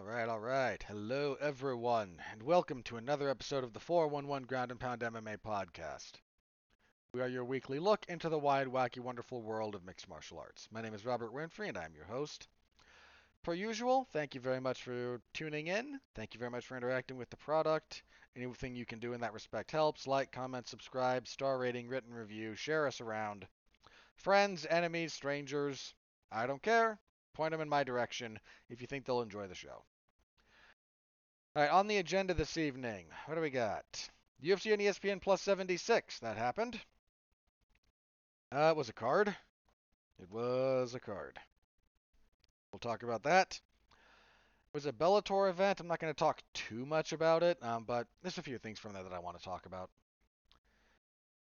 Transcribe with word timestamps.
All 0.00 0.06
right, 0.06 0.30
all 0.30 0.40
right. 0.40 0.82
Hello, 0.88 1.36
everyone, 1.42 2.22
and 2.32 2.42
welcome 2.42 2.82
to 2.84 2.96
another 2.96 3.28
episode 3.28 3.64
of 3.64 3.74
the 3.74 3.80
411 3.80 4.46
Ground 4.46 4.70
and 4.70 4.80
Pound 4.80 5.02
MMA 5.02 5.36
podcast. 5.46 6.12
We 7.12 7.20
are 7.20 7.28
your 7.28 7.44
weekly 7.44 7.78
look 7.78 8.06
into 8.08 8.30
the 8.30 8.38
wide, 8.38 8.68
wacky, 8.68 9.00
wonderful 9.00 9.42
world 9.42 9.74
of 9.74 9.84
mixed 9.84 10.08
martial 10.08 10.38
arts. 10.38 10.68
My 10.72 10.80
name 10.80 10.94
is 10.94 11.04
Robert 11.04 11.34
Winfree, 11.34 11.68
and 11.68 11.76
I'm 11.76 11.94
your 11.94 12.06
host. 12.06 12.48
Per 13.42 13.52
usual, 13.52 14.06
thank 14.10 14.34
you 14.34 14.40
very 14.40 14.58
much 14.58 14.82
for 14.82 15.20
tuning 15.34 15.66
in. 15.66 16.00
Thank 16.14 16.32
you 16.32 16.38
very 16.38 16.50
much 16.50 16.66
for 16.66 16.78
interacting 16.78 17.18
with 17.18 17.28
the 17.28 17.36
product. 17.36 18.02
Anything 18.34 18.74
you 18.74 18.86
can 18.86 19.00
do 19.00 19.12
in 19.12 19.20
that 19.20 19.34
respect 19.34 19.70
helps. 19.70 20.06
Like, 20.06 20.32
comment, 20.32 20.66
subscribe, 20.66 21.28
star 21.28 21.58
rating, 21.58 21.88
written 21.88 22.14
review, 22.14 22.54
share 22.54 22.86
us 22.86 23.02
around. 23.02 23.46
Friends, 24.16 24.64
enemies, 24.70 25.12
strangers, 25.12 25.92
I 26.32 26.46
don't 26.46 26.62
care. 26.62 26.98
Point 27.34 27.52
them 27.52 27.60
in 27.60 27.68
my 27.68 27.84
direction 27.84 28.38
if 28.68 28.80
you 28.80 28.86
think 28.86 29.04
they'll 29.04 29.22
enjoy 29.22 29.46
the 29.46 29.54
show. 29.54 29.84
All 31.56 31.62
right, 31.62 31.70
on 31.70 31.88
the 31.88 31.96
agenda 31.96 32.34
this 32.34 32.56
evening, 32.56 33.06
what 33.26 33.34
do 33.34 33.40
we 33.40 33.50
got? 33.50 33.84
UFC 34.42 34.72
on 34.72 34.78
ESPN 34.78 35.20
Plus 35.20 35.42
76. 35.42 36.20
That 36.20 36.36
happened. 36.36 36.78
Uh, 38.52 38.70
it 38.70 38.76
was 38.76 38.88
a 38.88 38.92
card. 38.92 39.34
It 40.20 40.30
was 40.30 40.94
a 40.94 41.00
card. 41.00 41.38
We'll 42.72 42.78
talk 42.78 43.02
about 43.02 43.24
that. 43.24 43.60
It 44.72 44.74
was 44.74 44.86
a 44.86 44.92
Bellator 44.92 45.50
event. 45.50 45.80
I'm 45.80 45.88
not 45.88 45.98
going 45.98 46.12
to 46.12 46.18
talk 46.18 46.40
too 46.54 46.86
much 46.86 47.12
about 47.12 47.42
it, 47.42 47.58
um, 47.62 47.84
but 47.84 48.06
there's 48.22 48.38
a 48.38 48.42
few 48.42 48.58
things 48.58 48.78
from 48.78 48.92
there 48.92 49.02
that 49.02 49.12
I 49.12 49.18
want 49.18 49.36
to 49.38 49.44
talk 49.44 49.66
about. 49.66 49.90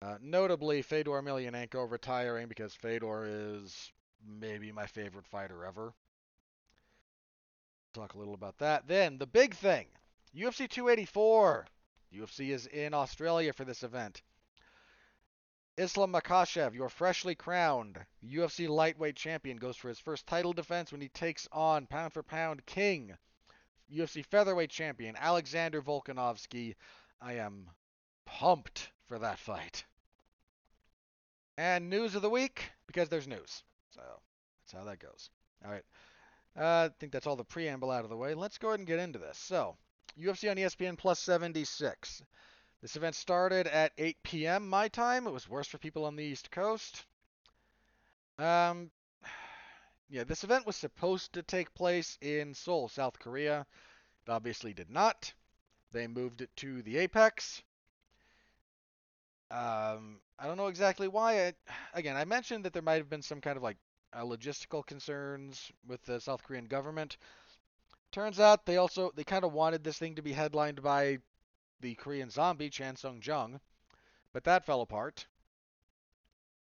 Uh, 0.00 0.16
notably, 0.22 0.80
Fedor 0.80 1.10
Emelianenko 1.10 1.90
retiring 1.90 2.48
because 2.48 2.74
Fedor 2.74 3.26
is 3.26 3.92
maybe 4.26 4.72
my 4.72 4.86
favorite 4.86 5.26
fighter 5.26 5.64
ever. 5.64 5.92
Talk 7.94 8.14
a 8.14 8.18
little 8.18 8.34
about 8.34 8.58
that. 8.58 8.86
Then 8.86 9.18
the 9.18 9.26
big 9.26 9.54
thing, 9.54 9.86
UFC 10.36 10.68
284. 10.68 11.66
UFC 12.14 12.50
is 12.50 12.66
in 12.66 12.94
Australia 12.94 13.52
for 13.52 13.64
this 13.64 13.82
event. 13.82 14.22
Islam 15.76 16.12
Makhachev, 16.12 16.74
your 16.74 16.88
freshly 16.88 17.34
crowned 17.34 18.04
UFC 18.24 18.68
lightweight 18.68 19.14
champion, 19.14 19.58
goes 19.58 19.76
for 19.76 19.88
his 19.88 20.00
first 20.00 20.26
title 20.26 20.52
defense 20.52 20.90
when 20.90 21.00
he 21.00 21.08
takes 21.08 21.46
on 21.52 21.86
pound 21.86 22.12
for 22.12 22.22
pound 22.22 22.66
king, 22.66 23.16
UFC 23.92 24.24
featherweight 24.24 24.70
champion 24.70 25.14
Alexander 25.16 25.80
Volkanovski. 25.80 26.74
I 27.20 27.34
am 27.34 27.70
pumped 28.26 28.90
for 29.06 29.18
that 29.20 29.38
fight. 29.38 29.84
And 31.56 31.90
news 31.90 32.14
of 32.14 32.22
the 32.22 32.30
week, 32.30 32.70
because 32.86 33.08
there's 33.08 33.28
news. 33.28 33.62
So 33.98 34.20
that's 34.62 34.72
how 34.72 34.84
that 34.84 34.98
goes. 35.00 35.30
All 35.64 35.70
right. 35.70 35.84
Uh, 36.56 36.88
I 36.88 36.94
think 36.98 37.12
that's 37.12 37.26
all 37.26 37.36
the 37.36 37.44
preamble 37.44 37.90
out 37.90 38.04
of 38.04 38.10
the 38.10 38.16
way. 38.16 38.34
Let's 38.34 38.58
go 38.58 38.68
ahead 38.68 38.80
and 38.80 38.86
get 38.86 38.98
into 38.98 39.18
this. 39.18 39.38
So, 39.38 39.76
UFC 40.18 40.50
on 40.50 40.56
ESPN 40.56 40.98
Plus 40.98 41.20
76. 41.20 42.22
This 42.80 42.96
event 42.96 43.14
started 43.14 43.66
at 43.66 43.92
8 43.98 44.16
p.m. 44.22 44.68
my 44.68 44.88
time. 44.88 45.26
It 45.26 45.32
was 45.32 45.48
worse 45.48 45.66
for 45.66 45.78
people 45.78 46.04
on 46.04 46.16
the 46.16 46.24
East 46.24 46.50
Coast. 46.50 47.04
Um, 48.38 48.90
yeah, 50.10 50.24
this 50.24 50.44
event 50.44 50.66
was 50.66 50.76
supposed 50.76 51.32
to 51.32 51.42
take 51.42 51.74
place 51.74 52.18
in 52.20 52.54
Seoul, 52.54 52.88
South 52.88 53.18
Korea. 53.18 53.66
It 54.26 54.30
obviously 54.30 54.72
did 54.72 54.90
not. 54.90 55.32
They 55.92 56.06
moved 56.06 56.40
it 56.40 56.50
to 56.56 56.82
the 56.82 56.98
Apex. 56.98 57.62
Um, 59.50 60.20
I 60.38 60.46
don't 60.46 60.56
know 60.56 60.66
exactly 60.66 61.08
why. 61.08 61.46
I, 61.46 61.52
again, 61.94 62.16
I 62.16 62.24
mentioned 62.24 62.64
that 62.64 62.72
there 62.72 62.82
might 62.82 62.96
have 62.98 63.10
been 63.10 63.22
some 63.22 63.40
kind 63.40 63.56
of 63.56 63.62
like 63.62 63.78
uh, 64.12 64.22
logistical 64.22 64.84
concerns 64.86 65.70
with 65.86 66.02
the 66.04 66.20
South 66.20 66.42
Korean 66.42 66.66
government. 66.66 67.16
Turns 68.10 68.40
out 68.40 68.64
they 68.64 68.78
also 68.78 69.10
they 69.14 69.24
kind 69.24 69.44
of 69.44 69.52
wanted 69.52 69.84
this 69.84 69.98
thing 69.98 70.14
to 70.14 70.22
be 70.22 70.32
headlined 70.32 70.82
by 70.82 71.18
the 71.80 71.94
Korean 71.94 72.30
zombie 72.30 72.70
Chan 72.70 72.96
Sung 72.96 73.20
Jung, 73.22 73.60
but 74.32 74.44
that 74.44 74.64
fell 74.64 74.80
apart. 74.80 75.26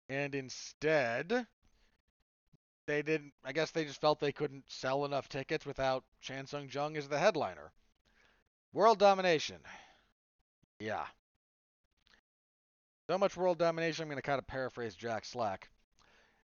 And 0.08 0.34
instead, 0.34 1.46
they 2.86 3.02
didn't. 3.02 3.32
I 3.44 3.52
guess 3.52 3.70
they 3.70 3.84
just 3.84 4.00
felt 4.00 4.20
they 4.20 4.32
couldn't 4.32 4.64
sell 4.68 5.04
enough 5.04 5.28
tickets 5.28 5.64
without 5.64 6.04
Chan 6.20 6.46
Sung 6.46 6.68
Jung 6.70 6.96
as 6.96 7.08
the 7.08 7.18
headliner. 7.18 7.72
World 8.72 8.98
domination. 8.98 9.60
Yeah. 10.78 11.06
So 13.08 13.18
much 13.18 13.36
world 13.36 13.58
domination. 13.58 14.02
I'm 14.02 14.08
going 14.08 14.16
to 14.16 14.22
kind 14.22 14.38
of 14.38 14.46
paraphrase 14.46 14.94
Jack 14.94 15.24
Slack. 15.24 15.68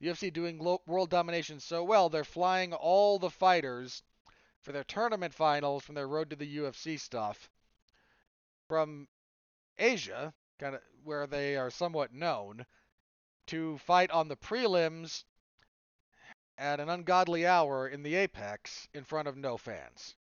UFC 0.02 0.34
doing 0.34 0.58
world 0.88 1.10
domination 1.10 1.60
so 1.60 1.84
well, 1.84 2.10
they're 2.10 2.24
flying 2.24 2.74
all 2.74 3.20
the 3.20 3.30
fighters 3.30 4.02
for 4.62 4.72
their 4.72 4.84
tournament 4.84 5.34
finals 5.34 5.84
from 5.84 5.96
their 5.96 6.08
road 6.08 6.30
to 6.30 6.36
the 6.36 6.58
UFC 6.58 7.00
stuff 7.00 7.50
from 8.68 9.08
Asia, 9.78 10.34
kind 10.60 10.76
of 10.76 10.82
where 11.04 11.28
they 11.28 11.56
are 11.56 11.70
somewhat 11.70 12.14
known, 12.14 12.66
to 13.48 13.78
fight 13.80 14.10
on 14.12 14.28
the 14.28 14.38
prelims 14.38 15.24
at 16.58 16.80
an 16.80 16.90
ungodly 16.90 17.46
hour 17.46 17.88
in 17.88 18.04
the 18.04 18.16
Apex 18.16 18.88
in 18.94 19.04
front 19.04 19.28
of 19.28 19.36
no 19.36 19.58
fans. 19.58 20.16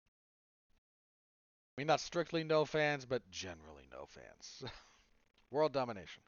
I 1.75 1.81
mean, 1.81 1.87
not 1.87 1.99
strictly 1.99 2.43
no 2.43 2.65
fans, 2.65 3.05
but 3.05 3.29
generally 3.29 3.87
no 3.91 4.05
fans. 4.05 4.63
World 5.51 5.73
domination. 5.73 6.23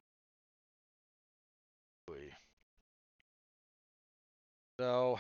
So, 4.80 5.20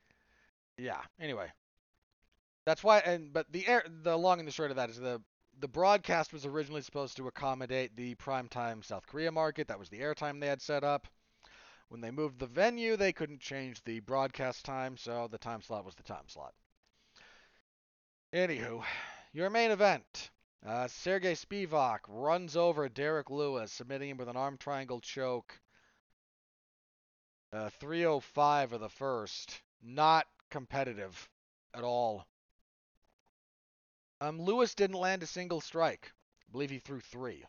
yeah. 0.78 1.00
Anyway, 1.18 1.50
that's 2.66 2.84
why. 2.84 2.98
And 2.98 3.32
but 3.32 3.50
the 3.50 3.66
air, 3.66 3.82
the 4.02 4.16
long 4.16 4.38
and 4.38 4.46
the 4.46 4.52
short 4.52 4.70
of 4.70 4.76
that 4.76 4.90
is 4.90 5.00
the 5.00 5.22
the 5.58 5.68
broadcast 5.68 6.32
was 6.32 6.44
originally 6.44 6.82
supposed 6.82 7.16
to 7.16 7.28
accommodate 7.28 7.96
the 7.96 8.14
primetime 8.16 8.84
South 8.84 9.06
Korea 9.06 9.32
market. 9.32 9.68
That 9.68 9.78
was 9.78 9.88
the 9.88 10.00
airtime 10.00 10.38
they 10.38 10.48
had 10.48 10.60
set 10.60 10.84
up. 10.84 11.08
When 11.88 12.02
they 12.02 12.10
moved 12.10 12.38
the 12.38 12.46
venue, 12.46 12.96
they 12.96 13.12
couldn't 13.12 13.40
change 13.40 13.82
the 13.84 14.00
broadcast 14.00 14.64
time, 14.64 14.96
so 14.96 15.28
the 15.30 15.38
time 15.38 15.62
slot 15.62 15.84
was 15.84 15.94
the 15.94 16.02
time 16.02 16.28
slot. 16.28 16.52
Anywho, 18.34 18.84
your 19.32 19.48
main 19.48 19.70
event. 19.70 20.30
Uh, 20.66 20.88
Sergey 20.88 21.34
Spivak 21.34 22.00
runs 22.08 22.56
over 22.56 22.88
Derrick 22.88 23.30
Lewis, 23.30 23.70
submitting 23.70 24.10
him 24.10 24.16
with 24.16 24.28
an 24.28 24.36
arm 24.36 24.58
triangle 24.58 25.00
choke. 25.00 25.60
Uh, 27.54 27.70
305 27.78 28.72
of 28.72 28.80
the 28.80 28.88
first. 28.88 29.62
Not 29.80 30.26
competitive 30.50 31.28
at 31.72 31.84
all. 31.84 32.26
Um, 34.20 34.40
Lewis 34.40 34.74
didn't 34.74 34.98
land 34.98 35.22
a 35.22 35.26
single 35.26 35.60
strike. 35.60 36.10
I 36.48 36.50
believe 36.50 36.70
he 36.70 36.80
threw 36.80 36.98
three, 36.98 37.44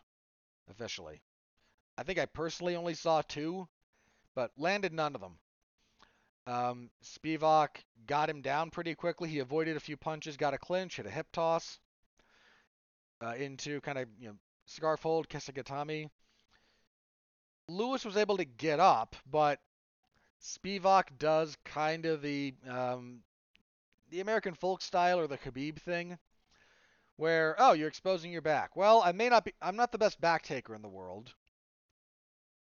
officially. 0.70 1.22
I 1.98 2.04
think 2.04 2.20
I 2.20 2.26
personally 2.26 2.76
only 2.76 2.94
saw 2.94 3.22
two, 3.22 3.66
but 4.36 4.52
landed 4.56 4.92
none 4.92 5.16
of 5.16 5.20
them. 5.20 5.38
Um, 6.46 6.90
Spivak 7.02 7.82
got 8.06 8.30
him 8.30 8.42
down 8.42 8.70
pretty 8.70 8.94
quickly. 8.94 9.28
He 9.28 9.40
avoided 9.40 9.76
a 9.76 9.80
few 9.80 9.96
punches, 9.96 10.36
got 10.36 10.54
a 10.54 10.58
clinch, 10.58 10.98
hit 10.98 11.06
a 11.06 11.10
hip 11.10 11.26
toss 11.32 11.80
uh, 13.20 13.34
into 13.34 13.80
kind 13.80 13.98
of 13.98 14.06
you 14.20 14.28
know 14.28 14.36
scarf 14.66 15.02
hold 15.02 15.28
Kesagatame. 15.28 16.10
Lewis 17.68 18.04
was 18.04 18.16
able 18.16 18.36
to 18.36 18.44
get 18.44 18.78
up, 18.78 19.16
but 19.28 19.58
Spivak 20.46 21.18
does 21.18 21.56
kind 21.64 22.06
of 22.06 22.22
the 22.22 22.54
um, 22.68 23.24
the 24.10 24.20
American 24.20 24.54
folk 24.54 24.80
style 24.80 25.18
or 25.18 25.26
the 25.26 25.38
Khabib 25.38 25.80
thing, 25.80 26.18
where 27.16 27.56
oh 27.58 27.72
you're 27.72 27.88
exposing 27.88 28.30
your 28.30 28.42
back. 28.42 28.76
Well, 28.76 29.02
I 29.04 29.10
may 29.10 29.28
not 29.28 29.44
be. 29.44 29.54
I'm 29.60 29.74
not 29.74 29.90
the 29.90 29.98
best 29.98 30.20
back 30.20 30.42
taker 30.42 30.74
in 30.76 30.82
the 30.82 30.88
world. 30.88 31.34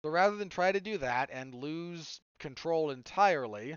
So 0.01 0.09
rather 0.09 0.37
than 0.37 0.47
try 0.47 0.71
to 0.71 0.79
do 0.79 0.97
that 0.99 1.29
and 1.33 1.53
lose 1.53 2.21
control 2.39 2.91
entirely, 2.91 3.75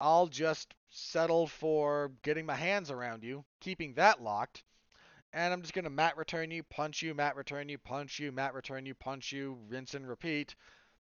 I'll 0.00 0.26
just 0.26 0.74
settle 0.90 1.46
for 1.46 2.10
getting 2.22 2.46
my 2.46 2.56
hands 2.56 2.90
around 2.90 3.22
you, 3.22 3.44
keeping 3.60 3.94
that 3.94 4.20
locked, 4.20 4.64
and 5.32 5.52
I'm 5.52 5.62
just 5.62 5.74
going 5.74 5.84
to 5.84 5.90
mat 5.90 6.16
return 6.16 6.50
you, 6.50 6.64
punch 6.64 7.02
you, 7.02 7.14
mat 7.14 7.36
return 7.36 7.68
you, 7.68 7.78
punch 7.78 8.18
you, 8.18 8.32
mat 8.32 8.54
return 8.54 8.86
you, 8.86 8.94
punch 8.94 9.30
you, 9.30 9.58
rinse 9.68 9.94
and 9.94 10.08
repeat 10.08 10.56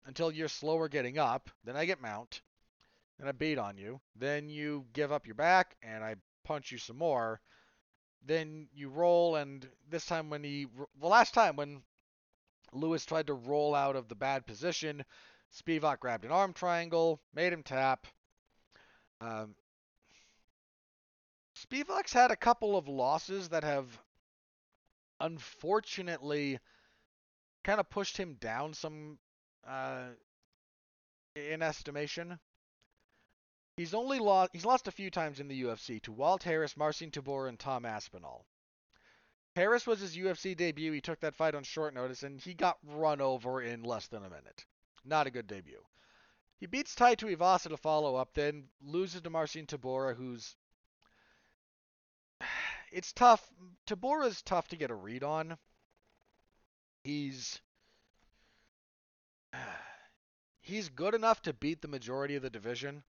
until 0.06 0.32
you're 0.32 0.48
slower 0.48 0.88
getting 0.88 1.18
up. 1.18 1.50
Then 1.64 1.76
I 1.76 1.84
get 1.84 2.00
mount, 2.00 2.42
and 3.18 3.28
I 3.28 3.32
beat 3.32 3.58
on 3.58 3.76
you. 3.76 4.00
Then 4.16 4.48
you 4.48 4.86
give 4.92 5.12
up 5.12 5.26
your 5.26 5.34
back, 5.34 5.76
and 5.82 6.02
I 6.02 6.16
punch 6.44 6.72
you 6.72 6.78
some 6.78 6.98
more. 6.98 7.40
Then 8.24 8.68
you 8.74 8.88
roll, 8.88 9.36
and 9.36 9.68
this 9.88 10.06
time 10.06 10.30
when 10.30 10.44
he, 10.44 10.66
the 11.00 11.08
last 11.08 11.34
time 11.34 11.56
when 11.56 11.82
Lewis 12.72 13.04
tried 13.04 13.26
to 13.26 13.34
roll 13.34 13.74
out 13.74 13.96
of 13.96 14.08
the 14.08 14.14
bad 14.14 14.46
position, 14.46 15.04
Spivak 15.52 16.00
grabbed 16.00 16.24
an 16.24 16.30
arm 16.30 16.52
triangle, 16.52 17.20
made 17.34 17.52
him 17.52 17.62
tap. 17.62 18.06
Um, 19.20 19.54
Spivak's 21.56 22.12
had 22.12 22.30
a 22.30 22.36
couple 22.36 22.76
of 22.76 22.88
losses 22.88 23.50
that 23.50 23.62
have 23.62 23.86
unfortunately 25.20 26.58
kind 27.62 27.78
of 27.78 27.88
pushed 27.90 28.16
him 28.16 28.34
down 28.40 28.74
some 28.74 29.18
uh, 29.66 30.08
in 31.36 31.62
estimation. 31.62 32.38
He's 33.76 33.94
only 33.94 34.18
lost. 34.18 34.50
He's 34.52 34.64
lost 34.64 34.88
a 34.88 34.92
few 34.92 35.10
times 35.10 35.40
in 35.40 35.48
the 35.48 35.62
UFC 35.62 36.02
to 36.02 36.12
Walt 36.12 36.42
Harris, 36.42 36.76
Marcin 36.76 37.10
Tybura, 37.10 37.48
and 37.48 37.58
Tom 37.58 37.84
Aspinall. 37.84 38.46
Harris 39.56 39.86
was 39.86 40.00
his 40.00 40.16
UFC 40.16 40.56
debut. 40.56 40.92
He 40.92 41.00
took 41.00 41.20
that 41.20 41.34
fight 41.34 41.54
on 41.54 41.62
short 41.62 41.94
notice, 41.94 42.22
and 42.22 42.40
he 42.40 42.54
got 42.54 42.78
run 42.86 43.20
over 43.20 43.62
in 43.62 43.82
less 43.82 44.08
than 44.08 44.24
a 44.24 44.30
minute. 44.30 44.64
Not 45.04 45.26
a 45.26 45.30
good 45.30 45.46
debut. 45.46 45.82
He 46.58 46.66
beats 46.66 46.94
Tai 46.94 47.16
Tuivasa 47.16 47.70
to 47.70 47.76
follow 47.76 48.14
up, 48.14 48.34
then 48.34 48.68
loses 48.80 49.20
to 49.22 49.30
Marcin 49.30 49.66
Tybura, 49.66 50.14
who's 50.14 50.56
it's 52.92 53.12
tough. 53.12 53.46
Tybura's 53.86 54.42
tough 54.42 54.68
to 54.68 54.76
get 54.76 54.90
a 54.90 54.94
read 54.94 55.24
on. 55.24 55.58
He's 57.04 57.60
he's 60.60 60.88
good 60.88 61.14
enough 61.14 61.42
to 61.42 61.52
beat 61.52 61.82
the 61.82 61.88
majority 61.88 62.36
of 62.36 62.42
the 62.42 62.50
division, 62.50 63.02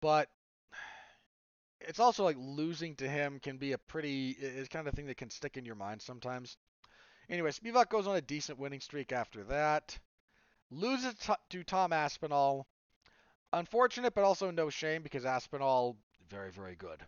but 0.00 0.28
it's 1.80 2.00
also 2.00 2.24
like 2.24 2.36
losing 2.38 2.94
to 2.96 3.08
him 3.08 3.38
can 3.40 3.56
be 3.56 3.72
a 3.72 3.78
pretty 3.78 4.30
it's 4.30 4.68
kind 4.68 4.88
of 4.88 4.94
thing 4.94 5.06
that 5.06 5.16
can 5.16 5.30
stick 5.30 5.56
in 5.56 5.64
your 5.64 5.74
mind 5.74 6.02
sometimes. 6.02 6.56
Anyway, 7.28 7.50
Spivak 7.50 7.88
goes 7.88 8.06
on 8.06 8.16
a 8.16 8.20
decent 8.20 8.58
winning 8.58 8.80
streak 8.80 9.12
after 9.12 9.44
that. 9.44 9.98
Loses 10.70 11.14
to 11.50 11.64
Tom 11.64 11.92
Aspinall. 11.92 12.66
Unfortunate, 13.52 14.14
but 14.14 14.24
also 14.24 14.50
no 14.50 14.68
shame 14.68 15.02
because 15.02 15.24
Aspinall 15.24 15.96
very 16.28 16.50
very 16.50 16.74
good. 16.74 17.00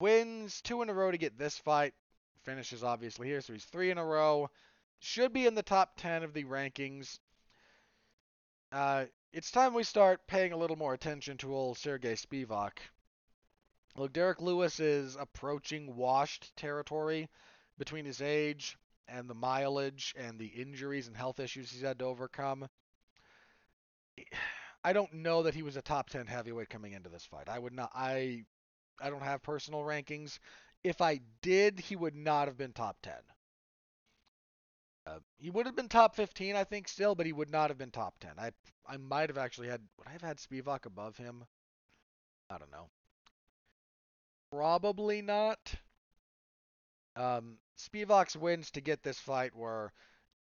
Wins 0.00 0.60
two 0.60 0.82
in 0.82 0.90
a 0.90 0.94
row 0.94 1.10
to 1.10 1.18
get 1.18 1.38
this 1.38 1.58
fight. 1.58 1.94
Finishes 2.42 2.84
obviously 2.84 3.26
here, 3.26 3.40
so 3.40 3.52
he's 3.52 3.64
three 3.64 3.90
in 3.90 3.98
a 3.98 4.04
row. 4.04 4.50
Should 4.98 5.32
be 5.32 5.46
in 5.46 5.54
the 5.54 5.62
top 5.62 5.96
ten 5.96 6.22
of 6.22 6.32
the 6.32 6.44
rankings. 6.44 7.18
Uh, 8.72 9.06
it's 9.32 9.50
time 9.50 9.74
we 9.74 9.84
start 9.84 10.26
paying 10.26 10.52
a 10.52 10.56
little 10.56 10.76
more 10.76 10.94
attention 10.94 11.36
to 11.38 11.54
old 11.54 11.78
Sergey 11.78 12.14
Spivak. 12.14 12.78
Look, 13.96 14.12
Derrick 14.12 14.40
Lewis 14.40 14.80
is 14.80 15.16
approaching 15.16 15.94
washed 15.94 16.56
territory 16.56 17.28
between 17.78 18.04
his 18.04 18.20
age 18.20 18.76
and 19.06 19.28
the 19.28 19.34
mileage 19.34 20.14
and 20.16 20.38
the 20.38 20.46
injuries 20.46 21.06
and 21.06 21.16
health 21.16 21.38
issues 21.38 21.70
he's 21.70 21.82
had 21.82 21.98
to 22.00 22.04
overcome. 22.04 22.68
I 24.82 24.92
don't 24.92 25.12
know 25.14 25.42
that 25.44 25.54
he 25.54 25.62
was 25.62 25.76
a 25.76 25.82
top 25.82 26.10
10 26.10 26.26
heavyweight 26.26 26.70
coming 26.70 26.92
into 26.92 27.08
this 27.08 27.24
fight. 27.24 27.48
I 27.48 27.58
would 27.58 27.72
not 27.72 27.90
I 27.94 28.44
I 29.00 29.10
don't 29.10 29.22
have 29.22 29.42
personal 29.42 29.80
rankings. 29.80 30.38
If 30.82 31.00
I 31.00 31.20
did, 31.40 31.80
he 31.80 31.96
would 31.96 32.14
not 32.14 32.48
have 32.48 32.56
been 32.56 32.72
top 32.72 33.00
10. 33.02 33.14
Uh, 35.06 35.18
he 35.36 35.50
would 35.50 35.66
have 35.66 35.76
been 35.76 35.88
top 35.88 36.14
15, 36.16 36.56
I 36.56 36.64
think, 36.64 36.88
still, 36.88 37.14
but 37.14 37.26
he 37.26 37.32
would 37.32 37.50
not 37.50 37.68
have 37.70 37.76
been 37.78 37.90
top 37.90 38.18
10. 38.20 38.32
I 38.38 38.52
I 38.86 38.96
might 38.96 39.28
have 39.28 39.38
actually 39.38 39.68
had 39.68 39.82
would 39.98 40.08
I 40.08 40.12
have 40.12 40.22
had 40.22 40.38
Spivak 40.38 40.86
above 40.86 41.16
him? 41.16 41.44
I 42.50 42.58
don't 42.58 42.70
know. 42.70 42.88
Probably 44.50 45.20
not. 45.20 45.74
Um, 47.16 47.58
Spivak's 47.78 48.36
wins 48.36 48.70
to 48.72 48.80
get 48.80 49.02
this 49.02 49.18
fight 49.18 49.54
were 49.54 49.92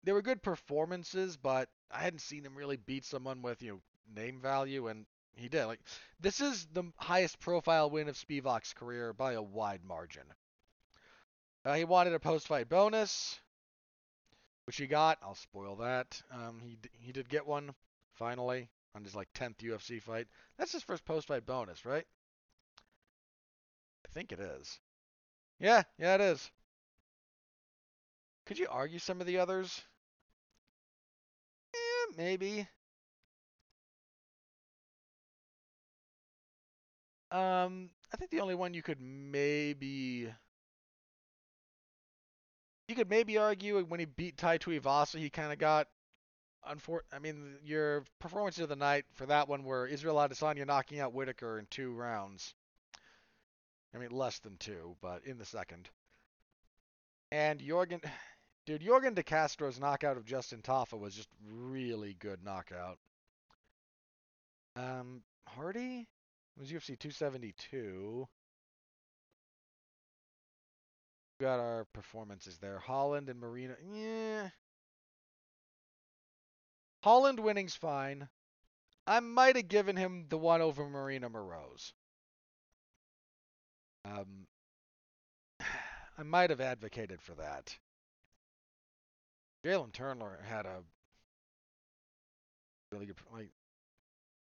they 0.03 0.11
were 0.11 0.21
good 0.21 0.43
performances, 0.43 1.37
but 1.37 1.69
I 1.89 1.99
hadn't 1.99 2.19
seen 2.19 2.45
him 2.45 2.55
really 2.55 2.77
beat 2.77 3.05
someone 3.05 3.41
with 3.41 3.61
you 3.61 3.71
know 3.71 3.81
name 4.21 4.39
value, 4.39 4.87
and 4.87 5.05
he 5.33 5.49
did. 5.49 5.65
Like 5.65 5.81
this 6.19 6.41
is 6.41 6.67
the 6.67 6.91
highest 6.97 7.39
profile 7.39 7.89
win 7.89 8.09
of 8.09 8.15
Spivak's 8.15 8.73
career 8.73 9.13
by 9.13 9.33
a 9.33 9.41
wide 9.41 9.83
margin. 9.83 10.25
Uh, 11.63 11.73
he 11.73 11.83
wanted 11.83 12.13
a 12.13 12.19
post-fight 12.19 12.69
bonus, 12.69 13.39
which 14.65 14.77
he 14.77 14.87
got. 14.87 15.19
I'll 15.21 15.35
spoil 15.35 15.75
that. 15.77 16.21
Um, 16.31 16.59
he 16.61 16.77
he 16.99 17.11
did 17.11 17.29
get 17.29 17.45
one 17.47 17.73
finally 18.13 18.69
on 18.95 19.03
his 19.03 19.15
like 19.15 19.31
10th 19.33 19.61
UFC 19.61 19.99
fight. 19.99 20.27
That's 20.57 20.71
his 20.71 20.83
first 20.83 21.05
post-fight 21.05 21.45
bonus, 21.45 21.85
right? 21.85 22.05
I 24.05 24.09
think 24.13 24.31
it 24.31 24.39
is. 24.39 24.79
Yeah, 25.59 25.83
yeah, 25.97 26.15
it 26.15 26.21
is. 26.21 26.51
Could 28.47 28.57
you 28.57 28.67
argue 28.69 28.97
some 28.97 29.21
of 29.21 29.27
the 29.27 29.37
others? 29.37 29.83
Eh, 31.73 32.13
maybe. 32.17 32.67
Um, 37.31 37.89
I 38.13 38.17
think 38.17 38.31
the 38.31 38.39
only 38.39 38.55
one 38.55 38.73
you 38.73 38.81
could 38.81 39.01
maybe 39.01 40.31
you 42.87 42.95
could 42.95 43.09
maybe 43.09 43.37
argue 43.37 43.83
when 43.83 43.99
he 43.99 44.05
beat 44.05 44.37
Tai 44.37 44.57
Tuivasa, 44.57 45.17
he 45.17 45.29
kind 45.29 45.51
of 45.51 45.59
got 45.59 45.87
unfor- 46.69 47.01
I 47.11 47.19
mean, 47.19 47.57
your 47.63 48.03
performances 48.19 48.63
of 48.63 48.69
the 48.69 48.75
night 48.75 49.05
for 49.13 49.25
that 49.27 49.47
one 49.47 49.63
were 49.63 49.87
Israel 49.87 50.15
Adesanya 50.15 50.65
knocking 50.65 50.99
out 50.99 51.13
Whittaker 51.13 51.59
in 51.59 51.67
two 51.69 51.93
rounds. 51.93 52.53
I 53.93 53.97
mean, 53.97 54.11
less 54.11 54.39
than 54.39 54.57
two, 54.57 54.95
but 55.01 55.25
in 55.25 55.37
the 55.37 55.45
second. 55.45 55.89
And 57.31 57.59
Yorgan, 57.59 58.03
dude, 58.65 58.81
Yorgan 58.81 59.15
De 59.15 59.23
Castro's 59.23 59.79
knockout 59.79 60.17
of 60.17 60.25
Justin 60.25 60.61
Tafa 60.61 60.99
was 60.99 61.15
just 61.15 61.29
really 61.49 62.15
good 62.19 62.43
knockout. 62.43 62.97
Um, 64.75 65.23
Hardy 65.47 66.07
was 66.57 66.69
UFC 66.69 66.99
272. 66.99 68.27
Got 71.39 71.59
our 71.59 71.85
performances 71.93 72.57
there. 72.59 72.79
Holland 72.79 73.29
and 73.29 73.41
Maryna. 73.41 73.75
Yeah. 73.93 74.49
Holland 77.03 77.39
winning's 77.39 77.75
fine. 77.75 78.29
I 79.05 79.19
might 79.19 79.55
have 79.55 79.67
given 79.67 79.95
him 79.95 80.25
the 80.29 80.37
one 80.37 80.61
over 80.61 80.85
Maryna 80.85 81.29
Moroz. 81.29 81.93
Um, 84.05 84.47
I 86.17 86.23
might 86.23 86.49
have 86.49 86.61
advocated 86.61 87.21
for 87.21 87.35
that. 87.35 87.77
Jalin 89.63 89.91
Turner 89.91 90.39
had 90.47 90.65
a 90.65 90.83
really 92.91 93.07
good, 93.07 93.17
like, 93.33 93.49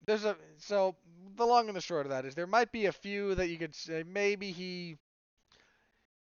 there's 0.06 0.26
a 0.26 0.36
so 0.58 0.96
the 1.36 1.46
long 1.46 1.68
and 1.68 1.76
the 1.76 1.82
short 1.82 2.06
of 2.06 2.12
that 2.12 2.26
is 2.26 2.36
there 2.36 2.46
might 2.46 2.72
be 2.72 2.86
a 2.86 2.92
few 2.92 3.34
that 3.36 3.50
you 3.50 3.58
could 3.58 3.74
say 3.74 4.04
maybe 4.04 4.52
he 4.52 4.98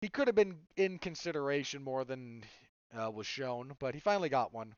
he 0.01 0.09
could 0.09 0.27
have 0.27 0.35
been 0.35 0.57
in 0.77 0.97
consideration 0.99 1.83
more 1.83 2.05
than 2.05 2.43
uh, 2.97 3.11
was 3.11 3.27
shown, 3.27 3.75
but 3.79 3.93
he 3.93 3.99
finally 3.99 4.29
got 4.29 4.53
one. 4.53 4.75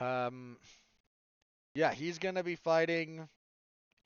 Um, 0.00 0.58
yeah, 1.74 1.92
he's 1.92 2.18
gonna 2.18 2.42
be 2.42 2.56
fighting. 2.56 3.28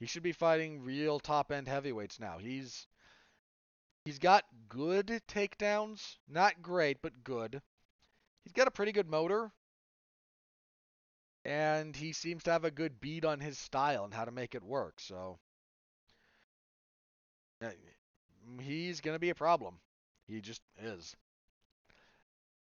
He 0.01 0.07
should 0.07 0.23
be 0.23 0.33
fighting 0.33 0.83
real 0.83 1.19
top 1.19 1.51
end 1.51 1.69
heavyweights 1.69 2.21
now. 2.21 2.39
He's 2.39 2.87
he's 4.05 4.19
got 4.19 4.45
good 4.69 5.23
takedowns, 5.29 6.17
not 6.29 6.63
great, 6.63 7.03
but 7.03 7.25
good. 7.25 7.63
He's 8.45 8.53
got 8.53 8.69
a 8.69 8.73
pretty 8.73 8.93
good 8.93 9.09
motor 9.09 9.53
and 11.45 11.97
he 11.97 12.13
seems 12.13 12.43
to 12.43 12.53
have 12.53 12.65
a 12.65 12.71
good 12.71 13.01
beat 13.01 13.25
on 13.25 13.41
his 13.41 13.59
style 13.59 14.05
and 14.05 14.13
how 14.13 14.25
to 14.25 14.31
make 14.31 14.55
it 14.55 14.63
work. 14.63 15.01
So 15.01 15.39
he's 18.61 19.01
going 19.01 19.15
to 19.15 19.21
be 19.21 19.31
a 19.31 19.35
problem. 19.35 19.79
He 20.27 20.41
just 20.41 20.63
is. 20.83 21.17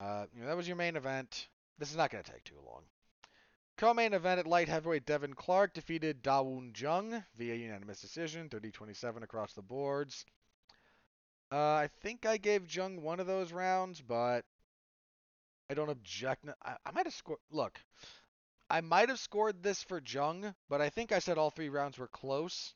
Uh, 0.00 0.26
you 0.34 0.42
know, 0.42 0.48
that 0.48 0.56
was 0.56 0.68
your 0.68 0.76
main 0.76 0.96
event. 0.96 1.48
This 1.78 1.90
is 1.90 1.96
not 1.96 2.10
going 2.10 2.22
to 2.22 2.30
take 2.30 2.44
too 2.44 2.58
long. 2.66 2.82
Co-main 3.76 4.14
event 4.14 4.40
at 4.40 4.46
light 4.46 4.68
heavyweight, 4.68 5.04
Devin 5.04 5.34
Clark 5.34 5.74
defeated 5.74 6.22
Dawoon 6.22 6.78
Jung 6.78 7.22
via 7.36 7.54
unanimous 7.54 8.00
decision, 8.00 8.48
30-27 8.48 9.22
across 9.22 9.52
the 9.52 9.62
boards. 9.62 10.24
Uh, 11.52 11.56
I 11.56 11.90
think 12.00 12.24
I 12.24 12.38
gave 12.38 12.74
Jung 12.74 13.02
one 13.02 13.20
of 13.20 13.26
those 13.26 13.52
rounds, 13.52 14.00
but 14.00 14.44
I 15.68 15.74
don't 15.74 15.90
object. 15.90 16.46
I, 16.64 16.76
I 16.86 16.90
might 16.92 17.06
have 17.06 17.14
scored. 17.14 17.38
Look, 17.50 17.78
I 18.70 18.80
might 18.80 19.10
have 19.10 19.18
scored 19.18 19.62
this 19.62 19.82
for 19.82 20.00
Jung, 20.04 20.54
but 20.68 20.80
I 20.80 20.88
think 20.88 21.12
I 21.12 21.18
said 21.18 21.36
all 21.36 21.50
three 21.50 21.68
rounds 21.68 21.98
were 21.98 22.08
close. 22.08 22.74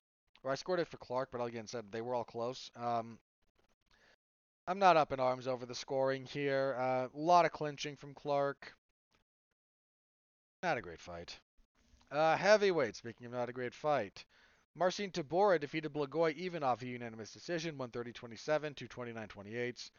I 0.48 0.54
scored 0.54 0.80
it 0.80 0.88
for 0.88 0.96
Clark, 0.96 1.30
but 1.32 1.42
again 1.42 1.66
said 1.66 1.84
they 1.90 2.00
were 2.00 2.14
all 2.14 2.24
close. 2.24 2.70
Um, 2.76 3.18
I'm 4.66 4.78
not 4.78 4.96
up 4.96 5.12
in 5.12 5.20
arms 5.20 5.46
over 5.46 5.66
the 5.66 5.74
scoring 5.74 6.24
here. 6.24 6.72
A 6.78 6.82
uh, 6.82 7.08
lot 7.12 7.44
of 7.44 7.52
clinching 7.52 7.96
from 7.96 8.14
Clark. 8.14 8.72
Not 10.62 10.78
a 10.78 10.82
great 10.82 11.00
fight. 11.00 11.38
Uh, 12.10 12.36
heavyweight, 12.36 12.96
speaking 12.96 13.26
of 13.26 13.32
not 13.32 13.48
a 13.48 13.52
great 13.52 13.74
fight. 13.74 14.24
Marcin 14.74 15.10
Tybura 15.10 15.60
defeated 15.60 15.92
Blagoy 15.92 16.36
Ivanov 16.36 16.82
a 16.82 16.86
unanimous 16.86 17.32
decision, 17.32 17.76
130-27 17.76 18.76
to 18.76 18.88
29-28. 18.88 19.90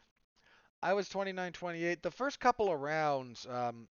I 0.82 0.94
was 0.94 1.08
29-28. 1.08 2.02
The 2.02 2.10
first 2.10 2.40
couple 2.40 2.72
of 2.72 2.80
rounds, 2.80 3.46
um, 3.46 3.86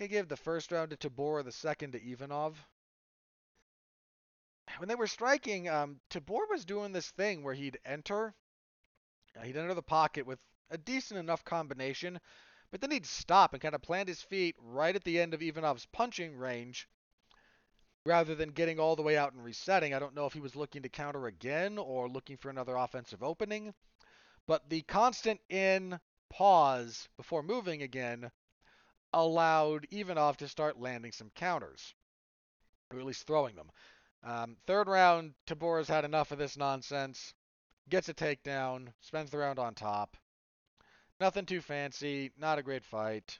I 0.00 0.06
gave 0.06 0.28
the 0.28 0.36
first 0.36 0.72
round 0.72 0.90
to 0.90 0.96
Tybura, 0.96 1.44
the 1.44 1.52
second 1.52 1.92
to 1.92 2.02
Ivanov. 2.02 2.58
When 4.78 4.88
they 4.88 4.94
were 4.94 5.06
striking, 5.06 5.68
um, 5.68 6.00
Tybura 6.10 6.50
was 6.50 6.64
doing 6.64 6.92
this 6.92 7.10
thing 7.10 7.42
where 7.42 7.54
he'd 7.54 7.78
enter, 7.84 8.34
uh, 9.38 9.42
he'd 9.42 9.56
enter 9.56 9.74
the 9.74 9.82
pocket 9.82 10.26
with 10.26 10.38
a 10.70 10.78
decent 10.78 11.20
enough 11.20 11.44
combination, 11.44 12.20
but 12.70 12.80
then 12.80 12.90
he'd 12.90 13.06
stop 13.06 13.52
and 13.52 13.62
kind 13.62 13.74
of 13.74 13.82
plant 13.82 14.08
his 14.08 14.22
feet 14.22 14.56
right 14.58 14.96
at 14.96 15.04
the 15.04 15.20
end 15.20 15.32
of 15.32 15.42
Ivanov's 15.42 15.86
punching 15.86 16.36
range, 16.36 16.88
rather 18.04 18.34
than 18.34 18.50
getting 18.50 18.80
all 18.80 18.96
the 18.96 19.02
way 19.02 19.16
out 19.16 19.32
and 19.32 19.44
resetting. 19.44 19.94
I 19.94 19.98
don't 19.98 20.14
know 20.14 20.26
if 20.26 20.32
he 20.32 20.40
was 20.40 20.56
looking 20.56 20.82
to 20.82 20.88
counter 20.88 21.26
again 21.26 21.78
or 21.78 22.08
looking 22.08 22.36
for 22.36 22.50
another 22.50 22.76
offensive 22.76 23.22
opening. 23.22 23.74
But 24.46 24.68
the 24.68 24.82
constant 24.82 25.40
in 25.48 25.98
pause 26.28 27.08
before 27.16 27.42
moving 27.42 27.82
again 27.82 28.30
allowed 29.12 29.86
Ivanov 29.90 30.36
to 30.38 30.48
start 30.48 30.80
landing 30.80 31.12
some 31.12 31.30
counters, 31.30 31.94
or 32.90 32.98
at 32.98 33.06
least 33.06 33.26
throwing 33.26 33.54
them. 33.54 33.70
Um, 34.24 34.56
third 34.66 34.88
round, 34.88 35.34
Tybura's 35.46 35.88
had 35.88 36.06
enough 36.06 36.32
of 36.32 36.38
this 36.38 36.56
nonsense, 36.56 37.34
gets 37.90 38.08
a 38.08 38.14
takedown, 38.14 38.88
spends 39.00 39.30
the 39.30 39.36
round 39.38 39.58
on 39.58 39.74
top. 39.74 40.16
Nothing 41.20 41.44
too 41.44 41.60
fancy, 41.60 42.32
not 42.38 42.58
a 42.58 42.62
great 42.62 42.84
fight. 42.84 43.38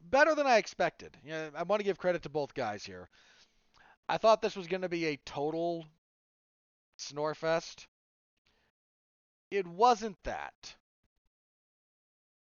Better 0.00 0.34
than 0.34 0.46
I 0.46 0.56
expected. 0.56 1.16
You 1.22 1.32
know, 1.32 1.50
I 1.54 1.62
want 1.64 1.80
to 1.80 1.84
give 1.84 1.98
credit 1.98 2.22
to 2.22 2.30
both 2.30 2.54
guys 2.54 2.84
here. 2.84 3.08
I 4.08 4.16
thought 4.16 4.40
this 4.40 4.56
was 4.56 4.66
going 4.66 4.82
to 4.82 4.88
be 4.88 5.06
a 5.06 5.20
total 5.24 5.86
snorefest. 6.98 7.86
It 9.50 9.66
wasn't 9.66 10.16
that. 10.24 10.74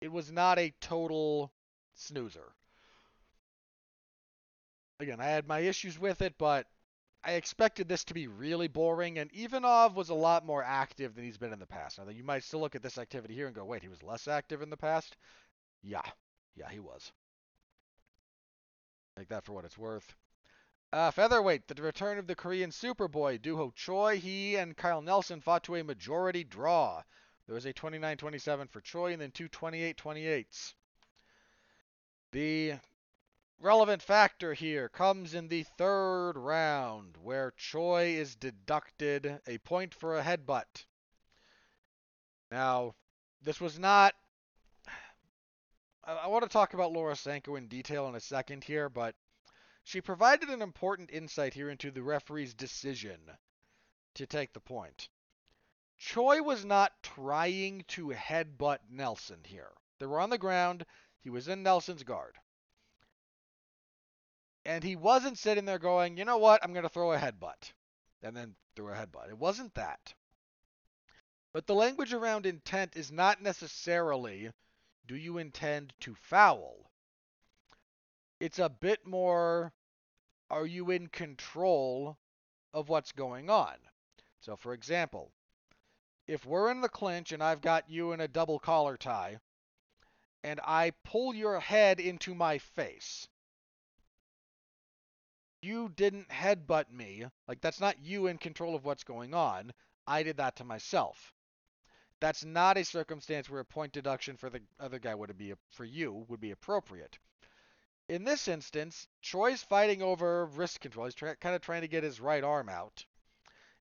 It 0.01 0.11
was 0.11 0.31
not 0.31 0.59
a 0.59 0.73
total 0.81 1.51
snoozer. 1.93 2.53
Again, 4.99 5.19
I 5.19 5.25
had 5.25 5.47
my 5.47 5.59
issues 5.59 5.99
with 5.99 6.21
it, 6.21 6.35
but 6.37 6.67
I 7.25 7.31
expected 7.31 7.87
this 7.87 8.03
to 8.05 8.13
be 8.13 8.27
really 8.27 8.67
boring, 8.67 9.17
and 9.17 9.31
Ivanov 9.33 9.95
was 9.95 10.09
a 10.09 10.13
lot 10.13 10.45
more 10.45 10.63
active 10.63 11.15
than 11.15 11.23
he's 11.23 11.39
been 11.39 11.53
in 11.53 11.59
the 11.59 11.65
past. 11.65 11.97
Now, 11.97 12.07
you 12.09 12.23
might 12.23 12.43
still 12.43 12.59
look 12.59 12.75
at 12.75 12.83
this 12.83 12.99
activity 12.99 13.33
here 13.33 13.47
and 13.47 13.55
go, 13.55 13.65
wait, 13.65 13.81
he 13.81 13.87
was 13.87 14.03
less 14.03 14.27
active 14.27 14.61
in 14.61 14.69
the 14.69 14.77
past? 14.77 15.17
Yeah. 15.81 16.03
Yeah, 16.55 16.69
he 16.69 16.79
was. 16.79 17.11
Take 19.17 19.29
that 19.29 19.43
for 19.43 19.53
what 19.53 19.65
it's 19.65 19.77
worth. 19.77 20.13
Uh, 20.93 21.09
featherweight, 21.09 21.67
the 21.67 21.81
return 21.81 22.19
of 22.19 22.27
the 22.27 22.35
Korean 22.35 22.69
Superboy, 22.69 23.41
Doo 23.41 23.57
Ho 23.57 23.71
Choi. 23.75 24.19
He 24.19 24.55
and 24.55 24.77
Kyle 24.77 25.01
Nelson 25.01 25.41
fought 25.41 25.63
to 25.63 25.75
a 25.75 25.83
majority 25.83 26.43
draw. 26.43 27.01
There 27.47 27.55
was 27.55 27.65
a 27.65 27.73
29-27 27.73 28.69
for 28.69 28.81
Choi 28.81 29.13
and 29.13 29.21
then 29.21 29.31
two 29.31 29.49
28-28s. 29.49 30.73
The 32.31 32.73
relevant 33.59 34.01
factor 34.01 34.53
here 34.53 34.89
comes 34.89 35.33
in 35.33 35.47
the 35.47 35.63
third 35.77 36.33
round, 36.33 37.15
where 37.21 37.53
Choi 37.57 38.15
is 38.15 38.35
deducted 38.35 39.39
a 39.47 39.57
point 39.59 39.93
for 39.93 40.17
a 40.17 40.23
headbutt. 40.23 40.85
Now, 42.51 42.95
this 43.41 43.59
was 43.59 43.79
not. 43.79 44.13
I, 46.03 46.13
I 46.13 46.27
want 46.27 46.43
to 46.43 46.49
talk 46.49 46.73
about 46.73 46.91
Laura 46.91 47.15
Sanko 47.15 47.55
in 47.55 47.67
detail 47.67 48.07
in 48.07 48.15
a 48.15 48.19
second 48.19 48.63
here, 48.63 48.89
but 48.89 49.15
she 49.83 50.01
provided 50.01 50.49
an 50.49 50.61
important 50.61 51.11
insight 51.11 51.53
here 51.53 51.69
into 51.69 51.91
the 51.91 52.03
referee's 52.03 52.53
decision 52.53 53.19
to 54.15 54.25
take 54.25 54.53
the 54.53 54.59
point. 54.59 55.09
Choi 55.97 56.41
was 56.41 56.65
not 56.65 56.91
trying 57.03 57.83
to 57.89 58.09
headbutt 58.09 58.79
Nelson 58.89 59.43
here. 59.45 59.71
They 59.99 60.05
were 60.05 60.19
on 60.19 60.29
the 60.29 60.37
ground. 60.37 60.85
He 61.21 61.29
was 61.29 61.47
in 61.47 61.63
Nelson's 61.63 62.03
guard. 62.03 62.35
And 64.65 64.83
he 64.83 64.95
wasn't 64.95 65.37
sitting 65.37 65.65
there 65.65 65.79
going, 65.79 66.17
you 66.17 66.25
know 66.25 66.37
what, 66.37 66.63
I'm 66.63 66.73
going 66.73 66.83
to 66.83 66.89
throw 66.89 67.13
a 67.13 67.17
headbutt. 67.17 67.73
And 68.23 68.35
then 68.35 68.55
throw 68.75 68.91
a 68.91 68.95
headbutt. 68.95 69.29
It 69.29 69.37
wasn't 69.37 69.75
that. 69.75 70.13
But 71.53 71.67
the 71.67 71.75
language 71.75 72.13
around 72.13 72.45
intent 72.45 72.95
is 72.95 73.11
not 73.11 73.41
necessarily 73.41 74.51
do 75.07 75.15
you 75.15 75.37
intend 75.37 75.93
to 76.01 76.15
foul? 76.15 76.91
It's 78.39 78.59
a 78.59 78.69
bit 78.69 79.05
more 79.05 79.71
are 80.49 80.65
you 80.65 80.91
in 80.91 81.07
control 81.07 82.17
of 82.73 82.89
what's 82.89 83.11
going 83.11 83.49
on? 83.49 83.75
So, 84.41 84.55
for 84.55 84.73
example, 84.73 85.31
if 86.27 86.45
we're 86.45 86.71
in 86.71 86.81
the 86.81 86.89
clinch 86.89 87.31
and 87.31 87.43
I've 87.43 87.61
got 87.61 87.89
you 87.89 88.11
in 88.11 88.19
a 88.19 88.27
double 88.27 88.59
collar 88.59 88.97
tie, 88.97 89.37
and 90.43 90.59
I 90.63 90.91
pull 91.03 91.33
your 91.33 91.59
head 91.59 91.99
into 91.99 92.35
my 92.35 92.57
face, 92.57 93.27
you 95.65 95.91
didn't 95.95 96.29
headbutt 96.29 96.91
me. 96.91 97.25
Like, 97.47 97.59
that's 97.59 97.81
not 97.81 98.03
you 98.03 98.27
in 98.27 98.37
control 98.37 98.75
of 98.75 98.85
what's 98.85 99.03
going 99.03 99.33
on. 99.33 99.73
I 100.07 100.23
did 100.23 100.37
that 100.37 100.57
to 100.57 100.63
myself. 100.63 101.33
That's 102.21 102.45
not 102.45 102.77
a 102.77 102.85
circumstance 102.85 103.49
where 103.49 103.59
a 103.59 103.65
point 103.65 103.91
deduction 103.91 104.37
for 104.37 104.49
the 104.49 104.61
other 104.79 104.99
guy 104.99 105.15
would 105.15 105.35
be 105.37 105.53
for 105.71 105.83
you 105.83 106.25
would 106.29 106.39
be 106.39 106.51
appropriate. 106.51 107.17
In 108.07 108.23
this 108.23 108.47
instance, 108.47 109.07
Choi's 109.23 109.63
fighting 109.63 110.01
over 110.01 110.45
wrist 110.45 110.79
control. 110.79 111.05
He's 111.05 111.15
try, 111.15 111.33
kind 111.35 111.55
of 111.55 111.61
trying 111.61 111.81
to 111.81 111.87
get 111.87 112.03
his 112.03 112.21
right 112.21 112.43
arm 112.43 112.69
out. 112.69 113.03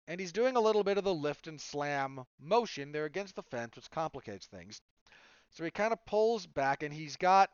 And 0.08 0.18
he's 0.18 0.32
doing 0.32 0.56
a 0.56 0.60
little 0.60 0.82
bit 0.82 0.98
of 0.98 1.04
the 1.04 1.14
lift 1.14 1.46
and 1.46 1.60
slam 1.60 2.24
motion 2.40 2.92
there 2.92 3.04
against 3.04 3.36
the 3.36 3.42
fence, 3.42 3.76
which 3.76 3.90
complicates 3.90 4.46
things. 4.46 4.80
So 5.50 5.64
he 5.64 5.70
kind 5.70 5.92
of 5.92 6.04
pulls 6.06 6.46
back, 6.46 6.82
and 6.82 6.92
he's 6.92 7.16
got 7.16 7.50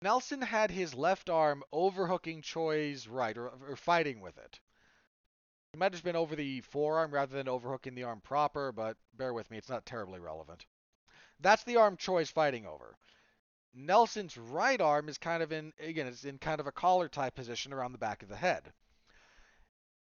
Nelson 0.00 0.42
had 0.42 0.70
his 0.70 0.94
left 0.94 1.28
arm 1.28 1.64
overhooking 1.72 2.42
Choi's 2.42 3.08
right, 3.08 3.36
or, 3.36 3.48
or 3.48 3.76
fighting 3.76 4.20
with 4.20 4.38
it. 4.38 4.60
He 5.72 5.78
might 5.78 5.92
have 5.92 6.04
been 6.04 6.16
over 6.16 6.36
the 6.36 6.60
forearm 6.60 7.10
rather 7.10 7.36
than 7.36 7.48
overhooking 7.48 7.94
the 7.94 8.04
arm 8.04 8.20
proper, 8.20 8.72
but 8.72 8.96
bear 9.14 9.34
with 9.34 9.50
me, 9.50 9.58
it's 9.58 9.68
not 9.68 9.84
terribly 9.84 10.20
relevant. 10.20 10.64
That's 11.40 11.64
the 11.64 11.76
arm 11.76 11.96
Choi's 11.96 12.30
fighting 12.30 12.64
over. 12.66 12.96
Nelson's 13.74 14.36
right 14.36 14.80
arm 14.80 15.08
is 15.08 15.18
kind 15.18 15.42
of 15.42 15.52
in, 15.52 15.72
again, 15.78 16.06
it's 16.06 16.24
in 16.24 16.38
kind 16.38 16.60
of 16.60 16.66
a 16.66 16.72
collar 16.72 17.08
type 17.08 17.34
position 17.34 17.72
around 17.72 17.92
the 17.92 17.98
back 17.98 18.22
of 18.22 18.28
the 18.28 18.36
head. 18.36 18.72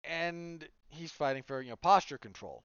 And 0.04 0.68
he's 0.90 1.12
fighting 1.12 1.44
for, 1.44 1.62
you 1.62 1.72
know, 1.72 1.76
posture 1.76 2.18
control. 2.18 2.64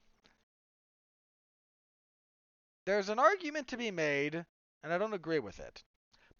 There's 2.84 3.08
an 3.08 3.18
argument 3.18 3.68
to 3.68 3.76
be 3.76 3.90
made, 3.90 4.34
and 4.82 4.92
I 4.92 4.98
don't 4.98 5.14
agree 5.14 5.38
with 5.38 5.60
it, 5.60 5.82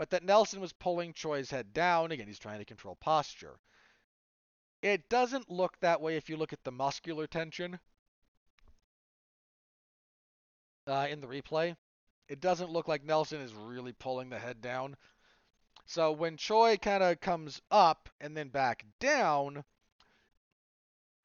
but 0.02 0.11
that 0.11 0.25
Nelson 0.25 0.61
was 0.61 0.73
pulling 0.73 1.12
Choi's 1.12 1.52
head 1.52 1.73
down. 1.73 2.11
Again, 2.11 2.26
he's 2.26 2.40
trying 2.40 2.59
to 2.59 2.64
control 2.64 2.97
posture. 2.97 3.61
It 4.82 5.09
doesn't 5.09 5.49
look 5.49 5.78
that 5.78 6.00
way 6.00 6.16
if 6.16 6.28
you 6.28 6.37
look 6.37 6.52
at 6.52 6.64
the 6.64 6.73
muscular 6.73 7.28
tension 7.28 7.78
uh, 10.88 11.06
in 11.09 11.21
the 11.21 11.28
replay. 11.28 11.76
It 12.28 12.40
doesn't 12.40 12.73
look 12.73 12.88
like 12.88 13.04
Nelson 13.04 13.40
is 13.40 13.54
really 13.54 13.92
pulling 13.92 14.28
the 14.28 14.40
head 14.40 14.61
down. 14.61 14.97
So 15.87 16.11
when 16.11 16.37
Choi 16.37 16.78
kind 16.78 17.04
of 17.04 17.21
comes 17.21 17.62
up 17.71 18.09
and 18.21 18.37
then 18.37 18.49
back 18.49 18.85
down, 18.99 19.62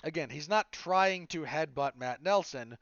again, 0.04 0.30
he's 0.30 0.50
not 0.50 0.72
trying 0.72 1.26
to 1.30 1.46
headbutt 1.46 1.96
Matt 1.96 2.22
Nelson, 2.22 2.78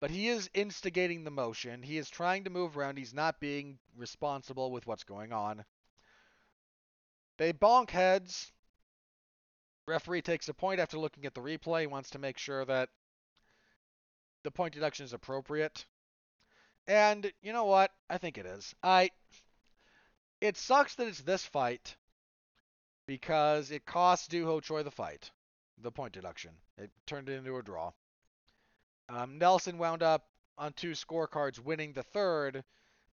but 0.00 0.10
he 0.10 0.28
is 0.28 0.50
instigating 0.54 1.24
the 1.24 1.30
motion. 1.30 1.82
He 1.82 1.98
is 1.98 2.08
trying 2.08 2.44
to 2.44 2.50
move 2.50 2.76
around. 2.76 2.98
He's 2.98 3.14
not 3.14 3.40
being 3.40 3.78
responsible 3.96 4.70
with 4.70 4.86
what's 4.86 5.04
going 5.04 5.32
on. 5.32 5.64
They 7.36 7.52
bonk 7.52 7.90
heads. 7.90 8.52
Referee 9.86 10.22
takes 10.22 10.48
a 10.48 10.54
point 10.54 10.80
after 10.80 10.98
looking 10.98 11.24
at 11.24 11.34
the 11.34 11.40
replay, 11.40 11.86
wants 11.86 12.10
to 12.10 12.18
make 12.18 12.38
sure 12.38 12.64
that 12.64 12.90
the 14.44 14.50
point 14.50 14.74
deduction 14.74 15.04
is 15.04 15.12
appropriate. 15.12 15.86
And 16.86 17.32
you 17.42 17.52
know 17.52 17.64
what? 17.64 17.90
I 18.08 18.18
think 18.18 18.38
it 18.38 18.46
is. 18.46 18.74
I 18.82 19.10
it 20.40 20.56
sucks 20.56 20.94
that 20.94 21.08
it's 21.08 21.22
this 21.22 21.44
fight 21.44 21.96
because 23.06 23.70
it 23.70 23.84
cost 23.84 24.30
Doo 24.30 24.46
Ho 24.46 24.60
Choi 24.60 24.82
the 24.82 24.90
fight, 24.90 25.30
the 25.78 25.90
point 25.90 26.12
deduction. 26.12 26.52
It 26.76 26.90
turned 27.06 27.28
it 27.28 27.32
into 27.32 27.56
a 27.56 27.62
draw. 27.62 27.92
Um, 29.08 29.38
Nelson 29.38 29.78
wound 29.78 30.02
up 30.02 30.26
on 30.58 30.72
two 30.72 30.92
scorecards 30.92 31.58
winning 31.58 31.92
the 31.92 32.02
third 32.02 32.62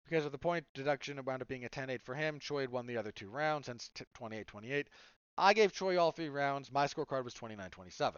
because 0.05 0.25
of 0.25 0.33
the 0.33 0.39
point 0.39 0.67
deduction. 0.75 1.19
It 1.19 1.25
wound 1.25 1.43
up 1.43 1.49
being 1.49 1.65
a 1.65 1.69
10-8 1.69 2.03
for 2.03 2.15
him. 2.15 2.39
Choi 2.41 2.63
had 2.63 2.71
won 2.71 2.87
the 2.87 2.97
other 2.97 3.13
two 3.13 3.29
rounds, 3.29 3.69
hence 3.69 3.91
28-28. 4.21 4.87
I 5.37 5.53
gave 5.53 5.73
Choi 5.73 5.99
all 5.99 6.13
three 6.13 6.29
rounds. 6.29 6.71
My 6.73 6.87
scorecard 6.87 7.25
was 7.25 7.35
29-27. 7.35 8.17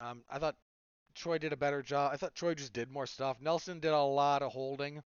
Um, 0.00 0.24
I 0.28 0.38
thought 0.38 0.56
Choi 1.14 1.38
did 1.38 1.52
a 1.52 1.56
better 1.56 1.82
job. 1.82 2.12
I 2.12 2.16
thought 2.16 2.34
Choi 2.34 2.54
just 2.54 2.72
did 2.72 2.90
more 2.90 3.06
stuff. 3.06 3.40
Nelson 3.40 3.80
did 3.80 3.92
a 3.92 4.02
lot 4.02 4.42
of 4.42 4.52
holding, 4.52 5.02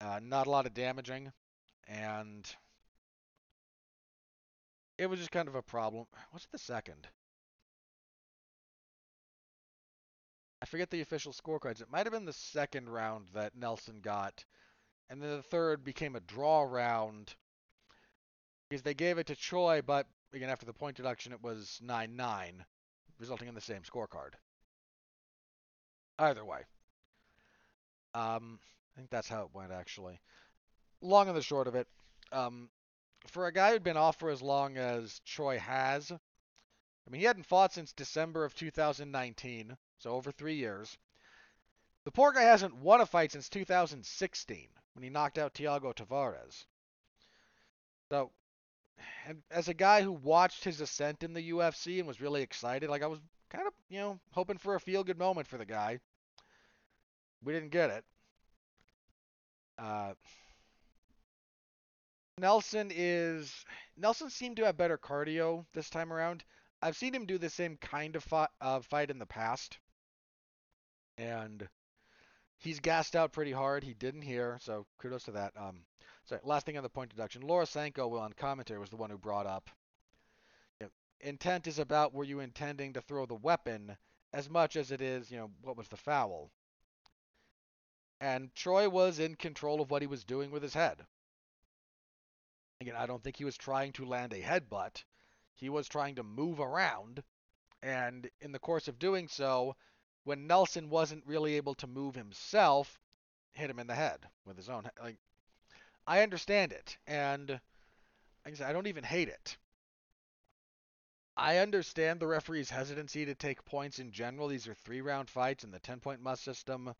uh, 0.00 0.20
not 0.22 0.46
a 0.46 0.50
lot 0.50 0.66
of 0.66 0.74
damaging, 0.74 1.32
and 1.86 2.48
it 4.96 5.06
was 5.06 5.18
just 5.18 5.30
kind 5.30 5.48
of 5.48 5.54
a 5.54 5.62
problem. 5.62 6.06
What's 6.30 6.46
the 6.46 6.58
second? 6.58 7.08
I 10.60 10.66
forget 10.66 10.90
the 10.90 11.00
official 11.00 11.32
scorecards. 11.32 11.80
It 11.80 11.90
might 11.90 12.06
have 12.06 12.12
been 12.12 12.24
the 12.24 12.32
second 12.32 12.88
round 12.88 13.28
that 13.34 13.56
Nelson 13.56 14.00
got, 14.00 14.44
and 15.08 15.22
then 15.22 15.30
the 15.30 15.42
third 15.42 15.84
became 15.84 16.16
a 16.16 16.20
draw 16.20 16.62
round 16.62 17.34
because 18.68 18.82
they 18.82 18.94
gave 18.94 19.18
it 19.18 19.28
to 19.28 19.36
Choi, 19.36 19.82
but 19.82 20.06
again 20.32 20.50
after 20.50 20.66
the 20.66 20.72
point 20.72 20.96
deduction 20.96 21.32
it 21.32 21.42
was 21.42 21.80
9-9, 21.84 22.64
resulting 23.18 23.48
in 23.48 23.54
the 23.54 23.60
same 23.60 23.82
scorecard. 23.82 24.32
Either 26.18 26.44
way. 26.44 26.62
Um, 28.14 28.58
I 28.94 28.98
think 28.98 29.10
that's 29.10 29.28
how 29.28 29.42
it 29.42 29.54
went 29.54 29.72
actually. 29.72 30.20
Long 31.00 31.28
and 31.28 31.36
the 31.36 31.42
short 31.42 31.68
of 31.68 31.76
it, 31.76 31.86
um, 32.32 32.68
for 33.28 33.46
a 33.46 33.52
guy 33.52 33.70
who'd 33.70 33.84
been 33.84 33.96
off 33.96 34.18
for 34.18 34.30
as 34.30 34.42
long 34.42 34.76
as 34.76 35.20
Choi 35.24 35.58
has, 35.58 36.10
I 36.10 37.10
mean, 37.10 37.20
he 37.20 37.26
hadn't 37.26 37.46
fought 37.46 37.72
since 37.72 37.92
December 37.92 38.44
of 38.44 38.54
2019, 38.54 39.76
so 39.98 40.12
over 40.12 40.30
three 40.30 40.54
years. 40.54 40.96
The 42.04 42.12
poor 42.12 42.32
guy 42.32 42.42
hasn't 42.42 42.76
won 42.76 43.00
a 43.00 43.06
fight 43.06 43.32
since 43.32 43.48
2016 43.48 44.68
when 44.94 45.02
he 45.02 45.10
knocked 45.10 45.38
out 45.38 45.54
Thiago 45.54 45.94
Tavares. 45.94 46.64
So, 48.10 48.32
and 49.26 49.42
as 49.50 49.68
a 49.68 49.74
guy 49.74 50.02
who 50.02 50.12
watched 50.12 50.64
his 50.64 50.80
ascent 50.80 51.22
in 51.22 51.34
the 51.34 51.50
UFC 51.50 51.98
and 51.98 52.08
was 52.08 52.20
really 52.20 52.42
excited, 52.42 52.88
like 52.88 53.02
I 53.02 53.06
was 53.06 53.20
kind 53.50 53.66
of, 53.66 53.74
you 53.88 53.98
know, 53.98 54.18
hoping 54.32 54.58
for 54.58 54.74
a 54.74 54.80
feel 54.80 55.04
good 55.04 55.18
moment 55.18 55.46
for 55.46 55.58
the 55.58 55.66
guy. 55.66 56.00
We 57.42 57.52
didn't 57.52 57.70
get 57.70 57.90
it. 57.90 58.04
Uh, 59.78 60.14
Nelson 62.38 62.90
is 62.94 63.64
Nelson 63.96 64.30
seemed 64.30 64.56
to 64.56 64.64
have 64.64 64.76
better 64.76 64.98
cardio 64.98 65.66
this 65.72 65.90
time 65.90 66.12
around. 66.12 66.44
I've 66.80 66.96
seen 66.96 67.14
him 67.14 67.26
do 67.26 67.38
the 67.38 67.50
same 67.50 67.76
kind 67.76 68.16
of 68.16 68.24
fight, 68.24 68.50
uh, 68.60 68.80
fight 68.80 69.10
in 69.10 69.18
the 69.18 69.26
past, 69.26 69.78
and 71.18 71.68
he's 72.56 72.80
gassed 72.80 73.14
out 73.14 73.32
pretty 73.32 73.52
hard. 73.52 73.84
He 73.84 73.92
didn't 73.92 74.22
hear, 74.22 74.58
so 74.62 74.86
kudos 74.98 75.24
to 75.24 75.32
that. 75.32 75.52
Um, 75.56 75.80
sorry, 76.24 76.40
last 76.44 76.64
thing 76.64 76.76
on 76.76 76.82
the 76.82 76.88
point 76.88 77.10
deduction. 77.10 77.42
Laura 77.42 77.66
Sanko 77.66 78.16
on 78.16 78.32
commentary 78.32 78.78
was 78.78 78.90
the 78.90 78.96
one 78.96 79.10
who 79.10 79.18
brought 79.18 79.46
up 79.46 79.68
you 80.80 80.86
know, 80.86 80.90
intent 81.20 81.66
is 81.66 81.78
about 81.78 82.14
were 82.14 82.24
you 82.24 82.40
intending 82.40 82.94
to 82.94 83.02
throw 83.02 83.26
the 83.26 83.34
weapon 83.34 83.96
as 84.32 84.48
much 84.48 84.76
as 84.76 84.90
it 84.90 85.00
is, 85.00 85.30
you 85.30 85.36
know, 85.36 85.50
what 85.62 85.76
was 85.76 85.88
the 85.88 85.96
foul. 85.96 86.50
And 88.20 88.54
Choi 88.54 88.88
was 88.88 89.18
in 89.18 89.36
control 89.36 89.80
of 89.80 89.90
what 89.90 90.02
he 90.02 90.08
was 90.08 90.24
doing 90.24 90.50
with 90.50 90.62
his 90.62 90.74
head. 90.74 91.04
Again, 92.80 92.96
I 92.96 93.06
don't 93.06 93.22
think 93.22 93.36
he 93.36 93.44
was 93.44 93.56
trying 93.56 93.92
to 93.94 94.04
land 94.04 94.32
a 94.32 94.40
headbutt. 94.40 95.04
He 95.54 95.68
was 95.68 95.88
trying 95.88 96.16
to 96.16 96.22
move 96.22 96.60
around. 96.60 97.22
And 97.82 98.28
in 98.40 98.52
the 98.52 98.58
course 98.58 98.88
of 98.88 98.98
doing 98.98 99.28
so, 99.28 99.76
when 100.28 100.46
Nelson 100.46 100.90
wasn't 100.90 101.26
really 101.26 101.54
able 101.54 101.74
to 101.76 101.86
move 101.86 102.14
himself, 102.14 103.00
hit 103.54 103.70
him 103.70 103.78
in 103.78 103.86
the 103.86 103.94
head 103.94 104.18
with 104.44 104.58
his 104.58 104.68
own. 104.68 104.82
Like, 105.02 105.16
I 106.06 106.20
understand 106.20 106.70
it, 106.70 106.98
and 107.06 107.58
I 108.44 108.52
I 108.62 108.74
don't 108.74 108.88
even 108.88 109.04
hate 109.04 109.28
it. 109.28 109.56
I 111.34 111.58
understand 111.58 112.20
the 112.20 112.26
referee's 112.26 112.68
hesitancy 112.68 113.24
to 113.24 113.34
take 113.34 113.64
points 113.64 114.00
in 114.00 114.12
general. 114.12 114.48
These 114.48 114.68
are 114.68 114.74
three 114.74 115.00
round 115.00 115.30
fights 115.30 115.64
in 115.64 115.70
the 115.70 115.78
10 115.78 116.00
point 116.00 116.20
must 116.20 116.44
system. 116.44 116.92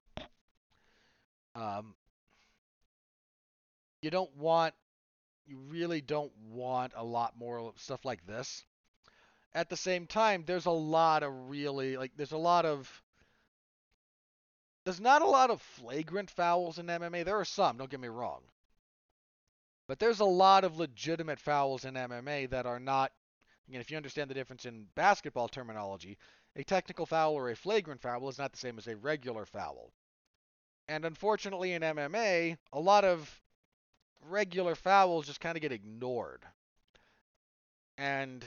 Um, 1.54 1.94
you 4.00 4.10
don't 4.10 4.34
want, 4.38 4.72
you 5.44 5.58
really 5.68 6.00
don't 6.00 6.32
want 6.48 6.94
a 6.96 7.04
lot 7.04 7.34
more 7.36 7.74
stuff 7.76 8.06
like 8.06 8.26
this. 8.26 8.64
At 9.52 9.68
the 9.68 9.76
same 9.76 10.06
time, 10.06 10.44
there's 10.46 10.66
a 10.66 10.70
lot 10.70 11.22
of 11.22 11.50
really, 11.50 11.98
like, 11.98 12.12
there's 12.16 12.32
a 12.32 12.38
lot 12.38 12.64
of, 12.64 13.02
there's 14.88 15.00
not 15.02 15.20
a 15.20 15.26
lot 15.26 15.50
of 15.50 15.60
flagrant 15.60 16.30
fouls 16.30 16.78
in 16.78 16.86
MMA. 16.86 17.22
There 17.22 17.38
are 17.38 17.44
some, 17.44 17.76
don't 17.76 17.90
get 17.90 18.00
me 18.00 18.08
wrong. 18.08 18.40
But 19.86 19.98
there's 19.98 20.20
a 20.20 20.24
lot 20.24 20.64
of 20.64 20.78
legitimate 20.78 21.38
fouls 21.38 21.84
in 21.84 21.92
MMA 21.92 22.48
that 22.48 22.64
are 22.64 22.80
not, 22.80 23.12
again, 23.68 23.82
if 23.82 23.90
you 23.90 23.98
understand 23.98 24.30
the 24.30 24.34
difference 24.34 24.64
in 24.64 24.86
basketball 24.94 25.46
terminology, 25.46 26.16
a 26.56 26.64
technical 26.64 27.04
foul 27.04 27.34
or 27.34 27.50
a 27.50 27.54
flagrant 27.54 28.00
foul 28.00 28.30
is 28.30 28.38
not 28.38 28.50
the 28.50 28.56
same 28.56 28.78
as 28.78 28.86
a 28.86 28.96
regular 28.96 29.44
foul. 29.44 29.92
And 30.88 31.04
unfortunately, 31.04 31.74
in 31.74 31.82
MMA, 31.82 32.56
a 32.72 32.80
lot 32.80 33.04
of 33.04 33.42
regular 34.22 34.74
fouls 34.74 35.26
just 35.26 35.42
kind 35.42 35.58
of 35.58 35.60
get 35.60 35.70
ignored. 35.70 36.40
And 37.98 38.42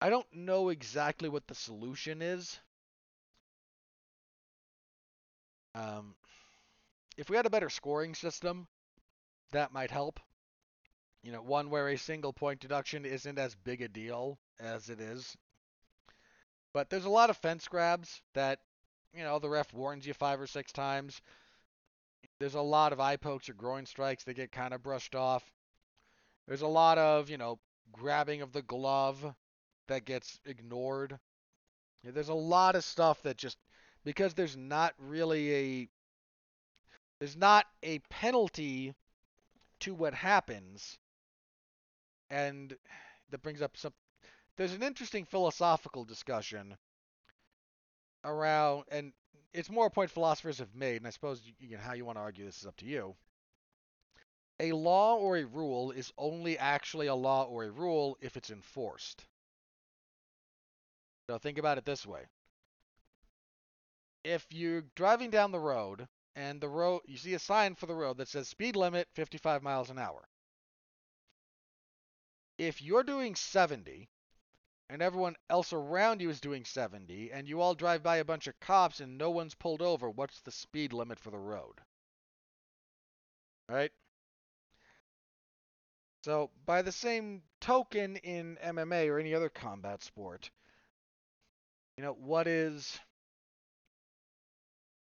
I 0.00 0.10
don't 0.10 0.26
know 0.34 0.70
exactly 0.70 1.28
what 1.28 1.46
the 1.46 1.54
solution 1.54 2.22
is. 2.22 2.58
Um, 5.74 6.14
if 7.16 7.30
we 7.30 7.36
had 7.36 7.46
a 7.46 7.50
better 7.50 7.70
scoring 7.70 8.14
system, 8.14 8.66
that 9.52 9.72
might 9.72 9.90
help. 9.90 10.20
You 11.22 11.32
know, 11.32 11.42
one 11.42 11.70
where 11.70 11.88
a 11.88 11.98
single 11.98 12.32
point 12.32 12.60
deduction 12.60 13.04
isn't 13.04 13.38
as 13.38 13.54
big 13.54 13.82
a 13.82 13.88
deal 13.88 14.38
as 14.60 14.88
it 14.88 15.00
is. 15.00 15.36
But 16.72 16.90
there's 16.90 17.04
a 17.04 17.10
lot 17.10 17.30
of 17.30 17.36
fence 17.36 17.66
grabs 17.66 18.22
that 18.34 18.60
you 19.14 19.24
know, 19.24 19.38
the 19.38 19.48
ref 19.48 19.72
warns 19.72 20.06
you 20.06 20.14
five 20.14 20.40
or 20.40 20.46
six 20.46 20.72
times. 20.72 21.20
There's 22.38 22.54
a 22.54 22.60
lot 22.60 22.92
of 22.92 23.00
eye 23.00 23.16
pokes 23.16 23.48
or 23.48 23.54
groin 23.54 23.86
strikes 23.86 24.24
that 24.24 24.34
get 24.34 24.52
kind 24.52 24.74
of 24.74 24.82
brushed 24.82 25.14
off. 25.14 25.50
There's 26.46 26.62
a 26.62 26.68
lot 26.68 26.98
of, 26.98 27.30
you 27.30 27.36
know, 27.36 27.58
grabbing 27.92 28.42
of 28.42 28.52
the 28.52 28.62
glove 28.62 29.34
that 29.88 30.04
gets 30.04 30.38
ignored. 30.44 31.18
There's 32.04 32.28
a 32.28 32.34
lot 32.34 32.76
of 32.76 32.84
stuff 32.84 33.22
that 33.22 33.36
just 33.36 33.58
because 34.04 34.34
there's 34.34 34.56
not 34.56 34.94
really 34.98 35.54
a 35.54 35.88
there's 37.20 37.36
not 37.36 37.66
a 37.82 37.98
penalty 38.10 38.94
to 39.80 39.94
what 39.94 40.14
happens 40.14 40.98
and 42.30 42.76
that 43.30 43.42
brings 43.42 43.62
up 43.62 43.76
some 43.76 43.92
there's 44.56 44.74
an 44.74 44.82
interesting 44.82 45.24
philosophical 45.24 46.04
discussion 46.04 46.76
around, 48.24 48.84
and 48.90 49.12
it's 49.54 49.70
more 49.70 49.86
a 49.86 49.90
point 49.90 50.10
philosophers 50.10 50.58
have 50.58 50.74
made, 50.74 50.96
and 50.96 51.06
I 51.06 51.10
suppose 51.10 51.40
you, 51.60 51.76
know, 51.76 51.82
how 51.82 51.94
you 51.94 52.04
want 52.04 52.18
to 52.18 52.22
argue 52.22 52.44
this 52.44 52.58
is 52.58 52.66
up 52.66 52.76
to 52.78 52.84
you. 52.84 53.14
A 54.60 54.72
law 54.72 55.16
or 55.16 55.36
a 55.36 55.44
rule 55.44 55.92
is 55.92 56.12
only 56.18 56.58
actually 56.58 57.06
a 57.06 57.14
law 57.14 57.44
or 57.44 57.64
a 57.64 57.70
rule 57.70 58.18
if 58.20 58.36
it's 58.36 58.50
enforced. 58.50 59.24
So 61.30 61.38
think 61.38 61.58
about 61.58 61.78
it 61.78 61.84
this 61.84 62.04
way. 62.04 62.22
If 64.24 64.46
you're 64.50 64.82
driving 64.94 65.30
down 65.30 65.52
the 65.52 65.60
road 65.60 66.08
and 66.34 66.60
the 66.60 66.68
road 66.68 67.02
you 67.06 67.16
see 67.16 67.34
a 67.34 67.38
sign 67.38 67.74
for 67.74 67.86
the 67.86 67.94
road 67.94 68.18
that 68.18 68.28
says 68.28 68.48
speed 68.48 68.76
limit 68.76 69.08
55 69.14 69.62
miles 69.62 69.90
an 69.90 69.98
hour. 69.98 70.28
If 72.58 72.80
you're 72.82 73.04
doing 73.04 73.34
70 73.34 74.08
and 74.90 75.02
everyone 75.02 75.36
else 75.50 75.72
around 75.72 76.22
you 76.22 76.30
is 76.30 76.40
doing 76.40 76.64
70, 76.64 77.30
and 77.30 77.46
you 77.46 77.60
all 77.60 77.74
drive 77.74 78.02
by 78.02 78.16
a 78.16 78.24
bunch 78.24 78.46
of 78.46 78.58
cops 78.60 79.00
and 79.00 79.18
no 79.18 79.30
one's 79.30 79.54
pulled 79.54 79.82
over, 79.82 80.08
what's 80.08 80.40
the 80.40 80.50
speed 80.50 80.92
limit 80.92 81.20
for 81.20 81.30
the 81.30 81.38
road? 81.38 81.80
Right? 83.68 83.92
So, 86.24 86.50
by 86.64 86.82
the 86.82 86.92
same 86.92 87.42
token 87.60 88.16
in 88.16 88.58
MMA 88.64 89.08
or 89.08 89.18
any 89.18 89.34
other 89.34 89.48
combat 89.48 90.02
sport, 90.02 90.50
you 91.96 92.02
know, 92.02 92.14
what 92.14 92.46
is 92.46 92.98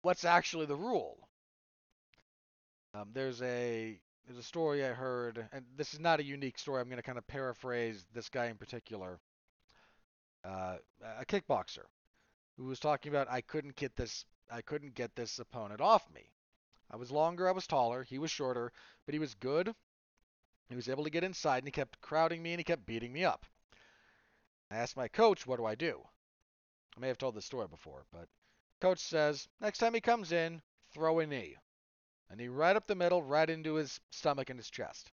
what's 0.04 0.24
actually 0.24 0.66
the 0.66 0.76
rule? 0.76 1.16
Um, 2.94 3.10
there's 3.12 3.42
a 3.42 3.98
there's 4.26 4.38
a 4.38 4.42
story 4.42 4.84
I 4.84 4.88
heard, 4.88 5.44
and 5.52 5.64
this 5.76 5.92
is 5.94 6.00
not 6.00 6.20
a 6.20 6.24
unique 6.24 6.58
story. 6.58 6.80
I'm 6.80 6.88
going 6.88 6.96
to 6.96 7.02
kind 7.02 7.18
of 7.18 7.26
paraphrase 7.26 8.06
this 8.14 8.28
guy 8.28 8.46
in 8.46 8.56
particular 8.56 9.18
uh, 10.44 10.76
a 11.18 11.24
kickboxer 11.24 11.86
who 12.56 12.64
was 12.64 12.78
talking 12.78 13.10
about 13.10 13.30
I 13.30 13.40
couldn't 13.40 13.76
get 13.76 13.96
this 13.96 14.24
I 14.50 14.60
couldn't 14.60 14.94
get 14.94 15.16
this 15.16 15.38
opponent 15.38 15.80
off 15.80 16.10
me. 16.14 16.30
I 16.90 16.96
was 16.96 17.10
longer, 17.10 17.48
I 17.48 17.52
was 17.52 17.66
taller, 17.66 18.02
he 18.02 18.18
was 18.18 18.30
shorter, 18.30 18.72
but 19.06 19.14
he 19.14 19.18
was 19.18 19.34
good. 19.34 19.74
He 20.68 20.76
was 20.76 20.88
able 20.88 21.04
to 21.04 21.10
get 21.10 21.24
inside 21.24 21.58
and 21.58 21.66
he 21.66 21.72
kept 21.72 22.00
crowding 22.00 22.42
me 22.42 22.52
and 22.52 22.60
he 22.60 22.64
kept 22.64 22.86
beating 22.86 23.12
me 23.12 23.24
up. 23.24 23.46
I 24.70 24.76
asked 24.76 24.96
my 24.96 25.08
coach, 25.08 25.46
what 25.46 25.56
do 25.56 25.64
I 25.64 25.74
do? 25.74 26.00
I 26.96 27.00
may 27.00 27.08
have 27.08 27.18
told 27.18 27.34
this 27.34 27.46
story 27.46 27.66
before, 27.68 28.04
but 28.12 28.28
coach 28.84 28.98
says, 28.98 29.48
next 29.62 29.78
time 29.78 29.94
he 29.94 30.00
comes 30.00 30.30
in, 30.30 30.60
throw 30.92 31.20
a 31.20 31.26
knee. 31.26 31.56
A 32.28 32.36
knee 32.36 32.48
right 32.48 32.76
up 32.76 32.86
the 32.86 32.94
middle, 32.94 33.22
right 33.22 33.48
into 33.48 33.76
his 33.76 33.98
stomach 34.10 34.50
and 34.50 34.58
his 34.58 34.68
chest. 34.68 35.10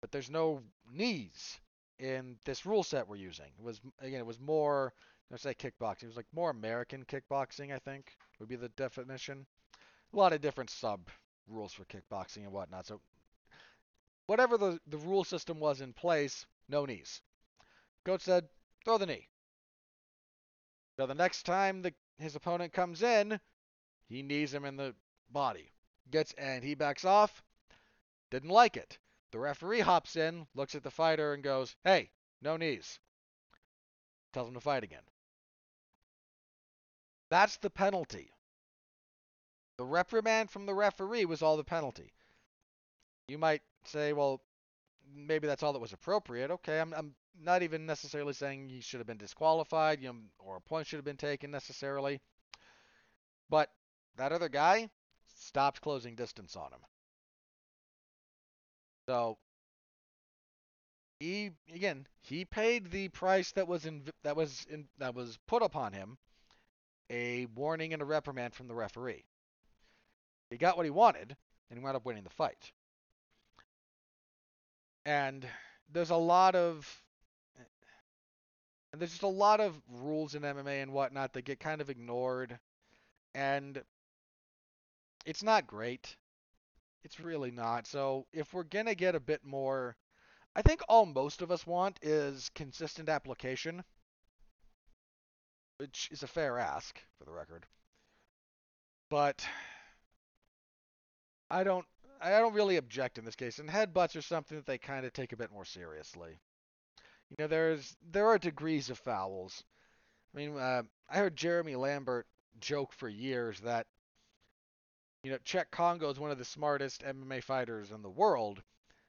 But 0.00 0.12
there's 0.12 0.30
no 0.30 0.62
knees 0.92 1.58
in 1.98 2.36
this 2.44 2.64
rule 2.64 2.84
set 2.84 3.08
we're 3.08 3.16
using. 3.16 3.50
It 3.58 3.64
was 3.64 3.80
again, 4.00 4.20
it 4.20 4.26
was 4.26 4.38
more 4.38 4.92
let's 5.32 5.42
say 5.42 5.54
kickboxing. 5.54 6.04
It 6.04 6.06
was 6.06 6.16
like 6.16 6.26
more 6.32 6.50
American 6.50 7.04
kickboxing, 7.04 7.74
I 7.74 7.80
think, 7.80 8.16
would 8.38 8.48
be 8.48 8.54
the 8.54 8.68
definition. 8.70 9.44
A 10.12 10.16
lot 10.16 10.32
of 10.32 10.40
different 10.40 10.70
sub 10.70 11.08
rules 11.48 11.72
for 11.72 11.84
kickboxing 11.86 12.44
and 12.44 12.52
whatnot. 12.52 12.86
So 12.86 13.00
whatever 14.26 14.56
the, 14.56 14.78
the 14.86 14.98
rule 14.98 15.24
system 15.24 15.58
was 15.58 15.80
in 15.80 15.92
place, 15.92 16.46
no 16.68 16.84
knees. 16.84 17.20
Coach 18.04 18.22
said, 18.22 18.48
throw 18.84 18.96
the 18.96 19.06
knee. 19.06 19.26
So 20.96 21.06
the 21.06 21.14
next 21.14 21.42
time 21.42 21.82
the, 21.82 21.92
his 22.18 22.34
opponent 22.34 22.72
comes 22.72 23.02
in, 23.02 23.40
he 24.06 24.22
knees 24.22 24.52
him 24.52 24.64
in 24.64 24.76
the 24.76 24.94
body. 25.30 25.70
Gets 26.10 26.32
and 26.34 26.64
he 26.64 26.74
backs 26.74 27.04
off. 27.04 27.42
Didn't 28.30 28.50
like 28.50 28.76
it. 28.76 28.98
The 29.30 29.38
referee 29.38 29.80
hops 29.80 30.16
in, 30.16 30.46
looks 30.54 30.74
at 30.74 30.82
the 30.82 30.90
fighter, 30.90 31.34
and 31.34 31.42
goes, 31.42 31.76
Hey, 31.84 32.10
no 32.40 32.56
knees. 32.56 32.98
Tells 34.32 34.48
him 34.48 34.54
to 34.54 34.60
fight 34.60 34.84
again. 34.84 35.02
That's 37.30 37.58
the 37.58 37.70
penalty. 37.70 38.30
The 39.76 39.84
reprimand 39.84 40.50
from 40.50 40.66
the 40.66 40.74
referee 40.74 41.26
was 41.26 41.42
all 41.42 41.56
the 41.56 41.64
penalty. 41.64 42.12
You 43.28 43.38
might 43.38 43.62
say, 43.84 44.12
well, 44.12 44.40
maybe 45.14 45.46
that's 45.46 45.62
all 45.62 45.72
that 45.72 45.78
was 45.78 45.92
appropriate. 45.92 46.50
Okay, 46.50 46.80
I'm, 46.80 46.92
I'm 46.94 47.14
not 47.40 47.62
even 47.62 47.86
necessarily 47.86 48.32
saying 48.32 48.68
he 48.68 48.80
should 48.80 49.00
have 49.00 49.06
been 49.06 49.18
disqualified, 49.18 50.00
you 50.02 50.08
know, 50.08 50.18
or 50.38 50.56
a 50.56 50.60
point 50.60 50.86
should 50.86 50.98
have 50.98 51.04
been 51.04 51.16
taken 51.16 51.50
necessarily. 51.50 52.20
But 53.50 53.70
that 54.16 54.32
other 54.32 54.48
guy 54.48 54.90
stopped 55.38 55.80
closing 55.80 56.14
distance 56.14 56.56
on 56.56 56.72
him. 56.72 56.80
So 59.08 59.38
he 61.18 61.50
again 61.74 62.06
he 62.20 62.44
paid 62.44 62.90
the 62.90 63.08
price 63.08 63.52
that 63.52 63.66
was 63.66 63.86
in 63.86 64.02
that 64.22 64.36
was 64.36 64.66
in 64.70 64.86
that 64.98 65.14
was 65.14 65.38
put 65.46 65.62
upon 65.62 65.92
him, 65.92 66.18
a 67.10 67.46
warning 67.54 67.92
and 67.92 68.02
a 68.02 68.04
reprimand 68.04 68.54
from 68.54 68.68
the 68.68 68.74
referee. 68.74 69.24
He 70.50 70.56
got 70.56 70.76
what 70.76 70.86
he 70.86 70.90
wanted, 70.90 71.36
and 71.70 71.78
he 71.78 71.84
wound 71.84 71.96
up 71.96 72.04
winning 72.04 72.24
the 72.24 72.30
fight. 72.30 72.72
And 75.08 75.48
there's 75.90 76.10
a 76.10 76.16
lot 76.16 76.54
of 76.54 76.86
there's 78.92 79.12
just 79.12 79.22
a 79.22 79.26
lot 79.26 79.58
of 79.58 79.80
rules 79.88 80.34
in 80.34 80.42
MMA 80.42 80.82
and 80.82 80.92
whatnot 80.92 81.32
that 81.32 81.46
get 81.46 81.60
kind 81.60 81.80
of 81.80 81.88
ignored, 81.88 82.58
and 83.34 83.82
it's 85.24 85.42
not 85.42 85.66
great. 85.66 86.14
It's 87.04 87.20
really 87.20 87.50
not. 87.50 87.86
So 87.86 88.26
if 88.34 88.52
we're 88.52 88.64
gonna 88.64 88.94
get 88.94 89.14
a 89.14 89.20
bit 89.20 89.42
more, 89.46 89.96
I 90.54 90.60
think 90.60 90.82
all 90.90 91.06
most 91.06 91.40
of 91.40 91.50
us 91.50 91.66
want 91.66 91.98
is 92.02 92.50
consistent 92.54 93.08
application, 93.08 93.84
which 95.78 96.10
is 96.10 96.22
a 96.22 96.26
fair 96.26 96.58
ask 96.58 97.00
for 97.16 97.24
the 97.24 97.32
record. 97.32 97.64
But 99.08 99.46
I 101.50 101.64
don't 101.64 101.86
I 102.20 102.30
don't 102.38 102.54
really 102.54 102.76
object 102.76 103.18
in 103.18 103.24
this 103.24 103.36
case, 103.36 103.58
and 103.58 103.68
headbutts 103.68 104.16
are 104.16 104.22
something 104.22 104.56
that 104.56 104.66
they 104.66 104.78
kind 104.78 105.06
of 105.06 105.12
take 105.12 105.32
a 105.32 105.36
bit 105.36 105.52
more 105.52 105.64
seriously. 105.64 106.38
You 107.30 107.36
know, 107.38 107.46
there's 107.46 107.96
there 108.10 108.26
are 108.28 108.38
degrees 108.38 108.90
of 108.90 108.98
fouls. 108.98 109.64
I 110.34 110.38
mean, 110.38 110.56
uh, 110.56 110.82
I 111.08 111.18
heard 111.18 111.36
Jeremy 111.36 111.76
Lambert 111.76 112.26
joke 112.60 112.92
for 112.92 113.08
years 113.08 113.60
that 113.60 113.86
you 115.22 115.30
know 115.30 115.38
Cheick 115.38 115.70
Kongo 115.70 116.10
is 116.10 116.18
one 116.18 116.30
of 116.30 116.38
the 116.38 116.44
smartest 116.44 117.02
MMA 117.02 117.42
fighters 117.42 117.90
in 117.90 118.02
the 118.02 118.10
world 118.10 118.62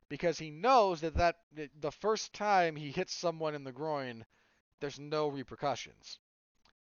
because 0.09 0.37
he 0.37 0.51
knows 0.51 1.01
that 1.01 1.15
that 1.15 1.37
the 1.79 1.91
first 1.91 2.33
time 2.33 2.75
he 2.75 2.91
hits 2.91 3.13
someone 3.13 3.55
in 3.55 3.63
the 3.63 3.71
groin, 3.71 4.25
there's 4.79 4.99
no 4.99 5.27
repercussions. 5.27 6.19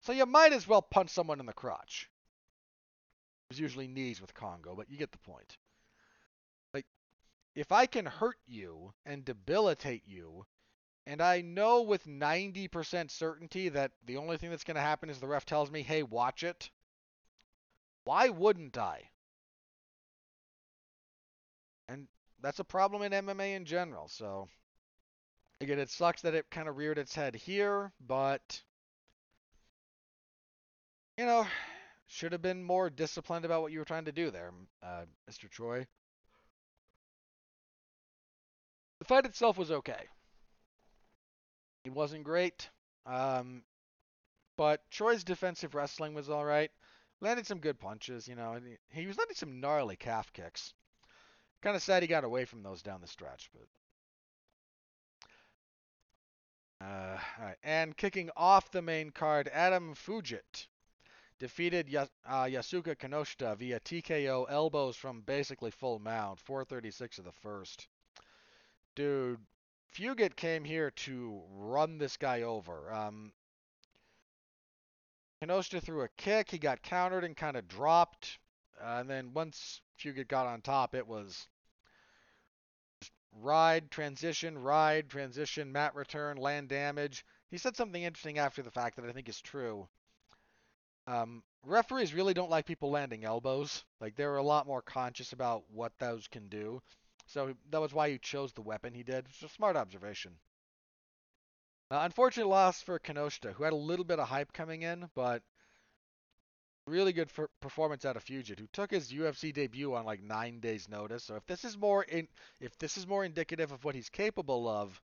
So 0.02 0.12
you 0.12 0.26
might 0.26 0.54
as 0.54 0.68
well 0.68 0.82
punch 0.82 1.10
someone 1.10 1.40
in 1.40 1.46
the 1.46 1.54
crotch. 1.54 2.10
It's 3.50 3.60
usually 3.60 3.88
knees 3.88 4.20
with 4.20 4.34
Kongo, 4.34 4.76
but 4.76 4.90
you 4.90 4.98
get 4.98 5.12
the 5.12 5.18
point. 5.20 5.58
If 7.58 7.72
I 7.72 7.88
can 7.88 8.06
hurt 8.06 8.38
you 8.46 8.94
and 9.04 9.26
debilitate 9.26 10.04
you, 10.06 10.46
and 11.08 11.20
I 11.24 11.42
know 11.42 11.82
with 11.82 12.06
90% 12.06 13.10
certainty 13.10 13.70
that 13.70 13.94
the 14.06 14.18
only 14.18 14.38
thing 14.38 14.52
that's 14.52 14.64
going 14.64 14.76
to 14.76 14.82
happen 14.82 15.10
is 15.10 15.20
the 15.20 15.28
ref 15.28 15.44
tells 15.44 15.72
me, 15.72 15.82
hey, 15.82 16.04
watch 16.04 16.44
it, 16.44 16.70
why 18.04 18.30
wouldn't 18.30 18.78
I? 18.78 19.10
And 21.90 22.08
that's 22.42 22.60
a 22.60 22.64
problem 22.64 23.02
in 23.02 23.12
MMA 23.12 23.56
in 23.56 23.66
general. 23.66 24.08
So, 24.08 24.50
again, 25.60 25.80
it 25.80 25.90
sucks 25.90 26.22
that 26.22 26.36
it 26.36 26.52
kind 26.52 26.70
of 26.70 26.78
reared 26.78 27.00
its 27.00 27.16
head 27.16 27.34
here, 27.34 27.92
but, 28.00 28.62
you 31.18 31.26
know, 31.26 31.48
should 32.06 32.34
have 32.34 32.44
been 32.44 32.64
more 32.64 32.92
disciplined 32.92 33.46
about 33.46 33.64
what 33.64 33.72
you 33.72 33.80
were 33.80 33.86
trying 33.86 34.06
to 34.06 34.12
do 34.12 34.30
there, 34.30 34.54
uh, 34.84 35.06
Mr. 35.28 35.50
Choi. 35.50 35.88
The 39.08 39.14
fight 39.16 39.26
itself 39.26 39.58
was 39.58 39.72
okay. 39.72 40.06
It 41.86 41.94
wasn't 41.94 42.26
great, 42.26 42.70
um, 43.06 43.64
but 44.58 44.82
Choi's 44.92 45.24
defensive 45.24 45.76
wrestling 45.76 46.14
was 46.14 46.30
all 46.30 46.44
right. 46.44 46.70
Landed 47.22 47.48
some 47.48 47.60
good 47.60 47.80
punches, 47.80 48.28
you 48.28 48.36
know, 48.36 48.52
and 48.52 48.78
he 48.90 49.08
was 49.08 49.18
landing 49.18 49.38
some 49.38 49.62
gnarly 49.62 49.96
calf 49.96 50.34
kicks. 50.34 50.74
Kind 51.62 51.78
of 51.78 51.82
sad 51.82 52.04
he 52.04 52.08
got 52.08 52.26
away 52.26 52.44
from 52.44 52.64
those 52.64 52.82
down 52.82 53.00
the 53.00 53.08
stretch, 53.08 53.50
but. 56.82 56.86
Uh. 56.86 57.54
And 57.64 57.96
kicking 57.96 58.30
off 58.36 58.72
the 58.72 58.82
main 58.82 59.12
card, 59.12 59.48
Adam 59.54 59.96
Fugitt 59.96 60.68
defeated 61.40 61.88
Yas- 61.88 62.12
uh, 62.26 62.44
Yusaku 62.44 62.98
Kinoshita 62.98 63.56
via 63.56 63.80
TKO 63.80 64.48
elbows 64.50 64.98
from 64.98 65.22
basically 65.22 65.72
full 65.72 65.98
mount, 65.98 66.42
436 66.42 67.20
of 67.20 67.24
the 67.24 67.32
first. 67.32 67.88
Dude, 68.98 69.38
Fugitt 69.94 70.36
came 70.36 70.64
here 70.64 70.90
to 70.90 71.44
run 71.52 72.00
this 72.00 72.18
guy 72.18 72.42
over. 72.42 72.92
Um, 72.92 73.32
Kinoshita 75.40 75.84
threw 75.84 76.02
a 76.02 76.10
kick, 76.18 76.50
he 76.50 76.58
got 76.58 76.82
countered 76.82 77.24
and 77.24 77.38
kind 77.38 77.58
of 77.58 77.68
dropped. 77.68 78.40
Uh, 78.82 78.98
and 79.02 79.08
then 79.08 79.36
once 79.36 79.82
Fugitt 80.00 80.28
got 80.28 80.48
on 80.48 80.62
top, 80.62 80.96
it 80.96 81.06
was 81.06 81.48
ride, 83.34 83.92
transition, 83.92 84.58
ride, 84.58 85.12
transition, 85.12 85.72
mat 85.72 85.94
return, 85.94 86.38
land 86.38 86.68
damage. 86.68 87.24
He 87.52 87.60
said 87.60 87.78
something 87.78 88.02
interesting 88.02 88.40
after 88.40 88.64
the 88.64 88.72
fact 88.72 88.96
that 88.96 89.06
I 89.06 89.12
think 89.12 89.30
is 89.30 89.40
true. 89.40 89.88
Um, 91.06 91.44
referees 91.64 92.16
really 92.16 92.34
don't 92.34 92.50
like 92.50 92.66
people 92.66 92.90
landing 92.90 93.26
elbows. 93.26 93.86
Like 94.02 94.16
they're 94.16 94.38
a 94.38 94.44
lot 94.44 94.66
more 94.66 94.82
conscious 94.82 95.34
about 95.34 95.66
what 95.70 95.94
those 96.00 96.28
can 96.28 96.50
do. 96.50 96.82
So 97.28 97.54
that 97.70 97.82
was 97.82 97.94
why 97.94 98.10
he 98.10 98.18
chose 98.18 98.54
the 98.54 98.62
weapon 98.62 98.94
he 98.94 99.04
did. 99.04 99.26
It's 99.30 99.44
a 99.44 99.50
smart 99.50 99.76
observation. 99.76 100.34
Uh, 101.90 102.00
unfortunate 102.02 102.48
loss 102.48 102.82
for 102.82 103.00
Kinoshita, 103.00 103.54
who 103.54 103.64
had 103.64 103.74
a 103.74 103.78
little 103.78 104.06
bit 104.06 104.20
of 104.20 104.28
hype 104.28 104.52
coming 104.52 104.82
in, 104.82 105.10
but 105.16 105.42
really 106.86 107.14
good 107.14 107.30
for 107.30 107.50
performance 107.62 108.06
out 108.06 108.18
of 108.18 108.26
Fugitt, 108.26 108.60
who 108.60 108.68
took 108.68 108.92
his 108.92 109.12
UFC 109.12 109.54
debut 109.54 109.94
on 109.94 110.06
like 110.06 110.22
nine 110.22 110.60
days' 110.60 110.90
notice. 110.90 111.24
So 111.24 111.36
if 111.36 111.46
this 111.46 111.64
is 111.64 111.78
more 111.78 112.04
in, 112.04 112.28
if 112.60 112.78
this 112.78 112.98
is 112.98 113.06
more 113.06 113.24
indicative 113.24 113.72
of 113.72 113.84
what 113.84 113.96
he's 113.96 114.10
capable 114.10 114.68
of, 114.68 115.02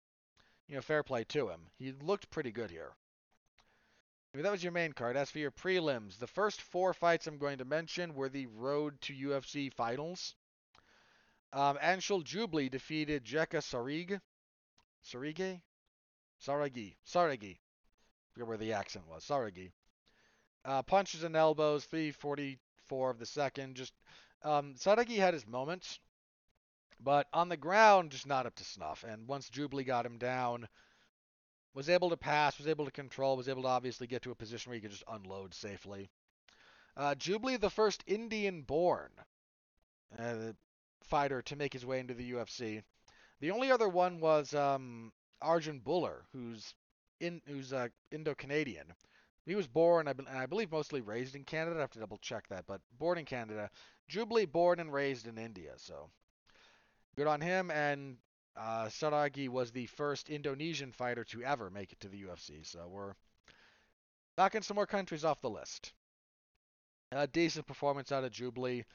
you 0.68 0.76
know, 0.76 0.82
fair 0.82 1.04
play 1.04 1.24
to 1.26 1.50
him. 1.50 1.62
He 1.78 1.92
looked 1.92 2.30
pretty 2.30 2.52
good 2.52 2.72
here. 2.72 2.94
I 4.34 4.38
mean, 4.38 4.44
that 4.44 4.52
was 4.52 4.64
your 4.64 4.72
main 4.72 4.94
card. 4.94 5.18
As 5.18 5.30
for 5.30 5.40
your 5.40 5.52
prelims, 5.52 6.18
the 6.18 6.28
first 6.28 6.62
four 6.62 6.94
fights 6.94 7.28
I'm 7.28 7.38
going 7.38 7.58
to 7.58 7.66
mention 7.66 8.16
were 8.16 8.30
the 8.30 8.46
road 8.46 9.02
to 9.02 9.14
UFC 9.14 9.74
finals. 9.74 10.36
Um, 11.54 11.78
Anshul 11.78 12.24
Jubli 12.24 12.70
defeated 12.70 13.26
Jeka 13.26 13.62
Sarig. 13.62 14.20
Sarige? 15.04 15.62
Saragih. 16.46 16.96
Saragih. 17.06 17.58
Forget 18.32 18.48
where 18.48 18.58
the 18.58 18.74
accent 18.74 19.08
was. 19.08 19.26
Saragih. 19.26 19.72
Uh, 20.64 20.82
punches 20.84 21.24
and 21.24 21.36
elbows, 21.36 21.86
344 21.86 23.10
of 23.10 23.20
the 23.20 23.26
second. 23.26 23.76
Just 23.76 23.94
um, 24.44 24.76
Saragih 24.76 25.18
had 25.18 25.34
his 25.34 25.48
moments, 25.48 26.00
but 27.00 27.28
on 27.34 27.50
the 27.50 27.58
ground, 27.58 28.12
just 28.12 28.28
not 28.28 28.46
up 28.46 28.56
to 28.56 28.64
snuff. 28.64 29.04
And 29.04 29.28
once 29.28 29.50
Jubli 29.50 29.86
got 29.86 30.06
him 30.06 30.18
down, 30.18 30.68
was 31.74 31.90
able 31.90 32.10
to 32.10 32.18
pass, 32.18 32.58
was 32.58 32.68
able 32.68 32.86
to 32.86 32.92
control, 32.92 33.38
was 33.38 33.50
able 33.50 33.64
to 33.64 33.68
obviously 33.68 34.08
get 34.08 34.22
to 34.24 34.32
a 34.32 34.36
position 34.36 34.70
where 34.70 34.76
he 34.76 34.82
could 34.82 34.92
just 34.92 35.04
unload 35.08 35.54
safely. 35.54 36.10
Uh, 36.96 37.16
Jubli, 37.16 37.60
the 37.60 37.70
first 37.70 38.04
Indian-born 38.06 39.12
uh, 40.20 40.54
fighter 41.04 41.42
to 41.44 41.56
make 41.56 41.74
his 41.74 41.86
way 41.86 42.00
into 42.00 42.14
the 42.14 42.32
UFC. 42.32 42.82
The 43.40 43.52
only 43.52 43.72
other 43.72 43.90
one 43.90 44.20
was 44.20 44.54
um, 44.54 45.12
Arjan 45.44 45.82
Bhullar, 45.82 46.22
who's 46.32 46.74
in 47.20 47.42
who's 47.48 47.74
uh, 47.74 47.88
Indo-Canadian. 48.12 48.94
He 49.46 49.56
was 49.56 49.68
born, 49.68 50.08
I 50.08 50.46
believe, 50.46 50.72
mostly 50.72 51.02
raised 51.02 51.36
in 51.36 51.44
Canada. 51.44 51.78
I 51.78 51.82
have 51.82 51.92
to 51.92 52.00
double 52.00 52.20
check 52.20 52.48
that, 52.50 52.68
but 52.68 52.82
born 53.00 53.18
in 53.18 53.26
Canada. 53.26 53.72
Jubli 54.10 54.50
born 54.50 54.80
and 54.80 54.94
raised 54.94 55.26
in 55.28 55.38
India, 55.38 55.74
so 55.78 56.12
good 57.16 57.28
on 57.28 57.42
him. 57.42 57.72
And 57.72 58.18
uh, 58.56 58.86
Saragih 58.86 59.50
was 59.50 59.72
the 59.72 59.88
first 59.88 60.30
Indonesian 60.30 60.92
fighter 60.92 61.24
to 61.26 61.44
ever 61.44 61.70
make 61.72 61.92
it 61.92 62.00
to 62.02 62.08
the 62.08 62.22
UFC, 62.24 62.66
so 62.66 62.88
we're 62.88 63.14
knocking 64.38 64.62
some 64.62 64.76
more 64.76 64.86
countries 64.86 65.26
off 65.26 65.42
the 65.42 65.50
list. 65.50 65.94
A 67.12 67.28
decent 67.28 67.66
performance 67.66 68.12
out 68.12 68.24
of 68.24 68.32
Jubli. 68.32 68.86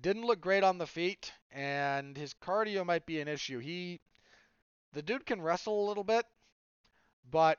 Didn't 0.00 0.24
look 0.26 0.40
great 0.40 0.64
on 0.64 0.78
the 0.78 0.86
feet, 0.86 1.32
and 1.50 2.16
his 2.16 2.34
cardio 2.34 2.84
might 2.84 3.06
be 3.06 3.20
an 3.20 3.28
issue. 3.28 3.58
He, 3.58 4.00
the 4.92 5.02
dude 5.02 5.26
can 5.26 5.40
wrestle 5.40 5.84
a 5.84 5.88
little 5.88 6.04
bit, 6.04 6.26
but 7.30 7.58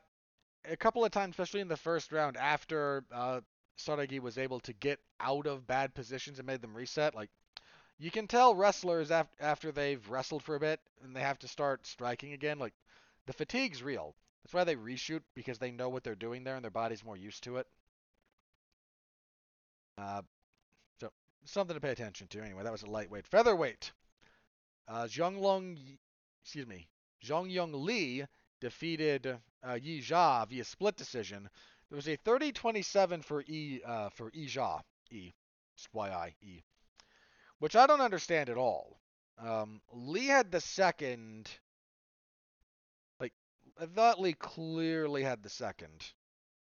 a 0.66 0.78
couple 0.78 1.04
of 1.06 1.12
times, 1.12 1.32
especially 1.34 1.62
in 1.62 1.68
the 1.68 1.78
first 1.78 2.12
round, 2.12 2.38
after 2.38 3.06
uh, 3.12 3.42
Saragih 3.78 4.20
was 4.20 4.38
able 4.38 4.60
to 4.62 4.74
get 4.74 5.00
out 5.20 5.48
of 5.48 5.68
bad 5.68 5.94
positions 5.94 6.40
and 6.40 6.48
made 6.48 6.62
them 6.62 6.76
reset, 6.76 7.16
like 7.16 7.30
you 7.98 8.12
can 8.12 8.28
tell 8.28 8.56
wrestlers 8.56 9.12
af- 9.12 9.28
after 9.40 9.72
they've 9.72 10.10
wrestled 10.10 10.44
for 10.44 10.56
a 10.56 10.60
bit 10.60 10.80
and 11.04 11.16
they 11.16 11.22
have 11.22 11.40
to 11.40 11.48
start 11.48 11.86
striking 11.88 12.34
again, 12.34 12.60
like 12.60 12.74
the 13.26 13.34
fatigue's 13.34 13.84
real. 13.84 14.16
That's 14.44 14.54
why 14.54 14.64
they 14.64 14.76
reshoot 14.76 15.22
because 15.36 15.60
they 15.60 15.72
know 15.72 15.90
what 15.90 16.04
they're 16.04 16.16
doing 16.16 16.44
there 16.44 16.56
and 16.56 16.64
their 16.64 16.72
body's 16.72 17.04
more 17.04 17.18
used 17.18 17.44
to 17.46 17.58
it. 17.58 17.68
Uh, 19.98 20.22
something 21.46 21.76
to 21.76 21.82
pay 21.82 21.92
attention 21.92 22.28
to. 22.28 22.42
Anyway, 22.42 22.64
that 22.64 22.72
was 22.72 22.84
a 22.84 22.90
lightweight, 22.90 23.28
featherweight. 23.28 23.92
Uh, 24.88 25.04
Zhang 25.04 25.40
Long, 25.40 25.78
excuse 26.44 26.68
me, 26.68 26.88
Jeong 27.24 27.52
Yeong 27.52 27.84
Lee 27.84 28.26
defeated 28.60 29.40
uh, 29.68 29.74
Yi 29.82 30.02
Zha 30.02 30.46
via 30.46 30.64
split 30.64 30.98
decision. 30.98 31.50
There 31.90 31.96
was 31.96 32.08
a 32.08 32.18
30-27 32.18 33.24
for 33.24 33.42
E 33.42 33.82
uh, 33.86 34.10
for 34.10 34.32
Yi 34.34 34.48
Zha, 34.48 34.80
E, 35.12 35.32
Y-I, 35.94 36.36
E, 36.42 36.62
which 37.60 37.76
I 37.76 37.88
don't 37.88 38.02
understand 38.02 38.50
at 38.50 38.58
all. 38.58 39.00
Um, 39.38 39.82
Lee 39.92 40.28
had 40.28 40.52
the 40.52 40.62
second. 40.62 41.50
Like, 43.20 43.34
I 43.80 43.86
thought 43.86 44.20
Lee 44.20 44.34
clearly 44.34 45.24
had 45.24 45.44
the 45.44 45.50
second. 45.50 46.04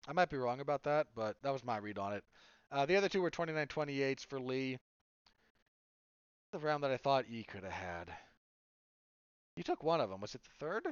I 0.06 0.12
might 0.12 0.30
be 0.30 0.38
wrong 0.38 0.60
about 0.60 0.84
that, 0.84 1.08
but 1.14 1.36
that 1.42 1.52
was 1.52 1.64
my 1.64 1.76
read 1.76 1.98
on 1.98 2.14
it. 2.14 2.24
Uh, 2.70 2.86
the 2.86 2.96
other 2.96 3.08
two 3.08 3.22
were 3.22 3.30
29-28s 3.30 4.26
for 4.26 4.38
Lee. 4.38 4.78
The 6.52 6.58
round 6.58 6.82
that 6.84 6.90
I 6.90 6.96
thought 6.96 7.26
E 7.30 7.44
could 7.44 7.62
have 7.62 7.72
had. 7.72 8.12
You 9.56 9.62
took 9.62 9.82
one 9.82 10.00
of 10.00 10.10
them. 10.10 10.20
Was 10.20 10.34
it 10.34 10.42
the 10.42 10.64
third? 10.64 10.86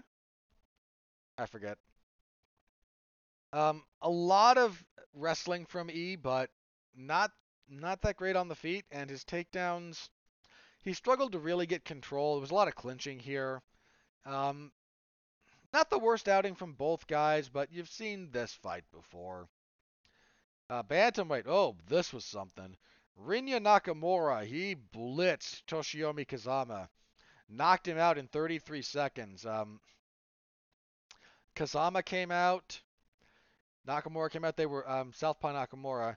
I 1.38 1.46
forget. 1.46 1.78
Um, 3.52 3.84
a 4.02 4.10
lot 4.10 4.58
of 4.58 4.82
wrestling 5.14 5.66
from 5.66 5.90
E, 5.90 6.16
but 6.16 6.50
not 6.94 7.30
not 7.68 8.02
that 8.02 8.16
great 8.16 8.36
on 8.36 8.48
the 8.48 8.54
feet, 8.54 8.84
and 8.90 9.10
his 9.10 9.24
takedowns. 9.24 10.08
He 10.84 10.92
struggled 10.92 11.32
to 11.32 11.38
really 11.38 11.66
get 11.66 11.84
control. 11.84 12.34
There 12.34 12.42
was 12.42 12.50
a 12.50 12.54
lot 12.54 12.68
of 12.68 12.76
clinching 12.76 13.18
here. 13.18 13.60
Um, 14.24 14.72
not 15.72 15.90
the 15.90 15.98
worst 15.98 16.28
outing 16.28 16.54
from 16.54 16.74
both 16.74 17.06
guys, 17.06 17.48
but 17.48 17.72
you've 17.72 17.88
seen 17.88 18.30
this 18.30 18.52
fight 18.52 18.84
before. 18.92 19.48
Uh, 20.68 20.82
Bantamweight, 20.82 21.46
oh, 21.46 21.76
this 21.88 22.12
was 22.12 22.24
something. 22.24 22.76
Rinya 23.24 23.60
Nakamura, 23.60 24.44
he 24.44 24.74
blitzed 24.74 25.62
Toshiomi 25.66 26.26
Kazama. 26.26 26.88
Knocked 27.48 27.86
him 27.86 27.98
out 27.98 28.18
in 28.18 28.26
33 28.26 28.82
seconds. 28.82 29.46
Um, 29.46 29.80
Kazama 31.54 32.04
came 32.04 32.32
out. 32.32 32.80
Nakamura 33.86 34.30
came 34.30 34.44
out. 34.44 34.56
They 34.56 34.66
were 34.66 34.88
um, 34.90 35.12
Southpaw 35.12 35.52
Nakamura. 35.52 36.16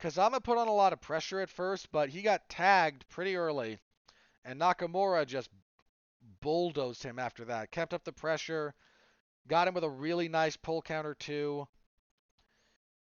Kazama 0.00 0.42
put 0.42 0.58
on 0.58 0.66
a 0.66 0.74
lot 0.74 0.92
of 0.92 1.00
pressure 1.00 1.40
at 1.40 1.48
first, 1.48 1.92
but 1.92 2.08
he 2.08 2.22
got 2.22 2.48
tagged 2.48 3.08
pretty 3.08 3.36
early. 3.36 3.78
And 4.44 4.60
Nakamura 4.60 5.24
just 5.24 5.48
bulldozed 6.40 7.04
him 7.04 7.20
after 7.20 7.44
that. 7.44 7.70
Kept 7.70 7.94
up 7.94 8.02
the 8.02 8.12
pressure. 8.12 8.74
Got 9.46 9.68
him 9.68 9.74
with 9.74 9.84
a 9.84 9.90
really 9.90 10.28
nice 10.28 10.56
pull 10.56 10.82
counter, 10.82 11.14
too. 11.14 11.68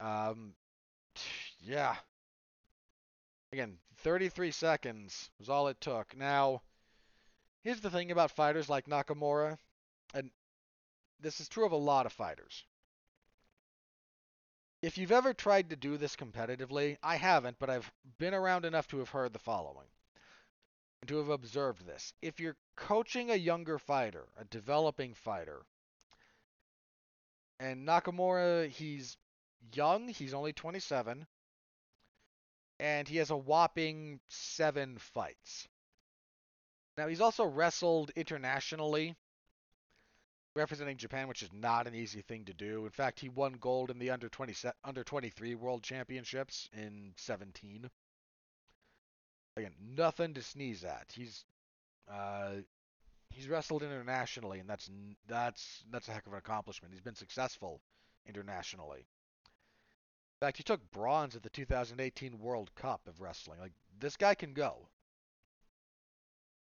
Um, 0.01 0.55
yeah. 1.61 1.97
Again, 3.53 3.79
33 3.99 4.51
seconds 4.51 5.31
was 5.39 5.49
all 5.49 5.69
it 5.69 5.81
took. 5.81 6.17
Now, 6.17 6.63
here's 7.63 7.81
the 7.81 7.91
thing 7.91 8.11
about 8.11 8.31
fighters 8.31 8.69
like 8.69 8.87
Nakamura, 8.87 9.59
and 10.15 10.31
this 11.21 11.41
is 11.41 11.49
true 11.49 11.65
of 11.65 11.73
a 11.73 11.77
lot 11.77 12.07
of 12.07 12.13
fighters. 12.13 12.65
If 14.83 14.99
you've 14.99 15.13
ever 15.13 15.33
tried 15.33 15.71
to 15.71 15.77
do 15.77 15.97
this 15.97 16.17
competitively, 16.17 16.99
I 17.03 17.17
haven't, 17.17 17.59
but 17.59 17.71
I've 17.71 17.91
been 18.19 18.35
around 18.35 18.65
enough 18.65 18.89
to 18.89 18.99
have 18.99 19.09
heard 19.09 19.33
the 19.33 19.39
following 19.39 19.89
to 21.07 21.19
have 21.19 21.29
observed 21.29 21.87
this. 21.87 22.13
If 22.21 22.41
you're 22.41 22.57
coaching 22.77 23.31
a 23.31 23.37
younger 23.37 23.79
fighter, 23.79 24.27
a 24.39 24.45
developing 24.45 25.15
fighter, 25.15 25.63
and 27.59 27.87
Nakamura, 27.87 28.69
he's 28.69 29.17
young, 29.73 30.09
he's 30.09 30.35
only 30.35 30.53
27, 30.53 31.27
and 32.79 33.09
he 33.09 33.17
has 33.19 33.31
a 33.31 33.37
whopping 33.37 34.21
seven 34.29 34.99
fights. 34.99 35.69
Now, 36.97 37.09
he's 37.09 37.21
also 37.21 37.45
wrestled 37.45 38.11
internationally, 38.17 39.17
representing 40.55 40.97
Japan, 40.97 41.29
which 41.29 41.43
is 41.43 41.53
not 41.53 41.87
an 41.87 41.95
easy 41.95 42.23
thing 42.23 42.47
to 42.47 42.55
do. 42.55 42.85
In 42.85 42.91
fact, 42.91 43.21
he 43.21 43.29
won 43.29 43.55
gold 43.55 43.91
in 43.91 43.99
the 43.99 44.11
under 44.11 44.29
20 44.29 44.55
under 44.83 45.05
23 45.05 45.55
World 45.55 45.83
Championships 45.83 46.71
in 46.73 47.13
17. 47.17 47.91
Again, 49.59 49.75
nothing 49.81 50.35
to 50.35 50.43
sneeze 50.43 50.85
at. 50.85 51.13
He's 51.15 51.45
uh, 52.11 52.57
he's 53.31 53.49
wrestled 53.49 53.83
internationally, 53.83 54.61
and 54.61 54.69
that's 54.69 54.91
that's 55.29 55.85
that's 55.91 56.09
a 56.09 56.13
heck 56.13 56.27
of 56.27 56.33
an 56.33 56.39
accomplishment. 56.39 56.93
He's 56.95 57.03
been 57.03 57.15
successful 57.15 57.81
internationally. 58.27 59.07
In 60.41 60.47
fact, 60.47 60.59
he 60.59 60.63
took 60.63 60.91
bronze 60.91 61.35
at 61.35 61.43
the 61.43 61.49
2018 61.49 62.39
World 62.39 62.71
Cup 62.75 63.09
of 63.09 63.23
wrestling. 63.23 63.59
Like 63.59 63.73
this 63.99 64.19
guy 64.19 64.35
can 64.35 64.53
go. 64.53 64.89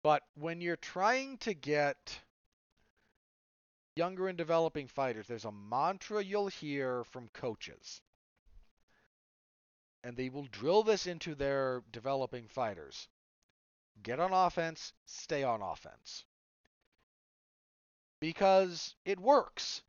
But 0.03 0.23
when 0.35 0.61
you're 0.61 0.77
trying 0.77 1.37
to 1.39 1.53
get 1.53 2.19
younger 3.97 4.29
and 4.29 4.37
developing 4.37 4.87
fighters, 4.87 5.27
there's 5.27 5.43
a 5.43 5.51
mantra 5.51 6.23
you'll 6.23 6.47
hear 6.47 7.03
from 7.03 7.27
coaches. 7.33 8.01
And 10.01 10.15
they 10.15 10.29
will 10.29 10.47
drill 10.49 10.83
this 10.83 11.05
into 11.05 11.35
their 11.35 11.83
developing 11.91 12.47
fighters. 12.47 13.09
Get 14.01 14.21
on 14.21 14.31
offense, 14.31 14.93
stay 15.05 15.43
on 15.43 15.61
offense. 15.61 16.23
Because 18.21 18.95
it 19.03 19.19
works. 19.19 19.81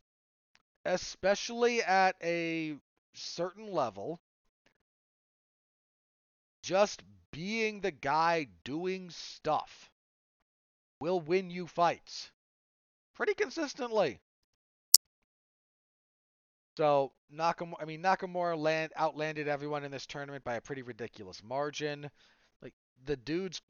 Especially 0.83 1.81
at 1.81 2.17
a 2.21 2.75
certain 3.13 3.71
level. 3.71 4.19
Just 6.63 7.03
being 7.31 7.81
the 7.81 7.91
guy 7.91 8.47
doing 8.63 9.09
stuff 9.09 9.89
will 10.99 11.19
win 11.19 11.49
you 11.49 11.67
fights 11.67 12.31
pretty 13.13 13.33
consistently. 13.33 14.19
So 16.77 17.11
Nakamura, 17.33 17.75
I 17.81 17.85
mean 17.85 18.01
Nakamura 18.01 18.57
land 18.57 18.93
outlanded 18.95 19.47
everyone 19.47 19.83
in 19.83 19.91
this 19.91 20.05
tournament 20.05 20.43
by 20.43 20.55
a 20.55 20.61
pretty 20.61 20.81
ridiculous 20.81 21.43
margin. 21.43 22.09
Like 22.61 22.73
the 23.05 23.17
dude's, 23.17 23.61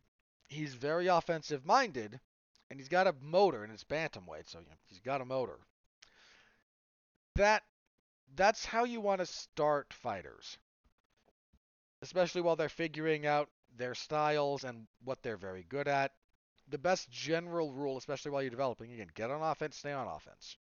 he's 0.47 0.75
very 0.75 1.07
offensive 1.07 1.65
minded, 1.65 2.19
and 2.69 2.79
he's 2.79 2.89
got 2.89 3.07
a 3.07 3.15
motor, 3.21 3.63
and 3.63 3.73
it's 3.73 3.83
bantamweight, 3.83 4.47
so 4.47 4.59
you 4.59 4.65
know, 4.65 4.77
he's 4.87 4.99
got 4.99 5.21
a 5.21 5.25
motor. 5.25 5.57
That 7.35 7.63
that's 8.35 8.65
how 8.65 8.83
you 8.83 9.01
want 9.01 9.19
to 9.19 9.25
start 9.25 9.93
fighters, 9.93 10.57
especially 12.01 12.41
while 12.41 12.55
they're 12.55 12.69
figuring 12.69 13.25
out 13.25 13.49
their 13.77 13.95
styles 13.95 14.63
and 14.63 14.87
what 15.03 15.21
they're 15.21 15.37
very 15.37 15.63
good 15.63 15.87
at. 15.87 16.11
The 16.69 16.77
best 16.77 17.09
general 17.09 17.73
rule, 17.73 17.97
especially 17.97 18.31
while 18.31 18.41
you're 18.41 18.51
developing, 18.51 18.91
again, 18.93 19.09
get 19.13 19.31
on 19.31 19.41
offense, 19.41 19.77
stay 19.77 19.91
on 19.91 20.07
offense. 20.07 20.57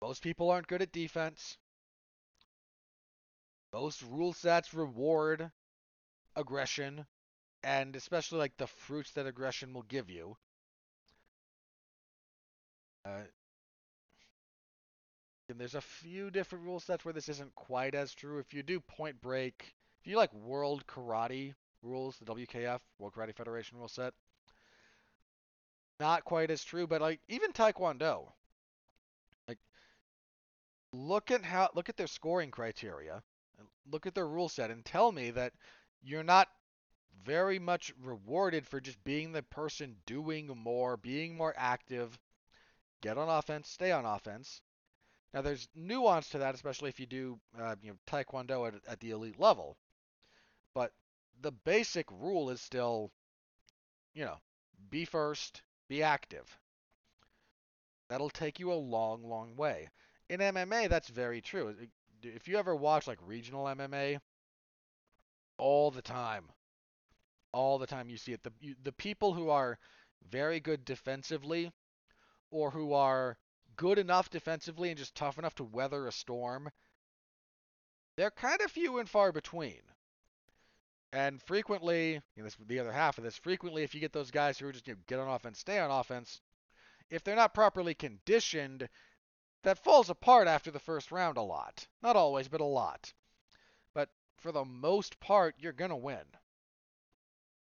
Most 0.00 0.22
people 0.22 0.50
aren't 0.50 0.68
good 0.68 0.82
at 0.82 0.92
defense. 0.92 1.58
Most 3.72 4.02
rule 4.02 4.32
sets 4.32 4.72
reward 4.72 5.50
aggression, 6.34 7.06
and 7.62 7.94
especially 7.96 8.38
like 8.38 8.56
the 8.56 8.66
fruits 8.66 9.12
that 9.12 9.26
aggression 9.26 9.72
will 9.74 9.82
give 9.82 10.08
you. 10.08 10.36
Uh, 13.04 13.22
and 15.48 15.60
there's 15.60 15.74
a 15.74 15.80
few 15.80 16.30
different 16.30 16.64
rule 16.64 16.80
sets 16.80 17.04
where 17.04 17.14
this 17.14 17.28
isn't 17.28 17.54
quite 17.54 17.94
as 17.94 18.14
true. 18.14 18.38
If 18.38 18.52
you 18.52 18.62
do 18.62 18.80
Point 18.80 19.20
Break, 19.20 19.74
if 20.00 20.06
you 20.06 20.16
like 20.16 20.32
World 20.34 20.86
Karate 20.86 21.54
rules, 21.82 22.18
the 22.18 22.24
WKF, 22.24 22.80
World 22.98 23.14
Karate 23.14 23.34
Federation 23.34 23.78
rule 23.78 23.88
set, 23.88 24.12
not 26.00 26.24
quite 26.24 26.50
as 26.50 26.64
true. 26.64 26.86
But 26.86 27.00
like 27.00 27.20
even 27.28 27.52
Taekwondo, 27.52 28.32
like 29.46 29.58
look 30.92 31.30
at 31.30 31.44
how 31.44 31.70
look 31.74 31.88
at 31.88 31.96
their 31.96 32.06
scoring 32.08 32.50
criteria, 32.50 33.22
look 33.90 34.06
at 34.06 34.14
their 34.14 34.28
rule 34.28 34.48
set, 34.48 34.70
and 34.70 34.84
tell 34.84 35.12
me 35.12 35.30
that 35.30 35.52
you're 36.02 36.24
not 36.24 36.48
very 37.24 37.58
much 37.58 37.92
rewarded 38.02 38.66
for 38.66 38.80
just 38.80 39.02
being 39.04 39.32
the 39.32 39.42
person 39.42 39.96
doing 40.06 40.48
more, 40.48 40.96
being 40.96 41.36
more 41.36 41.54
active, 41.56 42.18
get 43.00 43.16
on 43.16 43.28
offense, 43.28 43.68
stay 43.68 43.90
on 43.90 44.04
offense. 44.04 44.60
Now, 45.32 45.42
there's 45.42 45.68
nuance 45.74 46.30
to 46.30 46.38
that, 46.38 46.54
especially 46.54 46.88
if 46.88 46.98
you 47.00 47.06
do 47.06 47.40
uh, 47.58 47.76
you 47.82 47.90
know 47.92 47.98
Taekwondo 48.06 48.68
at, 48.68 48.74
at 48.88 49.00
the 49.00 49.10
elite 49.10 49.38
level. 49.38 49.76
But 50.74 50.92
the 51.40 51.52
basic 51.52 52.10
rule 52.10 52.50
is 52.50 52.60
still, 52.60 53.10
you 54.14 54.24
know, 54.24 54.38
be 54.90 55.04
first, 55.04 55.62
be 55.88 56.02
active. 56.02 56.58
That'll 58.08 58.30
take 58.30 58.58
you 58.58 58.72
a 58.72 58.74
long, 58.74 59.22
long 59.22 59.54
way. 59.54 59.88
In 60.28 60.40
MMA, 60.40 60.88
that's 60.88 61.08
very 61.08 61.40
true. 61.40 61.76
If 62.22 62.48
you 62.48 62.58
ever 62.58 62.74
watch 62.74 63.06
like 63.06 63.18
regional 63.22 63.68
MMA, 63.68 64.18
all 65.58 65.90
the 65.90 66.02
time, 66.02 66.50
all 67.52 67.78
the 67.78 67.86
time 67.86 68.08
you 68.08 68.16
see 68.16 68.32
it. 68.32 68.42
The 68.42 68.52
the 68.82 68.92
people 68.92 69.34
who 69.34 69.50
are 69.50 69.78
very 70.30 70.60
good 70.60 70.84
defensively, 70.84 71.72
or 72.50 72.70
who 72.70 72.92
are 72.92 73.38
good 73.76 73.98
enough 73.98 74.30
defensively 74.30 74.90
and 74.90 74.98
just 74.98 75.14
tough 75.14 75.38
enough 75.38 75.54
to 75.56 75.64
weather 75.64 76.06
a 76.06 76.12
storm, 76.12 76.70
they're 78.16 78.30
kind 78.30 78.60
of 78.60 78.70
few 78.70 78.98
and 78.98 79.08
far 79.08 79.32
between. 79.32 79.80
And 81.12 81.42
frequently, 81.42 82.14
you 82.14 82.20
know, 82.36 82.44
this 82.44 82.56
the 82.66 82.78
other 82.78 82.92
half 82.92 83.18
of 83.18 83.24
this, 83.24 83.36
frequently 83.36 83.82
if 83.82 83.94
you 83.94 84.00
get 84.00 84.12
those 84.12 84.30
guys 84.30 84.58
who 84.58 84.66
are 84.66 84.72
just 84.72 84.86
you 84.86 84.94
know, 84.94 85.00
get 85.06 85.18
on 85.18 85.28
offense, 85.28 85.58
stay 85.58 85.78
on 85.78 85.90
offense, 85.90 86.40
if 87.10 87.22
they're 87.22 87.36
not 87.36 87.54
properly 87.54 87.94
conditioned, 87.94 88.88
that 89.62 89.82
falls 89.82 90.10
apart 90.10 90.48
after 90.48 90.70
the 90.70 90.78
first 90.78 91.12
round 91.12 91.36
a 91.36 91.42
lot. 91.42 91.86
Not 92.02 92.16
always, 92.16 92.48
but 92.48 92.60
a 92.60 92.64
lot. 92.64 93.12
But 93.94 94.08
for 94.38 94.52
the 94.52 94.64
most 94.64 95.18
part, 95.20 95.54
you're 95.58 95.72
going 95.72 95.90
to 95.90 95.96
win. 95.96 96.24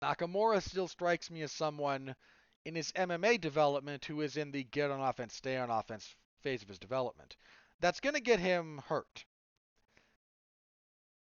Nakamura 0.03 0.63
still 0.63 0.89
strikes 0.89 1.31
me 1.31 1.43
as 1.43 1.53
someone 1.53 2.15
in 2.65 2.75
his 2.75 2.93
MMA 2.93 3.41
development 3.41 4.05
who 4.05 4.21
is 4.21 4.37
in 4.37 4.51
the 4.51 4.65
get 4.65 4.91
on 4.91 5.01
offense, 5.01 5.35
stay 5.35 5.57
on 5.57 5.71
offense 5.71 6.15
phase 6.43 6.63
of 6.63 6.69
his 6.69 6.79
development. 6.79 7.37
That's 7.81 8.01
going 8.01 8.15
to 8.15 8.21
get 8.21 8.41
him 8.41 8.83
hurt. 8.89 9.25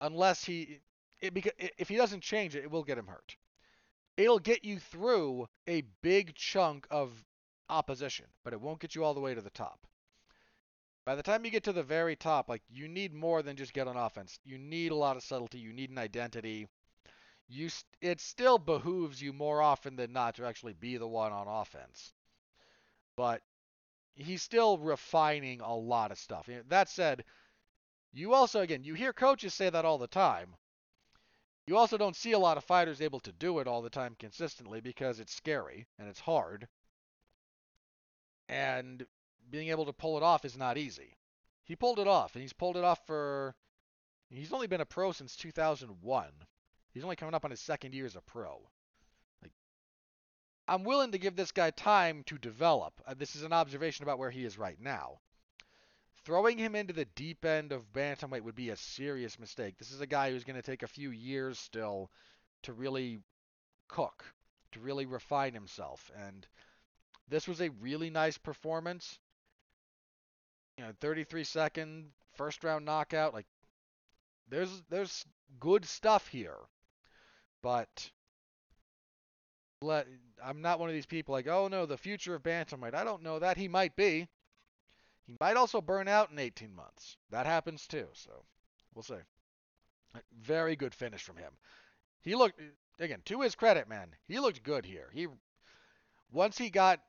Unless 0.01 0.45
he 0.45 0.81
it, 1.21 1.33
because 1.33 1.53
if 1.79 1.89
he 1.89 1.97
doesn't 1.97 2.23
change 2.23 2.55
it, 2.55 2.65
it 2.65 2.71
will 2.71 2.85
get 2.85 2.99
him 2.99 3.07
hurt. 3.07 3.37
It'll 4.17 4.39
get 4.39 4.65
you 4.65 4.79
through 4.79 5.49
a 5.67 5.83
big 6.03 6.35
chunk 6.35 6.87
of 6.91 7.13
opposition, 7.69 8.27
but 8.45 8.53
it 8.53 8.61
won't 8.61 8.81
get 8.81 8.95
you 8.95 9.05
all 9.05 9.15
the 9.15 9.21
way 9.21 9.35
to 9.35 9.41
the 9.41 9.51
top. 9.51 9.87
By 11.05 11.15
the 11.15 11.23
time 11.23 11.45
you 11.45 11.51
get 11.51 11.65
to 11.65 11.73
the 11.73 11.83
very 11.83 12.17
top, 12.17 12.49
like 12.49 12.63
you 12.69 12.89
need 12.89 13.15
more 13.15 13.43
than 13.43 13.57
just 13.57 13.73
get 13.73 13.87
on 13.87 13.97
offense. 13.97 14.39
You 14.45 14.59
need 14.59 14.91
a 14.91 14.97
lot 14.97 15.17
of 15.17 15.23
subtlety. 15.23 15.59
You 15.59 15.73
need 15.73 15.91
an 15.91 15.99
identity. 15.99 16.67
You 17.49 17.71
it 18.01 18.21
still 18.21 18.59
behooves 18.59 19.23
you 19.23 19.33
more 19.33 19.63
often 19.63 19.97
than 19.97 20.13
not 20.13 20.35
to 20.37 20.47
actually 20.47 20.73
be 20.73 20.97
the 20.97 21.07
one 21.07 21.33
on 21.33 21.47
offense. 21.47 22.13
But 23.17 23.43
he's 24.15 24.43
still 24.43 24.79
refining 24.79 25.61
a 25.61 25.75
lot 25.75 26.11
of 26.11 26.19
stuff. 26.19 26.49
Eh, 26.49 26.63
that 26.69 26.89
said, 26.89 27.25
you 28.13 28.35
also 28.35 28.61
again 28.61 28.85
you 28.85 28.95
hear 28.95 29.13
coaches 29.13 29.55
say 29.55 29.71
that 29.71 29.85
all 29.85 29.99
the 29.99 30.07
time. 30.07 30.57
You 31.67 31.77
also 31.77 31.97
don't 31.97 32.17
see 32.17 32.33
a 32.33 32.39
lot 32.39 32.57
of 32.57 32.65
fighters 32.65 33.01
able 33.01 33.21
to 33.21 33.33
do 33.33 33.59
it 33.59 33.67
all 33.67 33.83
the 33.83 33.91
time 33.91 34.15
consistently 34.19 34.81
because 34.81 35.19
it's 35.19 35.35
scary 35.35 35.87
and 35.99 36.09
it's 36.09 36.21
hard. 36.21 36.69
And 38.49 39.07
being 39.51 39.69
able 39.69 39.87
to 39.87 39.93
pull 39.93 40.17
it 40.17 40.23
off 40.23 40.45
is 40.45 40.57
not 40.57 40.79
easy. 40.79 41.17
He 41.65 41.75
pulled 41.75 41.99
it 41.99 42.07
off, 42.07 42.35
and 42.35 42.43
he's 42.43 42.53
pulled 42.53 42.77
it 42.77 42.85
off 42.85 43.05
for. 43.07 43.57
He's 44.31 44.53
only 44.53 44.69
been 44.69 44.81
a 44.81 44.87
pro 44.87 45.13
since 45.13 45.35
2001. 45.37 46.33
He's 46.97 47.05
only 47.05 47.17
coming 47.17 47.35
up 47.35 47.45
on 47.45 47.51
his 47.51 47.61
second 47.61 47.93
year 47.93 48.07
as 48.07 48.17
a 48.17 48.23
pro. 48.23 48.59
Like, 49.43 49.53
I'm 50.67 50.83
willing 50.83 51.13
to 51.13 51.19
give 51.19 51.37
this 51.37 51.53
guy 51.53 51.71
time 51.71 52.23
to 52.25 52.39
develop. 52.39 53.03
Uh, 53.07 53.13
this 53.13 53.37
is 53.37 53.43
an 53.43 53.53
observation 53.53 54.03
about 54.03 54.19
where 54.19 54.31
he 54.31 54.47
is 54.47 54.57
right 54.57 54.81
now. 54.81 55.19
Throwing 56.25 56.57
him 56.57 56.75
into 56.75 56.95
the 56.95 57.05
deep 57.05 57.45
end 57.45 57.71
of 57.71 57.93
bantamweight 57.93 58.41
would 58.41 58.55
be 58.55 58.71
a 58.71 58.77
serious 58.77 59.39
mistake. 59.39 59.77
This 59.77 59.93
is 59.93 60.01
a 60.01 60.07
guy 60.07 60.31
who's 60.31 60.45
going 60.45 60.57
to 60.57 60.63
take 60.63 60.83
a 60.83 60.89
few 60.89 61.11
years 61.11 61.59
still 61.59 62.11
to 62.63 62.73
really 62.73 63.21
cook, 63.89 64.25
to 64.73 64.81
really 64.81 65.05
refine 65.05 65.53
himself. 65.53 66.11
And 66.17 66.47
this 67.29 67.47
was 67.47 67.61
a 67.61 67.69
really 67.69 68.09
nice 68.09 68.39
performance. 68.39 69.19
You 70.79 70.85
know, 70.85 70.93
33 71.03 71.45
second 71.45 72.13
first 72.37 72.65
round 72.65 72.87
knockout. 72.87 73.35
Like, 73.35 73.47
there's 74.49 74.83
there's 74.89 75.27
good 75.61 75.85
stuff 75.85 76.29
here, 76.29 76.57
but 77.67 78.13
let 79.83 80.07
I'm 80.41 80.63
not 80.63 80.79
one 80.79 80.89
of 80.89 80.95
these 80.95 81.05
people 81.05 81.33
like, 81.33 81.49
oh 81.49 81.67
no, 81.67 81.85
the 81.85 81.99
future 81.99 82.37
of 82.37 82.45
bantamweight. 82.45 82.95
I 82.95 83.03
don't 83.03 83.25
know 83.25 83.41
that 83.41 83.57
he 83.57 83.67
might 83.67 83.97
be. 83.97 84.29
He 85.27 85.37
might 85.41 85.57
also 85.57 85.81
burn 85.81 86.07
out 86.07 86.31
in 86.31 86.39
18 86.39 86.73
months. 86.73 87.17
That 87.31 87.45
happens 87.45 87.89
too, 87.89 88.07
so 88.13 88.45
we'll 88.95 89.03
see. 89.03 89.17
Very 90.41 90.77
good 90.77 90.95
finish 90.95 91.25
from 91.25 91.39
him. 91.39 91.55
He 92.23 92.37
looked 92.37 92.61
again 93.01 93.23
to 93.25 93.41
his 93.41 93.57
credit, 93.57 93.89
man. 93.89 94.15
He 94.29 94.39
looked 94.39 94.63
good 94.63 94.87
here. 94.87 95.11
He 95.13 95.27
once 96.31 96.57
he 96.57 96.71
got 96.71 97.01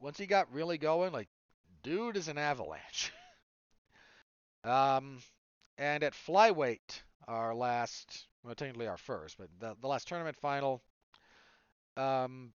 once 0.00 0.16
he 0.16 0.24
got 0.24 0.50
really 0.54 0.78
going, 0.78 1.12
like 1.12 1.28
dude 1.82 2.16
is 2.16 2.28
an 2.28 2.38
avalanche. 2.38 3.12
um, 4.64 5.18
and 5.76 6.02
at 6.02 6.14
flyweight, 6.14 7.02
our 7.28 7.54
last, 7.54 8.26
well, 8.44 8.54
technically 8.54 8.88
our 8.88 8.96
first, 8.96 9.38
but 9.38 9.48
the, 9.58 9.76
the 9.80 9.86
last 9.86 10.08
tournament 10.08 10.36
final, 10.36 10.82
um, 11.96 12.52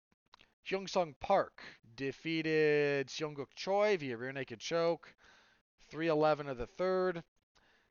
Hyun 0.68 0.88
Sung 0.88 1.14
Park 1.20 1.62
defeated 1.96 3.08
Seongguk 3.08 3.54
Choi 3.54 3.96
via 3.96 4.16
rear 4.16 4.32
naked 4.32 4.60
choke. 4.60 5.14
311 5.92 6.48
of 6.48 6.56
the 6.56 6.66
third. 6.66 7.22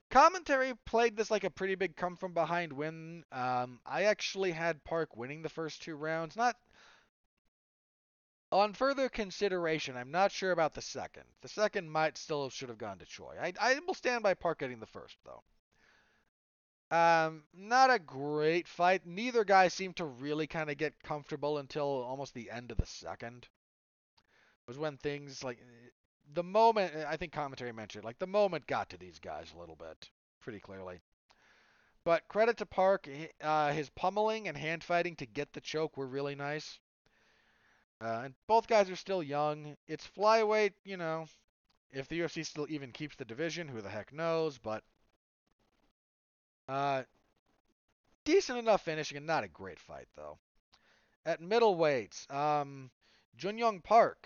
Commentary 0.09 0.73
played 0.85 1.15
this 1.15 1.29
like 1.29 1.43
a 1.43 1.49
pretty 1.49 1.75
big 1.75 1.95
come 1.95 2.17
from 2.17 2.33
behind 2.33 2.73
win. 2.73 3.23
Um, 3.31 3.79
I 3.85 4.03
actually 4.03 4.51
had 4.51 4.83
Park 4.83 5.15
winning 5.15 5.41
the 5.41 5.49
first 5.49 5.83
two 5.83 5.95
rounds. 5.95 6.35
Not 6.35 6.57
on 8.51 8.73
further 8.73 9.07
consideration, 9.07 9.95
I'm 9.95 10.11
not 10.11 10.31
sure 10.31 10.51
about 10.51 10.73
the 10.73 10.81
second. 10.81 11.23
The 11.41 11.47
second 11.47 11.89
might 11.89 12.17
still 12.17 12.49
should 12.49 12.69
have 12.69 12.77
gone 12.77 12.97
to 12.97 13.05
Choi. 13.05 13.35
I, 13.39 13.53
I 13.61 13.79
will 13.85 13.93
stand 13.93 14.23
by 14.23 14.33
Park 14.33 14.59
getting 14.59 14.79
the 14.79 14.85
first 14.87 15.15
though. 15.23 15.43
Um, 16.91 17.43
not 17.53 17.89
a 17.89 17.99
great 17.99 18.67
fight. 18.67 19.05
Neither 19.05 19.45
guy 19.45 19.69
seemed 19.69 19.95
to 19.95 20.05
really 20.05 20.45
kind 20.45 20.69
of 20.69 20.77
get 20.77 21.01
comfortable 21.01 21.57
until 21.57 21.85
almost 21.85 22.33
the 22.33 22.51
end 22.51 22.69
of 22.69 22.77
the 22.77 22.85
second. 22.85 23.43
It 23.43 24.67
was 24.67 24.77
when 24.77 24.97
things 24.97 25.41
like 25.41 25.59
the 26.33 26.43
moment 26.43 26.93
I 27.07 27.15
think 27.15 27.31
commentary 27.31 27.71
mentioned 27.71 28.03
like 28.05 28.19
the 28.19 28.27
moment 28.27 28.67
got 28.67 28.89
to 28.89 28.97
these 28.97 29.19
guys 29.19 29.51
a 29.55 29.59
little 29.59 29.77
bit 29.77 30.09
pretty 30.41 30.59
clearly. 30.59 30.99
But 32.03 32.27
credit 32.27 32.57
to 32.57 32.65
Park, 32.65 33.07
uh, 33.41 33.71
his 33.71 33.89
pummeling 33.91 34.47
and 34.47 34.57
hand 34.57 34.83
fighting 34.83 35.15
to 35.17 35.25
get 35.25 35.53
the 35.53 35.61
choke 35.61 35.95
were 35.95 36.07
really 36.07 36.35
nice. 36.35 36.79
Uh, 38.01 38.23
and 38.25 38.33
both 38.47 38.67
guys 38.67 38.89
are 38.89 38.95
still 38.95 39.21
young. 39.21 39.77
It's 39.87 40.07
flyweight, 40.07 40.73
you 40.83 40.97
know. 40.97 41.27
If 41.91 42.07
the 42.07 42.19
UFC 42.19 42.43
still 42.45 42.65
even 42.69 42.91
keeps 42.91 43.15
the 43.15 43.25
division, 43.25 43.67
who 43.67 43.81
the 43.81 43.89
heck 43.89 44.11
knows? 44.11 44.57
But 44.57 44.83
uh, 46.71 47.03
decent 48.23 48.57
enough 48.57 48.81
finishing 48.81 49.17
and 49.17 49.27
not 49.27 49.43
a 49.43 49.49
great 49.49 49.79
fight 49.79 50.07
though. 50.15 50.37
At 51.25 51.41
middleweight, 51.41 52.25
um, 52.29 52.89
Junyoung 53.37 53.83
Park, 53.83 54.25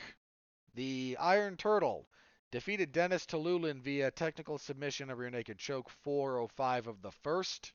the 0.76 1.18
Iron 1.20 1.58
Turtle, 1.58 2.08
defeated 2.52 2.92
Dennis 2.92 3.26
Tiuliulin 3.26 3.82
via 3.82 4.12
technical 4.12 4.60
submission 4.60 5.10
of 5.10 5.18
rear 5.18 5.32
naked 5.32 5.58
choke 5.58 5.90
405 5.90 6.88
of 6.88 7.02
the 7.02 7.12
first. 7.12 7.74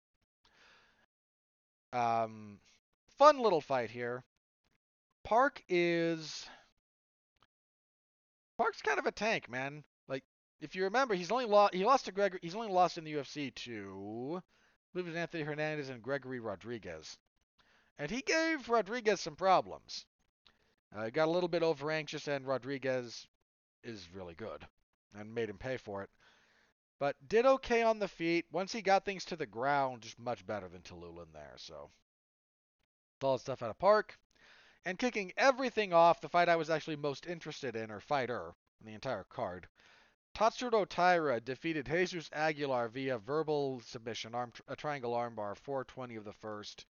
Um, 1.92 2.60
fun 3.18 3.40
little 3.40 3.60
fight 3.60 3.90
here. 3.90 4.22
Park 5.24 5.64
is 5.68 6.48
Park's 8.56 8.82
kind 8.82 9.00
of 9.00 9.06
a 9.06 9.12
tank, 9.12 9.50
man. 9.50 9.82
Like 10.06 10.22
if 10.60 10.76
you 10.76 10.84
remember, 10.84 11.14
he's 11.14 11.32
only 11.32 11.46
lost 11.46 11.74
he 11.74 11.84
lost 11.84 12.04
to 12.04 12.12
Gregory. 12.12 12.38
he's 12.40 12.54
only 12.54 12.72
lost 12.72 12.98
in 12.98 13.04
the 13.04 13.14
UFC 13.14 13.52
to 13.56 14.40
Believe 14.92 15.14
Anthony 15.14 15.42
Hernandez 15.44 15.88
and 15.88 16.02
Gregory 16.02 16.40
Rodriguez. 16.40 17.18
And 17.98 18.10
he 18.10 18.22
gave 18.22 18.68
Rodriguez 18.68 19.20
some 19.20 19.36
problems. 19.36 20.06
Uh, 20.94 21.10
got 21.10 21.28
a 21.28 21.30
little 21.30 21.48
bit 21.48 21.62
over 21.62 21.90
anxious, 21.90 22.26
and 22.26 22.46
Rodriguez 22.46 23.26
is 23.84 24.08
really 24.12 24.34
good 24.34 24.66
and 25.14 25.34
made 25.34 25.48
him 25.48 25.58
pay 25.58 25.76
for 25.76 26.02
it. 26.02 26.10
But 26.98 27.16
did 27.28 27.46
okay 27.46 27.82
on 27.82 27.98
the 27.98 28.08
feet. 28.08 28.46
Once 28.50 28.72
he 28.72 28.82
got 28.82 29.04
things 29.04 29.24
to 29.26 29.36
the 29.36 29.46
ground, 29.46 30.02
just 30.02 30.18
much 30.18 30.46
better 30.46 30.68
than 30.68 30.82
Tiuliulin 30.82 31.32
there. 31.32 31.54
So 31.56 31.90
solid 33.20 33.40
stuff 33.40 33.62
out 33.62 33.70
of 33.70 33.78
Park. 33.78 34.18
And 34.84 34.98
kicking 34.98 35.32
everything 35.36 35.92
off, 35.92 36.20
the 36.20 36.28
fight 36.28 36.48
I 36.48 36.56
was 36.56 36.70
actually 36.70 36.96
most 36.96 37.26
interested 37.26 37.76
in, 37.76 37.90
or 37.90 38.00
fighter, 38.00 38.54
in 38.80 38.86
the 38.86 38.94
entire 38.94 39.24
card. 39.24 39.68
Tatsuro 40.34 40.86
Taira 40.88 41.40
defeated 41.40 41.86
Jesus 41.86 42.30
Aguilar 42.32 42.88
via 42.88 43.18
verbal 43.18 43.80
submission, 43.80 44.34
arm, 44.34 44.52
a 44.68 44.76
triangle 44.76 45.12
armbar, 45.12 45.56
420 45.56 46.16
of 46.16 46.24
the 46.24 46.32
first. 46.32 46.86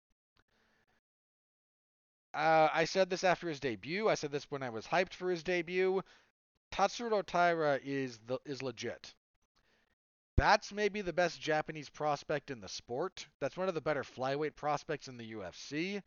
Uh, 2.34 2.70
I 2.72 2.86
said 2.86 3.10
this 3.10 3.24
after 3.24 3.48
his 3.48 3.60
debut. 3.60 4.10
I 4.10 4.16
said 4.16 4.32
this 4.32 4.50
when 4.52 4.64
I 4.64 4.70
was 4.70 4.86
hyped 4.86 5.14
for 5.14 5.30
his 5.30 5.44
debut. 5.44 6.04
Tatsuro 6.72 7.26
Taira 7.26 7.80
is 7.84 8.20
the 8.28 8.40
is 8.46 8.62
legit. 8.62 9.14
That's 10.36 10.72
maybe 10.72 11.02
the 11.02 11.14
best 11.14 11.42
Japanese 11.42 11.90
prospect 11.90 12.52
in 12.52 12.60
the 12.62 12.70
sport. 12.70 13.28
That's 13.40 13.58
one 13.58 13.70
of 13.70 13.74
the 13.74 13.82
better 13.82 14.04
flyweight 14.04 14.56
prospects 14.56 15.08
in 15.08 15.18
the 15.18 15.34
UFC. 15.34 16.04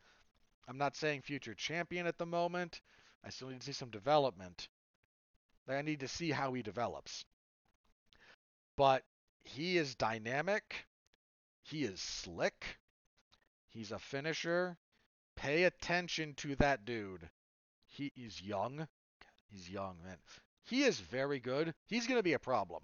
I'm 0.67 0.77
not 0.77 0.95
saying 0.95 1.23
future 1.23 1.53
champion 1.53 2.07
at 2.07 2.17
the 2.17 2.25
moment. 2.25 2.81
I 3.23 3.29
still 3.29 3.49
need 3.49 3.59
to 3.59 3.65
see 3.65 3.73
some 3.73 3.89
development. 3.89 4.69
I 5.73 5.81
need 5.81 6.01
to 6.01 6.07
see 6.07 6.31
how 6.31 6.53
he 6.53 6.61
develops. 6.61 7.25
But 8.77 9.03
he 9.43 9.77
is 9.77 9.95
dynamic. 9.95 10.85
He 11.63 11.83
is 11.83 12.01
slick. 12.01 12.79
He's 13.69 13.91
a 13.91 13.99
finisher. 13.99 14.77
Pay 15.35 15.63
attention 15.63 16.33
to 16.35 16.55
that 16.57 16.85
dude. 16.85 17.29
He 17.85 18.11
is 18.15 18.41
young. 18.41 18.87
He's 19.49 19.69
young, 19.69 19.97
man. 20.03 20.17
He 20.63 20.83
is 20.83 20.99
very 20.99 21.39
good. 21.39 21.73
He's 21.87 22.07
going 22.07 22.19
to 22.19 22.23
be 22.23 22.33
a 22.33 22.39
problem. 22.39 22.83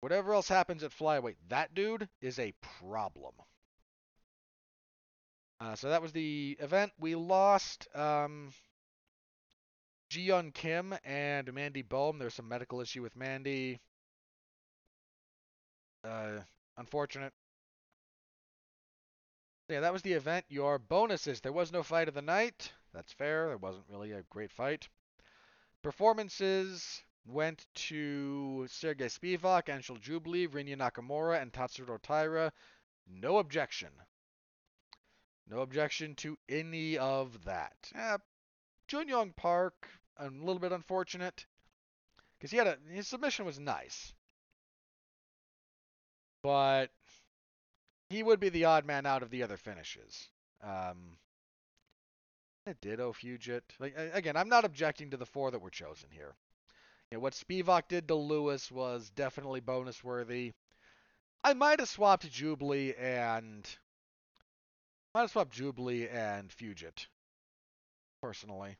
Whatever 0.00 0.32
else 0.34 0.48
happens 0.48 0.82
at 0.82 0.92
flyweight, 0.92 1.36
that 1.48 1.74
dude 1.74 2.08
is 2.20 2.38
a 2.38 2.54
problem. 2.82 3.34
Uh, 5.60 5.74
so 5.74 5.90
that 5.90 6.00
was 6.00 6.12
the 6.12 6.56
event. 6.60 6.92
We 6.98 7.14
lost 7.14 7.86
um, 7.94 8.52
Jiyeon 10.10 10.52
Kim 10.52 10.94
and 11.04 11.52
Mandy 11.54 11.82
Bohm. 11.82 12.18
There's 12.18 12.34
some 12.34 12.48
medical 12.48 12.80
issue 12.80 13.00
with 13.02 13.16
Mandy. 13.16 13.80
Uh, 16.04 16.40
unfortunate. 16.76 17.32
Yeah, 19.68 19.80
that 19.80 19.92
was 19.92 20.02
the 20.02 20.14
event. 20.14 20.44
Your 20.48 20.80
bonuses. 20.80 21.40
There 21.40 21.52
was 21.52 21.70
no 21.70 21.84
fight 21.84 22.08
of 22.08 22.14
the 22.14 22.22
night. 22.22 22.72
That's 22.92 23.12
fair. 23.12 23.46
There 23.48 23.56
wasn't 23.56 23.84
really 23.88 24.10
a 24.10 24.24
great 24.30 24.50
fight. 24.50 24.88
Performances 25.82 27.02
went 27.24 27.64
to 27.74 28.66
Sergey 28.68 29.06
Spivak, 29.06 29.66
Anshul 29.66 30.00
Jubli, 30.00 30.48
Rinya 30.48 30.76
Nakamura, 30.76 31.40
and 31.40 31.52
Tatsuro 31.52 32.02
Taira. 32.02 32.52
No 33.06 33.38
objection. 33.38 33.90
No 35.48 35.60
objection 35.60 36.16
to 36.16 36.36
any 36.48 36.98
of 36.98 37.44
that. 37.44 37.76
Uh, 37.96 38.18
Jun 38.88 39.32
Park, 39.36 39.88
a 40.18 40.28
little 40.28 40.58
bit 40.58 40.72
unfortunate 40.72 41.46
because 42.38 42.50
he 42.50 42.56
had 42.56 42.66
a 42.66 42.76
his 42.90 43.08
submission 43.08 43.44
was 43.44 43.58
nice, 43.58 44.12
but 46.42 46.90
he 48.08 48.22
would 48.22 48.40
be 48.40 48.48
the 48.48 48.64
odd 48.64 48.84
man 48.84 49.06
out 49.06 49.22
of 49.22 49.30
the 49.30 49.42
other 49.42 49.56
finishes. 49.56 50.28
Um, 50.62 51.16
Ditto 52.80 53.12
Fugitt. 53.12 53.62
Like 53.78 53.96
again, 54.12 54.36
I'm 54.36 54.48
not 54.48 54.64
objecting 54.64 55.10
to 55.10 55.16
the 55.16 55.26
four 55.26 55.50
that 55.50 55.60
were 55.60 55.70
chosen 55.70 56.10
here. 56.10 56.34
You 57.10 57.16
know, 57.16 57.22
what 57.22 57.34
Spivak 57.34 57.88
did 57.88 58.06
to 58.08 58.14
Lewis 58.14 58.70
was 58.70 59.10
definitely 59.10 59.60
bonus 59.60 60.04
worthy. 60.04 60.52
I 61.42 61.54
might 61.54 61.80
have 61.80 61.88
swapped 61.88 62.30
Jubli 62.30 62.94
and 63.00 63.68
might 65.14 65.22
have 65.22 65.30
swapped 65.30 65.56
Jubli 65.56 66.12
and 66.12 66.50
Fugitt 66.50 67.06
personally. 68.22 68.76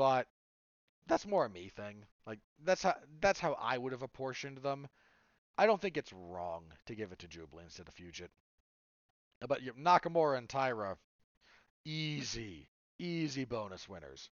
But 0.00 0.28
that's 1.08 1.26
more 1.26 1.44
a 1.44 1.50
me 1.50 1.68
thing. 1.68 2.06
Like 2.26 2.38
that's 2.64 2.82
how 2.82 2.94
that's 3.20 3.38
how 3.38 3.52
I 3.60 3.76
would 3.76 3.92
have 3.92 4.00
apportioned 4.00 4.56
them. 4.56 4.88
I 5.58 5.66
don't 5.66 5.78
think 5.78 5.98
it's 5.98 6.10
wrong 6.10 6.64
to 6.86 6.94
give 6.94 7.12
it 7.12 7.18
to 7.18 7.28
Jubli 7.28 7.64
instead 7.64 7.86
of 7.86 7.94
Fugitt. 7.94 8.30
But 9.46 9.60
you 9.60 9.74
Nakamura 9.74 10.38
and 10.38 10.48
Taira, 10.48 10.96
easy, 11.84 12.70
easy 12.98 13.44
bonus 13.44 13.90
winners. 13.90 14.30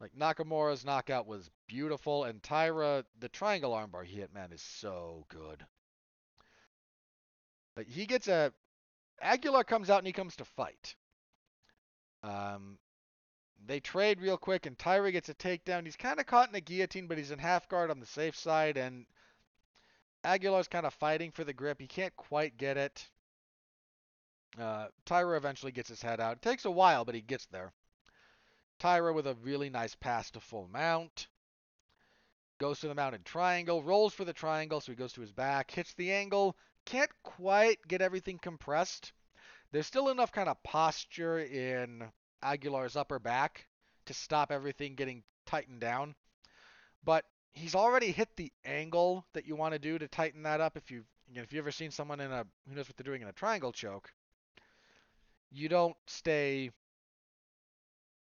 Like 0.00 0.10
Nakamura's 0.16 0.84
knockout 0.84 1.28
was 1.28 1.52
beautiful, 1.68 2.24
and 2.24 2.42
Taira, 2.42 3.04
the 3.20 3.28
triangle 3.28 3.74
armbar 3.74 4.04
he 4.04 4.16
hit, 4.16 4.34
man, 4.34 4.50
is 4.50 4.60
so 4.60 5.24
good. 5.28 5.64
Like 7.76 7.88
he 7.88 8.06
gets 8.06 8.26
a 8.26 8.52
Aguilar 9.22 9.62
comes 9.62 9.88
out 9.88 9.98
and 9.98 10.06
he 10.08 10.12
comes 10.12 10.34
to 10.34 10.44
fight. 10.44 10.96
Um, 12.24 12.78
they 13.64 13.80
trade 13.80 14.20
real 14.20 14.36
quick, 14.36 14.66
and 14.66 14.78
Taira 14.78 15.12
gets 15.12 15.28
a 15.28 15.34
takedown. 15.34 15.84
He's 15.84 15.96
kind 15.96 16.20
of 16.20 16.26
caught 16.26 16.48
in 16.48 16.54
a 16.54 16.60
guillotine, 16.60 17.06
but 17.06 17.18
he's 17.18 17.30
in 17.30 17.38
half 17.38 17.68
guard 17.68 17.90
on 17.90 18.00
the 18.00 18.06
safe 18.06 18.36
side, 18.36 18.76
and 18.76 19.06
Aguilar's 20.24 20.68
kind 20.68 20.86
of 20.86 20.94
fighting 20.94 21.30
for 21.30 21.44
the 21.44 21.52
grip. 21.52 21.80
He 21.80 21.86
can't 21.86 22.14
quite 22.16 22.56
get 22.56 22.76
it. 22.76 23.08
Uh, 24.58 24.88
Taira 25.04 25.36
eventually 25.36 25.72
gets 25.72 25.88
his 25.88 26.02
head 26.02 26.20
out. 26.20 26.36
It 26.36 26.42
takes 26.42 26.64
a 26.64 26.70
while, 26.70 27.04
but 27.04 27.14
he 27.14 27.20
gets 27.20 27.46
there. 27.46 27.72
Taira 28.78 29.12
with 29.12 29.26
a 29.26 29.36
really 29.42 29.70
nice 29.70 29.94
pass 29.94 30.30
to 30.32 30.40
full 30.40 30.68
mount. 30.68 31.28
Goes 32.58 32.80
to 32.80 32.88
the 32.88 32.94
mounted 32.94 33.24
triangle, 33.24 33.82
rolls 33.82 34.14
for 34.14 34.24
the 34.24 34.32
triangle, 34.32 34.80
so 34.80 34.92
he 34.92 34.96
goes 34.96 35.12
to 35.14 35.20
his 35.20 35.32
back, 35.32 35.70
hits 35.70 35.92
the 35.94 36.12
angle, 36.12 36.56
can't 36.86 37.10
quite 37.22 37.86
get 37.86 38.00
everything 38.00 38.38
compressed. 38.38 39.12
There's 39.72 39.86
still 39.86 40.08
enough 40.08 40.32
kind 40.32 40.48
of 40.48 40.62
posture 40.62 41.38
in 41.38 42.10
Aguilar's 42.42 42.96
upper 42.96 43.18
back 43.18 43.66
to 44.06 44.14
stop 44.14 44.52
everything 44.52 44.94
getting 44.94 45.22
tightened 45.46 45.80
down. 45.80 46.14
But 47.04 47.24
he's 47.52 47.74
already 47.74 48.12
hit 48.12 48.28
the 48.36 48.52
angle 48.64 49.26
that 49.32 49.46
you 49.46 49.56
want 49.56 49.72
to 49.72 49.78
do 49.78 49.98
to 49.98 50.08
tighten 50.08 50.42
that 50.42 50.60
up. 50.60 50.76
If 50.76 50.90
you 50.90 51.04
you 51.28 51.36
know, 51.36 51.42
if 51.42 51.52
you've 51.52 51.64
ever 51.64 51.72
seen 51.72 51.90
someone 51.90 52.20
in 52.20 52.30
a 52.30 52.46
who 52.68 52.74
knows 52.74 52.88
what 52.88 52.96
they're 52.96 53.04
doing 53.04 53.22
in 53.22 53.28
a 53.28 53.32
triangle 53.32 53.72
choke, 53.72 54.12
you 55.50 55.68
don't 55.68 55.96
stay 56.06 56.70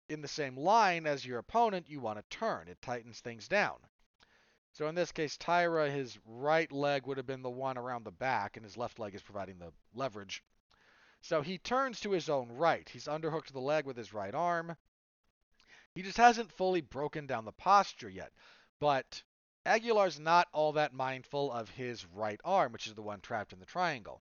in 0.09 0.21
the 0.21 0.27
same 0.27 0.57
line 0.57 1.07
as 1.07 1.25
your 1.25 1.39
opponent. 1.39 1.89
You 1.89 2.01
want 2.01 2.19
to 2.19 2.37
turn. 2.37 2.67
It 2.67 2.81
tightens 2.81 3.19
things 3.19 3.47
down. 3.47 3.77
So 4.73 4.87
in 4.87 4.95
this 4.95 5.11
case, 5.11 5.37
Taira, 5.37 5.89
his 5.89 6.17
right 6.25 6.71
leg 6.71 7.05
would 7.05 7.17
have 7.17 7.25
been 7.25 7.41
the 7.41 7.49
one 7.49 7.77
around 7.77 8.05
the 8.05 8.11
back, 8.11 8.55
and 8.55 8.65
his 8.65 8.77
left 8.77 8.99
leg 8.99 9.13
is 9.15 9.21
providing 9.21 9.59
the 9.59 9.73
leverage. 9.93 10.43
So 11.21 11.41
he 11.41 11.57
turns 11.57 11.99
to 12.01 12.11
his 12.11 12.29
own 12.29 12.49
right. 12.49 12.87
He's 12.89 13.05
underhooked 13.05 13.51
the 13.51 13.59
leg 13.59 13.85
with 13.85 13.95
his 13.95 14.13
right 14.13 14.33
arm. 14.33 14.75
He 15.93 16.01
just 16.01 16.17
hasn't 16.17 16.51
fully 16.51 16.81
broken 16.81 17.27
down 17.27 17.45
the 17.45 17.51
posture 17.51 18.09
yet. 18.09 18.31
But 18.79 19.23
Aguilar's 19.65 20.19
not 20.19 20.47
all 20.51 20.73
that 20.73 20.93
mindful 20.93 21.51
of 21.51 21.69
his 21.69 22.05
right 22.07 22.39
arm, 22.43 22.71
which 22.71 22.87
is 22.87 22.95
the 22.95 23.01
one 23.03 23.21
trapped 23.21 23.53
in 23.53 23.59
the 23.59 23.65
triangle. 23.65 24.21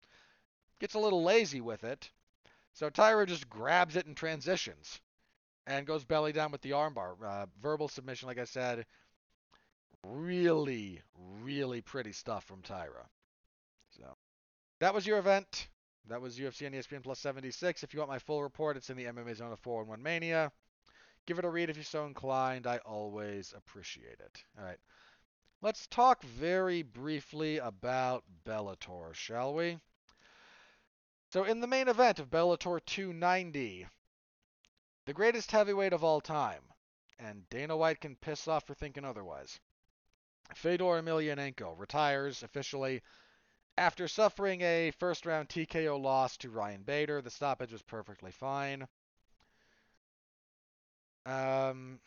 Gets 0.78 0.94
a 0.94 1.00
little 1.00 1.24
lazy 1.24 1.60
with 1.60 1.82
it. 1.82 2.10
So 2.74 2.90
Taira 2.90 3.26
just 3.26 3.48
grabs 3.48 3.96
it 3.96 4.06
and 4.06 4.16
transitions 4.16 5.00
and 5.66 5.86
goes 5.86 6.04
belly 6.04 6.32
down 6.32 6.52
with 6.52 6.60
the 6.62 6.72
armbar. 6.72 7.16
Uh, 7.22 7.46
verbal 7.60 7.88
submission, 7.88 8.28
like 8.28 8.38
I 8.38 8.44
said, 8.44 8.86
really, 10.04 11.00
really 11.42 11.80
pretty 11.80 12.12
stuff 12.12 12.44
from 12.44 12.62
Taira. 12.62 13.08
So 13.98 14.16
that 14.80 14.94
was 14.94 15.06
your 15.06 15.18
event. 15.18 15.68
That 16.08 16.20
was 16.20 16.38
UFC 16.38 16.66
on 16.66 16.72
ESPN 16.72 17.02
Plus 17.02 17.18
76. 17.18 17.82
If 17.82 17.94
you 17.94 18.00
want 18.00 18.10
my 18.10 18.18
full 18.18 18.42
report, 18.42 18.76
it's 18.76 18.90
in 18.90 18.96
the 18.96 19.04
MMA 19.04 19.36
Zone 19.36 19.52
of 19.52 19.60
411 19.60 20.02
Mania. 20.02 20.52
Give 21.26 21.38
it 21.38 21.46
a 21.46 21.50
read 21.50 21.70
if 21.70 21.76
you're 21.76 21.84
so 21.84 22.04
inclined. 22.04 22.66
I 22.66 22.78
always 22.78 23.54
appreciate 23.56 24.20
it. 24.20 24.44
All 24.58 24.64
right. 24.64 24.78
Let's 25.62 25.86
talk 25.86 26.22
very 26.22 26.82
briefly 26.82 27.56
about 27.56 28.24
Bellator, 28.44 29.14
shall 29.14 29.54
we? 29.54 29.78
So, 31.30 31.44
in 31.44 31.60
the 31.60 31.66
main 31.66 31.88
event 31.88 32.18
of 32.18 32.28
Bellator 32.28 32.84
290, 32.84 33.86
the 35.06 35.12
greatest 35.14 35.50
heavyweight 35.50 35.94
of 35.94 36.04
all 36.04 36.20
time, 36.20 36.62
and 37.18 37.48
Dana 37.48 37.76
White 37.76 38.00
can 38.00 38.16
piss 38.16 38.46
off 38.46 38.66
for 38.66 38.74
thinking 38.74 39.06
otherwise. 39.06 39.58
Fedor 40.54 41.00
Emelianenko 41.00 41.78
retires 41.78 42.42
officially 42.42 43.00
after 43.76 44.08
suffering 44.08 44.60
a 44.62 44.92
first 44.98 45.26
round 45.26 45.48
TKO 45.48 46.00
loss 46.00 46.36
to 46.38 46.50
Ryan 46.50 46.82
Bader. 46.82 47.20
The 47.22 47.30
stoppage 47.30 47.72
was 47.72 47.82
perfectly 47.82 48.30
fine. 48.30 48.86
Um, 51.26 51.98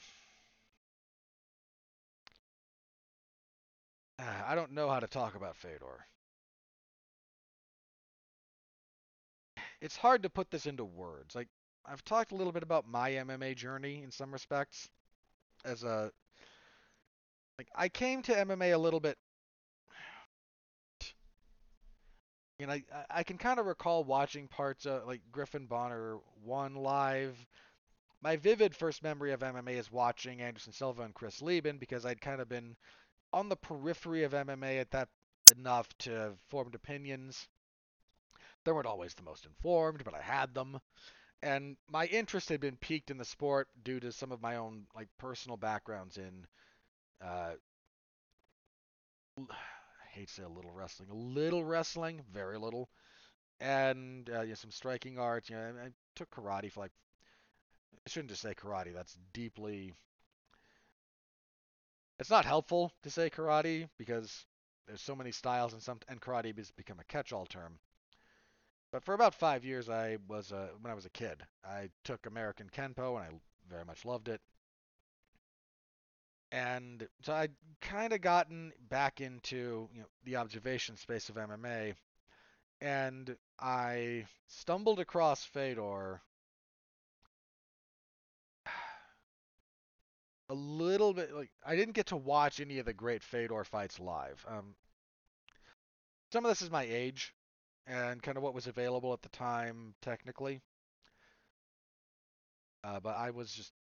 I 4.20 4.56
don't 4.56 4.72
know 4.72 4.90
how 4.90 5.00
to 5.00 5.08
talk 5.08 5.36
about 5.36 5.56
Fedor. 5.56 6.06
It's 9.82 9.98
hard 9.98 10.24
to 10.24 10.30
put 10.30 10.50
this 10.50 10.66
into 10.66 10.86
words. 10.86 11.36
Like 11.36 11.50
I've 11.86 12.04
talked 12.04 12.32
a 12.32 12.36
little 12.36 12.54
bit 12.54 12.64
about 12.64 12.88
my 12.88 13.12
MMA 13.12 13.56
journey 13.56 14.04
in 14.04 14.12
some 14.12 14.32
respects 14.32 14.90
as 15.66 15.84
a 15.84 16.12
like 17.58 17.68
I 17.76 17.90
came 17.90 18.22
to 18.24 18.34
MMA 18.34 18.74
a 18.74 18.78
little 18.78 19.00
bit 19.00 19.18
I, 22.66 22.84
I 23.10 23.24
can 23.24 23.38
kind 23.38 23.60
of 23.60 23.68
recall 23.68 24.04
watching 24.04 24.48
parts 24.48 24.86
of 24.86 25.06
like 25.06 25.22
Griffin 25.32 25.68
Bonnar 25.68 26.18
one 26.44 26.76
live. 26.76 27.38
My 28.22 28.36
vivid 28.36 28.76
first 28.76 29.04
memory 29.04 29.32
of 29.32 29.42
MMA 29.42 29.74
is 29.74 29.92
watching 29.92 30.42
Anderson 30.42 30.74
Silva 30.74 31.04
and 31.04 31.14
Chris 31.14 31.42
Leben 31.42 31.78
because 31.78 32.06
I'd 32.06 32.20
kind 32.20 32.42
of 32.42 32.50
been 32.50 32.76
on 33.32 33.48
the 33.48 33.56
periphery 33.56 34.24
of 34.24 34.32
MMA 34.34 34.80
at 34.80 34.92
that 34.92 35.10
enough 35.56 35.88
to 36.00 36.12
have 36.12 36.40
formed 36.50 36.74
opinions. 36.74 37.48
They 38.64 38.72
weren't 38.72 38.88
always 38.88 39.14
the 39.14 39.24
most 39.24 39.46
informed, 39.46 40.04
but 40.04 40.16
I 40.16 40.22
had 40.22 40.54
them. 40.54 40.80
And 41.44 41.78
my 41.88 42.08
interest 42.08 42.50
had 42.50 42.60
been 42.60 42.78
piqued 42.78 43.12
in 43.12 43.18
the 43.18 43.26
sport 43.26 43.68
due 43.84 44.00
to 44.00 44.12
some 44.12 44.32
of 44.32 44.42
my 44.42 44.56
own 44.56 44.88
like 44.96 45.10
personal 45.20 45.58
backgrounds 45.58 46.18
in 46.18 46.48
uh, 47.22 47.54
hate 50.18 50.28
to 50.30 50.34
say 50.34 50.44
a 50.44 50.50
little 50.50 50.72
wrestling, 50.72 51.10
a 51.10 51.16
little 51.16 51.64
wrestling, 51.64 52.22
very 52.32 52.58
little, 52.58 52.90
and 53.60 54.30
uh, 54.30 54.42
you 54.42 54.50
know, 54.50 54.56
some 54.56 54.72
striking 54.72 55.20
arts. 55.20 55.50
You 55.50 55.58
know, 55.58 55.74
I, 55.82 55.86
I 55.88 55.90
took 56.16 56.30
karate 56.32 56.72
for 56.72 56.82
like 56.82 56.92
I 58.06 58.10
shouldn't 58.10 58.30
just 58.30 58.42
say 58.42 58.54
karate. 58.54 58.94
That's 58.94 59.18
deeply 59.34 59.94
it's 62.20 62.30
not 62.30 62.46
helpful 62.46 62.94
to 63.04 63.10
say 63.10 63.30
karate 63.30 63.88
because 63.98 64.46
there's 64.88 65.02
so 65.02 65.16
many 65.16 65.32
styles 65.32 65.74
and 65.74 65.82
some 65.82 66.00
and 66.08 66.22
karate 66.22 66.56
has 66.58 66.72
become 66.72 67.00
a 67.00 67.04
catch-all 67.04 67.46
term. 67.46 67.80
But 68.92 69.04
for 69.04 69.14
about 69.14 69.36
five 69.36 69.66
years, 69.66 69.90
I 69.90 70.18
was 70.28 70.52
a, 70.52 70.70
when 70.80 70.92
I 70.92 70.96
was 70.96 71.06
a 71.06 71.10
kid, 71.10 71.46
I 71.64 71.90
took 72.04 72.26
American 72.26 72.70
Kenpo 72.70 73.18
and 73.18 73.26
I 73.26 73.40
very 73.70 73.86
much 73.86 74.06
loved 74.06 74.30
it. 74.30 74.42
And 76.52 77.08
so 77.24 77.34
I'd 77.34 77.52
kind 77.82 78.14
of 78.14 78.22
gotten 78.22 78.72
back 78.90 79.20
into 79.22 79.90
you 79.94 80.02
know 80.02 80.08
the 80.24 80.38
observation 80.38 80.96
space 80.96 81.30
of 81.30 81.36
MMA, 81.36 81.94
and 82.82 83.36
I 83.60 84.26
stumbled 84.48 85.00
across 85.00 85.44
Fedor 85.44 86.22
a 90.50 90.54
little 90.54 91.14
bit 91.14 91.34
like 91.34 91.50
I 91.66 91.76
didn't 91.76 91.96
get 91.96 92.08
to 92.08 92.16
watch 92.16 92.60
any 92.62 92.80
of 92.80 92.86
the 92.86 92.94
great 92.94 93.24
Fedor 93.24 93.64
fights 93.66 94.00
live. 94.00 94.46
Um, 94.48 94.76
some 96.32 96.46
of 96.46 96.52
this 96.52 96.62
is 96.62 96.72
my 96.72 96.84
age 96.84 97.34
and 97.88 98.22
kind 98.22 98.38
of 98.38 98.44
what 98.44 98.54
was 98.54 98.68
available 98.68 99.14
at 99.14 99.22
the 99.22 99.30
time 99.30 99.94
technically. 100.02 100.62
Uh, 102.84 103.00
but 103.00 103.16
I 103.18 103.32
was 103.32 103.52
just 103.52 103.74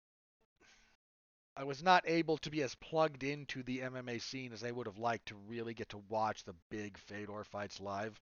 I 1.57 1.63
was 1.63 1.81
not 1.81 2.03
able 2.05 2.37
to 2.39 2.51
be 2.51 2.61
as 2.61 2.75
plugged 2.75 3.23
into 3.23 3.63
the 3.63 3.79
MMA 3.79 4.21
scene 4.21 4.53
as 4.53 4.63
I 4.63 4.69
would 4.69 4.85
have 4.85 4.99
liked 4.99 5.29
to 5.29 5.35
really 5.47 5.73
get 5.73 5.89
to 5.89 6.03
watch 6.07 6.43
the 6.43 6.53
big 6.69 6.99
Fedor 6.99 7.43
fights 7.45 7.79
live. 7.79 8.21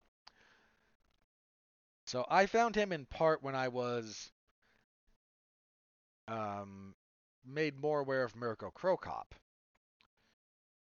So 2.07 2.25
I 2.31 2.47
found 2.47 2.77
him 2.77 2.93
in 2.93 3.05
part 3.05 3.43
when 3.43 3.57
I 3.57 3.67
was 3.67 4.31
um, 6.29 6.95
made 7.45 7.81
more 7.81 7.99
aware 7.99 8.23
of 8.23 8.37
Mirko 8.37 8.71
Cro 8.71 8.97
Cop 8.97 9.35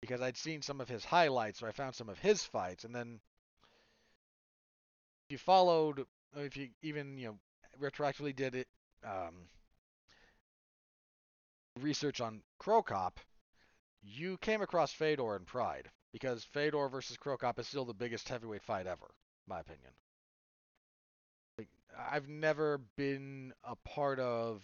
because 0.01 0.23
I'd 0.23 0.39
seen 0.39 0.63
some 0.63 0.81
of 0.81 0.89
his 0.89 1.05
highlights 1.05 1.63
or 1.63 1.69
I 1.69 1.73
found 1.73 1.95
some 1.95 2.09
of 2.09 2.19
his 2.19 2.43
fights, 2.43 2.85
and 2.85 2.95
then 2.95 3.21
if 5.27 5.33
you 5.33 5.39
followed, 5.39 6.07
if 6.35 6.57
you 6.57 6.71
even 6.81 7.19
you 7.19 7.27
know 7.27 7.39
retroactively 7.79 8.35
did 8.35 8.55
it 8.55 8.69
um, 9.05 9.35
research 11.81 12.21
on 12.21 12.43
Cro 12.59 12.83
Cop, 12.83 13.19
you 14.03 14.37
came 14.39 14.63
across 14.63 14.93
Fedor 14.93 15.37
and 15.37 15.47
Pride 15.47 15.91
because 16.13 16.45
Fedor 16.45 16.89
versus 16.89 17.17
Cro 17.17 17.37
Cop 17.37 17.59
is 17.59 17.67
still 17.67 17.85
the 17.85 17.95
biggest 17.95 18.29
heavyweight 18.29 18.63
fight 18.63 18.87
ever, 18.87 19.11
my 19.47 19.61
opinion. 19.61 19.93
Like, 21.59 21.69
I've 22.11 22.29
never 22.29 22.81
been 22.97 23.53
a 23.65 23.77
part 23.77 24.19
of 24.19 24.63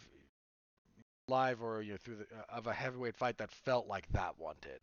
live 1.29 1.63
or 1.63 1.83
you 1.83 1.93
know, 1.93 1.99
through 1.99 2.17
the, 2.17 2.25
uh, 2.25 2.57
of 2.57 2.67
a 2.67 2.73
heavyweight 2.73 3.17
fight 3.17 3.39
that 3.39 3.51
felt 3.51 3.87
like 3.87 4.11
that 4.13 4.39
one 4.39 4.57
did. 4.61 4.81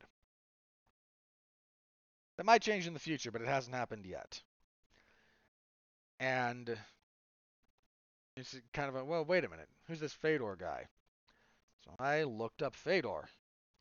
That 2.38 2.45
might 2.45 2.61
change 2.61 2.86
in 2.86 2.93
the 2.93 2.99
future, 2.99 3.32
but 3.32 3.41
it 3.41 3.47
hasn't 3.47 3.76
happened 3.76 4.05
yet. 4.05 4.41
And 6.19 6.78
it's 8.38 8.55
kind 8.73 8.89
of 8.89 8.95
a 8.95 9.05
well, 9.05 9.26
wait 9.26 9.43
a 9.43 9.49
minute, 9.49 9.69
who's 9.88 9.99
this 9.99 10.13
Fedor 10.13 10.57
guy? 10.59 10.86
So 11.86 11.95
I 11.99 12.23
looked 12.23 12.61
up 12.61 12.75
Fedor, 12.75 13.29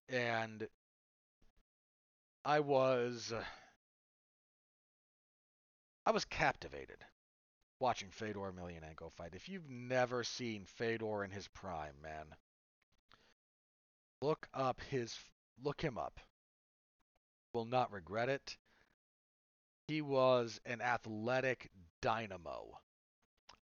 and 0.09 0.69
I 2.45 2.61
was 2.61 3.33
uh, 3.33 3.43
I 6.07 6.11
was 6.11 6.25
captivated 6.27 6.99
watching 7.81 8.11
Fedor 8.11 8.53
Emelianenko 8.53 9.13
fight. 9.13 9.35
If 9.35 9.49
you've 9.49 9.71
never 9.71 10.23
seen 10.25 10.67
Fedor 10.67 11.25
in 11.25 11.31
his 11.31 11.49
prime, 11.49 11.95
man, 12.03 12.27
look 14.21 14.49
up 14.53 14.81
his 14.91 15.19
look 15.63 15.81
him 15.81 15.97
up. 15.99 16.21
Will 17.53 17.65
not 17.65 17.93
regret 17.93 18.29
it. 18.29 18.57
He 19.89 20.03
was 20.03 20.61
an 20.65 20.81
athletic 20.81 21.71
dynamo, 22.01 22.79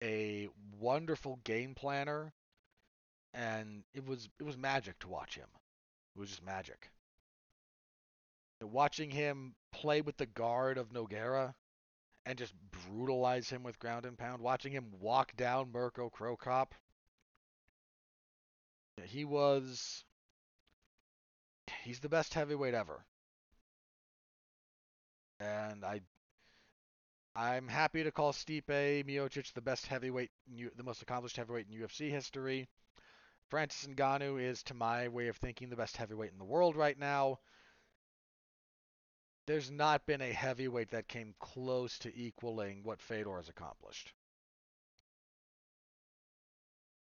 a 0.02 0.50
wonderful 0.80 1.40
game 1.44 1.76
planner, 1.76 2.34
and 3.36 3.84
it 3.94 4.08
was 4.08 4.30
it 4.40 4.44
was 4.44 4.58
magic 4.58 4.98
to 5.00 5.10
watch 5.10 5.36
him. 5.36 5.48
It 6.16 6.20
was 6.20 6.30
just 6.30 6.44
magic. 6.44 6.90
Watching 8.62 9.12
him 9.12 9.54
play 9.74 10.02
with 10.02 10.16
the 10.18 10.26
guard 10.26 10.78
of 10.78 10.94
Nogueira 10.94 11.54
and 12.26 12.38
just 12.38 12.54
brutalize 12.72 13.50
him 13.50 13.62
with 13.62 13.78
ground 13.78 14.06
and 14.06 14.18
pound, 14.18 14.42
watching 14.42 14.72
him 14.72 14.86
walk 15.00 15.36
down 15.36 15.72
Mirko 15.72 16.10
Cro 16.10 16.38
Cop. 16.38 16.74
He 19.04 19.26
was 19.26 20.06
he's 21.84 22.00
the 22.00 22.10
best 22.10 22.34
heavyweight 22.34 22.74
ever. 22.74 23.04
And 25.42 25.84
I 25.84 26.00
I'm 27.36 27.68
happy 27.68 28.02
to 28.02 28.12
call 28.12 28.32
Stipe 28.32 28.64
Miocic 29.06 29.52
the 29.52 29.62
best 29.62 29.88
heavyweight, 29.88 30.32
the 30.78 30.84
most 30.84 31.02
accomplished 31.02 31.36
heavyweight 31.36 31.68
in 31.70 31.78
UFC 31.78 32.10
history. 32.10 32.70
Francis 33.50 33.88
Ngannou 33.88 34.42
is, 34.42 34.64
to 34.64 34.74
my 34.74 35.08
way 35.08 35.28
of 35.28 35.38
thinking, 35.38 35.70
the 35.70 35.76
best 35.76 35.98
heavyweight 35.98 36.32
in 36.32 36.40
the 36.40 36.46
world 36.46 36.76
right 36.76 36.98
now. 36.98 37.40
There's 39.48 39.70
not 39.70 40.08
been 40.08 40.22
a 40.22 40.34
heavyweight 40.34 40.90
that 40.92 41.08
came 41.08 41.36
close 41.40 42.00
to 42.00 42.16
equaling 42.18 42.82
what 42.84 43.02
Fedor 43.02 43.38
has 43.38 43.50
accomplished. 43.50 44.14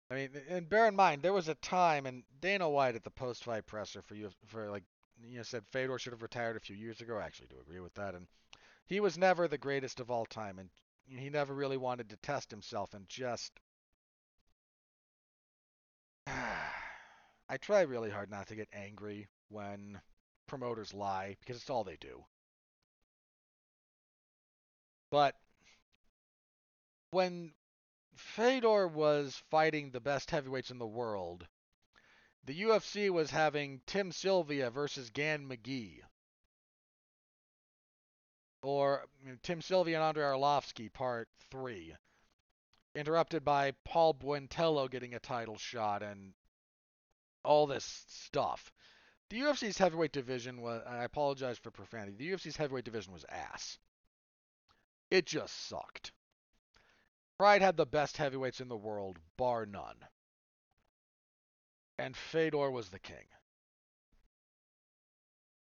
I 0.09 0.15
mean, 0.15 0.29
and 0.49 0.69
bear 0.69 0.87
in 0.87 0.95
mind, 0.95 1.21
there 1.21 1.33
was 1.33 1.49
a 1.49 1.55
time, 1.55 2.05
and 2.05 2.23
Dana 2.39 2.69
White 2.69 2.95
at 2.95 3.03
the 3.03 3.11
post-fight 3.11 3.67
presser 3.67 4.01
for 4.01 4.15
you, 4.15 4.29
for 4.47 4.71
like, 4.71 4.83
you 5.21 5.37
know, 5.37 5.43
said 5.43 5.63
Fedor 5.71 5.99
should 5.99 6.13
have 6.13 6.23
retired 6.23 6.55
a 6.55 6.61
few 6.61 6.75
years 6.75 7.01
ago. 7.01 7.17
I 7.17 7.23
actually 7.23 7.47
do 7.47 7.59
agree 7.61 7.81
with 7.81 7.93
that, 7.95 8.15
and 8.15 8.25
he 8.85 9.01
was 9.01 9.17
never 9.17 9.47
the 9.47 9.57
greatest 9.57 9.99
of 9.99 10.09
all 10.09 10.25
time, 10.25 10.57
and 10.57 10.69
he 11.05 11.29
never 11.29 11.53
really 11.53 11.77
wanted 11.77 12.09
to 12.09 12.17
test 12.17 12.49
himself, 12.49 12.93
and 12.93 13.07
just 13.07 13.51
I 17.49 17.57
try 17.57 17.81
really 17.81 18.09
hard 18.09 18.29
not 18.29 18.47
to 18.47 18.55
get 18.55 18.69
angry 18.73 19.27
when 19.49 20.01
promoters 20.47 20.93
lie 20.93 21.37
because 21.39 21.57
it's 21.57 21.69
all 21.69 21.83
they 21.83 21.97
do. 21.97 22.23
But 25.11 25.35
when 27.11 27.53
Fedor 28.15 28.87
was 28.87 29.41
fighting 29.49 29.91
the 29.91 29.99
best 29.99 30.29
heavyweights 30.29 30.71
in 30.71 30.77
the 30.77 30.85
world, 30.85 31.47
the 32.43 32.61
UFC 32.63 33.09
was 33.09 33.31
having 33.31 33.81
Tim 33.85 34.11
Sylvia 34.11 34.69
versus 34.69 35.09
Gan 35.09 35.47
McGee. 35.47 36.01
Or 38.61 39.05
Tim 39.41 39.61
Sylvia 39.61 39.95
and 39.95 40.03
Andrei 40.03 40.25
Arlovsky, 40.25 40.91
part 40.91 41.29
3. 41.49 41.95
Interrupted 42.99 43.45
by 43.45 43.71
Paul 43.85 44.13
Buentello 44.13 44.91
getting 44.91 45.13
a 45.13 45.19
title 45.19 45.57
shot 45.57 46.03
and 46.03 46.33
all 47.45 47.65
this 47.65 48.03
stuff. 48.09 48.73
The 49.29 49.39
UFC's 49.39 49.77
heavyweight 49.77 50.11
division 50.11 50.59
was, 50.59 50.83
I 50.85 51.05
apologize 51.05 51.57
for 51.57 51.71
profanity, 51.71 52.17
the 52.17 52.31
UFC's 52.31 52.57
heavyweight 52.57 52.83
division 52.83 53.13
was 53.13 53.23
ass. 53.29 53.77
It 55.09 55.25
just 55.25 55.69
sucked. 55.69 56.11
Pride 57.37 57.61
had 57.61 57.77
the 57.77 57.85
best 57.85 58.17
heavyweights 58.17 58.59
in 58.59 58.67
the 58.67 58.75
world, 58.75 59.17
bar 59.37 59.65
none. 59.65 59.95
And 61.97 62.17
Fedor 62.17 62.69
was 62.69 62.89
the 62.89 62.99
king. 62.99 63.27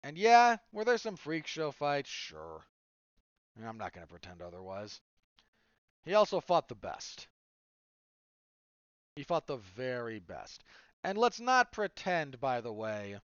And 0.03 0.17
yeah, 0.17 0.55
were 0.71 0.85
there 0.85 0.97
some 0.97 1.17
freak 1.17 1.47
show 1.47 1.73
fights? 1.73 2.09
Sure. 2.09 2.63
I'm 3.61 3.77
not 3.77 3.91
going 3.91 4.07
to 4.07 4.09
pretend 4.09 4.41
otherwise. 4.41 5.01
He 6.05 6.13
also 6.13 6.39
fought 6.39 6.67
the 6.67 6.75
best. 6.75 7.27
He 9.15 9.23
fought 9.23 9.47
the 9.47 9.57
very 9.57 10.19
best. 10.19 10.63
And 11.03 11.17
let's 11.17 11.39
not 11.39 11.71
pretend, 11.71 12.39
by 12.39 12.61
the 12.61 12.73
way, 12.73 13.17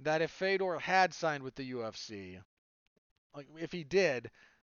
that 0.00 0.22
if 0.22 0.30
Fedor 0.30 0.78
had 0.78 1.14
signed 1.14 1.42
with 1.42 1.54
the 1.54 1.72
UFC, 1.72 2.40
like 3.34 3.46
if 3.58 3.72
he 3.72 3.84
did, 3.84 4.30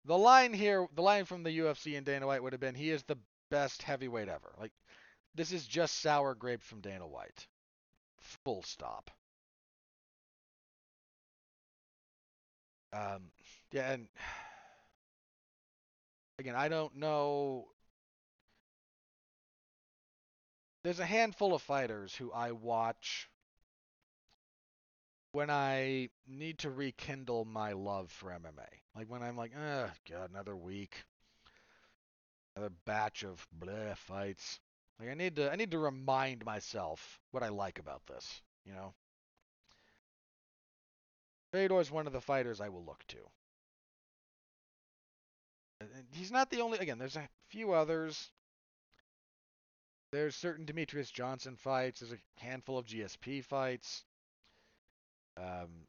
the 0.04 0.18
line 0.18 0.52
here, 0.52 0.86
the 0.94 1.02
line 1.02 1.24
from 1.24 1.42
the 1.42 1.58
UFC 1.58 1.96
and 1.96 2.06
Dana 2.06 2.26
White 2.26 2.42
would 2.42 2.52
have 2.52 2.60
been, 2.60 2.74
he 2.74 2.90
is 2.90 3.02
the 3.04 3.18
best 3.50 3.82
heavyweight 3.82 4.28
ever. 4.28 4.52
Like, 4.58 4.72
this 5.34 5.52
is 5.52 5.66
just 5.66 6.00
sour 6.00 6.34
grapes 6.34 6.64
from 6.64 6.80
Dana 6.80 7.06
White. 7.06 7.46
Full 8.44 8.62
stop. 8.62 9.10
Um, 12.92 13.30
yeah, 13.72 13.92
and 13.92 14.08
again, 16.42 16.56
I 16.56 16.68
don't 16.68 16.96
know 16.96 17.68
there's 20.82 20.98
a 20.98 21.06
handful 21.06 21.54
of 21.54 21.62
fighters 21.62 22.14
who 22.16 22.32
I 22.32 22.50
watch 22.50 23.30
when 25.30 25.48
I 25.48 26.08
need 26.26 26.58
to 26.58 26.70
rekindle 26.70 27.44
my 27.44 27.72
love 27.72 28.10
for 28.10 28.30
MMA. 28.30 28.66
Like 28.96 29.08
when 29.08 29.22
I'm 29.22 29.36
like, 29.36 29.52
ah, 29.56 29.90
God, 30.10 30.30
another 30.30 30.56
week, 30.56 31.04
another 32.56 32.74
batch 32.84 33.22
of 33.22 33.46
bleh 33.56 33.96
fights. 33.96 34.58
Like 34.98 35.08
I 35.10 35.14
need 35.14 35.36
to, 35.36 35.52
I 35.52 35.54
need 35.54 35.70
to 35.70 35.78
remind 35.78 36.44
myself 36.44 37.20
what 37.30 37.44
I 37.44 37.50
like 37.50 37.78
about 37.78 38.04
this. 38.08 38.42
You 38.66 38.72
know, 38.72 38.92
Fedor 41.52 41.80
is 41.80 41.92
one 41.92 42.08
of 42.08 42.12
the 42.12 42.20
fighters 42.20 42.60
I 42.60 42.70
will 42.70 42.84
look 42.84 43.04
to. 43.08 43.18
He's 46.12 46.30
not 46.30 46.50
the 46.50 46.60
only. 46.60 46.78
Again, 46.78 46.98
there's 46.98 47.16
a 47.16 47.28
few 47.48 47.72
others 47.72 48.30
there's 50.12 50.36
certain 50.36 50.66
Demetrious 50.66 51.10
Johnson 51.10 51.56
fights. 51.56 52.00
There's 52.00 52.12
a 52.12 52.44
handful 52.44 52.78
of 52.78 52.86
GSP 52.86 53.42
fights. 53.42 54.04
Um, 55.38 55.86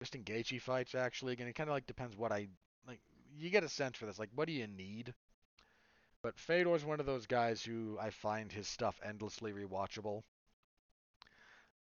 Justin 0.00 0.24
Gaethje 0.24 0.60
fights 0.60 0.94
actually. 0.94 1.34
Again, 1.34 1.46
it 1.46 1.54
kind 1.54 1.68
of 1.68 1.74
like 1.74 1.86
depends 1.86 2.16
what 2.16 2.32
I 2.32 2.48
like. 2.88 3.00
you 3.36 3.50
get 3.50 3.64
a 3.64 3.68
sense 3.68 3.98
for 3.98 4.06
this. 4.06 4.18
Like, 4.18 4.30
what 4.34 4.46
do 4.46 4.54
you 4.54 4.66
need? 4.66 5.12
But 6.22 6.38
Fedor's 6.38 6.84
one 6.84 7.00
of 7.00 7.06
those 7.06 7.26
guys 7.26 7.62
who 7.62 7.98
I 8.00 8.10
find 8.10 8.50
his 8.50 8.66
stuff 8.66 8.98
endlessly 9.04 9.52
rewatchable. 9.52 10.22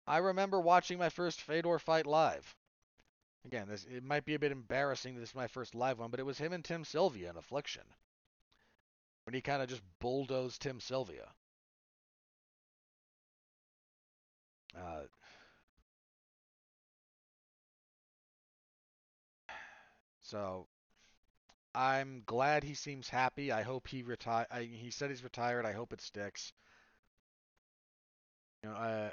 I 0.05 0.17
remember 0.17 0.59
watching 0.59 0.97
my 0.97 1.09
first 1.09 1.41
Fedor 1.41 1.79
fight 1.79 2.05
live. 2.05 2.55
Again, 3.45 3.67
this 3.67 3.85
it 3.85 4.03
might 4.03 4.25
be 4.25 4.35
a 4.35 4.39
bit 4.39 4.51
embarrassing 4.51 5.15
that 5.15 5.21
this 5.21 5.29
is 5.29 5.35
my 5.35 5.47
first 5.47 5.73
live 5.75 5.99
one, 5.99 6.11
but 6.11 6.19
it 6.19 6.25
was 6.25 6.37
him 6.37 6.53
and 6.53 6.63
Tim 6.63 6.83
Sylvia 6.83 7.29
in 7.29 7.37
Affliction. 7.37 7.83
When 9.25 9.33
he 9.33 9.41
kind 9.41 9.61
of 9.61 9.69
just 9.69 9.81
bulldozed 9.99 10.61
Tim 10.61 10.79
Sylvia. 10.79 11.27
Uh, 14.75 15.03
so 20.21 20.67
I'm 21.73 22.23
glad 22.25 22.63
he 22.63 22.73
seems 22.73 23.09
happy. 23.09 23.51
I 23.51 23.63
hope 23.63 23.87
he 23.87 24.03
retire. 24.03 24.47
He 24.59 24.91
said 24.91 25.09
he's 25.09 25.23
retired. 25.23 25.65
I 25.65 25.73
hope 25.73 25.93
it 25.93 26.01
sticks. 26.01 26.53
You 28.63 28.69
know, 28.69 28.75
uh, 28.75 29.11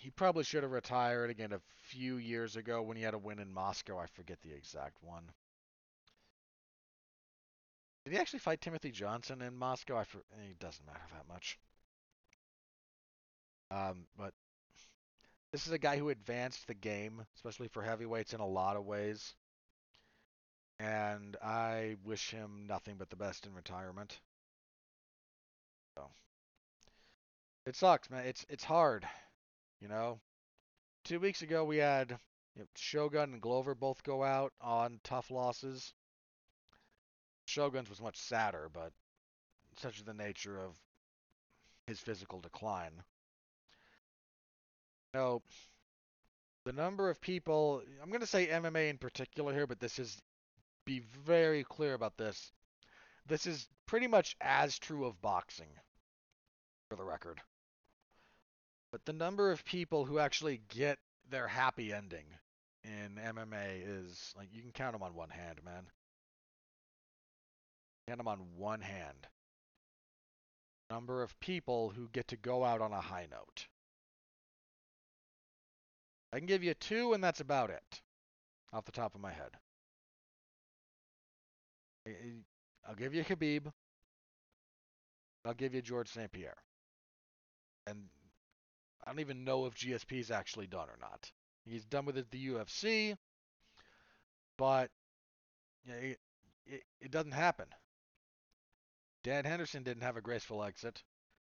he 0.00 0.08
probably 0.08 0.44
should 0.44 0.62
have 0.62 0.72
retired 0.72 1.28
again 1.28 1.52
a 1.52 1.60
few 1.82 2.16
years 2.16 2.56
ago 2.56 2.80
when 2.80 2.96
he 2.96 3.02
had 3.02 3.12
a 3.12 3.18
win 3.18 3.38
in 3.38 3.52
Moscow. 3.52 3.98
I 3.98 4.06
forget 4.06 4.40
the 4.40 4.52
exact 4.52 4.96
one. 5.02 5.24
Did 8.04 8.14
he 8.14 8.18
actually 8.18 8.38
fight 8.38 8.62
Timothy 8.62 8.92
Johnson 8.92 9.42
in 9.42 9.54
Moscow? 9.54 9.98
I 9.98 10.04
for, 10.04 10.18
it 10.18 10.58
doesn't 10.58 10.86
matter 10.86 11.04
that 11.12 11.28
much. 11.28 11.58
Um, 13.70 14.06
but 14.16 14.32
this 15.52 15.66
is 15.66 15.72
a 15.74 15.78
guy 15.78 15.98
who 15.98 16.08
advanced 16.08 16.66
the 16.66 16.74
game, 16.74 17.22
especially 17.36 17.68
for 17.68 17.82
heavyweights, 17.82 18.32
in 18.32 18.40
a 18.40 18.46
lot 18.46 18.76
of 18.76 18.86
ways. 18.86 19.34
And 20.78 21.36
I 21.42 21.96
wish 22.04 22.30
him 22.30 22.64
nothing 22.66 22.96
but 22.96 23.10
the 23.10 23.16
best 23.16 23.44
in 23.44 23.52
retirement. 23.52 24.18
So 25.94 26.08
it 27.66 27.76
sucks, 27.76 28.08
man. 28.08 28.24
It's 28.26 28.46
it's 28.48 28.64
hard, 28.64 29.06
you 29.80 29.88
know. 29.88 30.20
Two 31.04 31.20
weeks 31.20 31.42
ago 31.42 31.64
we 31.64 31.78
had 31.78 32.10
you 32.54 32.62
know, 32.62 32.68
Shogun 32.76 33.32
and 33.32 33.40
Glover 33.40 33.74
both 33.74 34.02
go 34.02 34.22
out 34.22 34.52
on 34.60 35.00
tough 35.04 35.30
losses. 35.30 35.92
Shogun's 37.46 37.88
was 37.88 38.00
much 38.00 38.16
sadder, 38.16 38.68
but 38.72 38.92
such 39.76 39.98
is 39.98 40.04
the 40.04 40.14
nature 40.14 40.58
of 40.58 40.76
his 41.86 41.98
physical 41.98 42.40
decline. 42.40 42.92
You 45.14 45.20
know, 45.20 45.42
the 46.64 46.72
number 46.72 47.10
of 47.10 47.20
people, 47.20 47.82
I'm 48.02 48.10
going 48.10 48.20
to 48.20 48.26
say 48.26 48.46
MMA 48.46 48.90
in 48.90 48.98
particular 48.98 49.52
here, 49.52 49.66
but 49.66 49.80
this 49.80 49.98
is 49.98 50.20
be 50.84 51.00
very 51.24 51.64
clear 51.64 51.94
about 51.94 52.16
this. 52.16 52.52
This 53.26 53.46
is 53.46 53.68
pretty 53.86 54.06
much 54.06 54.36
as 54.40 54.78
true 54.78 55.06
of 55.06 55.20
boxing, 55.20 55.68
for 56.88 56.96
the 56.96 57.04
record. 57.04 57.40
But 58.92 59.04
the 59.04 59.12
number 59.12 59.52
of 59.52 59.64
people 59.64 60.04
who 60.04 60.18
actually 60.18 60.60
get 60.68 60.98
their 61.28 61.46
happy 61.46 61.92
ending 61.92 62.24
in 62.84 63.20
MMA 63.22 63.82
is 63.86 64.34
like 64.36 64.48
you 64.52 64.62
can 64.62 64.72
count 64.72 64.92
them 64.92 65.02
on 65.02 65.14
one 65.14 65.30
hand, 65.30 65.60
man. 65.64 65.84
Count 68.08 68.18
them 68.18 68.28
on 68.28 68.38
one 68.56 68.80
hand. 68.80 69.28
Number 70.90 71.22
of 71.22 71.38
people 71.38 71.90
who 71.90 72.08
get 72.12 72.26
to 72.28 72.36
go 72.36 72.64
out 72.64 72.80
on 72.80 72.92
a 72.92 73.00
high 73.00 73.28
note. 73.30 73.68
I 76.32 76.38
can 76.38 76.46
give 76.46 76.64
you 76.64 76.74
two, 76.74 77.12
and 77.12 77.22
that's 77.22 77.40
about 77.40 77.70
it, 77.70 78.02
off 78.72 78.84
the 78.84 78.92
top 78.92 79.14
of 79.14 79.20
my 79.20 79.32
head. 79.32 79.50
I'll 82.88 82.94
give 82.94 83.14
you 83.14 83.24
Khabib. 83.24 83.72
I'll 85.44 85.54
give 85.54 85.74
you 85.74 85.82
George 85.82 86.08
St. 86.08 86.30
Pierre. 86.30 86.56
And 87.86 88.08
I 89.04 89.10
don't 89.10 89.20
even 89.20 89.44
know 89.44 89.66
if 89.66 89.74
GSP 89.74 90.20
is 90.20 90.30
actually 90.30 90.66
done 90.66 90.88
or 90.88 90.98
not. 91.00 91.30
He's 91.64 91.84
done 91.84 92.04
with 92.04 92.18
it 92.18 92.30
the 92.30 92.48
UFC, 92.48 93.16
but 94.56 94.90
you 95.84 95.92
know, 95.92 95.98
it, 95.98 96.20
it, 96.66 96.82
it, 97.00 97.10
doesn't 97.10 97.32
happen. 97.32 97.66
Dan 99.22 99.44
Henderson 99.44 99.82
didn't 99.82 100.02
have 100.02 100.16
a 100.16 100.22
graceful 100.22 100.62
exit. 100.62 101.02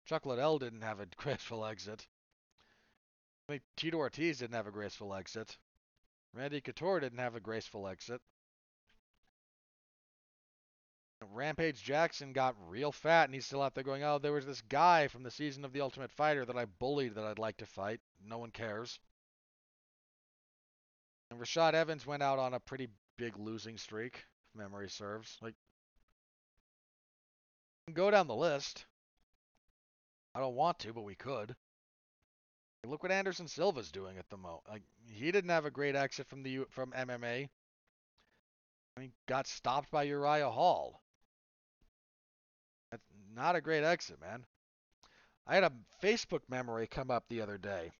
Chuck 0.05 0.25
Liddell 0.25 0.59
didn't 0.59 0.81
have 0.81 0.99
a 0.99 1.05
graceful 1.17 1.65
exit. 1.65 2.07
I 3.47 3.53
mean, 3.53 3.61
Tito 3.75 3.97
Ortiz 3.97 4.39
didn't 4.39 4.55
have 4.55 4.67
a 4.67 4.71
graceful 4.71 5.13
exit. 5.13 5.57
Randy 6.33 6.61
Couture 6.61 6.99
didn't 6.99 7.19
have 7.19 7.35
a 7.35 7.41
graceful 7.41 7.87
exit. 7.87 8.21
Rampage 11.31 11.83
Jackson 11.83 12.33
got 12.33 12.55
real 12.67 12.91
fat 12.91 13.25
and 13.25 13.33
he's 13.33 13.45
still 13.45 13.61
out 13.61 13.75
there 13.75 13.83
going, 13.83 14.03
oh, 14.03 14.17
there 14.17 14.33
was 14.33 14.45
this 14.45 14.61
guy 14.61 15.07
from 15.07 15.23
the 15.23 15.31
season 15.31 15.63
of 15.63 15.73
The 15.73 15.81
Ultimate 15.81 16.11
Fighter 16.11 16.45
that 16.45 16.57
I 16.57 16.65
bullied 16.65 17.15
that 17.15 17.25
I'd 17.25 17.39
like 17.39 17.57
to 17.57 17.65
fight. 17.65 17.99
No 18.25 18.37
one 18.37 18.51
cares. 18.51 18.99
And 21.29 21.39
Rashad 21.39 21.73
Evans 21.73 22.05
went 22.05 22.23
out 22.23 22.39
on 22.39 22.53
a 22.53 22.59
pretty 22.59 22.89
big 23.17 23.37
losing 23.37 23.77
streak, 23.77 24.15
if 24.17 24.59
memory 24.59 24.89
serves. 24.89 25.37
Like, 25.41 25.55
go 27.93 28.11
down 28.11 28.27
the 28.27 28.35
list. 28.35 28.85
I 30.35 30.39
don't 30.39 30.55
want 30.55 30.79
to, 30.79 30.93
but 30.93 31.03
we 31.03 31.15
could. 31.15 31.55
Look 32.85 33.03
what 33.03 33.11
Anderson 33.11 33.47
Silva's 33.47 33.91
doing 33.91 34.17
at 34.17 34.29
the 34.29 34.37
moment. 34.37 34.63
Like, 34.69 34.83
he 35.05 35.31
didn't 35.31 35.51
have 35.51 35.65
a 35.65 35.71
great 35.71 35.95
exit 35.95 36.27
from 36.27 36.43
the 36.43 36.65
from 36.69 36.91
MMA. 36.91 37.49
I 38.95 38.99
mean, 38.99 39.13
got 39.27 39.47
stopped 39.47 39.89
by 39.89 40.03
Uriah 40.03 40.49
Hall. 40.49 41.02
Not 43.35 43.55
a 43.55 43.61
great 43.61 43.83
exit, 43.83 44.21
man. 44.21 44.45
I 45.47 45.55
had 45.55 45.63
a 45.63 45.73
Facebook 46.01 46.41
memory 46.47 46.87
come 46.87 47.11
up 47.11 47.27
the 47.27 47.41
other 47.41 47.57
day 47.57 47.91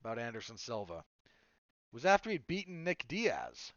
about 0.00 0.18
Anderson 0.18 0.56
Silva. 0.56 0.98
It 0.98 1.94
was 1.94 2.04
after 2.04 2.30
he'd 2.30 2.46
beaten 2.46 2.84
Nick 2.84 3.06
Diaz. 3.08 3.72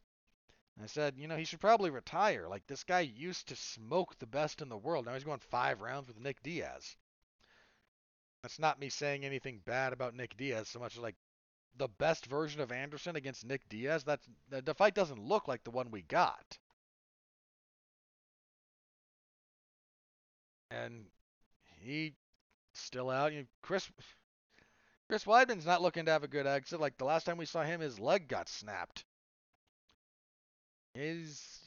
I 0.81 0.85
said, 0.85 1.17
you 1.17 1.27
know, 1.27 1.35
he 1.35 1.43
should 1.43 1.59
probably 1.59 1.89
retire. 1.89 2.47
Like, 2.47 2.65
this 2.65 2.83
guy 2.83 3.01
used 3.01 3.47
to 3.49 3.55
smoke 3.55 4.17
the 4.17 4.25
best 4.25 4.61
in 4.61 4.69
the 4.69 4.77
world. 4.77 5.05
Now 5.05 5.13
he's 5.13 5.23
going 5.23 5.39
five 5.39 5.81
rounds 5.81 6.07
with 6.07 6.19
Nick 6.19 6.41
Diaz. 6.41 6.95
That's 8.41 8.59
not 8.59 8.79
me 8.79 8.89
saying 8.89 9.23
anything 9.23 9.61
bad 9.65 9.93
about 9.93 10.15
Nick 10.15 10.35
Diaz 10.37 10.67
so 10.69 10.79
much 10.79 10.95
as 10.95 11.03
like 11.03 11.15
the 11.77 11.87
best 11.87 12.25
version 12.25 12.61
of 12.61 12.71
Anderson 12.71 13.15
against 13.15 13.45
Nick 13.45 13.67
Diaz. 13.69 14.03
That's 14.03 14.27
the 14.49 14.73
fight 14.73 14.95
doesn't 14.95 15.23
look 15.23 15.47
like 15.47 15.63
the 15.63 15.71
one 15.71 15.91
we 15.91 16.01
got. 16.01 16.57
And 20.71 21.05
he 21.81 22.13
still 22.73 23.09
out. 23.09 23.33
You 23.33 23.39
know, 23.39 23.45
Chris 23.61 23.89
Chris 25.07 25.25
Weidman's 25.25 25.65
not 25.65 25.81
looking 25.81 26.05
to 26.05 26.11
have 26.11 26.23
a 26.23 26.27
good 26.27 26.47
exit. 26.47 26.79
Like 26.79 26.97
the 26.97 27.05
last 27.05 27.25
time 27.25 27.37
we 27.37 27.45
saw 27.45 27.63
him, 27.63 27.81
his 27.81 27.99
leg 27.99 28.27
got 28.27 28.49
snapped. 28.49 29.03
Is 30.95 31.61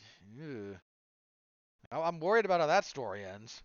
I'm 1.90 2.20
worried 2.20 2.44
about 2.44 2.60
how 2.60 2.66
that 2.66 2.84
story 2.84 3.24
ends. 3.24 3.62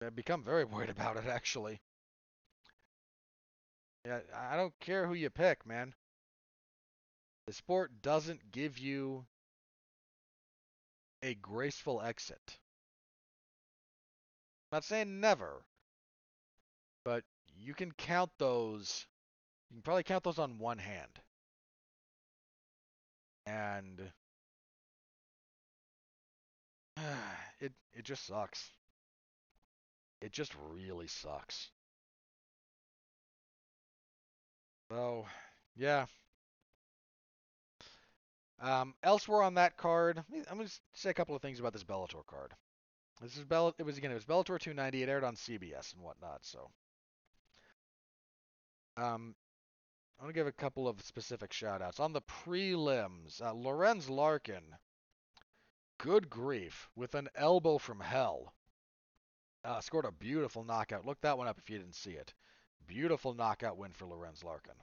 I've 0.00 0.16
become 0.16 0.42
very 0.42 0.64
worried 0.64 0.90
about 0.90 1.16
it 1.16 1.26
actually. 1.26 1.80
Yeah, 4.04 4.20
I 4.34 4.56
don't 4.56 4.78
care 4.80 5.06
who 5.06 5.14
you 5.14 5.30
pick, 5.30 5.64
man. 5.64 5.94
The 7.46 7.52
sport 7.52 8.02
doesn't 8.02 8.50
give 8.50 8.78
you 8.78 9.26
a 11.22 11.34
graceful 11.34 12.02
exit. 12.02 12.58
Not 14.72 14.84
saying 14.84 15.20
never, 15.20 15.62
but 17.04 17.24
you 17.54 17.74
can 17.74 17.92
count 17.92 18.30
those. 18.38 19.06
You 19.70 19.76
can 19.76 19.82
probably 19.82 20.02
count 20.02 20.24
those 20.24 20.38
on 20.38 20.58
one 20.58 20.78
hand. 20.78 21.20
And 23.44 24.00
it 27.60 27.72
it 27.92 28.04
just 28.04 28.26
sucks. 28.26 28.70
It 30.22 30.32
just 30.32 30.54
really 30.72 31.08
sucks. 31.08 31.70
So, 34.90 35.26
yeah. 35.76 36.06
Um, 38.60 38.94
elsewhere 39.02 39.42
on 39.42 39.54
that 39.54 39.76
card, 39.76 40.22
I'm 40.48 40.56
going 40.56 40.68
to 40.68 40.80
say 40.94 41.10
a 41.10 41.14
couple 41.14 41.34
of 41.34 41.42
things 41.42 41.58
about 41.58 41.72
this 41.72 41.82
Bellator 41.82 42.24
card. 42.24 42.54
This 43.22 43.36
is 43.36 43.44
Bell. 43.44 43.72
It 43.78 43.84
was 43.84 43.98
again. 43.98 44.10
It 44.10 44.14
was 44.14 44.24
Bellator 44.24 44.58
290. 44.58 45.04
It 45.04 45.08
aired 45.08 45.22
on 45.22 45.36
CBS 45.36 45.94
and 45.94 46.02
whatnot. 46.02 46.40
So, 46.44 46.70
um, 48.96 49.36
I 50.18 50.24
want 50.24 50.34
to 50.34 50.40
give 50.40 50.48
a 50.48 50.52
couple 50.52 50.88
of 50.88 51.00
specific 51.02 51.52
shout 51.52 51.80
outs 51.80 52.00
on 52.00 52.12
the 52.12 52.22
prelims. 52.22 53.40
Uh, 53.40 53.52
Lorenz 53.52 54.10
Larkin, 54.10 54.64
good 55.98 56.28
grief, 56.28 56.90
with 56.96 57.14
an 57.14 57.28
elbow 57.36 57.78
from 57.78 58.00
hell, 58.00 58.54
uh, 59.64 59.80
scored 59.80 60.04
a 60.04 60.10
beautiful 60.10 60.64
knockout. 60.64 61.06
Look 61.06 61.20
that 61.20 61.38
one 61.38 61.46
up 61.46 61.58
if 61.58 61.70
you 61.70 61.78
didn't 61.78 61.94
see 61.94 62.12
it. 62.12 62.34
Beautiful 62.88 63.34
knockout 63.34 63.76
win 63.76 63.92
for 63.92 64.06
Lorenz 64.06 64.42
Larkin. 64.42 64.74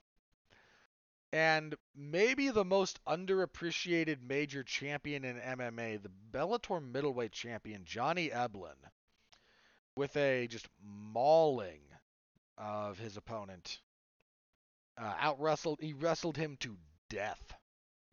And 1.32 1.76
maybe 1.96 2.50
the 2.50 2.66
most 2.66 3.04
underappreciated 3.06 4.22
major 4.22 4.64
champion 4.64 5.24
in 5.24 5.38
MMA, 5.38 6.02
the 6.02 6.12
Bellator 6.32 6.82
middleweight 6.82 7.32
champion, 7.32 7.86
Johnny 7.86 8.30
Eblen, 8.30 8.78
with 9.96 10.16
a 10.18 10.48
just 10.48 10.68
mauling 10.84 11.82
of 12.58 12.98
his 12.98 13.16
opponent. 13.16 13.80
Uh, 14.98 15.14
out 15.20 15.40
wrestled, 15.40 15.80
he 15.82 15.94
wrestled 15.94 16.36
him 16.36 16.58
to 16.62 16.78
death 17.10 17.54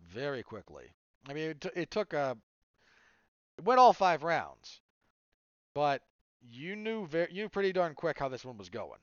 very 0.00 0.42
quickly. 0.42 0.94
I 1.28 1.32
mean, 1.32 1.50
it, 1.50 1.60
t- 1.60 1.70
it 1.74 1.90
took 1.90 2.12
a, 2.12 2.36
it 3.58 3.64
went 3.64 3.80
all 3.80 3.92
five 3.94 4.22
rounds, 4.22 4.80
but 5.74 6.02
you 6.42 6.76
knew 6.76 7.06
very, 7.06 7.28
you 7.32 7.42
knew 7.42 7.48
pretty 7.48 7.72
darn 7.72 7.94
quick 7.94 8.18
how 8.18 8.28
this 8.28 8.44
one 8.44 8.58
was 8.58 8.68
going. 8.68 9.00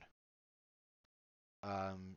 Um, 1.62 2.16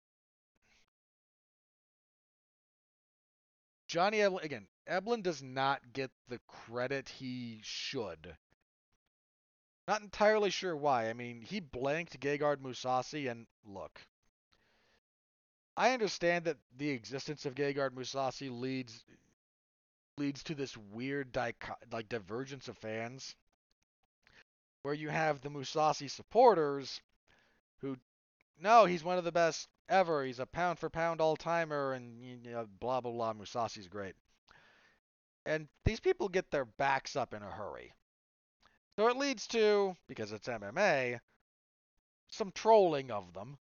Johnny 3.87 4.17
Eblen, 4.17 4.43
again, 4.43 4.67
Eblen 4.89 5.23
does 5.23 5.41
not 5.41 5.93
get 5.93 6.11
the 6.27 6.39
credit 6.47 7.07
he 7.07 7.59
should. 7.63 8.35
Not 9.87 10.01
entirely 10.01 10.49
sure 10.49 10.75
why. 10.75 11.09
I 11.09 11.13
mean, 11.13 11.41
he 11.41 11.61
blanked 11.61 12.19
Gegard 12.19 12.57
Mousasi, 12.57 13.31
and 13.31 13.47
look, 13.65 14.01
I 15.77 15.93
understand 15.93 16.45
that 16.45 16.57
the 16.75 16.89
existence 16.89 17.45
of 17.45 17.55
Gegard 17.55 17.91
Mousasi 17.91 18.49
leads 18.49 19.05
leads 20.17 20.43
to 20.43 20.55
this 20.55 20.75
weird 20.75 21.31
dico- 21.31 21.77
like 21.91 22.09
divergence 22.09 22.67
of 22.67 22.77
fans, 22.77 23.35
where 24.81 24.95
you 24.95 25.09
have 25.09 25.41
the 25.41 25.49
Mousasi 25.49 26.09
supporters 26.09 26.99
who, 27.81 27.95
no, 28.61 28.85
he's 28.85 29.03
one 29.03 29.17
of 29.17 29.23
the 29.23 29.31
best 29.31 29.67
ever. 29.89 30.23
He's 30.23 30.39
a 30.39 30.45
pound 30.45 30.79
for 30.79 30.89
pound 30.89 31.21
all 31.21 31.35
timer, 31.35 31.93
and 31.93 32.23
you 32.23 32.51
know, 32.51 32.67
blah 32.79 33.01
blah 33.01 33.11
blah. 33.11 33.33
Mousasi's 33.33 33.87
great, 33.87 34.15
and 35.45 35.67
these 35.85 35.99
people 35.99 36.29
get 36.29 36.51
their 36.51 36.65
backs 36.65 37.15
up 37.15 37.33
in 37.33 37.41
a 37.41 37.51
hurry. 37.51 37.93
So 38.97 39.07
it 39.07 39.17
leads 39.17 39.45
to, 39.47 39.95
because 40.07 40.31
it's 40.31 40.47
MMA, 40.47 41.19
some 42.29 42.51
trolling 42.51 43.11
of 43.11 43.31
them. 43.33 43.57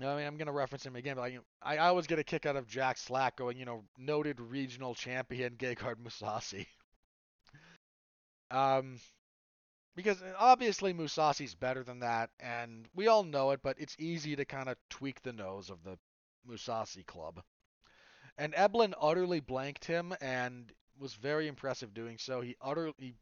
I 0.00 0.16
mean, 0.16 0.26
I'm 0.26 0.36
going 0.36 0.46
to 0.46 0.52
reference 0.52 0.84
him 0.84 0.96
again, 0.96 1.16
but 1.16 1.22
I, 1.22 1.38
I 1.62 1.76
always 1.88 2.06
get 2.06 2.18
a 2.18 2.24
kick 2.24 2.44
out 2.44 2.56
of 2.56 2.66
Jack 2.66 2.98
Slack 2.98 3.36
going, 3.36 3.56
you 3.58 3.64
know, 3.64 3.84
noted 3.98 4.40
regional 4.40 4.94
champion 4.94 5.54
Gegard 5.58 5.96
Mousasi. 6.02 6.66
um, 8.50 8.98
because 9.96 10.22
uh, 10.22 10.34
obviously 10.38 10.92
Mousasi's 10.92 11.54
better 11.54 11.82
than 11.82 12.00
that, 12.00 12.30
and 12.38 12.86
we 12.94 13.08
all 13.08 13.24
know 13.24 13.50
it, 13.50 13.60
but 13.62 13.80
it's 13.80 13.96
easy 13.98 14.36
to 14.36 14.44
kind 14.44 14.68
of 14.68 14.76
tweak 14.90 15.22
the 15.22 15.32
nose 15.32 15.70
of 15.70 15.82
the 15.82 15.98
Mousasi 16.48 17.04
club. 17.04 17.42
And 18.38 18.52
Eblen 18.52 18.92
utterly 19.00 19.40
blanked 19.40 19.86
him 19.86 20.14
and 20.20 20.70
was 20.98 21.14
very 21.14 21.48
impressive 21.48 21.94
doing 21.94 22.18
so. 22.18 22.42
He 22.42 22.56
utterly 22.60 23.16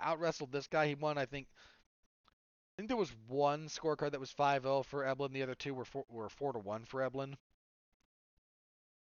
out 0.00 0.18
wrestled 0.20 0.52
this 0.52 0.66
guy. 0.66 0.88
He 0.88 0.94
won, 0.94 1.16
I 1.16 1.24
think. 1.24 1.46
I 1.54 2.72
think 2.76 2.88
there 2.88 2.96
was 2.98 3.14
one 3.26 3.68
scorecard 3.68 4.10
that 4.10 4.20
was 4.20 4.34
5-0 4.34 4.84
for 4.84 5.04
Eblen. 5.04 5.32
The 5.32 5.42
other 5.42 5.54
two 5.54 5.72
were 5.72 5.86
four, 5.86 6.04
were 6.10 6.28
four 6.28 6.52
to 6.52 6.58
one 6.58 6.84
for 6.84 7.00
Eblen. 7.00 7.34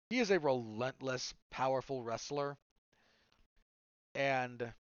He 0.09 0.19
is 0.19 0.31
a 0.31 0.39
relentless, 0.39 1.33
powerful 1.49 2.03
wrestler, 2.03 2.57
and 4.13 4.73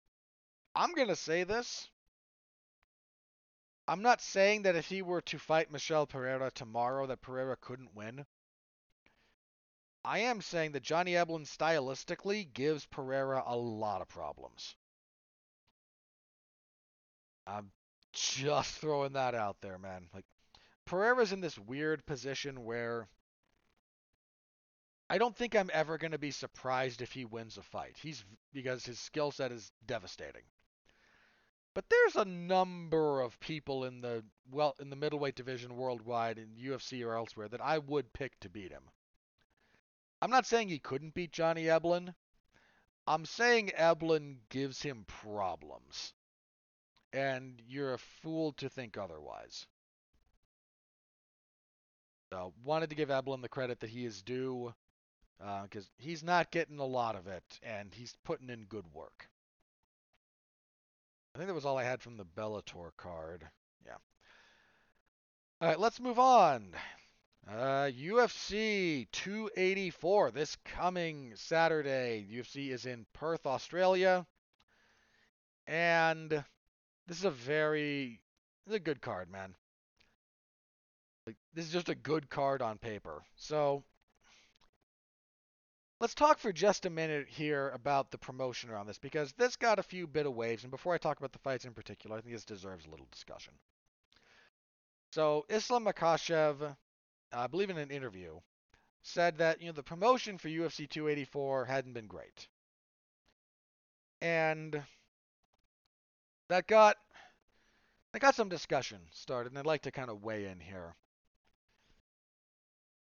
I'm 0.74 0.94
gonna 0.94 1.14
say 1.14 1.44
this. 1.44 1.88
I'm 3.90 4.02
not 4.02 4.20
saying 4.20 4.62
that 4.62 4.76
if 4.76 4.86
he 4.86 5.02
were 5.02 5.20
to 5.22 5.38
fight 5.40 5.72
Michelle 5.72 6.06
Pereira 6.06 6.52
tomorrow, 6.52 7.08
that 7.08 7.22
Pereira 7.22 7.56
couldn't 7.56 7.96
win. 7.96 8.24
I 10.04 10.20
am 10.20 10.42
saying 10.42 10.70
that 10.72 10.84
Johnny 10.84 11.14
Eblen 11.14 11.44
stylistically 11.44 12.52
gives 12.52 12.86
Pereira 12.86 13.42
a 13.44 13.56
lot 13.56 14.00
of 14.00 14.06
problems. 14.06 14.76
I'm 17.48 17.72
just 18.12 18.78
throwing 18.78 19.14
that 19.14 19.34
out 19.34 19.56
there, 19.60 19.76
man. 19.76 20.06
Like 20.14 20.24
Pereira's 20.84 21.32
in 21.32 21.40
this 21.40 21.58
weird 21.58 22.06
position 22.06 22.62
where 22.62 23.08
I 25.08 25.18
don't 25.18 25.34
think 25.34 25.56
I'm 25.56 25.70
ever 25.74 25.98
going 25.98 26.12
to 26.12 26.18
be 26.18 26.30
surprised 26.30 27.02
if 27.02 27.10
he 27.10 27.24
wins 27.24 27.58
a 27.58 27.62
fight. 27.62 27.96
He's 28.00 28.24
because 28.52 28.86
his 28.86 29.00
skill 29.00 29.32
set 29.32 29.50
is 29.50 29.72
devastating. 29.84 30.44
But 31.72 31.88
there's 31.88 32.16
a 32.16 32.24
number 32.24 33.20
of 33.20 33.38
people 33.38 33.84
in 33.84 34.00
the 34.00 34.24
well 34.50 34.74
in 34.80 34.90
the 34.90 34.96
middleweight 34.96 35.36
division 35.36 35.76
worldwide 35.76 36.38
in 36.38 36.56
UFC 36.56 37.04
or 37.06 37.14
elsewhere 37.14 37.48
that 37.48 37.60
I 37.60 37.78
would 37.78 38.12
pick 38.12 38.38
to 38.40 38.48
beat 38.48 38.72
him. 38.72 38.90
I'm 40.20 40.30
not 40.30 40.46
saying 40.46 40.68
he 40.68 40.78
couldn't 40.78 41.14
beat 41.14 41.32
Johnny 41.32 41.64
Eblen. 41.64 42.14
I'm 43.06 43.24
saying 43.24 43.70
Eblen 43.76 44.38
gives 44.48 44.82
him 44.82 45.04
problems. 45.06 46.12
And 47.12 47.60
you're 47.66 47.94
a 47.94 47.98
fool 47.98 48.52
to 48.54 48.68
think 48.68 48.96
otherwise. 48.96 49.66
So, 52.32 52.52
wanted 52.62 52.90
to 52.90 52.96
give 52.96 53.08
Eblen 53.08 53.42
the 53.42 53.48
credit 53.48 53.80
that 53.80 53.90
he 53.90 54.04
is 54.04 54.22
due 54.22 54.72
because 55.38 55.86
uh, 55.86 55.90
he's 55.98 56.22
not 56.22 56.52
getting 56.52 56.78
a 56.78 56.84
lot 56.84 57.16
of 57.16 57.26
it, 57.26 57.58
and 57.62 57.92
he's 57.94 58.14
putting 58.24 58.50
in 58.50 58.64
good 58.64 58.86
work. 58.92 59.28
I 61.34 61.38
think 61.38 61.48
that 61.48 61.54
was 61.54 61.64
all 61.64 61.78
I 61.78 61.84
had 61.84 62.02
from 62.02 62.16
the 62.16 62.24
Bellator 62.24 62.90
card. 62.96 63.48
Yeah. 63.86 63.96
All 65.60 65.68
right, 65.68 65.78
let's 65.78 66.00
move 66.00 66.18
on. 66.18 66.74
Uh, 67.48 67.90
UFC 67.90 69.06
284 69.12 70.32
this 70.32 70.56
coming 70.64 71.32
Saturday. 71.36 72.26
UFC 72.30 72.70
is 72.70 72.84
in 72.84 73.06
Perth, 73.12 73.46
Australia, 73.46 74.26
and 75.66 76.30
this 77.06 77.18
is 77.18 77.24
a 77.24 77.30
very, 77.30 78.20
this 78.66 78.72
is 78.72 78.76
a 78.76 78.80
good 78.80 79.00
card, 79.00 79.30
man. 79.30 79.54
Like, 81.26 81.36
this 81.54 81.66
is 81.66 81.72
just 81.72 81.88
a 81.88 81.94
good 81.94 82.28
card 82.28 82.60
on 82.60 82.78
paper. 82.78 83.22
So 83.36 83.84
let's 86.00 86.14
talk 86.14 86.38
for 86.38 86.52
just 86.52 86.86
a 86.86 86.90
minute 86.90 87.28
here 87.28 87.70
about 87.70 88.10
the 88.10 88.18
promotion 88.18 88.70
around 88.70 88.86
this 88.86 88.98
because 88.98 89.32
this 89.34 89.56
got 89.56 89.78
a 89.78 89.82
few 89.82 90.06
bit 90.06 90.26
of 90.26 90.34
waves. 90.34 90.64
And 90.64 90.70
before 90.70 90.94
I 90.94 90.98
talk 90.98 91.18
about 91.18 91.32
the 91.32 91.38
fights 91.38 91.64
in 91.64 91.74
particular, 91.74 92.16
I 92.16 92.20
think 92.20 92.34
this 92.34 92.44
deserves 92.44 92.86
a 92.86 92.90
little 92.90 93.08
discussion. 93.10 93.52
So 95.12 95.44
Islam 95.48 95.84
Makhachev 95.84 96.74
I 97.32 97.46
believe 97.46 97.70
in 97.70 97.78
an 97.78 97.90
interview, 97.90 98.40
said 99.02 99.38
that 99.38 99.60
you 99.60 99.66
know 99.66 99.72
the 99.72 99.82
promotion 99.82 100.38
for 100.38 100.48
UFC 100.48 100.88
284 100.88 101.64
hadn't 101.64 101.92
been 101.92 102.06
great, 102.06 102.48
and 104.20 104.82
that 106.48 106.66
got 106.66 106.96
that 108.12 108.20
got 108.20 108.34
some 108.34 108.48
discussion 108.48 108.98
started, 109.12 109.52
and 109.52 109.58
I'd 109.58 109.66
like 109.66 109.82
to 109.82 109.92
kind 109.92 110.10
of 110.10 110.22
weigh 110.22 110.46
in 110.46 110.58
here. 110.58 110.96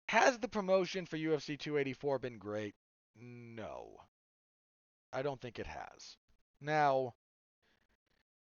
Has 0.09 0.37
the 0.37 0.47
promotion 0.47 1.05
for 1.05 1.17
UFC 1.17 1.57
284 1.57 2.19
been 2.19 2.37
great? 2.37 2.75
No. 3.21 4.01
I 5.11 5.21
don't 5.21 5.41
think 5.41 5.59
it 5.59 5.67
has. 5.67 6.17
Now, 6.61 7.15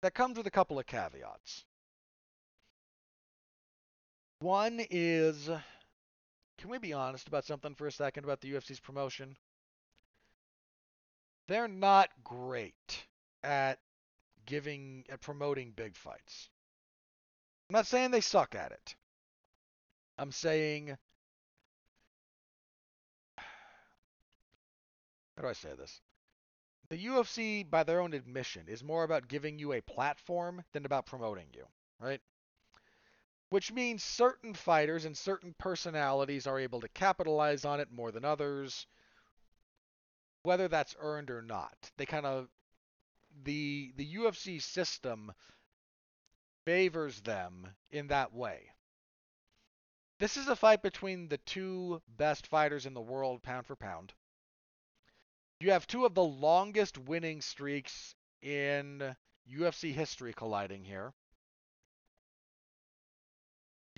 that 0.01 0.13
comes 0.13 0.37
with 0.37 0.47
a 0.47 0.51
couple 0.51 0.79
of 0.79 0.85
caveats. 0.85 1.65
One 4.39 4.79
is 4.89 5.49
can 6.57 6.69
we 6.71 6.79
be 6.79 6.93
honest 6.93 7.27
about 7.27 7.45
something 7.45 7.75
for 7.75 7.87
a 7.87 7.91
second 7.91 8.23
about 8.23 8.41
the 8.41 8.53
UFC's 8.53 8.79
promotion? 8.79 9.37
They're 11.47 11.67
not 11.67 12.09
great 12.23 13.05
at 13.43 13.79
giving 14.45 15.05
at 15.09 15.21
promoting 15.21 15.71
big 15.71 15.95
fights. 15.95 16.49
I'm 17.69 17.75
not 17.75 17.87
saying 17.87 18.11
they 18.11 18.21
suck 18.21 18.55
at 18.55 18.71
it. 18.71 18.95
I'm 20.17 20.31
saying 20.31 20.97
how 25.37 25.43
do 25.43 25.47
I 25.47 25.53
say 25.53 25.69
this? 25.77 26.01
The 26.89 27.05
UFC, 27.05 27.69
by 27.69 27.83
their 27.83 28.01
own 28.01 28.13
admission, 28.13 28.67
is 28.67 28.83
more 28.83 29.05
about 29.05 29.29
giving 29.29 29.59
you 29.59 29.71
a 29.71 29.81
platform 29.81 30.65
than 30.73 30.85
about 30.85 31.05
promoting 31.05 31.47
you, 31.53 31.65
right? 32.01 32.21
which 33.49 33.71
means 33.71 34.03
certain 34.03 34.53
fighters 34.53 35.05
and 35.05 35.17
certain 35.17 35.55
personalities 35.57 36.47
are 36.47 36.59
able 36.59 36.81
to 36.81 36.89
capitalize 36.89 37.63
on 37.63 37.79
it 37.79 37.91
more 37.91 38.11
than 38.11 38.25
others, 38.25 38.85
whether 40.43 40.67
that's 40.67 40.95
earned 40.99 41.31
or 41.31 41.41
not. 41.41 41.91
They 41.97 42.05
kind 42.05 42.25
of 42.25 42.49
the 43.43 43.93
the 43.95 44.15
UFC 44.15 44.61
system 44.61 45.31
favors 46.65 47.21
them 47.21 47.67
in 47.91 48.07
that 48.07 48.33
way. 48.33 48.71
This 50.19 50.35
is 50.35 50.47
a 50.47 50.55
fight 50.55 50.81
between 50.81 51.29
the 51.29 51.37
two 51.37 52.01
best 52.07 52.47
fighters 52.47 52.85
in 52.85 52.93
the 52.93 53.01
world 53.01 53.43
pound 53.43 53.65
for 53.65 53.75
pound. 53.75 54.13
You 55.59 55.71
have 55.71 55.87
two 55.87 56.05
of 56.05 56.13
the 56.13 56.23
longest 56.23 56.97
winning 56.97 57.41
streaks 57.41 58.15
in 58.41 59.15
UFC 59.51 59.93
history 59.93 60.33
colliding 60.33 60.83
here 60.83 61.13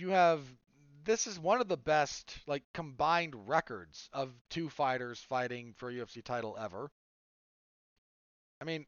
you 0.00 0.10
have 0.10 0.40
this 1.04 1.26
is 1.26 1.38
one 1.38 1.60
of 1.60 1.68
the 1.68 1.76
best 1.76 2.38
like 2.46 2.62
combined 2.74 3.48
records 3.48 4.08
of 4.12 4.32
two 4.48 4.68
fighters 4.68 5.20
fighting 5.20 5.74
for 5.76 5.90
a 5.90 5.92
UFC 5.92 6.24
title 6.24 6.56
ever. 6.58 6.90
I 8.60 8.64
mean, 8.64 8.86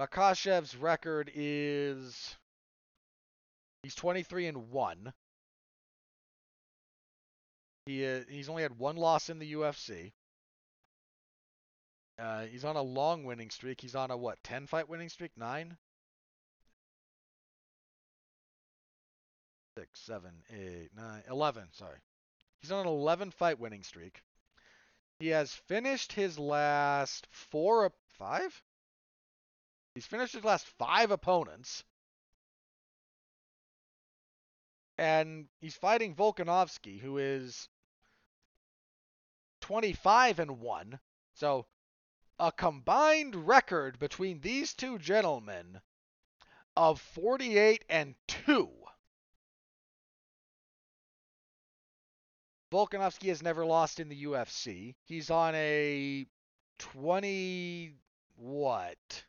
Makhachev's 0.00 0.76
record 0.76 1.30
is 1.34 2.36
he's 3.82 3.94
23 3.94 4.46
and 4.46 4.70
1. 4.70 5.12
He 7.86 8.06
uh, 8.06 8.20
he's 8.28 8.48
only 8.48 8.62
had 8.62 8.78
one 8.78 8.96
loss 8.96 9.28
in 9.28 9.38
the 9.38 9.52
UFC. 9.54 10.12
Uh, 12.20 12.42
he's 12.42 12.64
on 12.64 12.76
a 12.76 12.82
long 12.82 13.24
winning 13.24 13.48
streak. 13.48 13.80
He's 13.80 13.94
on 13.94 14.10
a 14.10 14.16
what, 14.16 14.42
10 14.44 14.66
fight 14.66 14.88
winning 14.88 15.08
streak? 15.08 15.32
9? 15.36 15.76
Six, 19.78 20.00
seven, 20.00 20.30
eight, 20.50 20.90
nine, 20.94 21.22
11, 21.30 21.68
sorry. 21.72 21.98
He's 22.60 22.72
on 22.72 22.86
an 22.86 22.92
11 22.92 23.30
fight 23.30 23.58
winning 23.58 23.82
streak. 23.82 24.20
He 25.18 25.28
has 25.28 25.54
finished 25.54 26.12
his 26.12 26.38
last 26.38 27.26
four, 27.30 27.90
five? 28.18 28.62
He's 29.94 30.06
finished 30.06 30.34
his 30.34 30.44
last 30.44 30.66
five 30.78 31.10
opponents. 31.10 31.84
And 34.98 35.46
he's 35.62 35.76
fighting 35.76 36.14
Volkanovski, 36.14 37.00
who 37.00 37.16
is 37.16 37.68
25 39.62 40.40
and 40.40 40.60
1. 40.60 40.98
So 41.34 41.64
a 42.40 42.50
combined 42.50 43.46
record 43.46 43.98
between 43.98 44.40
these 44.40 44.72
two 44.72 44.98
gentlemen 44.98 45.78
of 46.74 46.98
48 46.98 47.84
and 47.90 48.14
2. 48.46 48.70
Volkanovski 52.72 53.28
has 53.28 53.42
never 53.42 53.66
lost 53.66 54.00
in 54.00 54.08
the 54.08 54.24
UFC. 54.24 54.94
He's 55.04 55.30
on 55.30 55.54
a 55.54 56.26
20 56.78 57.92
what? 58.36 59.24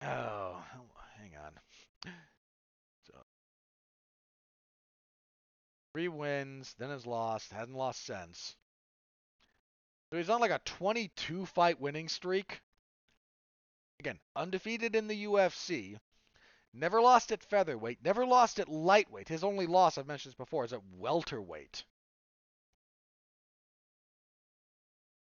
Oh, 0.00 0.62
three 5.94 6.08
wins, 6.08 6.74
then 6.78 6.90
has 6.90 7.06
lost, 7.06 7.52
hasn't 7.52 7.76
lost 7.76 8.04
since. 8.04 8.56
So 10.10 10.18
he's 10.18 10.28
on 10.28 10.40
like 10.40 10.50
a 10.50 10.60
22 10.64 11.46
fight 11.46 11.80
winning 11.80 12.08
streak. 12.08 12.60
Again, 14.00 14.18
undefeated 14.34 14.96
in 14.96 15.06
the 15.06 15.24
UFC. 15.24 15.96
Never 16.72 17.00
lost 17.00 17.30
at 17.30 17.44
featherweight, 17.44 17.98
never 18.04 18.26
lost 18.26 18.58
at 18.58 18.68
lightweight. 18.68 19.28
His 19.28 19.44
only 19.44 19.66
loss, 19.66 19.96
I've 19.96 20.08
mentioned 20.08 20.32
this 20.32 20.36
before, 20.36 20.64
is 20.64 20.72
at 20.72 20.80
welterweight. 20.98 21.84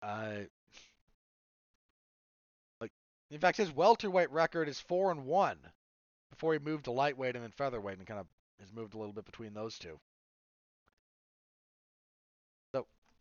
Uh, 0.02 0.40
like, 2.80 2.90
in 3.30 3.38
fact, 3.38 3.58
his 3.58 3.70
welterweight 3.70 4.30
record 4.32 4.68
is 4.68 4.80
four 4.80 5.12
and 5.12 5.24
one 5.24 5.58
before 6.30 6.52
he 6.52 6.58
moved 6.58 6.86
to 6.86 6.90
lightweight 6.90 7.36
and 7.36 7.44
then 7.44 7.52
featherweight, 7.52 7.98
and 7.98 8.06
kind 8.06 8.18
of 8.18 8.26
has 8.58 8.72
moved 8.72 8.94
a 8.94 8.98
little 8.98 9.12
bit 9.12 9.24
between 9.24 9.54
those 9.54 9.78
two. 9.78 10.00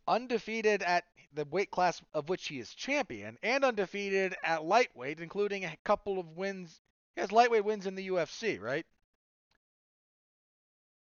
Undefeated 0.07 0.83
at 0.83 1.05
the 1.33 1.45
weight 1.45 1.71
class 1.71 2.01
of 2.13 2.29
which 2.29 2.47
he 2.47 2.59
is 2.59 2.73
champion, 2.73 3.37
and 3.43 3.63
undefeated 3.63 4.35
at 4.43 4.63
lightweight, 4.63 5.19
including 5.19 5.65
a 5.65 5.77
couple 5.83 6.19
of 6.19 6.37
wins. 6.37 6.81
He 7.15 7.21
has 7.21 7.31
lightweight 7.31 7.65
wins 7.65 7.85
in 7.85 7.95
the 7.95 8.07
UFC, 8.09 8.59
right? 8.59 8.85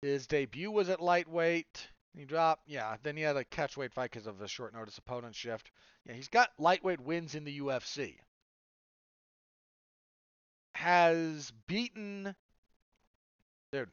His 0.02 0.26
debut 0.26 0.70
was 0.70 0.88
at 0.88 1.00
lightweight. 1.00 1.88
He 2.16 2.24
dropped, 2.24 2.68
yeah. 2.68 2.96
Then 3.02 3.16
he 3.16 3.22
had 3.22 3.36
a 3.36 3.44
catchweight 3.44 3.92
fight 3.92 4.10
because 4.10 4.26
of 4.26 4.40
a 4.40 4.48
short 4.48 4.74
notice 4.74 4.98
opponent 4.98 5.34
shift. 5.34 5.70
Yeah, 6.06 6.14
he's 6.14 6.28
got 6.28 6.50
lightweight 6.58 7.00
wins 7.00 7.34
in 7.34 7.44
the 7.44 7.60
UFC. 7.60 8.16
Has 10.74 11.52
beaten, 11.66 12.34
dude. 13.72 13.90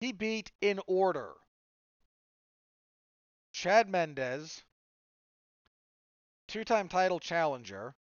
He 0.00 0.12
beat 0.12 0.50
in 0.60 0.80
order. 0.86 1.32
Chad 3.62 3.90
Mendes, 3.90 4.62
two-time 6.48 6.88
title 6.88 7.20
challenger, 7.20 7.94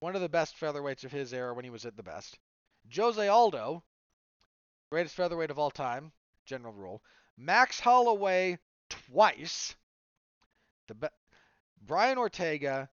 one 0.00 0.16
of 0.16 0.20
the 0.20 0.28
best 0.28 0.58
featherweights 0.58 1.04
of 1.04 1.12
his 1.12 1.32
era 1.32 1.54
when 1.54 1.64
he 1.64 1.70
was 1.70 1.86
at 1.86 1.96
the 1.96 2.02
best. 2.02 2.40
Jose 2.92 3.28
Aldo, 3.28 3.84
greatest 4.90 5.14
featherweight 5.14 5.52
of 5.52 5.60
all 5.60 5.70
time, 5.70 6.10
general 6.44 6.72
rule. 6.72 7.04
Max 7.36 7.78
Holloway 7.78 8.58
twice. 8.90 9.76
The 10.88 10.94
be- 10.96 11.06
Brian 11.80 12.18
Ortega, 12.18 12.90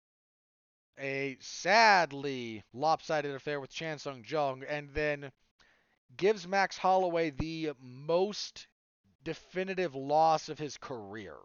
a 0.99 1.35
sadly 1.39 2.63
lopsided 2.73 3.33
affair 3.33 3.59
with 3.59 3.71
Chan 3.71 3.97
Sung 3.97 4.23
Jung, 4.23 4.61
and 4.69 4.91
then 4.91 5.31
gives 6.15 6.47
Max 6.47 6.77
Holloway 6.77 7.31
the 7.31 7.71
most 7.81 8.67
definitive 9.23 9.95
loss 9.95 10.47
of 10.47 10.59
his 10.59 10.77
career. 10.77 11.37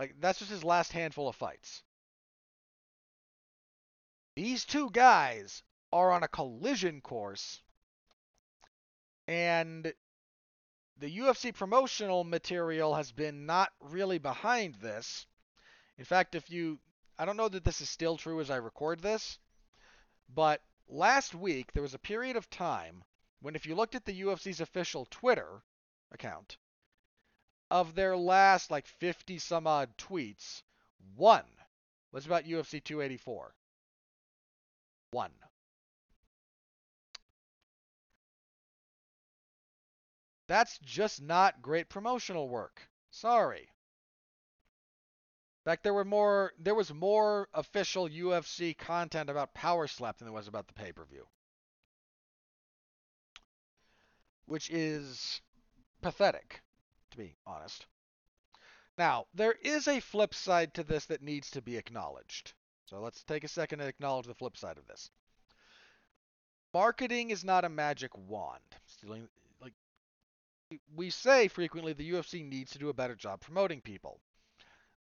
Like 0.00 0.14
that's 0.18 0.38
just 0.38 0.50
his 0.50 0.64
last 0.64 0.92
handful 0.92 1.28
of 1.28 1.36
fights. 1.36 1.82
These 4.34 4.64
two 4.64 4.88
guys 4.88 5.62
are 5.92 6.10
on 6.10 6.22
a 6.22 6.28
collision 6.28 7.02
course 7.02 7.60
and 9.28 9.92
the 10.96 11.18
UFC 11.18 11.52
promotional 11.52 12.24
material 12.24 12.94
has 12.94 13.12
been 13.12 13.44
not 13.44 13.72
really 13.78 14.16
behind 14.16 14.76
this. 14.76 15.26
In 15.98 16.06
fact, 16.06 16.34
if 16.34 16.48
you, 16.48 16.80
I 17.18 17.26
don't 17.26 17.36
know 17.36 17.50
that 17.50 17.64
this 17.64 17.82
is 17.82 17.90
still 17.90 18.16
true 18.16 18.40
as 18.40 18.48
I 18.48 18.56
record 18.56 19.02
this, 19.02 19.38
but 20.30 20.62
last 20.88 21.34
week 21.34 21.72
there 21.74 21.82
was 21.82 21.92
a 21.92 21.98
period 21.98 22.36
of 22.36 22.48
time 22.48 23.04
when 23.42 23.54
if 23.54 23.66
you 23.66 23.74
looked 23.74 23.94
at 23.94 24.06
the 24.06 24.22
UFC's 24.22 24.62
official 24.62 25.06
Twitter 25.10 25.62
account, 26.10 26.56
of 27.70 27.94
their 27.94 28.16
last 28.16 28.70
like 28.70 28.86
50 28.86 29.38
some 29.38 29.66
odd 29.66 29.96
tweets, 29.96 30.62
one 31.16 31.44
was 32.12 32.26
about 32.26 32.44
UFC 32.44 32.82
284. 32.82 33.54
One. 35.12 35.30
That's 40.46 40.78
just 40.78 41.22
not 41.22 41.62
great 41.62 41.88
promotional 41.88 42.48
work. 42.48 42.82
Sorry. 43.10 43.60
In 45.60 45.70
fact, 45.70 45.84
there 45.84 45.94
were 45.94 46.04
more 46.04 46.52
there 46.58 46.74
was 46.74 46.92
more 46.92 47.48
official 47.54 48.08
UFC 48.08 48.76
content 48.76 49.30
about 49.30 49.54
Power 49.54 49.86
Slap 49.86 50.18
than 50.18 50.26
there 50.26 50.32
was 50.32 50.48
about 50.48 50.66
the 50.66 50.72
pay-per-view. 50.72 51.26
Which 54.46 54.70
is 54.70 55.40
pathetic, 56.00 56.62
to 57.10 57.18
be 57.18 57.34
honest. 57.46 57.86
Now, 58.98 59.26
there 59.34 59.52
is 59.52 59.88
a 59.88 60.00
flip 60.00 60.34
side 60.34 60.74
to 60.74 60.84
this 60.84 61.06
that 61.06 61.22
needs 61.22 61.50
to 61.52 61.62
be 61.62 61.76
acknowledged. 61.76 62.52
So 62.86 63.00
let's 63.00 63.22
take 63.24 63.44
a 63.44 63.48
second 63.48 63.80
and 63.80 63.88
acknowledge 63.88 64.26
the 64.26 64.34
flip 64.34 64.56
side 64.56 64.78
of 64.78 64.86
this. 64.86 65.10
Marketing 66.74 67.30
is 67.30 67.44
not 67.44 67.64
a 67.64 67.68
magic 67.68 68.10
wand. 68.16 68.62
Stealing, 68.86 69.28
we 70.94 71.10
say 71.10 71.48
frequently 71.48 71.92
the 71.92 72.12
UFC 72.12 72.44
needs 72.44 72.72
to 72.72 72.78
do 72.78 72.88
a 72.88 72.94
better 72.94 73.14
job 73.14 73.40
promoting 73.40 73.80
people. 73.80 74.20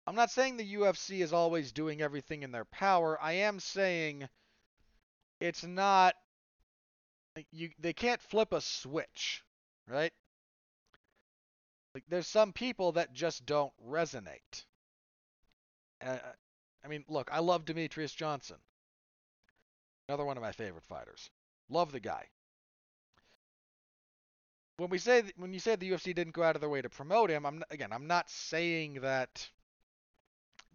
I'm 0.07 0.15
not 0.15 0.31
saying 0.31 0.57
the 0.57 0.75
UFC 0.75 1.23
is 1.23 1.33
always 1.33 1.73
doing 1.73 2.01
everything 2.01 2.43
in 2.43 2.53
their 2.53 2.65
power. 2.65 3.21
I 3.21 3.33
am 3.33 3.59
saying 3.59 4.29
it's 5.41 5.65
not 5.65 6.15
you 7.51 7.71
they 7.79 7.93
can't 7.93 8.23
flip 8.23 8.53
a 8.53 8.61
switch, 8.61 9.43
right? 9.89 10.13
Like 11.97 12.05
there's 12.11 12.27
some 12.27 12.53
people 12.53 12.93
that 12.93 13.15
just 13.15 13.47
don't 13.47 13.73
resonate. 13.89 14.67
Uh, 16.05 16.19
I 16.85 16.89
mean, 16.89 17.07
look, 17.09 17.31
I 17.33 17.39
love 17.39 17.65
Demetrious 17.65 18.15
Johnson. 18.15 18.59
Another 20.07 20.27
one 20.27 20.37
of 20.37 20.43
my 20.43 20.53
favorite 20.53 20.85
fighters. 20.85 21.31
Love 21.71 21.93
the 21.93 22.01
guy 22.01 22.27
when 24.77 24.91
we 24.91 24.99
say 24.99 25.23
when 25.39 25.55
you 25.55 25.59
say 25.59 25.75
the 25.75 25.91
UFC 25.91 26.15
didn't 26.15 26.35
go 26.35 26.43
out 26.43 26.55
of 26.55 26.61
their 26.61 26.69
way 26.69 26.83
to 26.83 26.91
promote 26.91 27.31
him, 27.31 27.47
I'm 27.47 27.63
again 27.71 27.95
I'm 27.95 28.07
not 28.07 28.29
saying 28.29 29.01
that 29.01 29.49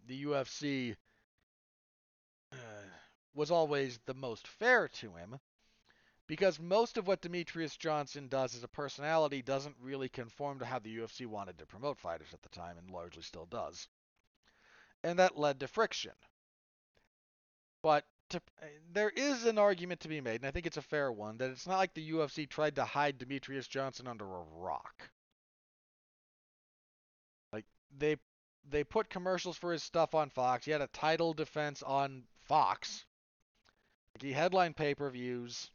the 0.07 0.25
UFC 0.25 0.95
uh, 2.51 2.55
was 3.35 3.51
always 3.51 3.99
the 4.07 4.15
most 4.15 4.47
fair 4.47 4.87
to 4.87 5.13
him 5.13 5.39
because 6.31 6.61
most 6.61 6.97
of 6.97 7.07
what 7.07 7.21
Demetrious 7.21 7.77
Johnson 7.77 8.29
does 8.29 8.55
as 8.55 8.63
a 8.63 8.67
personality 8.69 9.41
doesn't 9.41 9.75
really 9.81 10.07
conform 10.07 10.59
to 10.59 10.65
how 10.65 10.79
the 10.79 10.95
UFC 10.95 11.27
wanted 11.27 11.57
to 11.57 11.65
promote 11.65 11.97
fighters 11.97 12.29
at 12.33 12.41
the 12.41 12.47
time 12.47 12.77
and 12.77 12.89
largely 12.89 13.21
still 13.21 13.47
does. 13.47 13.89
And 15.03 15.19
that 15.19 15.37
led 15.37 15.59
to 15.59 15.67
friction. 15.67 16.13
But 17.83 18.05
to 18.29 18.37
uh, 18.37 18.65
there 18.93 19.09
is 19.09 19.43
an 19.43 19.57
argument 19.57 19.99
to 19.99 20.07
be 20.07 20.21
made, 20.21 20.39
and 20.39 20.45
I 20.45 20.51
think 20.51 20.65
it's 20.65 20.77
a 20.77 20.81
fair 20.81 21.11
one, 21.11 21.37
that 21.39 21.49
it's 21.49 21.67
not 21.67 21.79
like 21.79 21.93
the 21.93 22.11
UFC 22.11 22.47
tried 22.47 22.77
to 22.77 22.85
hide 22.85 23.19
Demetrious 23.19 23.67
Johnson 23.67 24.07
under 24.07 24.23
a 24.23 24.45
rock. 24.55 25.09
Like 27.51 27.65
they 27.97 28.15
they 28.69 28.85
put 28.85 29.09
commercials 29.09 29.57
for 29.57 29.73
his 29.73 29.83
stuff 29.83 30.15
on 30.15 30.29
Fox. 30.29 30.63
He 30.63 30.71
had 30.71 30.79
a 30.79 30.87
title 30.87 31.33
defense 31.33 31.83
on 31.83 32.23
Fox. 32.43 33.03
Like 34.15 34.21
he 34.21 34.31
headlined 34.31 34.77
pay-per-views. 34.77 35.69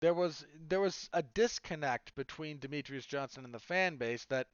There 0.00 0.14
was 0.14 0.46
there 0.68 0.80
was 0.80 1.08
a 1.12 1.22
disconnect 1.22 2.14
between 2.14 2.58
Demetrious 2.58 3.06
Johnson 3.06 3.44
and 3.44 3.52
the 3.52 3.58
fan 3.58 3.96
base 3.96 4.24
that 4.26 4.48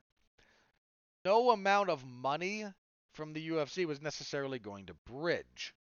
no 1.24 1.50
amount 1.50 1.90
of 1.90 2.04
money 2.04 2.66
from 3.12 3.32
the 3.32 3.48
UFC 3.48 3.86
was 3.86 4.00
necessarily 4.00 4.58
going 4.58 4.86
to 4.86 4.94
bridge. 4.94 5.74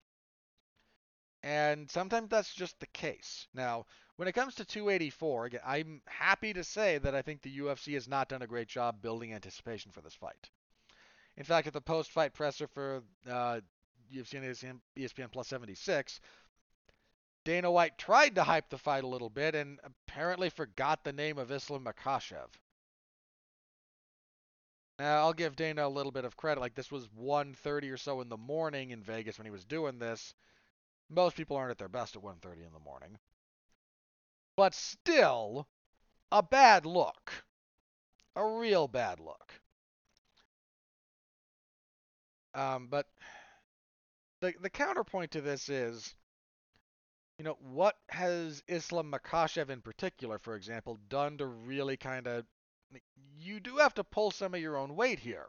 And 1.43 1.91
sometimes 1.91 2.29
that's 2.29 2.55
just 2.55 2.79
the 2.79 2.87
case. 2.87 3.49
Now, 3.53 3.87
when 4.17 4.29
it 4.29 4.33
comes 4.33 4.55
to 4.57 4.65
284, 4.65 5.47
again, 5.47 5.61
I'm 5.67 6.03
happy 6.07 6.53
to 6.53 6.63
say 6.63 6.99
that 6.99 7.15
I 7.15 7.23
think 7.23 7.43
the 7.43 7.59
UFC 7.59 7.95
has 7.95 8.07
not 8.07 8.29
done 8.29 8.43
a 8.43 8.47
great 8.47 8.69
job 8.69 9.03
building 9.03 9.33
anticipation 9.33 9.91
for 9.91 10.01
this 10.01 10.15
fight. 10.15 10.51
In 11.37 11.45
fact, 11.45 11.67
at 11.67 11.73
the 11.73 11.81
post-fight 11.81 12.35
presser 12.35 12.69
for 12.69 13.03
uh, 13.29 13.61
UFC 14.15 14.35
and 14.35 14.45
ESPN, 14.45 14.81
ESPN 14.97 15.33
Plus 15.33 15.49
76, 15.49 16.21
Dana 17.45 17.71
White 17.71 17.99
tried 17.99 18.37
to 18.37 18.45
hype 18.45 18.69
the 18.69 18.79
fight 18.79 19.05
a 19.05 19.09
little 19.09 19.31
bit 19.31 19.55
and 19.55 19.81
apparently 19.83 20.49
forgot 20.49 21.03
the 21.03 21.13
name 21.13 21.39
of 21.39 21.51
Islam 21.51 21.85
Makhachev. 21.85 22.49
Now, 24.99 25.19
I'll 25.19 25.33
give 25.33 25.57
Dana 25.57 25.87
a 25.87 25.89
little 25.89 26.13
bit 26.13 26.25
of 26.25 26.37
credit. 26.37 26.61
Like 26.61 26.75
this 26.75 26.93
was 26.93 27.09
1:30 27.09 27.91
or 27.91 27.97
so 27.97 28.21
in 28.21 28.29
the 28.29 28.37
morning 28.37 28.91
in 28.91 29.03
Vegas 29.03 29.39
when 29.39 29.47
he 29.47 29.51
was 29.51 29.65
doing 29.65 29.99
this. 29.99 30.35
Most 31.09 31.37
people 31.37 31.57
aren't 31.57 31.73
at 31.73 31.79
their 31.79 31.89
best 31.89 32.15
at 32.15 32.23
1:30 32.23 32.65
in 32.65 32.73
the 32.73 32.79
morning. 32.79 33.19
But 34.57 34.75
still 34.75 35.67
a 36.31 36.43
bad 36.43 36.87
look. 36.87 37.45
A 38.37 38.47
real 38.47 38.87
bad 38.87 39.19
look. 39.19 39.61
Um, 42.55 42.87
but 42.89 43.07
the 44.41 44.55
the 44.61 44.71
counterpoint 44.71 45.33
to 45.33 45.41
this 45.41 45.69
is, 45.69 46.15
you 47.39 47.45
know, 47.45 47.57
what 47.61 47.97
has 48.09 48.63
Islam 48.69 49.13
Makhachev 49.13 49.71
in 49.71 49.81
particular, 49.81 50.39
for 50.39 50.55
example, 50.55 50.99
done 51.09 51.39
to 51.39 51.47
really 51.47 51.97
kind 51.97 52.27
of 52.27 52.45
you 53.39 53.61
do 53.61 53.79
have 53.79 53.95
to 53.95 54.05
pull 54.05 54.31
some 54.31 54.55
of 54.55 54.61
your 54.61 54.77
own 54.77 54.95
weight 54.97 55.19
here. 55.19 55.47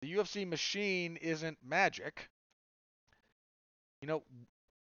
The 0.00 0.14
UFC 0.14 0.46
machine 0.46 1.16
isn't 1.16 1.58
magic. 1.62 2.28
You 4.00 4.08
know, 4.08 4.22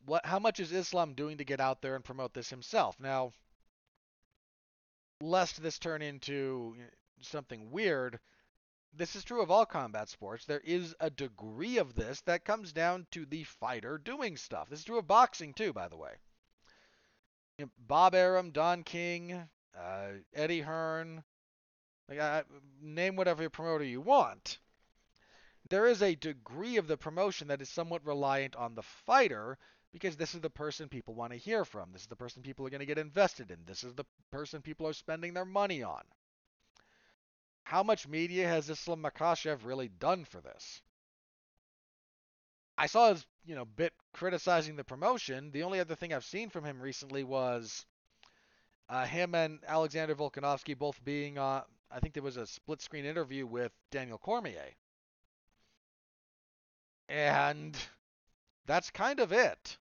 what 0.05 0.27
how 0.27 0.39
much 0.39 0.61
is 0.61 0.73
Islam 0.73 1.15
doing 1.15 1.39
to 1.39 1.45
get 1.45 1.61
out 1.61 1.81
there 1.81 1.95
and 1.97 2.05
promote 2.05 2.35
this 2.35 2.51
himself? 2.51 3.01
Now, 3.01 3.33
lest 5.21 5.63
this 5.63 5.79
turn 5.79 6.03
into 6.03 6.77
something 7.23 7.71
weird, 7.71 8.21
this 8.97 9.17
is 9.17 9.25
true 9.25 9.43
of 9.43 9.51
all 9.51 9.67
combat 9.67 10.09
sports. 10.09 10.45
There 10.45 10.61
is 10.61 10.95
a 11.01 11.11
degree 11.11 11.79
of 11.79 11.95
this 11.95 12.21
that 12.23 12.45
comes 12.45 12.73
down 12.73 13.07
to 13.13 13.27
the 13.27 13.45
fighter 13.45 13.99
doing 13.99 14.37
stuff. 14.37 14.69
This 14.69 14.81
is 14.81 14.85
true 14.85 14.99
of 14.99 15.07
boxing 15.07 15.55
too, 15.55 15.73
by 15.73 15.89
the 15.89 15.97
way. 15.97 16.13
You 17.59 17.67
know, 17.67 17.71
Bob 17.79 18.15
Arum, 18.15 18.51
Don 18.51 18.83
King, 18.83 19.49
uh, 19.79 20.09
Eddie 20.35 20.61
Hearn, 20.61 21.25
like, 22.09 22.19
uh, 22.19 22.43
name 22.81 23.17
whatever 23.17 23.49
promoter 23.49 23.85
you 23.85 24.01
want. 24.01 24.59
There 25.69 25.87
is 25.87 26.03
a 26.03 26.15
degree 26.15 26.77
of 26.77 26.87
the 26.87 26.97
promotion 26.97 27.49
that 27.49 27.61
is 27.61 27.69
somewhat 27.69 28.05
reliant 28.05 28.55
on 28.55 28.75
the 28.75 28.83
fighter 28.83 29.59
because 29.93 30.17
this 30.17 30.35
is 30.35 30.41
the 30.41 30.51
person 30.51 30.89
people 30.89 31.15
want 31.15 31.33
to 31.33 31.39
hear 31.39 31.65
from. 31.65 31.93
This 31.93 32.03
is 32.03 32.09
the 32.09 32.17
person 32.17 32.43
people 32.43 32.67
are 32.67 32.71
going 32.71 32.81
to 32.81 32.87
get 32.87 32.99
invested 32.99 33.51
in. 33.51 33.65
This 33.67 33.83
is 33.83 33.95
the 33.95 34.05
person 34.31 34.63
people 34.63 34.87
are 34.87 34.93
spending 34.93 35.35
their 35.35 35.45
money 35.45 35.83
on. 35.83 36.03
How 37.67 37.83
much 37.83 38.07
media 38.07 38.47
has 38.47 38.71
Islam 38.71 39.03
Makhachev 39.03 39.65
really 39.65 39.89
done 39.89 40.25
for 40.25 40.41
this? 40.41 40.81
I 42.79 42.87
saw 42.87 43.09
his, 43.09 43.27
you 43.45 43.57
know, 43.57 43.65
bit 43.65 43.93
criticizing 44.13 44.77
the 44.77 44.85
promotion. 44.85 45.51
The 45.51 45.65
only 45.65 45.81
other 45.81 45.97
thing 45.97 46.15
I've 46.15 46.25
seen 46.25 46.49
from 46.49 46.65
him 46.65 46.81
recently 46.81 47.25
was 47.25 47.85
uh, 48.89 49.05
him 49.05 49.35
and 49.35 49.59
Alexander 49.67 50.15
Volkanovski 50.15 50.79
both 50.79 51.05
being, 51.05 51.39
uh, 51.39 51.63
I 51.91 51.99
think 51.99 52.15
there 52.15 52.23
was 52.23 52.37
a 52.37 52.47
split 52.47 52.83
screen 52.83 53.05
interview 53.05 53.45
with 53.45 53.73
Daniel 53.91 54.19
Cormier. 54.19 54.71
And 57.09 57.77
that's 58.67 58.93
kind 58.93 59.19
of 59.19 59.33
it. 59.33 59.77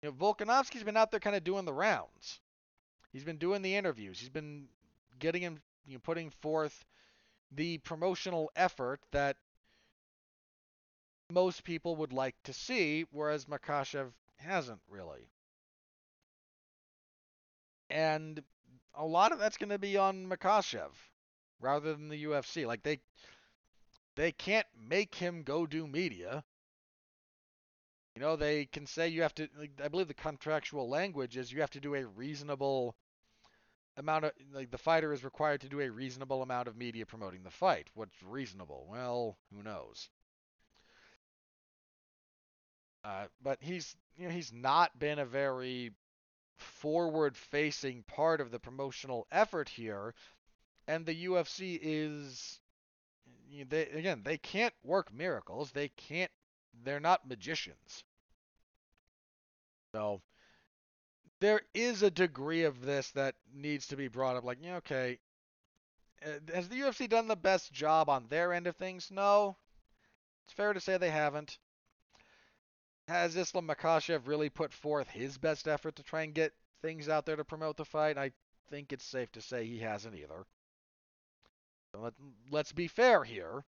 You 0.00 0.10
know, 0.10 0.14
Volkanovski's 0.14 0.84
been 0.84 0.96
out 0.96 1.10
there 1.10 1.18
kind 1.18 1.34
of 1.34 1.42
doing 1.42 1.64
the 1.64 1.72
rounds. 1.72 2.38
He's 3.12 3.24
been 3.24 3.38
doing 3.38 3.62
the 3.62 3.74
interviews. 3.74 4.20
He's 4.20 4.28
been 4.28 4.68
getting 5.18 5.42
him, 5.42 5.60
you 5.86 5.94
know, 5.94 6.00
putting 6.00 6.30
forth 6.30 6.84
the 7.52 7.78
promotional 7.78 8.50
effort 8.56 9.00
that 9.12 9.36
most 11.30 11.64
people 11.64 11.96
would 11.96 12.14
like 12.14 12.34
to 12.44 12.52
see, 12.54 13.02
whereas 13.10 13.44
Makhachev 13.44 14.14
hasn't 14.36 14.80
really. 14.88 15.28
And 17.90 18.44
a 18.94 19.06
lot 19.06 19.32
of 19.32 19.38
that's 19.38 19.56
going 19.56 19.70
to 19.70 19.78
be 19.78 19.96
on 19.96 20.28
Makhachev 20.28 20.92
rather 21.60 21.94
than 21.94 22.08
the 22.08 22.24
UFC. 22.24 22.66
Like 22.66 22.82
they 22.82 23.00
they 24.16 24.32
can't 24.32 24.66
make 24.76 25.14
him 25.14 25.44
go 25.44 25.66
do 25.66 25.86
media. 25.86 26.42
You 28.16 28.20
know, 28.22 28.34
they 28.34 28.66
can 28.66 28.86
say 28.86 29.06
you 29.08 29.22
have 29.22 29.34
to 29.36 29.48
I 29.82 29.86
believe 29.88 30.08
the 30.08 30.14
contractual 30.14 30.88
language 30.88 31.36
is 31.36 31.52
you 31.52 31.60
have 31.60 31.70
to 31.70 31.80
do 31.80 31.94
a 31.94 32.04
reasonable 32.06 32.96
amount 33.96 34.24
of 34.24 34.32
like 34.52 34.70
the 34.70 34.78
fighter 34.78 35.12
is 35.12 35.24
required 35.24 35.60
to 35.62 35.68
do 35.68 35.80
a 35.80 35.90
reasonable 35.90 36.42
amount 36.42 36.68
of 36.68 36.76
media 36.76 37.06
promoting 37.06 37.42
the 37.42 37.50
fight. 37.50 37.88
What's 37.94 38.22
reasonable? 38.22 38.86
Well, 38.90 39.36
who 39.54 39.62
knows. 39.62 40.08
Uh, 43.04 43.26
but 43.42 43.58
he's 43.60 43.94
you 44.16 44.26
know 44.26 44.32
he's 44.32 44.52
not 44.52 44.98
been 44.98 45.18
a 45.18 45.26
very 45.26 45.92
forward 46.56 47.36
facing 47.36 48.02
part 48.04 48.40
of 48.40 48.50
the 48.50 48.58
promotional 48.58 49.26
effort 49.30 49.68
here 49.68 50.14
and 50.86 51.04
the 51.04 51.26
UFC 51.26 51.78
is 51.82 52.60
they 53.68 53.86
again 53.88 54.22
they 54.24 54.38
can't 54.38 54.74
work 54.82 55.12
miracles 55.12 55.70
they 55.70 55.88
can't 55.88 56.30
they're 56.84 57.00
not 57.00 57.28
magicians 57.28 58.04
so 59.94 60.20
there 61.40 61.60
is 61.74 62.02
a 62.02 62.10
degree 62.10 62.62
of 62.64 62.84
this 62.84 63.10
that 63.12 63.34
needs 63.54 63.86
to 63.88 63.96
be 63.96 64.08
brought 64.08 64.36
up 64.36 64.44
like 64.44 64.58
yeah, 64.60 64.76
okay 64.76 65.18
uh, 66.24 66.54
has 66.54 66.68
the 66.68 66.80
UFC 66.80 67.08
done 67.08 67.28
the 67.28 67.36
best 67.36 67.72
job 67.72 68.08
on 68.08 68.26
their 68.28 68.52
end 68.52 68.66
of 68.66 68.76
things 68.76 69.10
no 69.10 69.56
it's 70.44 70.54
fair 70.54 70.72
to 70.72 70.80
say 70.80 70.96
they 70.96 71.10
haven't 71.10 71.58
has 73.08 73.36
Islam 73.36 73.68
Makhachev 73.68 74.26
really 74.26 74.48
put 74.48 74.72
forth 74.72 75.08
his 75.08 75.36
best 75.36 75.68
effort 75.68 75.96
to 75.96 76.02
try 76.02 76.22
and 76.22 76.34
get 76.34 76.54
things 76.82 77.08
out 77.08 77.26
there 77.26 77.36
to 77.36 77.44
promote 77.44 77.76
the 77.76 77.84
fight? 77.84 78.18
I 78.18 78.32
think 78.70 78.92
it's 78.92 79.04
safe 79.04 79.30
to 79.32 79.42
say 79.42 79.66
he 79.66 79.78
hasn't 79.78 80.14
either. 80.14 80.46
let, 81.94 82.14
let's 82.50 82.72
be 82.72 82.88
fair 82.88 83.24
here, 83.24 83.64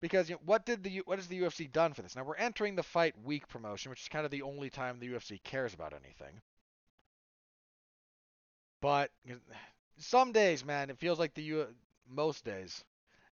because 0.00 0.28
you 0.28 0.36
know, 0.36 0.42
what 0.44 0.66
did 0.66 0.82
the 0.82 0.98
what 1.04 1.18
has 1.18 1.28
the 1.28 1.40
UFC 1.40 1.70
done 1.70 1.94
for 1.94 2.02
this? 2.02 2.16
Now 2.16 2.24
we're 2.24 2.36
entering 2.36 2.76
the 2.76 2.82
fight 2.82 3.14
week 3.24 3.48
promotion, 3.48 3.90
which 3.90 4.02
is 4.02 4.08
kind 4.08 4.24
of 4.24 4.30
the 4.30 4.42
only 4.42 4.70
time 4.70 4.98
the 4.98 5.08
UFC 5.08 5.42
cares 5.42 5.74
about 5.74 5.94
anything. 5.94 6.40
But 8.82 9.10
eh, 9.26 9.34
some 9.96 10.32
days, 10.32 10.62
man, 10.62 10.90
it 10.90 10.98
feels 10.98 11.18
like 11.18 11.32
the 11.32 11.42
U 11.44 11.74
most 12.06 12.44
days 12.44 12.84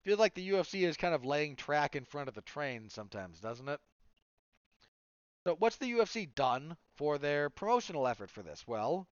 feels 0.04 0.20
like 0.20 0.34
the 0.34 0.50
UFC 0.50 0.88
is 0.88 0.98
kind 0.98 1.14
of 1.14 1.26
laying 1.26 1.56
track 1.56 1.96
in 1.96 2.06
front 2.06 2.30
of 2.30 2.34
the 2.34 2.42
train 2.42 2.90
sometimes, 2.90 3.40
doesn't 3.40 3.68
it? 3.68 3.80
So, 5.44 5.56
what's 5.60 5.78
the 5.78 5.92
UFC 5.92 6.34
done 6.34 6.78
for 6.96 7.18
their 7.18 7.50
promotional 7.50 8.08
effort 8.08 8.32
for 8.32 8.42
this? 8.42 8.66
Well, 8.66 9.08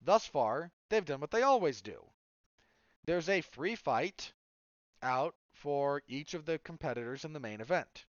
thus 0.00 0.26
far, 0.26 0.70
they've 0.88 1.04
done 1.04 1.20
what 1.20 1.30
they 1.30 1.42
always 1.42 1.80
do. 1.80 2.04
There's 3.04 3.28
a 3.28 3.40
free 3.40 3.74
fight 3.74 4.32
out 5.02 5.34
for 5.52 6.02
each 6.06 6.34
of 6.34 6.44
the 6.44 6.58
competitors 6.58 7.24
in 7.24 7.32
the 7.32 7.40
main 7.40 7.60
event. 7.60 8.06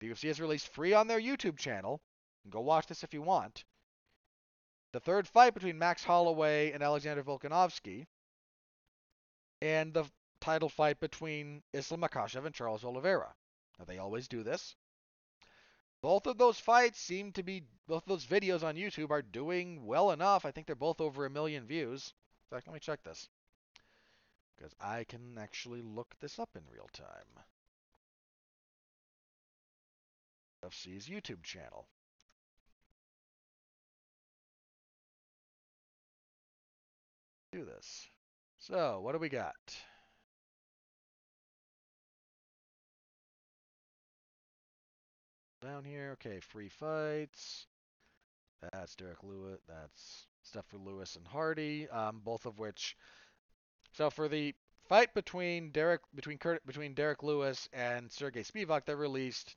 The 0.00 0.10
UFC 0.10 0.28
has 0.28 0.40
released 0.40 0.68
free 0.68 0.94
on 0.94 1.06
their 1.06 1.20
YouTube 1.20 1.58
channel. 1.58 2.00
go 2.48 2.60
watch 2.60 2.86
this 2.86 3.04
if 3.04 3.14
you 3.14 3.22
want. 3.22 3.64
The 4.92 5.00
third 5.00 5.28
fight 5.28 5.54
between 5.54 5.78
Max 5.78 6.02
Holloway 6.02 6.72
and 6.72 6.82
Alexander 6.82 7.22
Volkanovski, 7.22 8.06
and 9.60 9.92
the 9.92 10.04
title 10.40 10.68
fight 10.68 10.98
between 11.00 11.62
Islam 11.72 12.00
Makhachev 12.00 12.46
and 12.46 12.54
Charles 12.54 12.84
Oliveira. 12.84 13.34
Now, 13.78 13.84
they 13.84 13.98
always 13.98 14.28
do 14.28 14.42
this. 14.42 14.74
Both 16.00 16.26
of 16.26 16.38
those 16.38 16.58
fights 16.58 17.00
seem 17.00 17.32
to 17.32 17.42
be, 17.42 17.64
both 17.86 18.04
of 18.04 18.08
those 18.08 18.26
videos 18.26 18.62
on 18.62 18.76
YouTube 18.76 19.10
are 19.10 19.22
doing 19.22 19.84
well 19.84 20.12
enough. 20.12 20.44
I 20.44 20.52
think 20.52 20.66
they're 20.66 20.76
both 20.76 21.00
over 21.00 21.26
a 21.26 21.30
million 21.30 21.66
views. 21.66 22.14
In 22.50 22.56
fact, 22.56 22.66
let 22.66 22.74
me 22.74 22.80
check 22.80 23.02
this. 23.02 23.28
Because 24.56 24.74
I 24.80 25.04
can 25.04 25.36
actually 25.38 25.82
look 25.82 26.14
this 26.20 26.38
up 26.38 26.50
in 26.54 26.62
real 26.72 26.88
time. 26.92 27.44
UFC's 30.64 31.08
YouTube 31.08 31.42
channel. 31.42 31.88
Do 37.52 37.64
this. 37.64 38.08
So, 38.58 39.00
what 39.00 39.12
do 39.12 39.18
we 39.18 39.28
got? 39.28 39.54
Down 45.62 45.84
here, 45.84 46.10
okay, 46.12 46.40
free 46.40 46.68
fights. 46.68 47.66
That's 48.60 48.94
Derrick 48.96 49.22
Lewis. 49.22 49.58
That's 49.68 50.26
stuff 50.42 50.66
for 50.66 50.78
Lewis 50.78 51.16
and 51.16 51.26
Hardy, 51.26 51.88
um, 51.88 52.20
both 52.24 52.46
of 52.46 52.58
which. 52.58 52.96
So 53.92 54.10
for 54.10 54.28
the 54.28 54.54
fight 54.88 55.14
between 55.14 55.70
Derrick 55.70 56.02
between 56.14 56.38
Kurt, 56.38 56.64
between 56.66 56.94
Derrick 56.94 57.22
Lewis 57.22 57.68
and 57.72 58.08
Serghei 58.08 58.46
Spivac, 58.46 58.84
they 58.84 58.94
released 58.94 59.56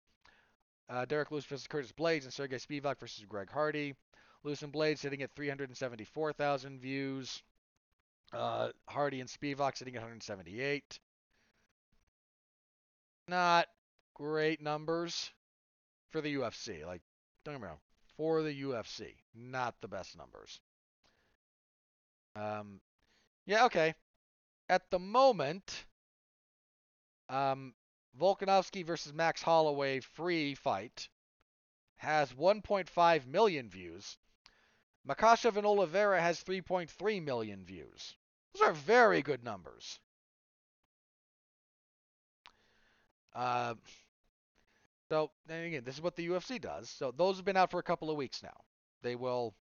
uh, 0.89 1.05
Derrick 1.05 1.31
Lewis 1.31 1.45
versus 1.45 1.67
Curtis 1.67 1.91
Blaydes 1.91 2.23
and 2.23 2.33
Serghei 2.33 2.59
Spivac 2.59 2.99
versus 2.99 3.25
Greg 3.25 3.49
Hardy. 3.49 3.95
Lewis 4.43 4.61
and 4.63 4.73
Blaydes 4.73 4.99
sitting 4.99 5.21
at 5.21 5.35
374,000 5.35 6.79
views. 6.79 7.43
Uh, 8.33 8.69
Hardy 8.87 9.19
and 9.19 9.29
Spivac 9.29 9.77
sitting 9.77 9.95
at 9.95 10.01
178. 10.01 10.99
Not 13.27 13.67
great 14.13 14.61
numbers 14.61 15.31
for 16.11 16.21
the 16.21 16.35
UFC. 16.35 16.85
Like, 16.85 17.01
don't 17.43 17.55
get 17.55 17.61
me 17.61 17.67
wrong, 17.67 17.79
for 18.15 18.41
the 18.41 18.61
UFC, 18.61 19.15
not 19.33 19.75
the 19.81 19.87
best 19.87 20.17
numbers. 20.17 20.59
Um, 22.35 22.79
yeah, 23.45 23.65
okay. 23.65 23.93
At 24.69 24.89
the 24.91 24.99
moment, 24.99 25.85
um, 27.29 27.73
Volkanovski 28.19 28.85
versus 28.85 29.13
Max 29.13 29.41
Holloway 29.41 29.99
free 29.99 30.55
fight 30.55 31.09
has 31.97 32.31
1.5 32.33 33.27
million 33.27 33.69
views. 33.69 34.17
Makhachev 35.07 35.57
and 35.57 35.65
Oliveira 35.65 36.21
has 36.21 36.43
3.3 36.43 37.23
million 37.23 37.63
views. 37.65 38.15
Those 38.53 38.67
are 38.67 38.73
very 38.73 39.21
good 39.21 39.43
numbers. 39.43 39.99
Uh, 43.33 43.75
so, 45.09 45.31
again, 45.49 45.83
this 45.85 45.95
is 45.95 46.01
what 46.01 46.15
the 46.15 46.27
UFC 46.27 46.59
does. 46.59 46.89
So 46.89 47.13
those 47.15 47.37
have 47.37 47.45
been 47.45 47.57
out 47.57 47.71
for 47.71 47.79
a 47.79 47.83
couple 47.83 48.09
of 48.09 48.17
weeks 48.17 48.43
now. 48.43 48.57
They 49.01 49.15
will 49.15 49.53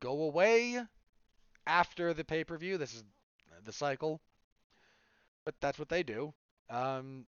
go 0.00 0.22
away 0.22 0.80
after 1.66 2.14
the 2.14 2.24
pay-per-view. 2.24 2.78
This 2.78 2.94
is 2.94 3.04
the 3.64 3.72
cycle. 3.72 4.20
But 5.44 5.54
that's 5.60 5.78
what 5.78 5.88
they 5.88 6.02
do. 6.02 6.32
Um, 6.68 7.26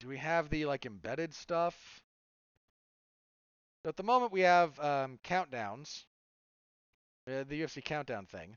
do 0.00 0.08
we 0.08 0.18
have 0.18 0.50
the 0.50 0.66
like 0.66 0.86
embedded 0.86 1.34
stuff? 1.34 2.02
So 3.82 3.88
at 3.88 3.96
the 3.96 4.02
moment 4.02 4.32
we 4.32 4.42
have 4.42 4.78
um, 4.80 5.18
countdowns. 5.24 6.04
Uh, 7.28 7.44
the 7.48 7.60
UFC 7.62 7.84
countdown 7.84 8.26
thing. 8.26 8.56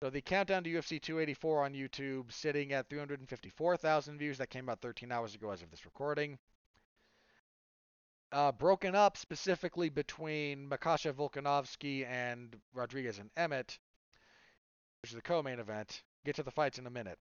So 0.00 0.10
the 0.10 0.20
countdown 0.20 0.62
to 0.62 0.70
UFC 0.70 1.02
284 1.02 1.64
on 1.64 1.74
YouTube 1.74 2.30
sitting 2.30 2.72
at 2.72 2.88
354,000 2.88 4.16
views. 4.16 4.38
That 4.38 4.48
came 4.48 4.64
about 4.64 4.80
13 4.80 5.10
hours 5.10 5.34
ago 5.34 5.50
as 5.50 5.60
of 5.60 5.72
this 5.72 5.84
recording. 5.84 6.38
Uh, 8.30 8.52
broken 8.52 8.94
up 8.94 9.16
specifically 9.16 9.88
between 9.88 10.68
Makhachev 10.68 11.14
Volkanovski 11.14 12.06
and 12.06 12.56
Rodriguez 12.72 13.18
and 13.18 13.30
Emmett, 13.36 13.76
which 15.02 15.10
is 15.10 15.16
the 15.16 15.22
co-main 15.22 15.58
event. 15.58 16.04
Get 16.24 16.36
to 16.36 16.44
the 16.44 16.52
fights 16.52 16.78
in 16.78 16.86
a 16.86 16.90
minute. 16.90 17.18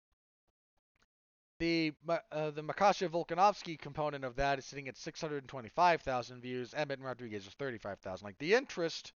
The 1.58 1.94
uh, 2.08 2.52
the 2.52 2.62
Makhachev 2.62 3.10
Volkanovski 3.10 3.80
component 3.80 4.24
of 4.24 4.36
that 4.36 4.60
is 4.60 4.66
sitting 4.66 4.88
at 4.88 4.98
625,000 4.98 6.42
views. 6.42 6.76
Emmett 6.76 7.00
and 7.00 7.08
Rodriguez 7.08 7.48
is 7.48 7.54
35,000. 7.54 8.24
Like 8.24 8.38
the 8.38 8.54
interest, 8.54 9.14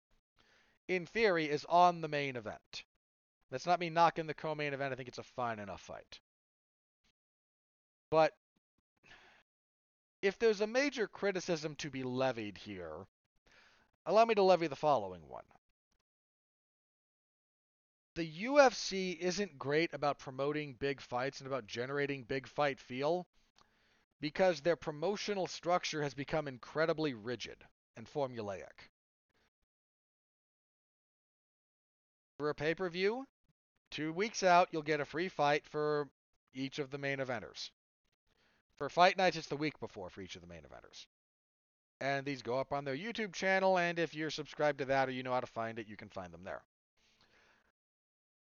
in 0.87 1.05
theory, 1.05 1.47
is 1.47 1.63
on 1.69 2.01
the 2.01 2.07
main 2.07 2.35
event. 2.35 2.85
That's 3.51 3.65
not 3.65 3.81
me 3.81 3.89
knocking 3.89 4.27
the 4.27 4.33
co-main 4.33 4.73
event. 4.73 4.93
I 4.93 4.95
think 4.95 5.09
it's 5.09 5.17
a 5.17 5.23
fine 5.23 5.59
enough 5.59 5.81
fight. 5.81 6.19
But 8.09 8.33
if 10.21 10.39
there's 10.39 10.61
a 10.61 10.67
major 10.67 11.07
criticism 11.07 11.75
to 11.75 11.89
be 11.89 12.03
levied 12.03 12.57
here, 12.57 13.05
allow 14.05 14.23
me 14.23 14.35
to 14.35 14.43
levy 14.43 14.67
the 14.67 14.75
following 14.75 15.27
one. 15.27 15.43
The 18.15 18.25
UFC 18.25 19.17
isn't 19.19 19.57
great 19.57 19.93
about 19.93 20.19
promoting 20.19 20.73
big 20.73 21.01
fights 21.01 21.39
and 21.39 21.47
about 21.47 21.65
generating 21.65 22.23
big 22.23 22.47
fight 22.47 22.79
feel 22.79 23.25
because 24.19 24.61
their 24.61 24.75
promotional 24.75 25.47
structure 25.47 26.03
has 26.03 26.13
become 26.13 26.47
incredibly 26.47 27.13
rigid 27.13 27.63
and 27.95 28.07
formulaic. 28.07 28.89
For 32.37 32.49
a 32.49 32.55
pay 32.55 32.75
per 32.75 32.89
view, 32.89 33.25
Two 33.91 34.13
weeks 34.13 34.41
out, 34.41 34.69
you'll 34.71 34.81
get 34.81 35.01
a 35.01 35.05
free 35.05 35.27
fight 35.27 35.67
for 35.67 36.07
each 36.53 36.79
of 36.79 36.91
the 36.91 36.97
main 36.97 37.19
eventers. 37.19 37.69
For 38.75 38.89
fight 38.89 39.17
nights, 39.17 39.35
it's 39.35 39.47
the 39.47 39.57
week 39.57 39.79
before 39.79 40.09
for 40.09 40.21
each 40.21 40.35
of 40.35 40.41
the 40.41 40.47
main 40.47 40.61
eventers. 40.61 41.05
And 41.99 42.25
these 42.25 42.41
go 42.41 42.57
up 42.57 42.71
on 42.71 42.85
their 42.85 42.95
YouTube 42.95 43.33
channel, 43.33 43.77
and 43.77 43.99
if 43.99 44.15
you're 44.15 44.31
subscribed 44.31 44.79
to 44.79 44.85
that 44.85 45.09
or 45.09 45.11
you 45.11 45.23
know 45.23 45.33
how 45.33 45.41
to 45.41 45.45
find 45.45 45.77
it, 45.77 45.87
you 45.87 45.97
can 45.97 46.09
find 46.09 46.33
them 46.33 46.43
there. 46.43 46.63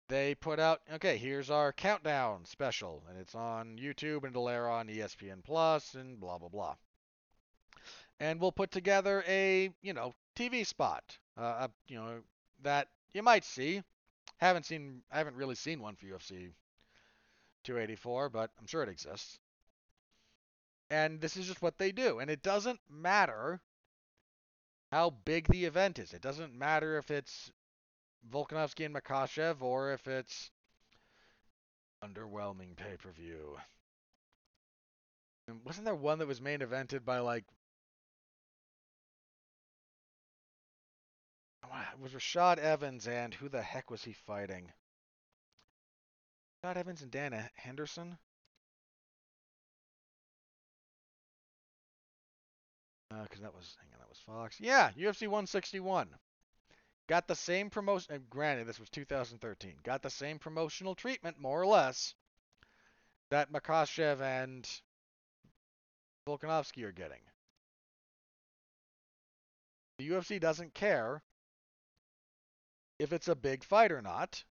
They 0.08 0.36
put 0.36 0.60
out, 0.60 0.82
okay, 0.94 1.18
here's 1.18 1.50
our 1.50 1.74
countdown 1.74 2.46
special, 2.46 3.04
and 3.10 3.20
it's 3.20 3.36
on 3.36 3.78
YouTube 3.78 4.24
and 4.24 4.28
it'll 4.28 4.50
air 4.50 4.70
on 4.70 4.88
ESPN 4.88 5.44
Plus 5.44 5.96
and 5.96 6.20
blah 6.20 6.38
blah 6.38 6.50
blah. 6.50 6.76
And 8.20 8.40
we'll 8.40 8.52
put 8.52 8.72
together 8.72 9.24
a, 9.28 9.72
you 9.82 9.94
know, 9.94 10.14
TV 10.36 10.66
spot, 10.66 11.04
uh, 11.38 11.68
you 11.88 11.98
know, 11.98 12.22
that 12.62 12.88
you 13.14 13.22
might 13.22 13.44
see 13.44 13.84
haven't 14.40 14.66
seen, 14.66 15.02
I 15.12 15.18
haven't 15.18 15.36
really 15.36 15.56
seen 15.56 15.82
one 15.82 15.96
for 15.96 16.06
UFC 16.06 16.52
284, 17.64 18.30
but 18.30 18.52
I'm 18.60 18.68
sure 18.68 18.84
it 18.84 18.90
exists. 18.90 19.40
And 20.90 21.20
this 21.20 21.36
is 21.38 21.48
just 21.48 21.62
what 21.62 21.78
they 21.78 21.92
do. 21.92 22.20
And 22.20 22.30
it 22.30 22.44
doesn't 22.44 22.80
matter 22.90 23.62
how 24.92 25.10
big 25.10 25.48
the 25.48 25.66
event 25.66 26.00
is. 26.00 26.14
It 26.14 26.22
doesn't 26.22 26.58
matter 26.58 26.98
if 26.98 27.10
it's 27.10 27.52
Volkanovski 28.32 28.86
and 28.86 28.96
Makhachev 28.96 29.62
or 29.62 29.94
if 29.94 30.08
it's 30.08 30.52
underwhelming 32.04 32.76
pay-per-view. 32.76 33.58
Wasn't 35.64 35.86
there 35.86 35.96
one 35.96 36.20
that 36.20 36.28
was 36.28 36.42
main 36.42 36.60
evented 36.60 37.06
by 37.06 37.20
like 37.20 37.46
it 41.94 42.00
was 42.02 42.12
Rashad 42.14 42.58
Evans 42.58 43.08
and 43.08 43.34
who 43.34 43.50
the 43.50 43.62
heck 43.62 43.90
was 43.90 44.04
he 44.04 44.14
fighting? 44.14 44.72
Rashad 46.64 46.78
Evans 46.78 47.02
and 47.02 47.12
Dan 47.12 47.50
Henderson? 47.56 48.18
Because 53.10 53.40
uh, 53.40 53.44
that 53.44 53.56
was, 53.56 53.78
hang 53.80 53.90
on, 53.94 54.00
that 54.00 54.10
was 54.10 54.20
Fox. 54.26 54.60
Yeah, 54.60 54.90
UFC 54.98 55.28
161. 55.28 56.10
Got 57.08 57.28
the 57.28 57.36
same 57.36 57.70
promotion. 57.70 58.26
Granted, 58.30 58.66
this 58.68 58.80
was 58.80 58.90
2013. 58.90 59.76
Got 59.84 60.02
the 60.02 60.10
same 60.10 60.40
promotional 60.40 60.96
treatment, 60.96 61.40
more 61.40 61.62
or 61.62 61.68
less, 61.68 62.16
that 63.30 63.52
Makhachev 63.52 64.22
and 64.22 64.68
Volkanovski 66.28 66.84
are 66.84 66.92
getting. 66.92 67.22
The 70.00 70.10
UFC 70.10 70.40
doesn't 70.40 70.74
care 70.74 71.22
if 72.98 73.12
it's 73.12 73.28
a 73.28 73.36
big 73.36 73.64
fight 73.64 73.92
or 73.92 74.02
not. 74.02 74.44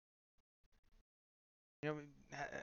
You 1.83 1.89
know, 1.91 1.99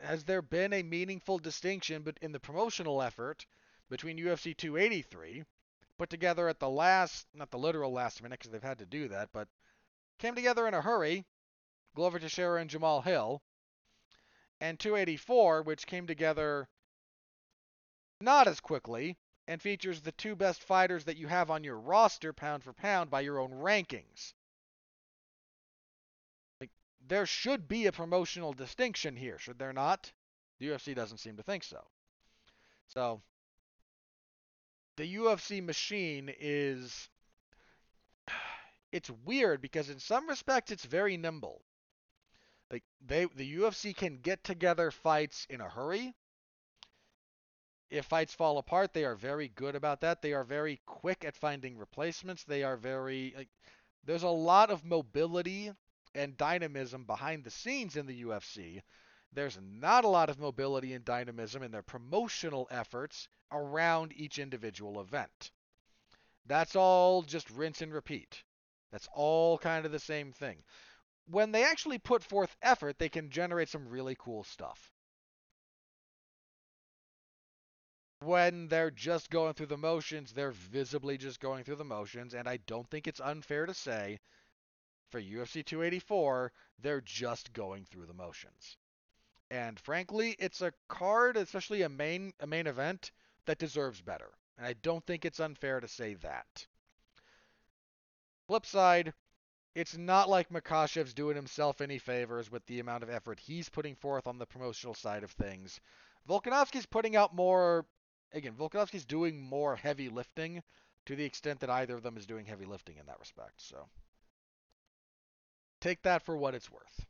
has 0.04 0.24
there 0.24 0.42
been 0.42 0.74
a 0.74 0.84
meaningful 0.84 1.40
distinction 1.40 2.04
but 2.04 2.18
in 2.22 2.32
the 2.32 2.40
promotional 2.40 3.02
effort 3.02 3.46
between 3.90 4.18
UFC 4.18 4.56
283, 4.56 5.44
put 5.98 6.10
together 6.10 6.48
at 6.48 6.60
the 6.60 6.70
last, 6.70 7.28
not 7.34 7.52
the 7.52 7.58
literal 7.58 7.92
last 7.92 8.22
minute 8.22 8.40
because 8.40 8.52
they've 8.52 8.64
had 8.64 8.80
to 8.80 8.86
do 8.86 9.08
that, 9.10 9.30
but 9.34 9.48
came 10.18 10.36
together 10.36 10.68
in 10.68 10.74
a 10.74 10.82
hurry, 10.82 11.26
Glover 11.96 12.20
Teixeira 12.20 12.62
and 12.62 12.70
Jamahal 12.70 13.04
Hill, 13.04 13.42
and 14.60 14.80
284, 14.80 15.64
which 15.64 15.88
came 15.88 16.08
together 16.08 16.68
not 18.20 18.48
as 18.48 18.60
quickly 18.60 19.18
and 19.48 19.62
features 19.62 20.02
the 20.02 20.12
two 20.12 20.36
best 20.36 20.64
fighters 20.64 21.06
that 21.06 21.18
you 21.18 21.28
have 21.28 21.50
on 21.50 21.64
your 21.64 21.80
roster 21.80 22.32
pound 22.32 22.64
for 22.64 22.74
pound 22.74 23.10
by 23.10 23.22
your 23.22 23.40
own 23.40 23.52
rankings 23.52 24.34
there 27.08 27.26
should 27.26 27.68
be 27.68 27.86
a 27.88 27.92
promotional 27.92 28.54
distinction 28.54 29.16
here, 29.16 29.38
should 29.38 29.60
there 29.60 29.74
not? 29.74 30.12
The 30.60 30.68
UFC 30.68 30.96
doesn't 30.96 31.18
seem 31.18 31.38
to 31.38 31.44
think 31.44 31.64
so. 31.64 31.84
So, 32.88 33.22
the 34.98 35.16
UFC 35.16 35.64
machine 35.64 36.34
is. 36.40 37.10
It's 38.92 39.10
weird 39.10 39.62
because 39.62 39.90
in 39.90 40.00
some 40.00 40.28
respects 40.28 40.70
it's 40.70 40.84
very 40.84 41.16
nimble. 41.16 41.64
Like 42.70 42.84
they 43.00 43.24
the 43.24 43.56
UFC 43.56 43.96
can 43.96 44.18
get 44.18 44.44
together 44.44 44.92
fights 44.92 45.48
in 45.50 45.62
a 45.62 45.70
hurry. 45.70 46.14
if 47.90 48.06
fights 48.06 48.34
fall 48.34 48.58
apart, 48.58 48.94
they 48.94 49.06
are 49.06 49.16
very 49.16 49.48
good 49.48 49.76
about 49.76 50.02
that. 50.02 50.22
They 50.22 50.34
are 50.34 50.44
very 50.44 50.82
quick 50.86 51.24
at 51.24 51.38
finding 51.38 51.78
replacements. 51.78 52.44
They 52.44 52.64
are 52.64 52.76
very 52.76 53.34
like 53.38 53.50
there's 54.04 54.24
a 54.24 54.30
lot 54.30 54.70
of 54.70 54.84
mobility 54.84 55.72
and 56.16 56.38
dynamism 56.38 57.06
behind 57.06 57.44
the 57.44 57.52
scenes 57.52 57.96
in 57.96 58.06
the 58.06 58.24
UFC. 58.24 58.82
There's 59.34 59.58
not 59.62 60.04
a 60.04 60.10
lot 60.10 60.30
of 60.30 60.40
mobility 60.40 60.94
and 60.94 61.06
dynamism 61.06 61.64
in 61.64 61.72
their 61.72 61.84
promotional 61.84 62.68
efforts 62.70 63.30
around 63.52 64.14
each 64.16 64.40
individual 64.40 65.00
event. 65.00 65.52
That's 66.46 66.76
all 66.76 67.22
just 67.22 67.50
rinse 67.50 67.82
and 67.82 67.94
repeat. 67.94 68.44
That's 68.92 69.08
all 69.14 69.58
kind 69.58 69.86
of 69.86 69.92
the 69.92 70.00
same 70.00 70.34
thing. 70.34 70.64
When 71.28 71.52
they 71.52 71.64
actually 71.64 72.00
put 72.00 72.24
forth 72.24 72.56
effort, 72.62 73.00
they 73.00 73.10
can 73.10 73.30
generate 73.30 73.70
some 73.70 73.88
really 73.88 74.16
cool 74.20 74.44
stuff. 74.44 74.92
When 78.20 78.68
they're 78.68 78.92
just 78.92 79.30
going 79.30 79.54
through 79.54 79.68
the 79.68 79.78
motions, 79.78 80.34
they're 80.34 80.52
visibly 80.52 81.18
just 81.18 81.40
going 81.40 81.64
through 81.64 81.78
the 81.78 81.86
motions, 81.86 82.34
and 82.34 82.48
I 82.48 82.58
don't 82.58 82.88
think 82.90 83.08
it's 83.08 83.20
unfair 83.20 83.66
to 83.66 83.74
say 83.74 84.20
for 85.12 85.22
UFC 85.22 85.64
284, 85.66 86.52
they're 86.80 87.02
just 87.02 87.54
going 87.54 87.86
through 87.86 88.06
the 88.06 88.14
motions. 88.14 88.78
And 89.50 89.80
frankly, 89.80 90.36
it's 90.40 90.62
a 90.62 90.74
card, 90.88 91.36
especially 91.36 91.82
a 91.82 91.90
main 91.90 92.34
a 92.40 92.48
main 92.48 92.68
event, 92.68 93.12
that 93.46 93.60
deserves 93.60 94.02
better. 94.02 94.32
And 94.58 94.66
I 94.66 94.74
don't 94.74 95.06
think 95.06 95.26
it's 95.26 95.40
unfair 95.40 95.80
to 95.80 95.88
say 95.88 96.14
that. 96.16 96.66
Flip 98.48 98.66
side, 98.66 99.14
it's 99.76 99.98
not 99.98 100.30
like 100.30 100.50
Makhachev's 100.50 101.14
doing 101.14 101.36
himself 101.36 101.82
any 101.82 101.98
favors 101.98 102.52
with 102.52 102.66
the 102.66 102.80
amount 102.80 103.04
of 103.04 103.10
effort 103.10 103.40
he's 103.40 103.70
putting 103.70 103.96
forth 103.96 104.28
on 104.28 104.38
the 104.38 104.46
promotional 104.46 104.94
side 104.94 105.24
of 105.24 105.32
things. 105.32 105.80
Volkanovski's 106.28 106.86
putting 106.86 107.16
out 107.16 107.36
more 107.36 107.86
again, 108.34 108.54
Volkanovski's 108.54 109.06
doing 109.06 109.42
more 109.42 109.76
heavy 109.76 110.10
lifting 110.10 110.64
to 111.06 111.16
the 111.16 111.24
extent 111.24 111.60
that 111.60 111.70
either 111.70 111.96
of 111.96 112.04
them 112.04 112.18
is 112.18 112.26
doing 112.26 112.46
heavy 112.46 112.66
lifting 112.66 112.98
in 112.98 113.06
that 113.08 113.20
respect. 113.20 113.62
So 113.62 113.88
take 115.82 116.04
that 116.04 116.24
for 116.24 116.38
what 116.38 116.56
it's 116.56 116.72
worth. 116.72 117.06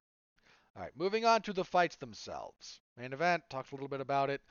All 0.75 0.81
right, 0.81 0.91
moving 0.95 1.25
on 1.25 1.41
to 1.43 1.53
the 1.53 1.65
fights 1.65 1.97
themselves. 1.97 2.79
Main 2.97 3.13
event, 3.13 3.43
talked 3.49 3.71
a 3.71 3.75
little 3.75 3.89
bit 3.89 4.01
about 4.01 4.29
it. 4.29 4.41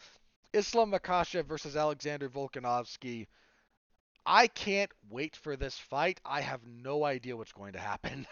Islam 0.53 0.93
Makhachev 0.93 1.47
versus 1.47 1.77
Alexander 1.77 2.29
Volkanovski. 2.29 3.27
I 4.27 4.47
can't 4.49 4.91
wait 5.09 5.35
for 5.37 5.57
this 5.57 5.79
fight. 5.79 6.21
I 6.25 6.43
have 6.43 6.61
no 6.67 7.05
idea 7.05 7.37
what's 7.37 7.53
going 7.53 7.73
to 7.73 7.79
happen. 7.79 8.27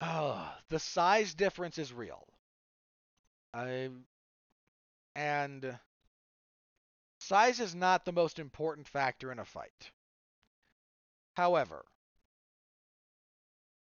oh, 0.00 0.52
the 0.68 0.78
size 0.78 1.34
difference 1.34 1.78
is 1.78 1.92
real. 1.92 2.26
I 3.54 3.90
and 5.14 5.78
size 7.18 7.60
is 7.60 7.74
not 7.74 8.04
the 8.04 8.12
most 8.12 8.38
important 8.38 8.88
factor 8.88 9.30
in 9.32 9.38
a 9.38 9.44
fight. 9.44 9.90
However, 11.34 11.84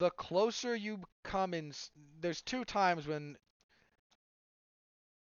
the 0.05 0.11
closer 0.11 0.77
you 0.77 1.01
come 1.23 1.55
in, 1.55 1.73
there's 2.21 2.43
two 2.43 2.63
times 2.63 3.07
when 3.07 3.39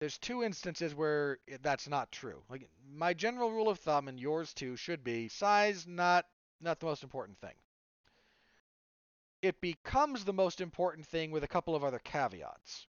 there's 0.01 0.19
two 0.19 0.43
instances 0.43 0.93
where 0.93 1.39
that's 1.61 1.89
not 1.89 2.11
true. 2.11 2.43
Like 2.51 2.69
my 2.93 3.15
general 3.15 3.53
rule 3.53 3.69
of 3.69 3.79
thumb 3.79 4.09
and 4.09 4.19
yours 4.19 4.53
too 4.53 4.75
should 4.75 5.05
be 5.05 5.29
size 5.29 5.87
not 5.87 6.27
not 6.61 6.81
the 6.81 6.87
most 6.87 7.05
important 7.05 7.39
thing. 7.39 7.55
It 9.41 9.61
becomes 9.61 10.25
the 10.25 10.33
most 10.33 10.61
important 10.61 11.07
thing 11.07 11.31
with 11.31 11.45
a 11.45 11.49
couple 11.55 11.77
of 11.77 11.85
other 11.85 12.01
caveats. 12.01 12.89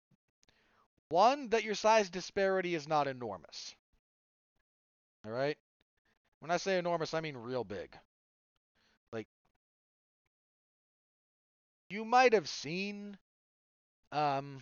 One, 1.09 1.49
that 1.49 1.65
your 1.65 1.76
size 1.76 2.09
disparity 2.09 2.73
is 2.73 2.88
not 2.88 3.09
enormous. 3.09 3.76
All 5.26 5.31
right? 5.31 5.57
When 6.39 6.51
I 6.51 6.57
say 6.57 6.77
enormous, 6.77 7.13
I 7.13 7.19
mean 7.19 7.35
real 7.35 7.65
big. 7.65 7.97
You 11.91 12.05
might 12.05 12.34
have 12.34 12.47
seen 12.47 13.18
um, 14.11 14.61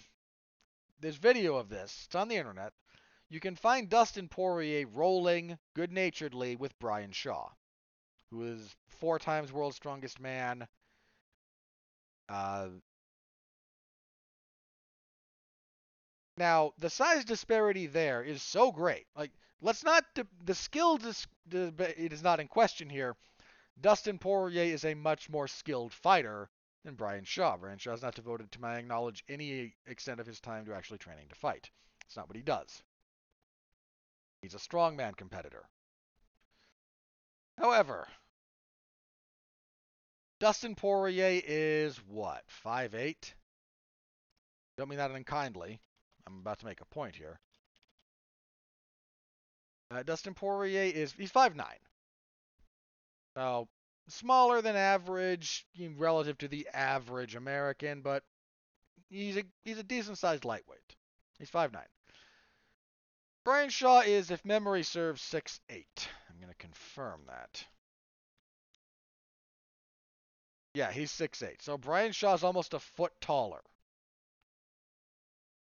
there's 0.99 1.15
video 1.15 1.55
of 1.55 1.69
this. 1.69 2.03
It's 2.05 2.15
on 2.15 2.27
the 2.27 2.35
internet. 2.35 2.73
You 3.29 3.39
can 3.39 3.55
find 3.55 3.89
Dustin 3.89 4.27
Poirier 4.27 4.87
rolling 4.87 5.57
good 5.75 5.91
naturedly 5.91 6.55
with 6.55 6.77
Brian 6.79 7.11
Shaw, 7.11 7.49
who 8.31 8.43
is 8.43 8.75
four 8.87 9.19
times 9.19 9.51
world's 9.51 9.75
strongest 9.75 10.19
man. 10.19 10.67
Uh, 12.27 12.69
now, 16.37 16.73
the 16.79 16.89
size 16.89 17.25
disparity 17.25 17.85
there 17.85 18.23
is 18.23 18.41
so 18.41 18.71
great. 18.71 19.05
Like, 19.15 19.31
let's 19.61 19.83
not 19.83 20.03
de- 20.15 20.27
the 20.43 20.55
skill 20.55 20.97
dis- 20.97 21.27
de- 21.47 22.03
it 22.03 22.11
is 22.11 22.23
not 22.23 22.39
in 22.39 22.47
question 22.47 22.89
here. 22.89 23.15
Dustin 23.79 24.17
Poirier 24.17 24.63
is 24.63 24.83
a 24.85 24.95
much 24.95 25.29
more 25.29 25.47
skilled 25.47 25.93
fighter 25.93 26.49
than 26.83 26.95
Brian 26.95 27.23
Shaw. 27.23 27.57
Brian 27.57 27.77
Shaw 27.77 27.91
has 27.91 28.01
not 28.01 28.15
devoted, 28.15 28.51
to 28.51 28.61
my 28.61 28.81
knowledge, 28.81 29.23
any 29.27 29.73
extent 29.85 30.19
of 30.19 30.27
his 30.27 30.39
time 30.39 30.65
to 30.65 30.73
actually 30.73 30.97
training 30.97 31.27
to 31.29 31.35
fight. 31.35 31.69
It's 32.05 32.15
not 32.15 32.27
what 32.27 32.37
he 32.37 32.43
does. 32.43 32.83
He's 34.41 34.55
a 34.55 34.57
strongman 34.57 35.17
competitor. 35.17 35.67
However, 37.57 38.07
Dustin 40.39 40.75
Poirier 40.75 41.41
is 41.45 41.97
what, 42.07 42.45
5'8"? 42.65 43.33
Don't 44.77 44.89
mean 44.89 44.99
that 44.99 45.11
unkindly. 45.11 45.81
I'm 46.25 46.39
about 46.39 46.59
to 46.59 46.65
make 46.65 46.79
a 46.79 46.85
point 46.85 47.15
here. 47.15 47.39
Uh, 49.91 50.03
Dustin 50.03 50.33
Poirier 50.33 50.83
is, 50.83 51.11
he's 51.11 51.31
5'9". 51.31 51.65
So, 53.35 53.67
smaller 54.09 54.61
than 54.61 54.75
average 54.75 55.65
relative 55.97 56.37
to 56.39 56.47
the 56.47 56.67
average 56.73 57.35
American, 57.35 58.01
but 58.01 58.23
he's 59.09 59.37
a 59.37 59.43
he's 59.63 59.77
a 59.77 59.83
decent 59.83 60.17
sized 60.17 60.45
lightweight. 60.45 60.95
He's 61.37 61.51
5'9". 61.51 61.77
Brian 63.45 63.69
Shaw 63.69 64.01
is, 64.01 64.31
if 64.31 64.43
memory 64.43 64.83
serves, 64.83 65.21
6'8". 65.21 65.59
I'm 65.69 66.39
going 66.39 66.49
to 66.49 66.55
confirm 66.57 67.21
that. 67.27 67.65
Yeah, 70.73 70.91
he's 70.91 71.11
6'8". 71.11 71.61
So 71.61 71.77
Brian 71.77 72.11
Shaw's 72.11 72.43
almost 72.43 72.73
a 72.73 72.79
foot 72.79 73.13
taller. 73.21 73.61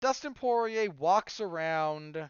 Dustin 0.01 0.33
Poirier 0.33 0.89
walks 0.91 1.39
around, 1.39 2.17
I 2.17 2.29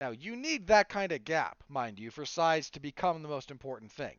Now, 0.00 0.10
you 0.10 0.36
need 0.36 0.68
that 0.68 0.88
kind 0.88 1.10
of 1.10 1.24
gap, 1.24 1.62
mind 1.68 1.98
you, 1.98 2.10
for 2.10 2.24
size 2.24 2.70
to 2.70 2.80
become 2.80 3.22
the 3.22 3.28
most 3.28 3.50
important 3.50 3.90
thing. 3.90 4.16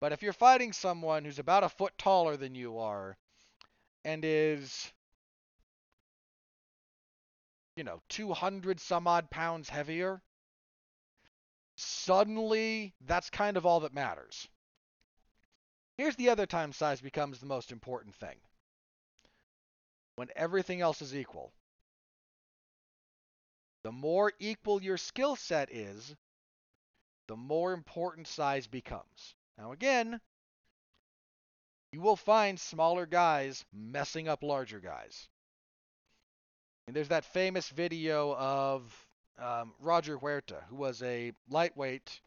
But 0.00 0.12
if 0.12 0.22
you're 0.22 0.34
fighting 0.34 0.72
someone 0.72 1.24
who's 1.24 1.38
about 1.38 1.64
a 1.64 1.68
foot 1.70 1.96
taller 1.96 2.36
than 2.36 2.54
you 2.54 2.78
are 2.78 3.16
and 4.04 4.22
is, 4.24 4.92
you 7.76 7.84
know, 7.84 8.02
200 8.10 8.80
some 8.80 9.06
odd 9.06 9.30
pounds 9.30 9.70
heavier, 9.70 10.20
suddenly 11.76 12.94
that's 13.06 13.30
kind 13.30 13.56
of 13.56 13.64
all 13.64 13.80
that 13.80 13.94
matters. 13.94 14.48
Here's 15.96 16.16
the 16.16 16.28
other 16.28 16.44
time 16.44 16.72
size 16.72 17.00
becomes 17.00 17.38
the 17.38 17.46
most 17.46 17.72
important 17.72 18.14
thing. 18.16 18.36
When 20.16 20.28
everything 20.36 20.82
else 20.82 21.00
is 21.00 21.14
equal. 21.14 21.52
The 23.86 23.92
more 23.92 24.32
equal 24.40 24.82
your 24.82 24.96
skill 24.96 25.36
set 25.36 25.72
is, 25.72 26.16
the 27.28 27.36
more 27.36 27.72
important 27.72 28.26
size 28.26 28.66
becomes. 28.66 29.36
Now, 29.56 29.70
again, 29.70 30.20
you 31.92 32.00
will 32.00 32.16
find 32.16 32.58
smaller 32.58 33.06
guys 33.06 33.64
messing 33.72 34.26
up 34.26 34.42
larger 34.42 34.80
guys. 34.80 35.28
And 36.88 36.96
there's 36.96 37.10
that 37.10 37.26
famous 37.26 37.68
video 37.68 38.34
of 38.34 39.06
um, 39.38 39.72
Roger 39.78 40.18
Huerta, 40.18 40.64
who 40.68 40.74
was 40.74 41.00
a 41.02 41.30
lightweight 41.48 42.20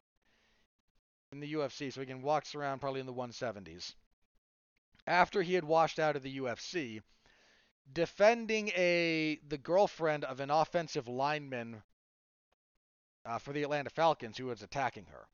in 1.34 1.42
the 1.42 1.56
UFC, 1.56 1.92
so 1.92 2.00
again 2.02 2.22
walks 2.22 2.56
around 2.56 2.80
probably 2.80 3.02
in 3.02 3.06
the 3.06 3.14
170s. 3.14 3.96
After 5.06 5.42
he 5.42 5.56
had 5.56 5.66
washed 5.66 6.00
out 6.00 6.16
of 6.16 6.24
the 6.24 6.38
UFC, 6.38 7.02
defending 7.94 8.70
a 8.70 9.40
the 9.48 9.58
girlfriend 9.58 10.24
of 10.24 10.40
an 10.40 10.52
offensive 10.52 11.08
lineman 11.08 11.82
uh, 13.26 13.38
for 13.38 13.54
the 13.54 13.64
Atlanta 13.64 13.90
Falcons 13.90 14.38
who 14.38 14.46
was 14.46 14.62
attacking 14.62 15.06
her. 15.06 15.28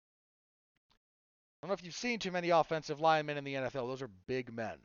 I 1.65 1.67
don't 1.67 1.69
know 1.69 1.73
if 1.73 1.83
you've 1.83 1.95
seen 1.95 2.19
too 2.19 2.31
many 2.31 2.49
offensive 2.49 2.99
linemen 2.99 3.37
in 3.37 3.43
the 3.43 3.55
NFL. 3.55 3.87
Those 3.87 4.01
are 4.01 4.09
big 4.27 4.53
men. 4.53 4.77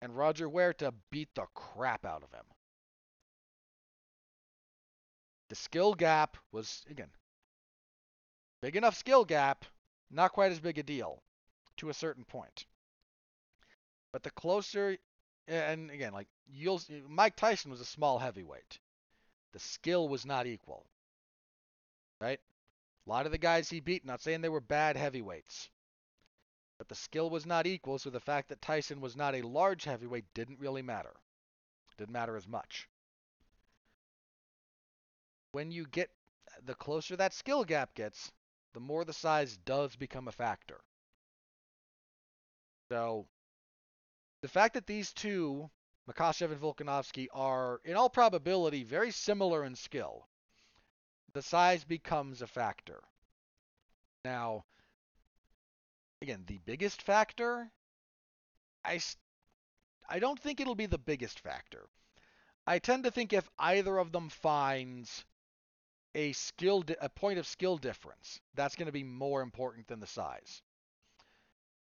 And 0.00 0.16
Roger 0.16 0.48
Huerta 0.48 0.92
beat 1.10 1.28
the 1.34 1.46
crap 1.54 2.04
out 2.04 2.24
of 2.24 2.32
him. 2.32 2.44
The 5.48 5.54
skill 5.54 5.94
gap 5.94 6.38
was, 6.50 6.82
again, 6.90 7.10
big 8.62 8.74
enough 8.74 8.96
skill 8.96 9.24
gap, 9.24 9.64
not 10.10 10.32
quite 10.32 10.50
as 10.50 10.60
big 10.60 10.78
a 10.78 10.82
deal 10.82 11.22
to 11.76 11.90
a 11.90 11.94
certain 11.94 12.24
point. 12.24 12.66
But 14.12 14.22
the 14.22 14.30
closer, 14.30 14.96
and 15.48 15.90
again, 15.90 16.12
like 16.12 16.28
you'll, 16.46 16.80
Mike 17.08 17.36
Tyson 17.36 17.70
was 17.70 17.80
a 17.80 17.84
small 17.84 18.18
heavyweight. 18.18 18.78
The 19.52 19.58
skill 19.58 20.08
was 20.08 20.24
not 20.24 20.46
equal, 20.46 20.86
right? 22.20 22.40
A 23.06 23.10
lot 23.10 23.26
of 23.26 23.32
the 23.32 23.38
guys 23.38 23.68
he 23.68 23.80
beat, 23.80 24.04
not 24.04 24.22
saying 24.22 24.40
they 24.40 24.48
were 24.48 24.60
bad 24.60 24.96
heavyweights, 24.96 25.68
but 26.78 26.88
the 26.88 26.94
skill 26.94 27.28
was 27.30 27.46
not 27.46 27.66
equal. 27.66 27.98
So 27.98 28.10
the 28.10 28.20
fact 28.20 28.48
that 28.48 28.62
Tyson 28.62 29.00
was 29.00 29.16
not 29.16 29.34
a 29.34 29.42
large 29.42 29.84
heavyweight 29.84 30.24
didn't 30.34 30.60
really 30.60 30.82
matter. 30.82 31.14
Didn't 31.98 32.12
matter 32.12 32.36
as 32.36 32.48
much. 32.48 32.88
When 35.52 35.70
you 35.70 35.86
get 35.86 36.10
the 36.64 36.74
closer 36.74 37.16
that 37.16 37.34
skill 37.34 37.64
gap 37.64 37.94
gets, 37.94 38.32
the 38.72 38.80
more 38.80 39.04
the 39.04 39.12
size 39.12 39.58
does 39.58 39.94
become 39.96 40.28
a 40.28 40.32
factor. 40.32 40.80
So 42.90 43.26
the 44.42 44.48
fact 44.48 44.74
that 44.74 44.86
these 44.86 45.12
two, 45.12 45.70
Makhachev 46.10 46.50
and 46.50 46.60
Volkanovski, 46.60 47.28
are 47.32 47.80
in 47.84 47.96
all 47.96 48.10
probability 48.10 48.82
very 48.82 49.12
similar 49.12 49.64
in 49.64 49.76
skill, 49.76 50.26
the 51.32 51.42
size 51.42 51.84
becomes 51.84 52.42
a 52.42 52.46
factor. 52.46 53.00
Now, 54.24 54.64
again, 56.20 56.44
the 56.46 56.58
biggest 56.58 57.02
factor, 57.02 57.70
I, 58.84 59.00
I 60.08 60.18
don't 60.18 60.38
think 60.38 60.60
it'll 60.60 60.74
be 60.74 60.86
the 60.86 60.98
biggest 60.98 61.40
factor. 61.40 61.88
I 62.66 62.80
tend 62.80 63.04
to 63.04 63.10
think 63.10 63.32
if 63.32 63.48
either 63.58 63.96
of 63.96 64.12
them 64.12 64.28
finds 64.28 65.24
a 66.14 66.32
skill 66.32 66.84
a 67.00 67.08
point 67.08 67.38
of 67.38 67.46
skill 67.46 67.78
difference, 67.78 68.40
that's 68.54 68.74
going 68.74 68.86
to 68.86 68.92
be 68.92 69.04
more 69.04 69.40
important 69.40 69.86
than 69.86 70.00
the 70.00 70.06
size. 70.06 70.62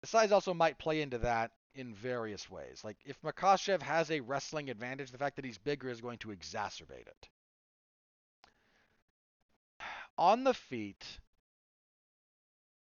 The 0.01 0.07
size 0.07 0.31
also 0.31 0.53
might 0.53 0.77
play 0.77 1.01
into 1.01 1.17
that 1.19 1.51
in 1.75 1.93
various 1.93 2.49
ways. 2.49 2.81
Like 2.83 2.97
if 3.05 3.21
Makhachev 3.21 3.81
has 3.81 4.11
a 4.11 4.19
wrestling 4.19 4.69
advantage, 4.69 5.11
the 5.11 5.17
fact 5.17 5.35
that 5.37 5.45
he's 5.45 5.57
bigger 5.57 5.89
is 5.89 6.01
going 6.01 6.17
to 6.19 6.29
exacerbate 6.29 7.07
it. 7.07 7.29
On 10.17 10.43
the 10.43 10.53
feet, 10.53 11.19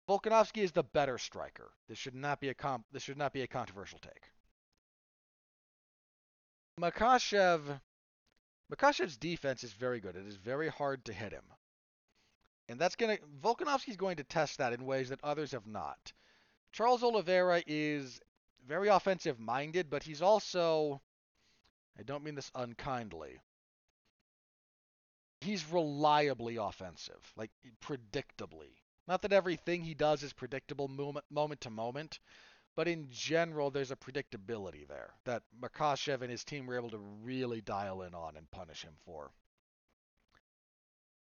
Volkanovski 0.09 0.63
is 0.63 0.71
the 0.71 0.83
better 0.83 1.17
striker. 1.17 1.71
This 1.87 1.97
should 1.97 2.15
not 2.15 2.39
be 2.39 2.49
a 2.49 2.53
comp- 2.53 2.85
this 2.91 3.03
should 3.03 3.17
not 3.17 3.33
be 3.33 3.41
a 3.41 3.47
controversial 3.47 3.99
take. 3.99 4.29
Makhachev 6.79 7.79
Makhachev's 8.73 9.17
defense 9.17 9.63
is 9.63 9.73
very 9.73 9.99
good. 9.99 10.15
It 10.15 10.25
is 10.25 10.35
very 10.35 10.67
hard 10.67 11.05
to 11.05 11.13
hit 11.13 11.31
him. 11.31 11.43
And 12.69 12.79
that's 12.79 12.95
going 12.95 13.17
to 13.17 13.23
Volkanovski's 13.41 13.97
going 13.97 14.17
to 14.17 14.23
test 14.23 14.57
that 14.57 14.73
in 14.73 14.85
ways 14.85 15.09
that 15.09 15.23
others 15.23 15.51
have 15.51 15.67
not. 15.67 16.11
Charles 16.71 17.03
Oliveira 17.03 17.61
is 17.67 18.19
very 18.67 18.87
offensive 18.87 19.39
minded, 19.39 19.89
but 19.89 20.03
he's 20.03 20.21
also, 20.21 21.01
I 21.97 22.03
don't 22.03 22.23
mean 22.23 22.35
this 22.35 22.51
unkindly, 22.55 23.39
he's 25.41 25.69
reliably 25.69 26.57
offensive, 26.57 27.33
like 27.35 27.51
predictably. 27.81 28.75
Not 29.07 29.21
that 29.23 29.33
everything 29.33 29.83
he 29.83 29.93
does 29.93 30.23
is 30.23 30.31
predictable 30.31 30.87
moment, 30.87 31.25
moment 31.29 31.61
to 31.61 31.69
moment, 31.69 32.19
but 32.75 32.87
in 32.87 33.07
general, 33.11 33.69
there's 33.69 33.91
a 33.91 33.95
predictability 33.95 34.87
there 34.87 35.13
that 35.25 35.43
Makhachev 35.61 36.21
and 36.21 36.31
his 36.31 36.43
team 36.43 36.65
were 36.65 36.77
able 36.77 36.89
to 36.89 36.97
really 36.97 37.61
dial 37.61 38.01
in 38.01 38.15
on 38.15 38.35
and 38.37 38.49
punish 38.49 38.83
him 38.83 38.95
for. 39.05 39.31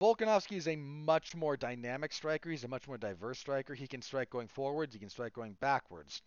Volkanovski 0.01 0.55
is 0.55 0.67
a 0.67 0.77
much 0.77 1.35
more 1.35 1.57
dynamic 1.57 2.13
striker. 2.13 2.49
He's 2.49 2.63
a 2.63 2.69
much 2.69 2.87
more 2.87 2.97
diverse 2.97 3.37
striker. 3.37 3.73
He 3.73 3.87
can 3.87 4.01
strike 4.01 4.29
going 4.29 4.47
forwards, 4.47 4.93
he 4.93 4.99
can 4.99 5.09
strike 5.09 5.33
going 5.33 5.57
backwards. 5.59 6.21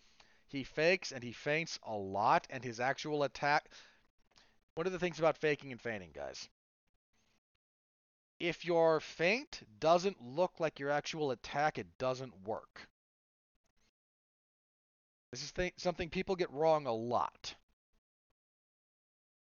He 0.52 0.64
fakes 0.64 1.12
and 1.12 1.24
he 1.24 1.32
feints 1.32 1.78
a 1.82 1.94
lot, 1.94 2.46
and 2.50 2.62
his 2.62 2.78
actual 2.78 3.22
attack. 3.22 3.70
One 4.74 4.86
of 4.86 4.92
the 4.92 4.98
things 4.98 5.18
about 5.18 5.38
faking 5.38 5.72
and 5.72 5.80
feinting, 5.80 6.10
guys? 6.12 6.46
If 8.38 8.62
your 8.62 9.00
feint 9.00 9.62
doesn't 9.80 10.20
look 10.20 10.60
like 10.60 10.78
your 10.78 10.90
actual 10.90 11.30
attack, 11.30 11.78
it 11.78 11.86
doesn't 11.96 12.46
work. 12.46 12.86
This 15.30 15.42
is 15.42 15.52
th- 15.52 15.72
something 15.78 16.10
people 16.10 16.36
get 16.36 16.52
wrong 16.52 16.86
a 16.86 16.92
lot. 16.92 17.54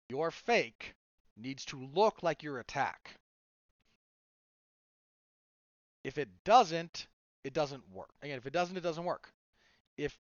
Your 0.09 0.31
fake 0.31 0.94
needs 1.36 1.66
to 1.66 1.85
look 1.94 2.22
like 2.22 2.43
your 2.43 2.60
attack. 2.60 3.18
If 6.02 6.16
it 6.16 6.28
doesn't, 6.44 7.09
it 7.43 7.52
doesn't 7.52 7.93
work. 7.93 8.14
Again, 8.22 8.39
if 8.39 8.47
it 8.47 8.55
doesn't, 8.55 8.76
it 8.76 8.82
doesn't 8.82 9.05
work. 9.05 9.32
If 9.98 10.16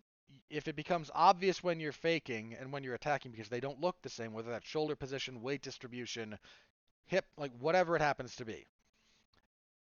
if 0.51 0.69
it 0.69 0.77
becomes 0.77 1.11
obvious 1.15 1.63
when 1.63 1.81
you're 1.81 1.93
faking 1.93 2.57
and 2.59 2.73
when 2.73 2.85
you're 2.85 2.95
attacking 2.95 3.33
because 3.33 3.49
they 3.49 3.61
don't 3.61 3.81
look 3.81 4.01
the 4.03 4.09
same, 4.09 4.33
whether 4.33 4.51
that's 4.51 4.67
shoulder 4.67 4.97
position, 4.97 5.43
weight 5.43 5.63
distribution, 5.63 6.39
hip, 7.07 7.27
like 7.37 7.53
whatever 7.59 7.97
it 7.97 8.03
happens 8.03 8.37
to 8.37 8.45
be. 8.45 8.67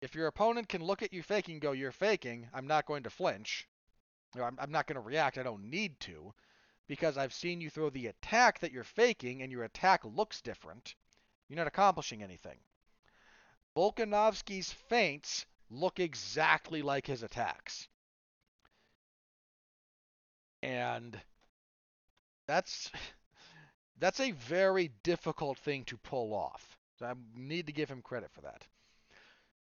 If 0.00 0.14
your 0.14 0.26
opponent 0.26 0.68
can 0.68 0.82
look 0.82 1.02
at 1.02 1.12
you 1.12 1.22
faking, 1.22 1.58
go, 1.58 1.72
you're 1.72 1.92
faking, 1.92 2.48
I'm 2.54 2.66
not 2.66 2.86
going 2.86 3.02
to 3.02 3.10
flinch. 3.10 3.68
Or 4.36 4.44
I'm, 4.44 4.56
I'm 4.60 4.70
not 4.70 4.86
going 4.86 4.94
to 4.94 5.00
react. 5.00 5.38
I 5.38 5.42
don't 5.42 5.70
need 5.70 5.98
to 6.00 6.32
because 6.86 7.16
I've 7.18 7.34
seen 7.34 7.60
you 7.60 7.70
throw 7.70 7.90
the 7.90 8.08
attack 8.08 8.58
that 8.60 8.72
you're 8.72 8.82
faking 8.82 9.42
and 9.42 9.52
your 9.52 9.64
attack 9.64 10.04
looks 10.04 10.40
different. 10.40 10.94
You're 11.48 11.56
not 11.56 11.66
accomplishing 11.66 12.22
anything. 12.22 12.58
Volkanovski's 13.76 14.72
feints 14.72 15.46
look 15.70 16.00
exactly 16.00 16.82
like 16.82 17.06
his 17.06 17.22
attacks. 17.22 17.88
And 20.62 21.18
that's 22.46 22.90
that's 23.98 24.20
a 24.20 24.32
very 24.32 24.90
difficult 25.02 25.58
thing 25.58 25.84
to 25.84 25.96
pull 25.96 26.34
off. 26.34 26.76
So 26.98 27.06
I 27.06 27.14
need 27.34 27.66
to 27.66 27.72
give 27.72 27.88
him 27.88 28.02
credit 28.02 28.30
for 28.32 28.42
that. 28.42 28.66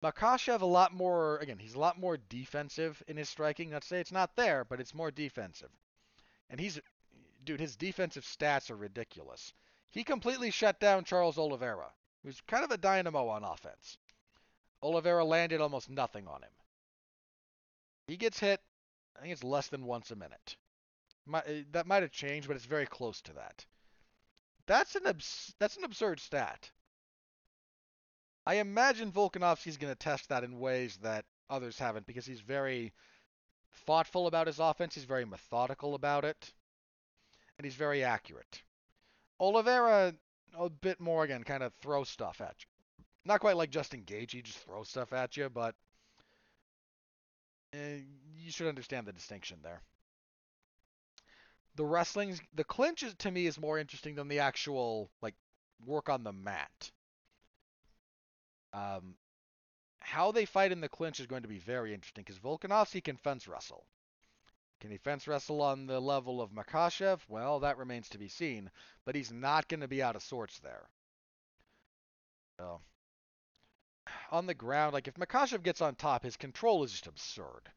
Makhachev 0.02 0.60
a 0.60 0.66
lot 0.66 0.92
more 0.92 1.38
again, 1.38 1.58
he's 1.58 1.74
a 1.74 1.80
lot 1.80 1.98
more 1.98 2.16
defensive 2.16 3.02
in 3.06 3.16
his 3.16 3.28
striking. 3.28 3.70
To 3.70 3.80
say 3.82 4.00
it's 4.00 4.10
not 4.10 4.34
there, 4.36 4.64
but 4.64 4.80
it's 4.80 4.94
more 4.94 5.10
defensive. 5.10 5.70
And 6.50 6.58
he's 6.58 6.80
dude, 7.44 7.60
his 7.60 7.76
defensive 7.76 8.24
stats 8.24 8.70
are 8.70 8.76
ridiculous. 8.76 9.52
He 9.90 10.04
completely 10.04 10.50
shut 10.50 10.80
down 10.80 11.04
Charles 11.04 11.38
Oliveira, 11.38 11.92
who's 12.22 12.40
kind 12.42 12.64
of 12.64 12.70
a 12.70 12.78
dynamo 12.78 13.28
on 13.28 13.44
offense. 13.44 13.98
Oliveira 14.82 15.24
landed 15.24 15.60
almost 15.60 15.90
nothing 15.90 16.26
on 16.26 16.42
him. 16.42 16.50
He 18.06 18.16
gets 18.16 18.40
hit, 18.40 18.60
I 19.16 19.20
think 19.20 19.32
it's 19.32 19.44
less 19.44 19.68
than 19.68 19.84
once 19.84 20.10
a 20.10 20.16
minute. 20.16 20.56
Eh, 21.30 21.62
that 21.70 21.86
might 21.86 22.02
have 22.02 22.10
changed, 22.10 22.48
but 22.48 22.56
it's 22.56 22.66
very 22.66 22.86
close 22.86 23.20
to 23.22 23.32
that. 23.34 23.64
That's 24.66 24.96
an 24.96 25.06
abs- 25.06 25.54
that's 25.58 25.76
an 25.76 25.84
absurd 25.84 26.20
stat. 26.20 26.70
I 28.44 28.56
imagine 28.56 29.12
Volkanovski's 29.12 29.76
going 29.76 29.92
to 29.92 29.98
test 29.98 30.28
that 30.28 30.42
in 30.44 30.58
ways 30.58 30.96
that 31.02 31.24
others 31.48 31.78
haven't 31.78 32.06
because 32.06 32.26
he's 32.26 32.40
very 32.40 32.92
thoughtful 33.86 34.26
about 34.26 34.48
his 34.48 34.58
offense, 34.58 34.94
he's 34.94 35.04
very 35.04 35.24
methodical 35.24 35.94
about 35.94 36.24
it, 36.24 36.52
and 37.56 37.64
he's 37.64 37.76
very 37.76 38.02
accurate. 38.02 38.62
Oliveira, 39.38 40.14
a 40.58 40.70
bit 40.70 41.00
more 41.00 41.22
again, 41.24 41.44
kind 41.44 41.62
of 41.62 41.72
throw 41.74 42.02
stuff 42.02 42.40
at 42.40 42.56
you. 42.58 43.04
Not 43.24 43.40
quite 43.40 43.56
like 43.56 43.70
Justin 43.70 44.02
Gaethje, 44.04 44.32
he 44.32 44.42
just 44.42 44.58
throws 44.58 44.88
stuff 44.88 45.12
at 45.12 45.36
you, 45.36 45.48
but 45.48 45.76
eh, 47.72 48.00
you 48.36 48.50
should 48.50 48.66
understand 48.66 49.06
the 49.06 49.12
distinction 49.12 49.58
there 49.62 49.82
the 51.76 51.84
wrestling, 51.84 52.38
the 52.54 52.64
clinch 52.64 53.02
is, 53.02 53.14
to 53.14 53.30
me 53.30 53.46
is 53.46 53.58
more 53.58 53.78
interesting 53.78 54.14
than 54.14 54.28
the 54.28 54.40
actual 54.40 55.10
like 55.20 55.34
work 55.86 56.08
on 56.08 56.24
the 56.24 56.32
mat. 56.32 56.90
Um, 58.72 59.14
how 60.00 60.32
they 60.32 60.44
fight 60.44 60.72
in 60.72 60.80
the 60.80 60.88
clinch 60.88 61.20
is 61.20 61.26
going 61.26 61.42
to 61.42 61.48
be 61.48 61.58
very 61.58 61.94
interesting 61.94 62.24
because 62.24 62.40
Volkanovski 62.40 63.02
can 63.02 63.16
fence 63.16 63.46
wrestle. 63.46 63.86
Can 64.80 64.90
he 64.90 64.96
fence 64.96 65.28
wrestle 65.28 65.62
on 65.62 65.86
the 65.86 66.00
level 66.00 66.40
of 66.40 66.50
Makhachev? 66.50 67.20
Well, 67.28 67.60
that 67.60 67.78
remains 67.78 68.08
to 68.10 68.18
be 68.18 68.28
seen, 68.28 68.70
but 69.04 69.14
he's 69.14 69.30
not 69.30 69.68
going 69.68 69.80
to 69.80 69.88
be 69.88 70.02
out 70.02 70.16
of 70.16 70.22
sorts 70.22 70.58
there. 70.58 70.88
So, 72.58 72.80
on 74.32 74.46
the 74.46 74.54
ground, 74.54 74.92
like 74.92 75.06
if 75.06 75.14
Makhachev 75.14 75.62
gets 75.62 75.80
on 75.80 75.94
top, 75.94 76.24
his 76.24 76.36
control 76.36 76.82
is 76.82 76.90
just 76.90 77.06
absurd. 77.06 77.70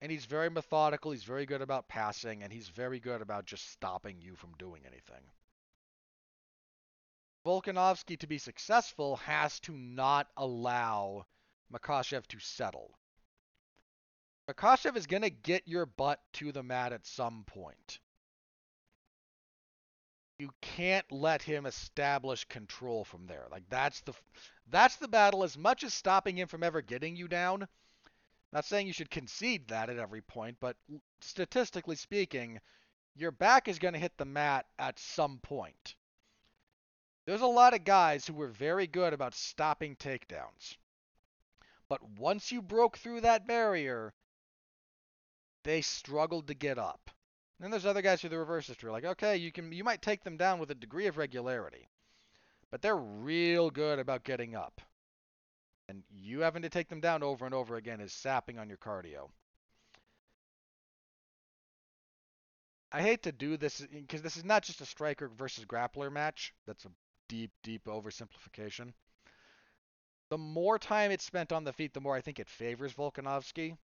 And 0.00 0.12
he's 0.12 0.24
very 0.24 0.50
methodical. 0.50 1.10
He's 1.10 1.24
very 1.24 1.46
good 1.46 1.62
about 1.62 1.88
passing, 1.88 2.42
and 2.42 2.52
he's 2.52 2.68
very 2.68 3.00
good 3.00 3.20
about 3.20 3.46
just 3.46 3.70
stopping 3.70 4.20
you 4.20 4.36
from 4.36 4.52
doing 4.58 4.82
anything. 4.86 5.22
Volkanovski, 7.44 8.18
to 8.18 8.26
be 8.26 8.38
successful, 8.38 9.16
has 9.16 9.58
to 9.60 9.72
not 9.72 10.28
allow 10.36 11.26
Makhachev 11.72 12.26
to 12.28 12.38
settle. 12.38 12.98
Makhachev 14.48 14.96
is 14.96 15.06
going 15.06 15.22
to 15.22 15.30
get 15.30 15.68
your 15.68 15.86
butt 15.86 16.20
to 16.34 16.52
the 16.52 16.62
mat 16.62 16.92
at 16.92 17.06
some 17.06 17.44
point. 17.46 18.00
You 20.38 20.50
can't 20.60 21.10
let 21.10 21.42
him 21.42 21.66
establish 21.66 22.44
control 22.44 23.04
from 23.04 23.26
there. 23.26 23.46
Like 23.50 23.64
that's 23.68 24.00
the 24.02 24.14
that's 24.68 24.96
the 24.96 25.08
battle 25.08 25.42
as 25.42 25.58
much 25.58 25.82
as 25.82 25.92
stopping 25.92 26.38
him 26.38 26.46
from 26.46 26.62
ever 26.62 26.80
getting 26.80 27.16
you 27.16 27.26
down. 27.26 27.66
Not 28.52 28.64
saying 28.64 28.86
you 28.86 28.92
should 28.92 29.10
concede 29.10 29.68
that 29.68 29.90
at 29.90 29.98
every 29.98 30.22
point, 30.22 30.56
but 30.60 30.76
statistically 31.20 31.96
speaking, 31.96 32.60
your 33.14 33.30
back 33.30 33.68
is 33.68 33.78
going 33.78 33.94
to 33.94 34.00
hit 34.00 34.16
the 34.16 34.24
mat 34.24 34.66
at 34.78 34.98
some 34.98 35.38
point. 35.38 35.96
There's 37.26 37.42
a 37.42 37.46
lot 37.46 37.74
of 37.74 37.84
guys 37.84 38.26
who 38.26 38.32
were 38.32 38.48
very 38.48 38.86
good 38.86 39.12
about 39.12 39.34
stopping 39.34 39.96
takedowns. 39.96 40.76
But 41.88 42.02
once 42.18 42.50
you 42.50 42.62
broke 42.62 42.96
through 42.96 43.22
that 43.22 43.46
barrier, 43.46 44.14
they 45.64 45.82
struggled 45.82 46.46
to 46.46 46.54
get 46.54 46.78
up. 46.78 47.10
And 47.58 47.64
then 47.64 47.70
there's 47.70 47.86
other 47.86 48.02
guys 48.02 48.22
who 48.22 48.28
the 48.28 48.38
reverse 48.38 48.70
is 48.70 48.76
true. 48.76 48.92
Like, 48.92 49.04
okay, 49.04 49.36
you 49.36 49.52
can 49.52 49.72
you 49.72 49.84
might 49.84 50.00
take 50.00 50.22
them 50.22 50.36
down 50.36 50.58
with 50.58 50.70
a 50.70 50.74
degree 50.74 51.06
of 51.06 51.18
regularity, 51.18 51.88
but 52.70 52.80
they're 52.80 52.96
real 52.96 53.70
good 53.70 53.98
about 53.98 54.24
getting 54.24 54.54
up. 54.54 54.80
And 55.88 56.02
you 56.10 56.40
having 56.40 56.62
to 56.62 56.68
take 56.68 56.88
them 56.88 57.00
down 57.00 57.22
over 57.22 57.46
and 57.46 57.54
over 57.54 57.76
again 57.76 58.00
is 58.00 58.12
sapping 58.12 58.58
on 58.58 58.68
your 58.68 58.76
cardio. 58.76 59.30
I 62.90 63.02
hate 63.02 63.22
to 63.24 63.32
do 63.32 63.56
this 63.56 63.86
because 63.92 64.22
this 64.22 64.36
is 64.36 64.44
not 64.44 64.62
just 64.62 64.80
a 64.80 64.86
striker 64.86 65.28
versus 65.28 65.64
grappler 65.64 66.10
match. 66.10 66.54
That's 66.66 66.84
a 66.84 66.90
deep, 67.28 67.50
deep 67.62 67.84
oversimplification. 67.84 68.92
The 70.30 70.38
more 70.38 70.78
time 70.78 71.10
it's 71.10 71.24
spent 71.24 71.52
on 71.52 71.64
the 71.64 71.72
feet, 71.72 71.94
the 71.94 72.00
more 72.00 72.14
I 72.14 72.20
think 72.20 72.38
it 72.38 72.48
favors 72.48 72.92
Volkanovski. 72.92 73.76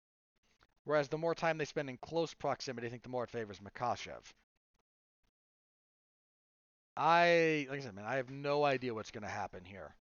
Whereas 0.85 1.07
the 1.07 1.17
more 1.17 1.35
time 1.35 1.57
they 1.57 1.65
spend 1.65 1.89
in 1.89 1.97
close 1.97 2.33
proximity, 2.33 2.87
I 2.87 2.89
think 2.89 3.03
the 3.03 3.09
more 3.09 3.23
it 3.23 3.29
favors 3.29 3.59
Makhachev. 3.59 4.21
I, 6.95 7.65
like 7.69 7.79
I 7.79 7.83
said, 7.83 7.95
man, 7.95 8.05
I 8.05 8.17
have 8.17 8.29
no 8.29 8.63
idea 8.65 8.93
what's 8.93 9.11
going 9.11 9.23
to 9.23 9.29
happen 9.29 9.63
here. 9.65 9.95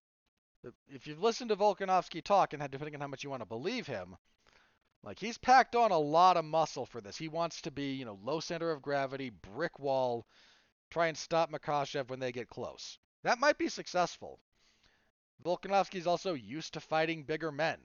If 0.87 1.07
you've 1.07 1.21
listened 1.21 1.49
to 1.49 1.55
Volkanovski 1.55 2.23
talk, 2.23 2.53
and 2.53 2.61
depending 2.71 2.95
on 2.95 3.01
how 3.01 3.07
much 3.07 3.23
you 3.23 3.29
want 3.29 3.41
to 3.41 3.47
believe 3.47 3.87
him, 3.87 4.15
like 5.03 5.19
he's 5.19 5.37
packed 5.37 5.75
on 5.75 5.91
a 5.91 5.97
lot 5.97 6.37
of 6.37 6.45
muscle 6.45 6.85
for 6.85 7.01
this. 7.01 7.17
He 7.17 7.27
wants 7.27 7.61
to 7.61 7.71
be, 7.71 7.93
you 7.93 8.05
know, 8.05 8.17
low 8.23 8.39
center 8.39 8.71
of 8.71 8.81
gravity, 8.81 9.29
brick 9.29 9.77
wall, 9.77 10.25
try 10.89 11.07
and 11.07 11.17
stop 11.17 11.51
Makhachev 11.51 12.09
when 12.09 12.19
they 12.19 12.31
get 12.31 12.47
close. 12.47 12.97
That 13.23 13.39
might 13.39 13.57
be 13.57 13.67
successful. 13.67 14.39
Volkanovski 15.43 15.95
is 15.95 16.07
also 16.07 16.33
used 16.33 16.73
to 16.73 16.79
fighting 16.79 17.23
bigger 17.23 17.51
men. 17.51 17.79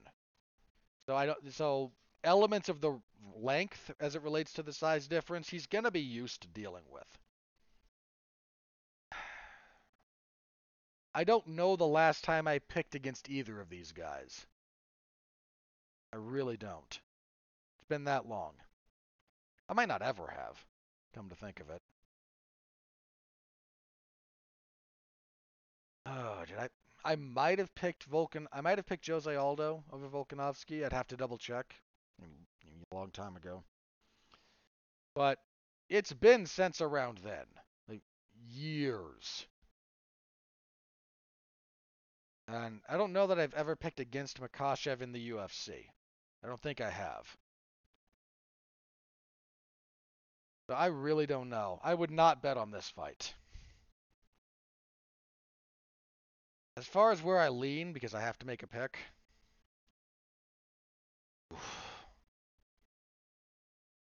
So 1.07 1.17
I 1.17 1.27
don't 1.27 1.53
so 1.53 1.93
elements 2.23 2.69
of 2.69 2.81
the 2.81 3.01
length 3.35 3.91
as 3.99 4.15
it 4.15 4.23
relates 4.23 4.53
to 4.55 4.63
the 4.63 4.73
size 4.73 5.09
difference, 5.09 5.49
he's 5.49 5.67
going 5.67 5.85
to 5.85 5.91
be 5.91 6.01
used 6.01 6.43
to 6.43 6.49
dealing 6.49 6.85
with. 6.89 7.19
I 11.19 11.25
don't 11.25 11.49
know 11.49 11.75
the 11.75 11.85
last 11.85 12.23
time 12.23 12.47
I 12.47 12.61
picked 12.61 12.95
against 12.95 13.29
either 13.29 13.61
of 13.61 13.69
these 13.69 13.91
guys. 13.91 14.47
I 16.13 16.17
really 16.17 16.57
don't. 16.57 17.01
It's 17.77 17.89
been 17.89 18.05
that 18.05 18.29
long. 18.29 18.53
I 19.69 19.75
might 19.75 19.89
not 19.89 20.01
ever 20.01 20.29
have, 20.29 20.65
come 21.17 21.29
to 21.29 21.35
think 21.35 21.59
of 21.59 21.71
it. 21.71 21.83
Oh, 26.07 26.45
did 26.47 26.57
I? 26.57 26.69
I 27.05 27.17
might 27.17 27.59
have 27.59 27.75
picked 27.75 28.05
Vulcan. 28.05 28.47
I 28.53 28.61
might 28.61 28.79
have 28.79 28.87
picked 28.87 29.09
Jose 29.09 29.35
Aldo 29.35 29.83
over 29.93 30.07
Volkanovski. 30.09 30.85
I'd 30.85 30.93
have 30.93 31.09
to 31.09 31.17
double 31.17 31.37
check 31.37 31.75
a 32.23 32.95
long 32.95 33.11
time 33.11 33.35
ago. 33.35 33.65
But 35.17 35.41
it's 35.89 36.13
been 36.13 36.47
since 36.47 36.81
around 36.81 37.19
then, 37.25 37.47
like 37.89 38.03
years. 38.49 39.49
And 42.49 42.81
I 42.89 42.97
don't 42.97 43.13
know 43.13 43.27
that 43.27 43.39
I've 43.39 43.53
ever 43.53 43.77
picked 43.77 44.01
against 44.01 44.41
Makhachev 44.41 45.03
in 45.03 45.13
the 45.13 45.31
UFC. 45.31 45.91
I 46.43 46.47
don't 46.47 46.61
think 46.61 46.81
I 46.81 46.89
have. 46.89 47.37
But 50.67 50.77
I 50.77 50.87
really 50.87 51.27
don't 51.27 51.51
know. 51.51 51.79
I 51.85 51.93
would 51.93 52.11
not 52.11 52.43
bet 52.43 52.57
on 52.57 52.71
this 52.71 52.89
fight. 52.89 53.35
As 56.79 56.87
far 56.87 57.13
as 57.13 57.23
where 57.23 57.39
I 57.39 57.51
lean, 57.51 57.93
because 57.93 58.15
I 58.15 58.23
have 58.23 58.39
to 58.39 58.47
make 58.47 58.63
a 58.63 58.67
pick. 58.67 58.99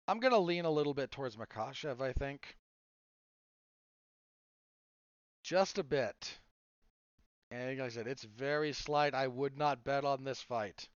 I'm 0.07 0.19
going 0.19 0.33
to 0.33 0.39
lean 0.39 0.65
a 0.65 0.71
little 0.71 0.95
bit 0.95 1.11
towards 1.11 1.35
Makhachev, 1.35 2.01
I 2.01 2.13
think. 2.13 2.57
Just 5.43 5.77
a 5.77 5.83
bit. 5.83 6.39
And 7.53 7.77
like 7.77 7.85
I 7.85 7.89
said, 7.89 8.07
it's 8.07 8.23
very 8.23 8.73
slight. 8.73 9.13
I 9.13 9.27
would 9.27 9.57
not 9.57 9.83
bet 9.83 10.05
on 10.05 10.23
this 10.23 10.41
fight. 10.41 10.87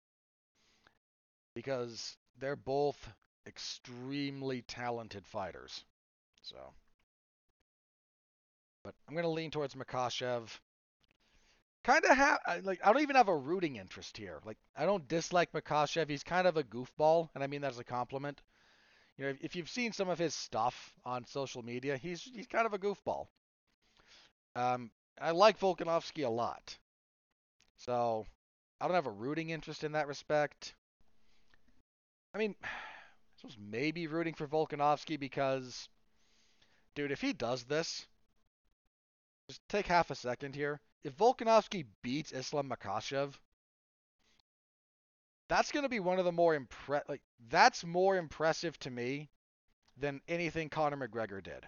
Because 1.55 2.17
they're 2.39 2.57
both 2.57 2.97
extremely 3.47 4.63
talented 4.63 5.27
fighters. 5.27 5.85
So. 6.41 6.57
But 8.83 8.95
I'm 9.07 9.15
going 9.15 9.25
to 9.25 9.31
lean 9.31 9.51
towards 9.51 9.75
Makhachev. 9.75 10.49
Kind 11.85 12.05
of 12.05 12.17
have 12.17 12.39
like 12.65 12.81
I 12.83 12.93
don't 12.93 13.03
even 13.03 13.17
have 13.17 13.29
a 13.29 13.37
rooting 13.37 13.77
interest 13.77 14.17
here. 14.17 14.41
Like 14.45 14.59
I 14.75 14.87
don't 14.87 15.07
dislike 15.07 15.53
Makhachev. 15.53 16.09
He's 16.09 16.25
kind 16.25 16.49
of 16.49 16.57
a 16.57 16.65
goofball, 16.65 17.29
and 17.35 17.45
I 17.45 17.47
mean 17.47 17.61
that 17.61 17.73
as 17.73 17.79
a 17.79 17.85
compliment. 17.85 18.41
You 19.19 19.27
know, 19.27 19.35
if 19.41 19.55
you've 19.55 19.69
seen 19.69 19.93
some 19.93 20.09
of 20.09 20.19
his 20.19 20.35
stuff 20.35 20.95
on 21.05 21.27
social 21.27 21.63
media, 21.63 21.97
he's 21.97 22.23
he's 22.23 22.49
kind 22.49 22.67
of 22.67 22.73
a 22.73 22.79
goofball. 22.79 23.27
Um, 24.57 24.91
I 25.21 25.31
like 25.31 25.59
Volkanovski 25.59 26.27
a 26.27 26.31
lot, 26.31 26.77
so 27.79 28.27
I 28.81 28.87
don't 28.87 28.95
have 28.95 29.07
a 29.07 29.11
rooting 29.11 29.51
interest 29.51 29.85
in 29.85 29.93
that 29.93 30.09
respect. 30.09 30.75
I 32.35 32.39
mean, 32.39 32.55
I 32.63 32.69
suppose 33.41 33.57
maybe 33.59 34.07
rooting 34.07 34.35
for 34.35 34.47
Volkanovski 34.47 35.19
because, 35.19 35.89
dude, 36.95 37.13
if 37.13 37.21
he 37.21 37.33
does 37.33 37.65
this, 37.65 38.07
just 39.49 39.61
take 39.69 39.87
half 39.87 40.11
a 40.11 40.15
second 40.15 40.55
here. 40.55 40.81
If 41.05 41.17
Volkanovski 41.17 41.87
beats 42.03 42.33
Islam 42.33 42.69
Makhachev, 42.71 43.35
that's 45.49 45.71
going 45.71 45.85
to 45.85 45.89
be 45.89 46.01
one 46.01 46.19
of 46.19 46.25
the 46.25 46.33
more 46.33 46.59
impre- 46.59 47.09
like 47.09 47.23
that's 47.49 47.85
more 47.85 48.17
impressive 48.17 48.79
to 48.81 48.91
me 48.91 49.31
than 49.97 50.21
anything 50.29 50.69
Conor 50.69 50.97
McGregor 50.97 51.43
did. 51.43 51.67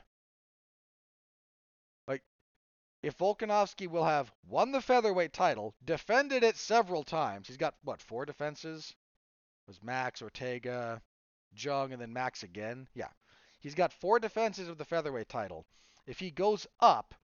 If 3.00 3.16
Volkanovski 3.16 3.86
will 3.86 4.04
have 4.04 4.32
won 4.48 4.72
the 4.72 4.80
featherweight 4.80 5.32
title, 5.32 5.74
defended 5.84 6.42
it 6.42 6.56
several 6.56 7.04
times. 7.04 7.46
He's 7.46 7.56
got 7.56 7.76
what, 7.84 8.02
four 8.02 8.24
defenses? 8.24 8.90
It 8.90 9.68
was 9.68 9.82
Max, 9.82 10.20
Ortega, 10.20 11.00
Jung 11.52 11.92
and 11.92 12.02
then 12.02 12.12
Max 12.12 12.42
again. 12.42 12.88
Yeah. 12.94 13.10
He's 13.60 13.74
got 13.74 13.92
four 13.92 14.18
defenses 14.18 14.68
of 14.68 14.78
the 14.78 14.84
featherweight 14.84 15.28
title. 15.28 15.66
If 16.06 16.18
he 16.18 16.30
goes 16.30 16.66
up 16.80 17.14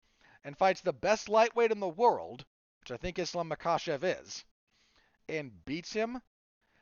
and 0.44 0.56
fights 0.56 0.80
the 0.80 0.92
best 0.92 1.28
lightweight 1.28 1.72
in 1.72 1.80
the 1.80 1.88
world, 1.88 2.44
which 2.80 2.90
I 2.90 2.96
think 2.96 3.18
Islam 3.18 3.50
Makhachev 3.50 4.04
is, 4.04 4.44
and 5.28 5.64
beats 5.64 5.92
him, 5.92 6.22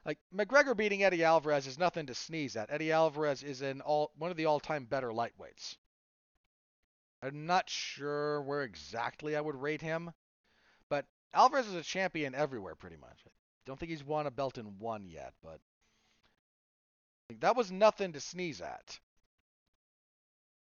like 0.04 0.18
McGregor 0.34 0.76
beating 0.76 1.04
Eddie 1.04 1.24
Alvarez 1.24 1.66
is 1.66 1.78
nothing 1.78 2.06
to 2.06 2.14
sneeze 2.14 2.56
at. 2.56 2.70
Eddie 2.70 2.92
Alvarez 2.92 3.42
is 3.42 3.62
an 3.62 3.80
all 3.80 4.12
one 4.16 4.30
of 4.30 4.36
the 4.36 4.46
all-time 4.46 4.84
better 4.84 5.12
lightweights. 5.12 5.76
I'm 7.22 7.46
not 7.46 7.70
sure 7.70 8.42
where 8.42 8.62
exactly 8.62 9.36
I 9.36 9.40
would 9.40 9.54
rate 9.54 9.80
him, 9.80 10.12
but 10.88 11.06
Alvarez 11.32 11.68
is 11.68 11.74
a 11.74 11.82
champion 11.82 12.34
everywhere 12.34 12.74
pretty 12.74 12.96
much. 12.96 13.22
I 13.26 13.30
don't 13.64 13.78
think 13.78 13.90
he's 13.90 14.04
won 14.04 14.26
a 14.26 14.30
belt 14.30 14.58
in 14.58 14.78
one 14.78 15.06
yet, 15.06 15.34
but 15.42 15.60
that 17.40 17.56
was 17.56 17.70
nothing 17.70 18.12
to 18.12 18.20
sneeze 18.20 18.60
at. 18.60 18.98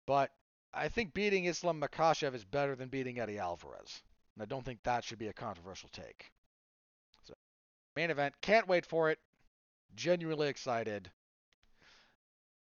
But 0.06 0.32
I 0.74 0.88
think 0.88 1.14
beating 1.14 1.44
Islam 1.44 1.80
Makhachev 1.80 2.34
is 2.34 2.44
better 2.44 2.74
than 2.74 2.88
beating 2.88 3.20
Eddie 3.20 3.38
Alvarez. 3.38 4.02
And 4.34 4.42
I 4.42 4.46
don't 4.46 4.64
think 4.64 4.82
that 4.82 5.04
should 5.04 5.18
be 5.18 5.28
a 5.28 5.32
controversial 5.32 5.88
take. 5.90 6.32
So, 7.24 7.34
main 7.94 8.10
event. 8.10 8.34
Can't 8.40 8.68
wait 8.68 8.84
for 8.84 9.10
it 9.10 9.18
genuinely 9.94 10.48
excited. 10.48 11.10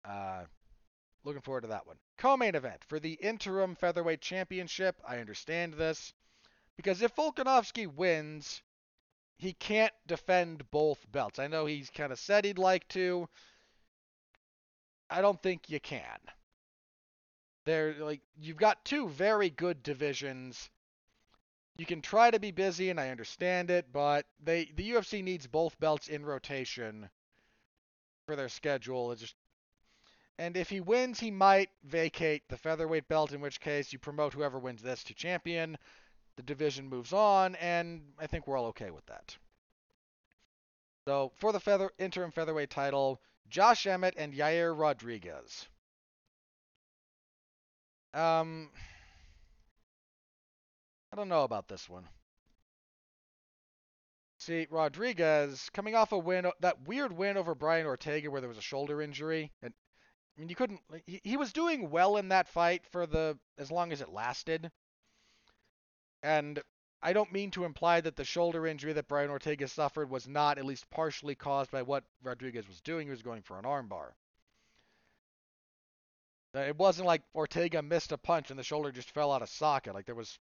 Uh, 0.05 0.43
looking 1.23 1.41
forward 1.41 1.61
to 1.61 1.67
that 1.67 1.87
one. 1.87 1.97
Co-main 2.17 2.55
event 2.55 2.83
for 2.87 2.99
the 2.99 3.13
interim 3.13 3.75
featherweight 3.75 4.21
championship. 4.21 5.01
I 5.07 5.17
understand 5.17 5.73
this 5.73 6.13
because 6.75 7.01
if 7.01 7.15
Volkanovski 7.15 7.87
wins, 7.87 8.61
he 9.37 9.53
can't 9.53 9.93
defend 10.07 10.69
both 10.71 11.11
belts. 11.11 11.39
I 11.39 11.47
know 11.47 11.65
he's 11.65 11.89
kind 11.89 12.11
of 12.11 12.19
said 12.19 12.45
he'd 12.45 12.57
like 12.57 12.87
to. 12.89 13.27
I 15.09 15.21
don't 15.21 15.41
think 15.41 15.69
you 15.69 15.79
can. 15.79 16.17
They're 17.65 17.93
like 17.95 18.21
you've 18.39 18.57
got 18.57 18.83
two 18.83 19.07
very 19.09 19.49
good 19.49 19.83
divisions. 19.83 20.69
You 21.77 21.85
can 21.85 22.01
try 22.01 22.29
to 22.29 22.39
be 22.39 22.51
busy, 22.51 22.89
and 22.89 22.99
I 22.99 23.09
understand 23.09 23.71
it, 23.71 23.91
but 23.91 24.25
they 24.43 24.65
the 24.75 24.91
UFC 24.91 25.23
needs 25.23 25.47
both 25.47 25.79
belts 25.79 26.07
in 26.07 26.25
rotation 26.25 27.09
for 28.25 28.35
their 28.35 28.49
schedule. 28.49 29.11
It's 29.11 29.21
just 29.21 29.35
and 30.39 30.57
if 30.57 30.69
he 30.69 30.79
wins, 30.79 31.19
he 31.19 31.31
might 31.31 31.69
vacate 31.83 32.43
the 32.49 32.57
featherweight 32.57 33.07
belt, 33.07 33.31
in 33.31 33.41
which 33.41 33.59
case 33.59 33.93
you 33.93 33.99
promote 33.99 34.33
whoever 34.33 34.59
wins 34.59 34.81
this 34.81 35.03
to 35.05 35.13
champion. 35.13 35.77
The 36.35 36.43
division 36.43 36.89
moves 36.89 37.13
on, 37.13 37.55
and 37.55 38.01
I 38.19 38.27
think 38.27 38.47
we're 38.47 38.57
all 38.57 38.67
okay 38.67 38.89
with 38.89 39.05
that. 39.05 39.37
So 41.07 41.31
for 41.35 41.51
the 41.51 41.59
feather 41.59 41.91
interim 41.99 42.31
featherweight 42.31 42.69
title, 42.69 43.21
Josh 43.49 43.85
Emmett 43.85 44.15
and 44.17 44.33
Yair 44.33 44.77
Rodriguez. 44.77 45.67
Um, 48.13 48.69
I 51.11 51.15
don't 51.15 51.29
know 51.29 51.43
about 51.43 51.67
this 51.67 51.89
one. 51.89 52.07
See, 54.39 54.67
Rodriguez 54.69 55.69
coming 55.73 55.95
off 55.95 56.11
a 56.11 56.17
win, 56.17 56.51
that 56.59 56.87
weird 56.87 57.11
win 57.13 57.37
over 57.37 57.55
Brian 57.55 57.85
Ortega 57.85 58.29
where 58.29 58.41
there 58.41 58.49
was 58.49 58.57
a 58.57 58.61
shoulder 58.61 59.01
injury, 59.01 59.51
and 59.61 59.73
I 60.35 60.39
mean 60.39 60.49
you 60.49 60.55
couldn't. 60.55 60.81
He, 61.05 61.21
he 61.23 61.37
was 61.37 61.53
doing 61.53 61.89
well 61.89 62.17
in 62.17 62.29
that 62.29 62.47
fight 62.47 62.85
for 62.87 63.05
the 63.05 63.37
as 63.57 63.71
long 63.71 63.91
as 63.91 64.01
it 64.01 64.09
lasted, 64.09 64.71
and 66.23 66.61
I 67.01 67.13
don't 67.13 67.33
mean 67.33 67.51
to 67.51 67.65
imply 67.65 67.99
that 68.01 68.15
the 68.15 68.23
shoulder 68.23 68.65
injury 68.65 68.93
that 68.93 69.09
Brian 69.09 69.29
Ortega 69.29 69.67
suffered 69.67 70.09
was 70.09 70.27
not 70.27 70.57
at 70.57 70.65
least 70.65 70.89
partially 70.89 71.35
caused 71.35 71.69
by 71.69 71.81
what 71.81 72.05
Rodriguez 72.23 72.67
was 72.67 72.79
doing. 72.81 73.07
He 73.07 73.11
was 73.11 73.21
going 73.21 73.41
for 73.41 73.59
an 73.59 73.65
armbar. 73.65 74.11
Uh, 76.55 76.59
it 76.59 76.77
wasn't 76.77 77.07
like 77.07 77.23
Ortega 77.35 77.81
missed 77.81 78.11
a 78.11 78.17
punch 78.17 78.51
and 78.51 78.59
the 78.59 78.63
shoulder 78.63 78.91
just 78.91 79.11
fell 79.11 79.31
out 79.31 79.41
of 79.41 79.49
socket. 79.49 79.93
Like 79.93 80.05
there 80.05 80.15
was 80.15 80.39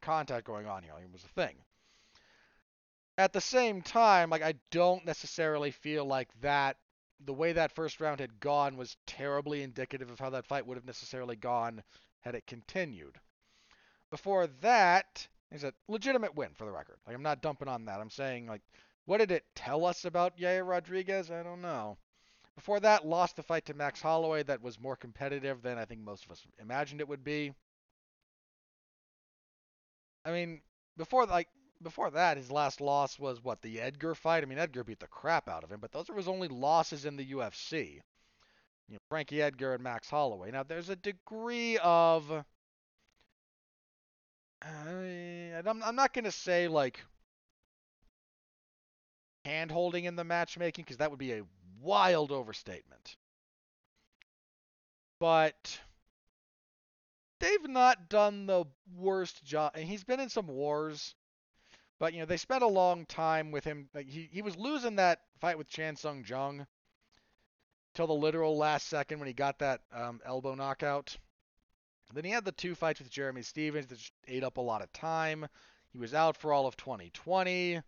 contact 0.00 0.46
going 0.46 0.66
on 0.66 0.82
here. 0.82 0.92
Like 0.92 1.04
it 1.04 1.12
was 1.12 1.24
a 1.24 1.28
thing. 1.28 1.56
At 3.18 3.32
the 3.32 3.40
same 3.40 3.82
time, 3.82 4.30
like 4.30 4.42
I 4.42 4.54
don't 4.70 5.04
necessarily 5.06 5.70
feel 5.70 6.04
like 6.04 6.28
that 6.40 6.76
the 7.24 7.32
way 7.32 7.52
that 7.52 7.74
first 7.74 8.00
round 8.00 8.20
had 8.20 8.40
gone 8.40 8.76
was 8.76 8.96
terribly 9.06 9.62
indicative 9.62 10.10
of 10.10 10.18
how 10.18 10.30
that 10.30 10.46
fight 10.46 10.66
would 10.66 10.76
have 10.76 10.84
necessarily 10.84 11.36
gone 11.36 11.82
had 12.20 12.34
it 12.34 12.46
continued. 12.46 13.18
Before 14.10 14.46
that, 14.46 14.60
that, 14.60 15.28
is 15.50 15.64
a 15.64 15.72
legitimate 15.88 16.34
win 16.34 16.50
for 16.54 16.64
the 16.64 16.72
record. 16.72 16.96
Like 17.06 17.14
I'm 17.14 17.22
not 17.22 17.42
dumping 17.42 17.68
on 17.68 17.84
that. 17.86 18.00
I'm 18.00 18.10
saying 18.10 18.46
like 18.46 18.62
what 19.06 19.18
did 19.18 19.30
it 19.30 19.44
tell 19.54 19.84
us 19.84 20.04
about 20.04 20.36
Yair 20.36 20.66
Rodriguez? 20.66 21.30
I 21.30 21.42
don't 21.42 21.62
know. 21.62 21.96
Before 22.56 22.80
that, 22.80 23.06
lost 23.06 23.36
the 23.36 23.42
fight 23.42 23.66
to 23.66 23.74
Max 23.74 24.00
Holloway 24.00 24.42
that 24.44 24.62
was 24.62 24.80
more 24.80 24.96
competitive 24.96 25.62
than 25.62 25.78
I 25.78 25.84
think 25.84 26.00
most 26.00 26.24
of 26.24 26.32
us 26.32 26.44
imagined 26.58 27.00
it 27.00 27.08
would 27.08 27.22
be. 27.22 27.52
I 30.24 30.32
mean, 30.32 30.60
before 30.96 31.26
like 31.26 31.48
before 31.82 32.10
that, 32.10 32.36
his 32.36 32.50
last 32.50 32.80
loss 32.80 33.18
was 33.18 33.42
what 33.42 33.62
the 33.62 33.80
Edgar 33.80 34.14
fight. 34.14 34.42
I 34.42 34.46
mean, 34.46 34.58
Edgar 34.58 34.84
beat 34.84 35.00
the 35.00 35.06
crap 35.06 35.48
out 35.48 35.64
of 35.64 35.70
him, 35.70 35.80
but 35.80 35.92
those 35.92 36.08
are 36.10 36.14
his 36.14 36.28
only 36.28 36.48
losses 36.48 37.04
in 37.04 37.16
the 37.16 37.32
UFC. 37.32 38.00
You 38.88 38.94
know, 38.94 38.98
Frankie 39.08 39.42
Edgar 39.42 39.74
and 39.74 39.82
Max 39.82 40.08
Holloway. 40.08 40.50
Now, 40.50 40.62
there's 40.62 40.88
a 40.88 40.96
degree 40.96 41.78
of 41.78 42.30
uh, 42.30 42.42
I, 44.62 45.62
I'm, 45.64 45.82
I'm 45.82 45.96
not 45.96 46.12
gonna 46.12 46.32
say 46.32 46.68
like 46.68 47.04
hand 49.44 49.70
holding 49.70 50.04
in 50.04 50.16
the 50.16 50.24
matchmaking 50.24 50.84
because 50.84 50.96
that 50.98 51.10
would 51.10 51.18
be 51.18 51.32
a 51.32 51.42
wild 51.80 52.32
overstatement. 52.32 53.16
But 55.18 55.80
they've 57.40 57.68
not 57.68 58.08
done 58.08 58.46
the 58.46 58.64
worst 58.94 59.44
job. 59.44 59.72
And 59.74 59.84
he's 59.84 60.04
been 60.04 60.20
in 60.20 60.28
some 60.28 60.48
wars, 60.48 61.14
but 61.98 62.12
you 62.12 62.20
know 62.20 62.26
they 62.26 62.36
spent 62.36 62.62
a 62.62 62.68
long 62.68 63.06
time 63.06 63.50
with 63.50 63.64
him. 63.64 63.88
Like, 63.94 64.08
he 64.08 64.28
he 64.30 64.42
was 64.42 64.56
losing 64.56 64.96
that 64.96 65.20
fight 65.40 65.58
with 65.58 65.68
Chan 65.68 65.96
Sung 65.96 66.24
Jung 66.26 66.66
till 67.94 68.06
the 68.06 68.12
literal 68.12 68.56
last 68.56 68.88
second 68.88 69.18
when 69.18 69.26
he 69.26 69.32
got 69.32 69.58
that 69.60 69.80
um, 69.92 70.20
elbow 70.24 70.54
knockout. 70.54 71.16
Then 72.12 72.24
he 72.24 72.30
had 72.30 72.44
the 72.44 72.52
two 72.52 72.74
fights 72.74 73.00
with 73.00 73.10
Jeremy 73.10 73.42
Stephens 73.42 73.86
that 73.88 73.98
ate 74.28 74.44
up 74.44 74.58
a 74.58 74.60
lot 74.60 74.82
of 74.82 74.92
time. 74.92 75.46
He 75.90 75.98
was 75.98 76.14
out 76.14 76.36
for 76.36 76.52
all 76.52 76.66
of 76.66 76.76
2020. 76.76 77.80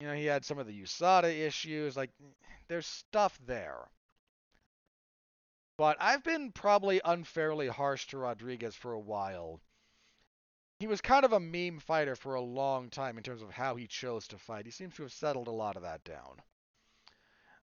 You 0.00 0.06
know, 0.06 0.14
he 0.14 0.26
had 0.26 0.44
some 0.44 0.58
of 0.58 0.66
the 0.66 0.82
USADA 0.82 1.46
issues. 1.46 1.96
Like, 1.96 2.10
there's 2.68 2.86
stuff 2.86 3.38
there. 3.46 3.88
But 5.76 5.96
I've 6.00 6.22
been 6.22 6.52
probably 6.52 7.00
unfairly 7.04 7.68
harsh 7.68 8.06
to 8.08 8.18
Rodriguez 8.18 8.74
for 8.74 8.92
a 8.92 9.00
while. 9.00 9.60
He 10.80 10.86
was 10.86 11.02
kind 11.02 11.26
of 11.26 11.34
a 11.34 11.38
meme 11.38 11.78
fighter 11.78 12.16
for 12.16 12.34
a 12.34 12.40
long 12.40 12.88
time 12.88 13.18
in 13.18 13.22
terms 13.22 13.42
of 13.42 13.50
how 13.50 13.76
he 13.76 13.86
chose 13.86 14.26
to 14.28 14.38
fight. 14.38 14.64
He 14.64 14.70
seems 14.70 14.96
to 14.96 15.02
have 15.02 15.12
settled 15.12 15.46
a 15.46 15.52
lot 15.52 15.76
of 15.76 15.82
that 15.82 16.02
down. 16.04 16.40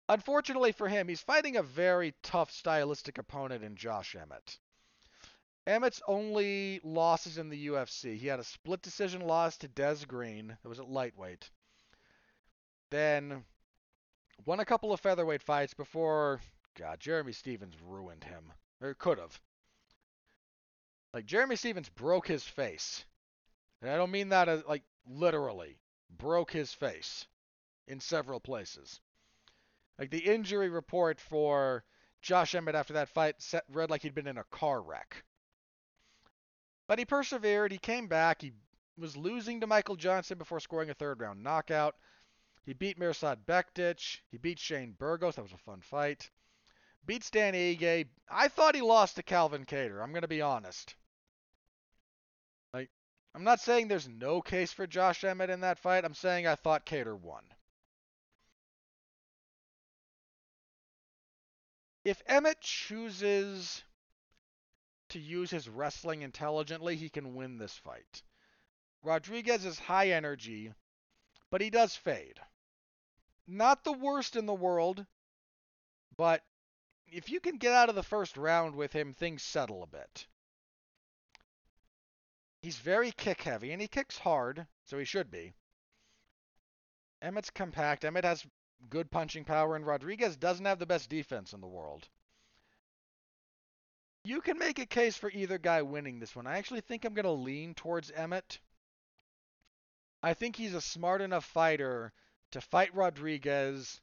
Unfortunately 0.09 0.73
for 0.73 0.89
him, 0.89 1.07
he's 1.07 1.21
fighting 1.21 1.55
a 1.55 1.63
very 1.63 2.13
tough 2.23 2.51
stylistic 2.51 3.17
opponent 3.17 3.63
in 3.63 3.77
Josh 3.77 4.17
Emmett. 4.17 4.59
Emmett's 5.65 6.01
only 6.09 6.81
losses 6.83 7.37
in 7.37 7.47
the 7.47 7.67
UFC. 7.67 8.17
He 8.17 8.27
had 8.27 8.41
a 8.41 8.43
split 8.43 8.81
decision 8.81 9.21
loss 9.21 9.55
to 9.59 9.69
Des 9.69 10.05
Green. 10.05 10.57
That 10.61 10.67
was 10.67 10.81
at 10.81 10.89
lightweight. 10.89 11.49
Then 12.89 13.45
won 14.45 14.59
a 14.59 14.65
couple 14.65 14.91
of 14.91 14.99
featherweight 14.99 15.41
fights 15.41 15.73
before, 15.73 16.41
God, 16.77 16.99
Jeremy 16.99 17.31
Stephens 17.31 17.75
ruined 17.81 18.25
him. 18.25 18.51
Or 18.81 18.93
could 18.93 19.19
have. 19.19 19.39
Like, 21.15 21.27
Jeremy 21.27 21.55
Stephens 21.55 21.87
broke 21.87 22.27
his 22.27 22.43
face. 22.43 23.05
And 23.81 23.89
I 23.89 23.95
don't 23.95 24.11
mean 24.11 24.29
that 24.29 24.49
as, 24.49 24.65
like, 24.65 24.83
literally. 25.07 25.79
Broke 26.09 26.51
his 26.51 26.73
face 26.73 27.25
in 27.87 28.01
several 28.01 28.41
places. 28.41 28.99
Like, 29.97 30.11
the 30.11 30.19
injury 30.19 30.67
report 30.67 31.21
for 31.21 31.85
Josh 32.21 32.53
Emmett 32.53 32.75
after 32.75 32.91
that 32.93 33.07
fight 33.07 33.35
read 33.71 33.89
like 33.89 34.01
he'd 34.01 34.13
been 34.13 34.27
in 34.27 34.37
a 34.37 34.43
car 34.43 34.81
wreck. 34.81 35.23
But 36.85 36.99
he 36.99 37.05
persevered. 37.05 37.71
He 37.71 37.77
came 37.77 38.07
back. 38.07 38.41
He 38.41 38.51
was 38.97 39.15
losing 39.15 39.61
to 39.61 39.67
Michael 39.67 39.95
Johnson 39.95 40.37
before 40.37 40.59
scoring 40.59 40.89
a 40.89 40.93
third 40.93 41.21
round 41.21 41.41
knockout. 41.41 41.95
He 42.65 42.73
beat 42.73 42.99
Mirsad 42.99 43.45
Bektic. 43.45 44.19
He 44.31 44.37
beat 44.37 44.59
Shane 44.59 44.91
Burgos. 44.91 45.35
That 45.35 45.43
was 45.43 45.53
a 45.53 45.57
fun 45.59 45.79
fight. 45.79 46.29
Beats 47.05 47.29
Dan 47.29 47.53
Ige. 47.53 48.07
I 48.29 48.49
thought 48.49 48.75
he 48.75 48.81
lost 48.81 49.15
to 49.15 49.23
Calvin 49.23 49.63
Kattar. 49.63 50.03
I'm 50.03 50.11
going 50.11 50.23
to 50.23 50.27
be 50.27 50.41
honest. 50.41 50.95
I'm 53.35 53.43
not 53.43 53.59
saying 53.59 53.87
there's 53.87 54.07
no 54.07 54.41
case 54.41 54.71
for 54.71 54.87
Josh 54.87 55.23
Emmett 55.23 55.49
in 55.49 55.59
that 55.59 55.77
fight. 55.77 56.05
I'm 56.05 56.13
saying 56.15 56.47
I 56.47 56.55
thought 56.55 56.85
Kattar 56.85 57.19
won. 57.19 57.43
If 62.05 62.21
Emmett 62.27 62.61
chooses 62.61 63.83
to 65.09 65.19
use 65.19 65.51
his 65.51 65.67
wrestling 65.67 66.21
intelligently, 66.21 66.95
he 66.95 67.09
can 67.09 67.35
win 67.35 67.57
this 67.57 67.75
fight. 67.75 68.23
Rodriguez 69.03 69.65
is 69.65 69.77
high 69.77 70.11
energy, 70.11 70.73
but 71.51 71.61
he 71.61 71.69
does 71.69 71.95
fade 71.95 72.39
not 73.47 73.83
the 73.83 73.93
worst 73.93 74.35
in 74.35 74.45
the 74.45 74.53
world, 74.53 75.05
but 76.17 76.43
if 77.07 77.29
you 77.29 77.39
can 77.39 77.57
get 77.57 77.73
out 77.73 77.89
of 77.89 77.95
the 77.95 78.03
first 78.03 78.37
round 78.37 78.75
with 78.75 78.93
him, 78.93 79.13
things 79.13 79.43
settle 79.43 79.83
a 79.83 79.87
bit. 79.87 80.27
He's 82.65 82.79
very 82.79 83.11
kick 83.11 83.43
heavy, 83.43 83.73
and 83.73 83.79
he 83.79 83.87
kicks 83.87 84.17
hard, 84.17 84.65
so 84.85 84.97
he 84.97 85.05
should 85.05 85.29
be. 85.29 85.53
Emmett's 87.21 87.51
compact. 87.51 88.03
Emmett 88.03 88.23
has 88.25 88.43
good 88.89 89.11
punching 89.11 89.45
power, 89.45 89.75
and 89.75 89.85
Rodriguez 89.85 90.35
doesn't 90.35 90.65
have 90.65 90.79
the 90.79 90.87
best 90.87 91.07
defense 91.07 91.53
in 91.53 91.61
the 91.61 91.67
world. 91.67 92.09
You 94.23 94.41
can 94.41 94.57
make 94.57 94.79
a 94.79 94.87
case 94.87 95.15
for 95.15 95.29
either 95.29 95.59
guy 95.59 95.83
winning 95.83 96.17
this 96.17 96.35
one. 96.35 96.47
I 96.47 96.57
actually 96.57 96.81
think 96.81 97.05
I'm 97.05 97.13
going 97.13 97.25
to 97.25 97.31
lean 97.31 97.75
towards 97.75 98.09
Emmett. 98.09 98.59
I 100.23 100.33
think 100.33 100.55
he's 100.55 100.73
a 100.73 100.81
smart 100.81 101.21
enough 101.21 101.45
fighter 101.45 102.13
to 102.49 102.61
fight 102.61 102.95
Rodriguez 102.95 104.01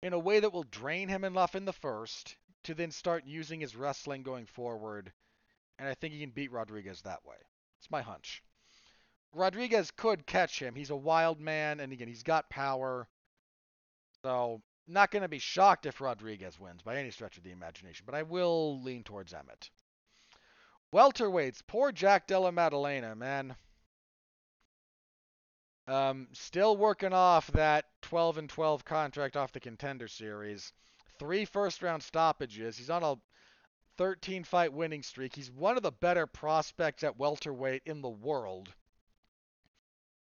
in 0.00 0.12
a 0.12 0.18
way 0.20 0.38
that 0.38 0.52
will 0.52 0.62
drain 0.62 1.08
him 1.08 1.24
enough 1.24 1.56
in 1.56 1.64
the 1.64 1.72
first 1.72 2.36
to 2.62 2.74
then 2.74 2.92
start 2.92 3.24
using 3.24 3.58
his 3.58 3.74
wrestling 3.74 4.22
going 4.22 4.46
forward. 4.46 5.12
And 5.78 5.88
I 5.88 5.94
think 5.94 6.14
he 6.14 6.20
can 6.20 6.30
beat 6.30 6.52
Rodriguez 6.52 7.02
that 7.02 7.24
way. 7.24 7.36
It's 7.78 7.90
my 7.90 8.02
hunch. 8.02 8.42
Rodriguez 9.32 9.90
could 9.90 10.26
catch 10.26 10.60
him. 10.60 10.74
He's 10.74 10.90
a 10.90 10.96
wild 10.96 11.40
man, 11.40 11.80
and 11.80 11.92
again, 11.92 12.08
he's 12.08 12.22
got 12.22 12.50
power. 12.50 13.08
So, 14.22 14.62
not 14.86 15.10
going 15.10 15.22
to 15.22 15.28
be 15.28 15.38
shocked 15.38 15.86
if 15.86 16.00
Rodriguez 16.00 16.58
wins 16.58 16.82
by 16.82 16.96
any 16.96 17.10
stretch 17.10 17.36
of 17.36 17.44
the 17.44 17.52
imagination, 17.52 18.04
but 18.06 18.14
I 18.14 18.22
will 18.22 18.80
lean 18.82 19.04
towards 19.04 19.34
Emmett. 19.34 19.70
Welterweights, 20.92 21.62
poor 21.66 21.92
Jack 21.92 22.26
Della 22.26 22.50
Maddalena, 22.50 23.14
man. 23.14 23.54
Um, 25.86 26.28
still 26.32 26.76
working 26.76 27.12
off 27.12 27.46
that 27.48 27.86
12 28.02 28.38
and 28.38 28.50
12 28.50 28.84
contract 28.84 29.36
off 29.36 29.52
the 29.52 29.60
contender 29.60 30.08
series. 30.08 30.72
three 31.18 31.44
first 31.44 31.82
round 31.82 32.02
stoppages. 32.02 32.78
He's 32.78 32.90
on 32.90 33.02
a 33.02 33.16
13 33.98 34.44
fight 34.44 34.72
winning 34.72 35.02
streak. 35.02 35.34
He's 35.34 35.50
one 35.50 35.76
of 35.76 35.82
the 35.82 35.92
better 35.92 36.26
prospects 36.26 37.02
at 37.02 37.18
welterweight 37.18 37.82
in 37.84 38.00
the 38.00 38.08
world. 38.08 38.72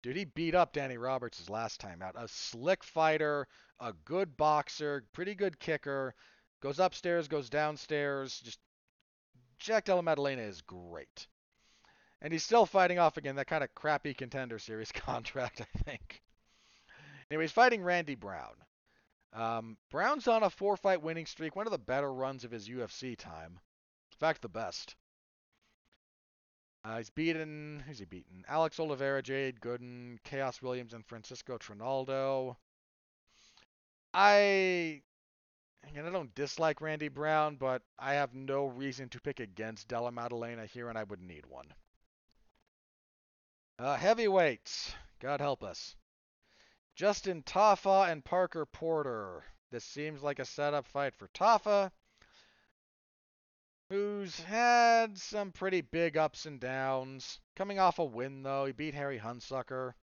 Dude, 0.02 0.16
he 0.16 0.26
beat 0.26 0.56
up 0.56 0.74
Danny 0.74 0.98
Roberts 0.98 1.38
his 1.38 1.50
last 1.50 1.80
time 1.80 2.02
out. 2.02 2.16
A 2.18 2.28
slick 2.28 2.84
fighter, 2.84 3.48
a 3.80 3.94
good 4.06 4.36
boxer, 4.36 5.04
pretty 5.14 5.36
good 5.36 5.60
kicker. 5.60 6.16
Goes 6.62 6.80
upstairs, 6.80 7.28
goes 7.28 7.50
downstairs. 7.50 8.40
Just 8.40 8.60
Jack 9.60 9.86
Della 9.86 10.02
Maddalena 10.02 10.42
is 10.42 10.62
great. 10.62 11.28
And 12.22 12.34
he's 12.34 12.44
still 12.44 12.66
fighting 12.66 13.00
off 13.00 13.18
again 13.18 13.36
that 13.36 13.48
kind 13.48 13.64
of 13.64 13.74
crappy 13.76 14.14
contender 14.14 14.58
series 14.60 14.92
contract, 14.94 15.62
I 15.62 15.80
think. 15.84 16.22
Anyway, 17.30 17.44
he's 17.44 17.52
fighting 17.52 17.84
Randy 17.84 18.16
Brown. 18.16 18.56
Um, 19.34 19.78
Brown's 19.92 20.28
on 20.28 20.44
a 20.44 20.50
four 20.50 20.76
fight 20.76 21.02
winning 21.02 21.26
streak, 21.26 21.56
one 21.56 21.68
of 21.68 21.72
the 21.72 21.78
better 21.78 22.12
runs 22.12 22.44
of 22.44 22.52
his 22.52 22.68
UFC 22.68 23.16
time. 23.16 23.60
In 24.12 24.18
fact, 24.18 24.42
the 24.42 24.50
best. 24.50 24.96
Uh, 26.84 26.98
he's 26.98 27.10
beaten, 27.10 27.84
who's 27.86 28.00
he 28.00 28.06
beaten? 28.06 28.44
Alex 28.48 28.80
Oliveira, 28.80 29.22
Jared 29.22 29.60
Gooden, 29.60 30.18
Khaos 30.24 30.62
Williams, 30.62 30.94
and 30.94 31.06
Francisco 31.06 31.58
Trinaldo. 31.58 32.58
I, 34.14 35.02
again, 35.88 36.06
I 36.06 36.10
don't 36.10 36.34
dislike 36.34 36.82
Randy 36.82 37.10
Brown, 37.10 37.58
but 37.58 37.84
I 38.00 38.14
have 38.14 38.34
no 38.34 38.66
reason 38.66 39.10
to 39.10 39.22
pick 39.22 39.40
against 39.40 39.88
Della 39.88 40.12
Maddalena 40.12 40.66
here, 40.66 40.90
and 40.90 40.98
I 40.98 41.04
would 41.04 41.22
need 41.22 41.46
one. 41.46 41.74
Uh, 43.78 43.96
heavyweights, 43.96 44.94
God 45.20 45.42
help 45.42 45.64
us. 45.64 45.96
Justin 47.00 47.42
Tafa 47.44 48.12
and 48.12 48.26
Parker 48.26 48.66
Porter. 48.66 49.46
This 49.72 49.86
seems 49.86 50.22
like 50.22 50.38
a 50.38 50.44
setup 50.44 50.86
fight 50.86 51.16
for 51.16 51.30
Tafa, 51.30 51.92
who's 53.90 54.38
had 54.42 55.18
some 55.18 55.54
pretty 55.54 55.80
big 55.80 56.18
ups 56.18 56.46
and 56.46 56.60
downs. 56.60 57.40
Coming 57.56 57.80
off 57.80 58.00
a 58.00 58.04
win, 58.04 58.44
though. 58.44 58.66
He 58.66 58.74
beat 58.74 58.96
Harry 58.96 59.18
Hunsucker. 59.18 59.94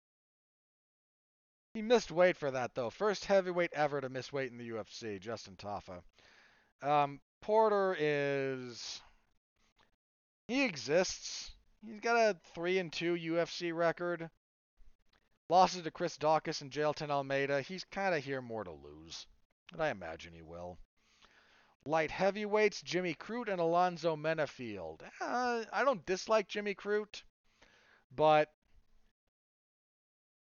He 1.75 1.83
missed 1.83 2.11
weight 2.11 2.39
for 2.39 2.51
that, 2.51 2.75
though. 2.75 2.89
First 2.89 3.27
heavyweight 3.27 3.75
ever 3.75 4.01
to 4.01 4.09
miss 4.09 4.33
weight 4.33 4.51
in 4.51 4.57
the 4.57 4.71
UFC, 4.71 5.21
Justin 5.21 5.57
Tafa. 5.57 6.01
Um, 6.81 7.21
Porter 7.43 7.95
is. 8.01 9.03
He 10.49 10.65
exists. 10.65 11.51
He's 11.87 12.01
got 12.01 12.17
a 12.17 12.39
3 12.55 12.79
and 12.79 12.91
2 12.91 13.17
UFC 13.17 13.75
record. 13.75 14.31
Losses 15.49 15.83
to 15.83 15.91
Chris 15.91 16.19
Daukaus 16.19 16.61
and 16.61 16.71
Jailton 16.71 17.11
Almeida. 17.11 17.61
He's 17.63 17.85
kind 17.85 18.15
of 18.15 18.25
here 18.25 18.43
more 18.43 18.65
to 18.65 18.73
lose. 18.73 19.27
And 19.73 19.83
I 19.83 19.91
imagine 19.91 20.33
he 20.33 20.43
will. 20.43 20.79
Light 21.85 22.11
heavyweights, 22.11 22.83
Jimmy 22.83 23.15
Crute 23.15 23.49
and 23.49 23.61
Alonzo 23.61 24.17
Menifield. 24.17 25.03
Uh, 25.21 25.65
I 25.73 25.85
don't 25.85 26.05
dislike 26.05 26.49
Jimmy 26.49 26.75
Crute, 26.75 27.23
but 28.15 28.53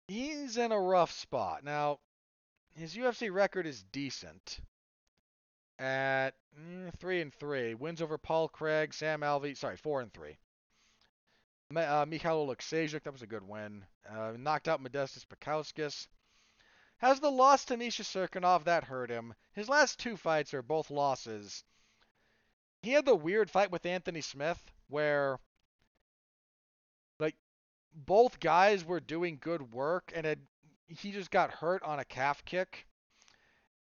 he's 0.09 0.59
in 0.59 0.73
a 0.73 0.81
rough 0.81 1.11
spot. 1.11 1.65
Now, 1.65 2.01
his 2.75 2.95
UFC 2.95 3.33
record 3.33 3.67
is 3.67 3.83
decent 3.83 4.61
at 5.79 6.33
mm, 6.59 6.93
3 6.99 7.21
and 7.23 7.35
3. 7.35 7.75
Wins 7.75 8.03
over 8.03 8.19
Paul 8.19 8.49
Craig, 8.49 8.93
Sam 8.93 9.23
Alvey, 9.23 9.57
sorry, 9.57 9.77
4 9.77 10.03
and 10.03 10.13
3. 10.13 10.37
Uh, 11.77 12.05
Mikhail 12.07 12.47
Oleksiejczuk, 12.47 13.03
that 13.03 13.13
was 13.13 13.23
a 13.23 13.27
good 13.27 13.47
win. 13.47 13.85
Uh, 14.09 14.33
knocked 14.37 14.69
out 14.69 14.83
Modestas 14.83 15.25
Bukauskas. 15.25 16.07
Has 16.99 17.21
the 17.21 17.31
loss 17.31 17.65
to 17.67 17.77
Misha 17.77 18.03
Cirkunov, 18.03 18.65
that 18.65 18.85
hurt 18.85 19.11
him. 19.11 19.35
His 19.55 19.69
last 19.69 19.99
two 19.99 20.17
fights 20.17 20.55
are 20.55 20.63
both 20.63 20.91
losses. 20.91 21.65
He 22.83 22.93
had 22.93 23.05
the 23.05 23.15
weird 23.15 23.51
fight 23.51 23.71
with 23.71 23.87
Anthony 23.87 24.21
Smith 24.21 24.61
where, 24.89 25.39
like, 27.19 27.37
both 27.95 28.39
guys 28.39 28.85
were 28.85 29.01
doing 29.01 29.39
good 29.41 29.73
work 29.73 30.13
and 30.15 30.37
he 30.87 31.13
just 31.13 31.31
got 31.31 31.51
hurt 31.51 31.83
on 31.83 31.99
a 31.99 32.05
calf 32.05 32.45
kick. 32.45 32.87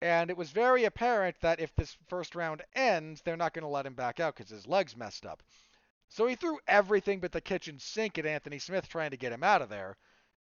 And 0.02 0.30
it 0.30 0.38
was 0.38 0.52
very 0.52 0.86
apparent 0.86 1.40
that 1.42 1.60
if 1.60 1.74
this 1.76 1.98
first 2.08 2.36
round 2.36 2.62
ends, 2.76 3.22
they're 3.22 3.38
not 3.38 3.54
going 3.54 3.64
to 3.64 3.70
let 3.70 3.86
him 3.86 3.96
back 3.96 4.20
out 4.20 4.36
because 4.36 4.52
his 4.52 4.68
leg's 4.68 4.96
messed 4.96 5.26
up. 5.26 5.42
So 6.10 6.28
he 6.28 6.36
threw 6.36 6.60
everything 6.68 7.20
but 7.20 7.32
the 7.32 7.42
kitchen 7.42 7.80
sink 7.80 8.18
at 8.18 8.26
Anthony 8.26 8.60
Smith 8.60 8.88
trying 8.88 9.12
to 9.12 9.18
get 9.18 9.34
him 9.34 9.44
out 9.44 9.62
of 9.62 9.70
there, 9.70 9.98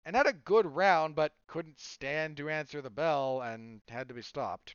and 0.04 0.16
had 0.16 0.26
a 0.26 0.32
good 0.32 0.66
round, 0.66 1.14
but 1.14 1.34
couldn't 1.46 1.80
stand 1.80 2.36
to 2.36 2.48
answer 2.48 2.82
the 2.82 2.90
bell 2.90 3.40
and 3.40 3.80
had 3.88 4.08
to 4.08 4.14
be 4.14 4.22
stopped. 4.22 4.74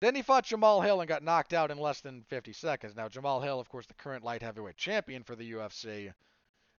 Then 0.00 0.14
he 0.14 0.22
fought 0.22 0.46
Jamahal 0.46 0.84
Hill 0.84 1.00
and 1.00 1.08
got 1.08 1.24
knocked 1.24 1.52
out 1.52 1.70
in 1.70 1.78
less 1.78 2.00
than 2.00 2.22
50 2.24 2.52
seconds. 2.52 2.94
Now, 2.94 3.08
Jamahal 3.08 3.42
Hill, 3.42 3.58
of 3.58 3.68
course, 3.68 3.86
the 3.86 3.94
current 3.94 4.24
light 4.24 4.42
heavyweight 4.42 4.76
champion 4.76 5.24
for 5.24 5.34
the 5.34 5.52
UFC, 5.52 6.12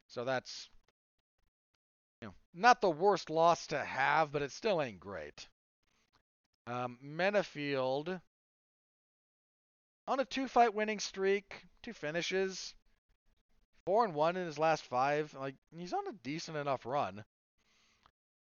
so 0.08 0.24
that's 0.24 0.70
you 2.22 2.28
know 2.28 2.34
not 2.54 2.82
the 2.82 2.90
worst 2.90 3.30
loss 3.30 3.68
to 3.68 3.80
have, 3.80 4.32
but 4.32 4.42
it 4.42 4.52
still 4.52 4.82
ain't 4.82 5.00
great. 5.00 5.48
Um, 6.66 6.98
Menifield 7.04 8.22
on 10.08 10.20
a 10.20 10.26
two-fight 10.26 10.74
winning 10.74 11.00
streak, 11.00 11.66
two 11.82 11.94
finishes, 11.94 12.74
four 13.86 14.06
and 14.06 14.14
one 14.14 14.38
in 14.38 14.46
his 14.46 14.60
last 14.60 14.84
five. 14.84 15.34
Like 15.34 15.56
he's 15.76 15.94
on 15.94 16.08
a 16.08 16.14
decent 16.24 16.58
enough 16.58 16.86
run. 16.86 17.24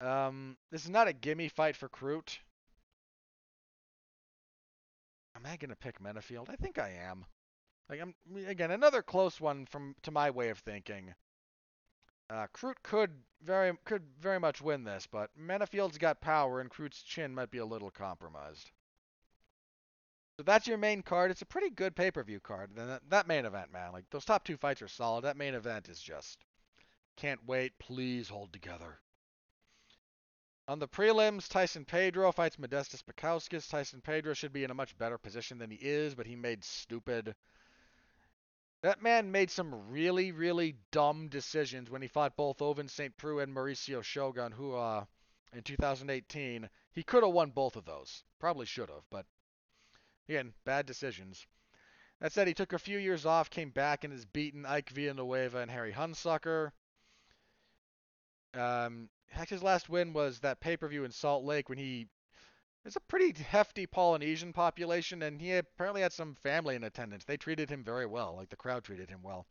Um, 0.01 0.57
this 0.71 0.85
is 0.85 0.91
not 0.91 1.09
a 1.09 1.13
gimme 1.13 1.49
fight 1.49 1.77
for 1.77 1.89
Crute. 1.89 2.39
Am 5.35 5.47
I 5.47 5.57
gonna 5.57 5.77
pick 5.77 6.01
Menifield? 6.01 6.49
I 6.49 6.57
think 6.57 6.79
I 6.79 6.91
am. 6.91 7.25
Like 7.89 8.01
I'm 8.01 8.15
again 8.47 8.71
another 8.71 9.03
close 9.03 9.41
one 9.41 9.67
from 9.67 9.95
to 10.03 10.11
my 10.11 10.31
way 10.31 10.51
of 10.51 10.59
thinking. 10.59 11.15
Uh, 12.31 12.47
Crute 12.55 12.83
could 12.83 13.11
very 13.43 13.73
could 13.85 14.03
very 14.21 14.39
much 14.39 14.61
win 14.61 14.85
this, 14.85 15.07
but 15.07 15.31
Menifield's 15.37 15.99
got 15.99 16.21
power 16.21 16.61
and 16.61 16.71
Crute's 16.71 17.03
chin 17.03 17.35
might 17.35 17.51
be 17.51 17.59
a 17.59 17.65
little 17.65 17.91
compromised. 17.91 18.71
So 20.39 20.45
that's 20.45 20.69
your 20.69 20.79
main 20.79 21.03
card. 21.03 21.33
It's 21.33 21.43
a 21.43 21.47
pretty 21.47 21.71
good 21.71 21.97
pay-per-view 21.97 22.39
card. 22.39 22.71
And 22.77 22.89
that, 22.89 23.03
that 23.11 23.27
main 23.27 23.45
event, 23.45 23.73
man, 23.73 23.91
like 23.93 24.09
those 24.11 24.25
top 24.25 24.45
two 24.45 24.57
fights 24.57 24.81
are 24.81 24.87
solid. 24.87 25.25
That 25.25 25.37
main 25.37 25.55
event 25.55 25.89
is 25.89 26.01
just 26.01 26.39
can't 27.17 27.45
wait. 27.45 27.77
Please 27.81 28.29
hold 28.29 28.53
together. 28.53 29.01
On 30.69 30.79
the 30.79 30.87
prelims, 30.87 31.49
Tyson 31.49 31.85
Pedro 31.85 32.31
fights 32.31 32.55
Modestas 32.57 33.03
Bukauskas. 33.03 33.69
Tyson 33.69 34.01
Pedro 34.01 34.33
should 34.33 34.53
be 34.53 34.63
in 34.63 34.71
a 34.71 34.75
much 34.75 34.97
better 34.97 35.19
position 35.19 35.59
than 35.59 35.73
he 35.73 35.79
is, 35.81 36.15
but 36.15 36.27
he 36.27 36.37
made 36.37 36.63
stupid. 36.63 37.35
That 38.83 39.03
man 39.03 39.33
made 39.33 39.51
some 39.51 39.91
really, 39.91 40.31
really 40.31 40.77
dumb 40.93 41.27
decisions 41.27 41.91
when 41.91 42.03
he 42.03 42.07
fought 42.07 42.37
both 42.37 42.59
Ovince 42.59 42.93
St. 42.93 43.17
Preux 43.17 43.41
and 43.41 43.53
Mauricio 43.53 44.05
Shogun, 44.05 44.53
who, 44.53 44.77
uh, 44.77 45.05
in 45.53 45.65
2018, 45.65 46.71
he 46.93 47.03
could 47.03 47.25
have 47.25 47.33
won 47.33 47.51
both 47.51 47.75
of 47.75 47.85
those. 47.85 48.23
Probably 48.39 48.67
should 48.67 48.89
have, 48.89 49.03
but 49.11 49.27
Again, 50.29 50.53
bad 50.65 50.85
decisions. 50.85 51.47
That 52.21 52.33
said, 52.33 52.49
he 52.49 52.55
took 52.55 52.73
a 52.73 52.79
few 52.79 52.99
years 52.99 53.25
off, 53.25 53.49
came 53.49 53.71
back, 53.71 54.05
and 54.05 54.13
has 54.13 54.27
beaten 54.27 54.67
Ike 54.67 54.91
Villanueva 54.91 55.59
and 55.59 55.71
Harry 55.71 55.93
Hunsucker. 55.93 56.73
Um, 58.53 59.09
his 59.29 59.63
last 59.63 59.89
win 59.89 60.13
was 60.13 60.41
that 60.41 60.61
pay-per-view 60.61 61.05
in 61.05 61.13
Salt 61.13 61.45
Lake 61.45 61.69
when 61.69 61.79
he. 61.79 62.09
It's 62.85 62.97
a 62.97 63.01
pretty 63.01 63.43
hefty 63.43 63.87
Polynesian 63.87 64.53
population, 64.53 65.23
and 65.23 65.41
he 65.41 65.55
apparently 65.55 66.03
had 66.03 66.13
some 66.13 66.35
family 66.35 66.75
in 66.75 66.85
attendance. 66.85 67.25
They 67.25 67.37
treated 67.37 67.71
him 67.71 67.85
very 67.85 68.07
well, 68.07 68.35
like 68.37 68.49
the 68.49 68.57
crowd 68.57 68.85
treated 68.85 69.11
him 69.11 69.23
well. 69.23 69.47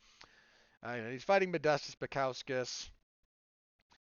Uh, 0.81 0.95
he's 1.09 1.23
fighting 1.23 1.51
Modestas 1.51 1.95
Bukauskas, 1.95 2.89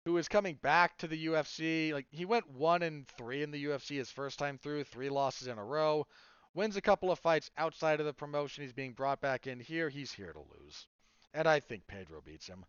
who 0.05 0.17
is 0.17 0.27
coming 0.27 0.55
back 0.55 0.97
to 0.97 1.07
the 1.07 1.25
UFC. 1.27 1.93
Like 1.93 2.07
he 2.09 2.25
went 2.25 2.49
one 2.49 2.81
and 2.81 3.07
three 3.07 3.43
in 3.43 3.51
the 3.51 3.65
UFC 3.65 3.97
his 3.97 4.11
first 4.11 4.39
time 4.39 4.57
through, 4.57 4.85
three 4.85 5.09
losses 5.09 5.47
in 5.47 5.57
a 5.57 5.65
row 5.65 6.07
wins 6.53 6.75
a 6.75 6.81
couple 6.81 7.11
of 7.11 7.19
fights 7.19 7.49
outside 7.57 7.99
of 7.99 8.05
the 8.05 8.13
promotion. 8.13 8.63
He's 8.63 8.73
being 8.73 8.93
brought 8.93 9.21
back 9.21 9.47
in 9.47 9.59
here. 9.59 9.89
He's 9.89 10.11
here 10.11 10.33
to 10.33 10.39
lose. 10.39 10.87
And 11.33 11.47
I 11.47 11.59
think 11.59 11.87
Pedro 11.87 12.21
beats 12.21 12.47
him. 12.47 12.65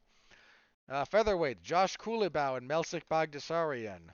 Uh, 0.89 1.05
featherweight, 1.05 1.63
Josh 1.63 1.97
Culibao 1.97 2.57
and 2.57 2.69
Melsik 2.69 3.03
Baghdasaryan. 3.11 4.11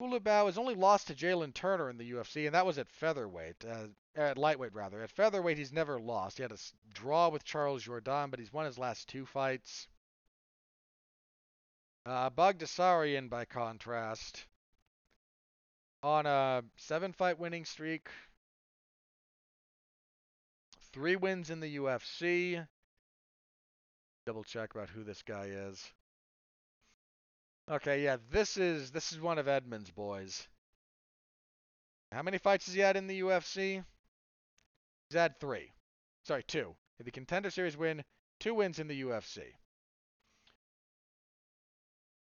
Culibao 0.00 0.46
has 0.46 0.58
only 0.58 0.74
lost 0.74 1.06
to 1.06 1.14
Jalin 1.14 1.54
Turner 1.54 1.88
in 1.88 1.96
the 1.96 2.10
UFC, 2.10 2.46
and 2.46 2.54
that 2.54 2.66
was 2.66 2.78
at 2.78 2.90
featherweight. 2.90 3.64
Uh, 3.64 3.86
at 4.14 4.36
lightweight, 4.36 4.74
rather. 4.74 5.02
At 5.02 5.10
featherweight, 5.10 5.56
he's 5.56 5.72
never 5.72 5.98
lost. 5.98 6.36
He 6.36 6.42
had 6.42 6.52
a 6.52 6.58
draw 6.92 7.28
with 7.28 7.44
Charles 7.44 7.84
Jourdain, 7.84 8.30
but 8.30 8.40
he's 8.40 8.52
won 8.52 8.66
his 8.66 8.78
last 8.78 9.08
two 9.08 9.24
fights. 9.24 9.88
Uh, 12.04 12.28
by 12.30 13.44
contrast, 13.44 14.46
on 16.02 16.26
a 16.26 16.62
seven 16.76 17.12
fight 17.12 17.38
winning 17.38 17.64
streak. 17.64 18.08
Three 20.92 21.16
wins 21.16 21.50
in 21.50 21.60
the 21.60 21.76
UFC. 21.76 22.66
Double 24.26 24.44
check 24.44 24.74
about 24.74 24.90
who 24.90 25.04
this 25.04 25.22
guy 25.22 25.46
is. 25.46 25.92
Okay, 27.70 28.02
yeah, 28.04 28.16
this 28.30 28.56
is 28.56 28.90
this 28.90 29.12
is 29.12 29.20
one 29.20 29.38
of 29.38 29.48
Edmund's 29.48 29.90
boys. 29.90 30.46
How 32.10 32.22
many 32.22 32.38
fights 32.38 32.66
has 32.66 32.74
he 32.74 32.80
had 32.80 32.96
in 32.96 33.06
the 33.06 33.20
UFC? 33.20 33.82
He's 35.08 35.18
had 35.18 35.38
three. 35.40 35.72
Sorry, 36.24 36.42
two. 36.42 36.74
The 37.02 37.10
Contender 37.10 37.50
Series 37.50 37.76
win, 37.76 38.04
two 38.38 38.54
wins 38.54 38.78
in 38.78 38.86
the 38.86 39.02
UFC. 39.02 39.40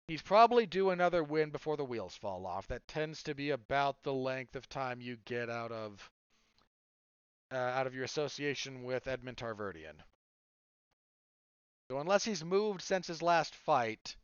He's 0.09 0.23
probably 0.23 0.65
due 0.65 0.89
another 0.89 1.23
win 1.23 1.51
before 1.51 1.77
the 1.77 1.85
wheels 1.85 2.17
fall 2.17 2.47
off. 2.47 2.67
That 2.69 2.89
tends 2.89 3.23
to 3.25 3.35
be 3.35 3.51
about 3.51 4.03
the 4.03 4.15
length 4.15 4.57
of 4.57 4.67
time 4.67 5.03
you 5.03 5.19
get 5.27 5.51
out 5.51 5.71
of 5.71 6.11
uh, 7.53 7.57
out 7.57 7.87
of 7.87 7.95
your 7.95 8.05
association 8.05 8.85
with 8.85 9.07
Edmund 9.07 9.37
Tarverdyan. 9.37 10.03
So 11.91 11.99
unless 11.99 12.25
he's 12.25 12.43
moved 12.43 12.81
since 12.81 13.07
his 13.07 13.23
last 13.23 13.55
fight, 13.55 14.17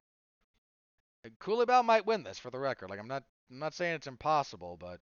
Culibao 1.38 1.84
might 1.84 2.06
win 2.06 2.22
this 2.22 2.38
for 2.38 2.50
the 2.50 2.58
record. 2.58 2.88
Like 2.88 2.98
I'm 2.98 3.08
not 3.08 3.24
I'm 3.50 3.58
not 3.58 3.74
saying 3.74 3.96
it's 3.96 4.06
impossible, 4.06 4.78
but 4.78 5.00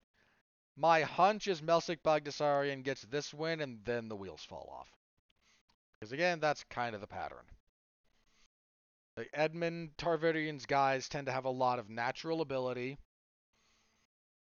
my 0.76 1.02
hunch 1.02 1.48
is 1.48 1.60
Melsik 1.60 2.04
Baghdasaryan 2.04 2.84
gets 2.84 3.02
this 3.02 3.34
win 3.34 3.62
and 3.62 3.84
then 3.84 4.10
the 4.10 4.16
wheels 4.16 4.44
fall 4.44 4.72
off. 4.80 4.94
Because 6.00 6.12
again, 6.12 6.40
that's 6.40 6.64
kind 6.66 6.94
of 6.94 7.02
the 7.02 7.08
pattern. 7.08 7.46
Like 9.18 9.32
Edmund 9.34 9.98
Tarverdyan's 9.98 10.68
guys 10.68 11.10
tend 11.10 11.26
to 11.26 11.34
have 11.34 11.46
a 11.46 11.50
lot 11.50 11.80
of 11.80 11.90
natural 11.90 12.42
ability, 12.42 13.00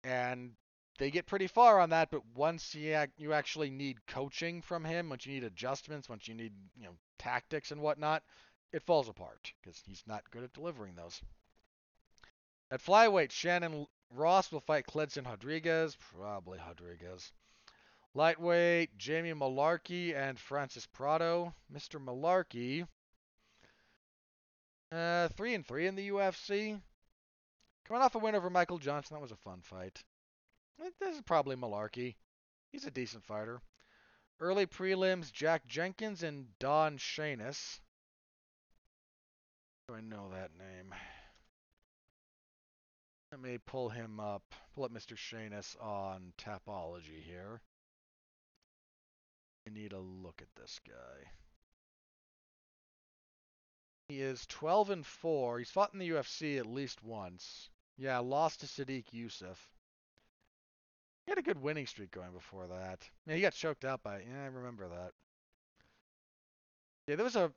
and 0.05 0.53
they 0.99 1.11
get 1.11 1.25
pretty 1.25 1.47
far 1.47 1.81
on 1.81 1.91
that. 1.91 2.11
But 2.11 2.27
once 2.35 2.75
you 2.75 3.03
you 3.17 3.33
actually 3.33 3.71
need 3.71 4.07
coaching 4.07 4.61
from 4.61 4.85
him, 4.85 5.09
once 5.09 5.25
you 5.25 5.33
need 5.33 5.45
adjustments, 5.45 6.11
once 6.11 6.29
you 6.29 6.35
need 6.35 6.53
you 6.77 6.85
know 6.85 6.97
tactics 7.19 7.71
and 7.71 7.81
whatnot, 7.81 8.23
it 8.71 8.83
falls 8.83 9.09
apart 9.09 9.51
because 9.63 9.83
he's 9.87 10.03
not 10.07 10.31
good 10.31 10.45
at 10.45 10.53
delivering 10.53 10.95
those. 10.95 11.23
At 12.71 12.83
flyweight, 12.83 13.31
Shannon 13.31 13.87
Ross 14.11 14.53
will 14.53 14.61
fight 14.61 14.87
Kleydson 14.87 15.25
Rodrigues, 15.25 15.97
probably 15.97 16.59
Rodrigues. 16.59 17.33
Lightweight, 18.15 18.97
Jamie 18.97 19.33
Mullarkey 19.33 20.15
and 20.15 20.39
Francis 20.39 20.87
Prado. 20.87 21.55
Mr. 21.73 22.03
Mullarkey, 22.03 22.87
uh, 24.93 25.29
three 25.29 25.55
and 25.55 25.67
three 25.67 25.87
in 25.87 25.97
the 25.97 26.09
UFC. 26.11 26.81
Coming 27.87 28.03
off 28.03 28.15
a 28.15 28.19
win 28.19 28.35
over 28.35 28.51
Michael 28.51 28.79
Johnson, 28.79 29.15
that 29.15 29.23
was 29.23 29.31
a 29.31 29.37
fun 29.37 29.61
fight. 29.63 30.03
This 31.01 31.15
is 31.15 31.23
probably 31.23 31.57
Mullarkey. 31.57 32.17
He's 32.73 32.85
a 32.85 32.91
decent 32.91 33.25
fighter. 33.25 33.61
Early 34.41 34.67
prelims, 34.67 35.33
Jack 35.33 35.67
Jenkins 35.67 36.23
and 36.23 36.47
Don 36.59 36.99
Shainis. 36.99 37.81
Do 39.89 39.95
I 39.95 40.01
know 40.01 40.31
that 40.33 40.51
name? 40.59 40.95
Let 43.33 43.41
me 43.41 43.59
pull 43.67 43.89
him 43.89 44.21
up. 44.21 44.43
Pull 44.75 44.85
up 44.85 44.93
Mr. 44.93 45.17
Shainis 45.17 45.77
on 45.83 46.33
Tapology 46.39 47.23
here. 47.23 47.61
I 49.67 49.73
need 49.73 49.93
a 49.93 49.99
look 49.99 50.43
at 50.43 50.55
this 50.61 50.81
guy. 50.87 51.31
He 54.09 54.21
is 54.21 54.47
12 54.47 54.91
and 54.91 55.07
4. 55.07 55.59
He's 55.59 55.71
fought 55.71 55.93
in 55.93 55.99
the 55.99 56.11
UFC 56.11 56.59
at 56.59 56.67
least 56.67 57.03
once. 57.03 57.71
Yeah, 57.99 58.19
lost 58.19 58.61
to 58.61 58.67
Sodiq 58.67 59.07
Yusuff. 59.13 59.59
He 61.25 61.33
had 61.33 61.39
a 61.39 61.43
good 61.43 61.61
winning 61.61 61.87
streak 61.87 62.13
going 62.13 62.31
before 62.31 62.69
that. 62.69 63.09
Yeah, 63.27 63.35
he 63.35 63.41
got 63.41 63.55
choked 63.55 63.85
out 63.85 64.05
by. 64.05 64.21
Yeah, 64.21 64.45
I 64.45 64.47
remember 64.47 64.89
that. 64.89 65.13
Yeah, 67.09 67.17
there 67.17 67.25
was 67.25 67.35
a. 67.35 67.53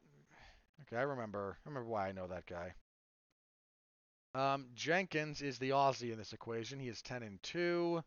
Okay, 0.82 0.98
I 0.98 1.02
remember. 1.02 1.58
I 1.66 1.70
remember 1.70 1.90
why 1.90 2.08
I 2.08 2.14
know 2.14 2.28
that 2.28 2.48
guy. 2.48 2.74
Um, 4.34 4.70
Jenkins 4.74 5.42
is 5.42 5.60
the 5.60 5.72
Aussie 5.72 6.12
in 6.12 6.18
this 6.18 6.34
equation. 6.34 6.80
He 6.80 6.88
is 6.88 7.02
10 7.04 7.22
and 7.22 7.42
2. 7.44 8.04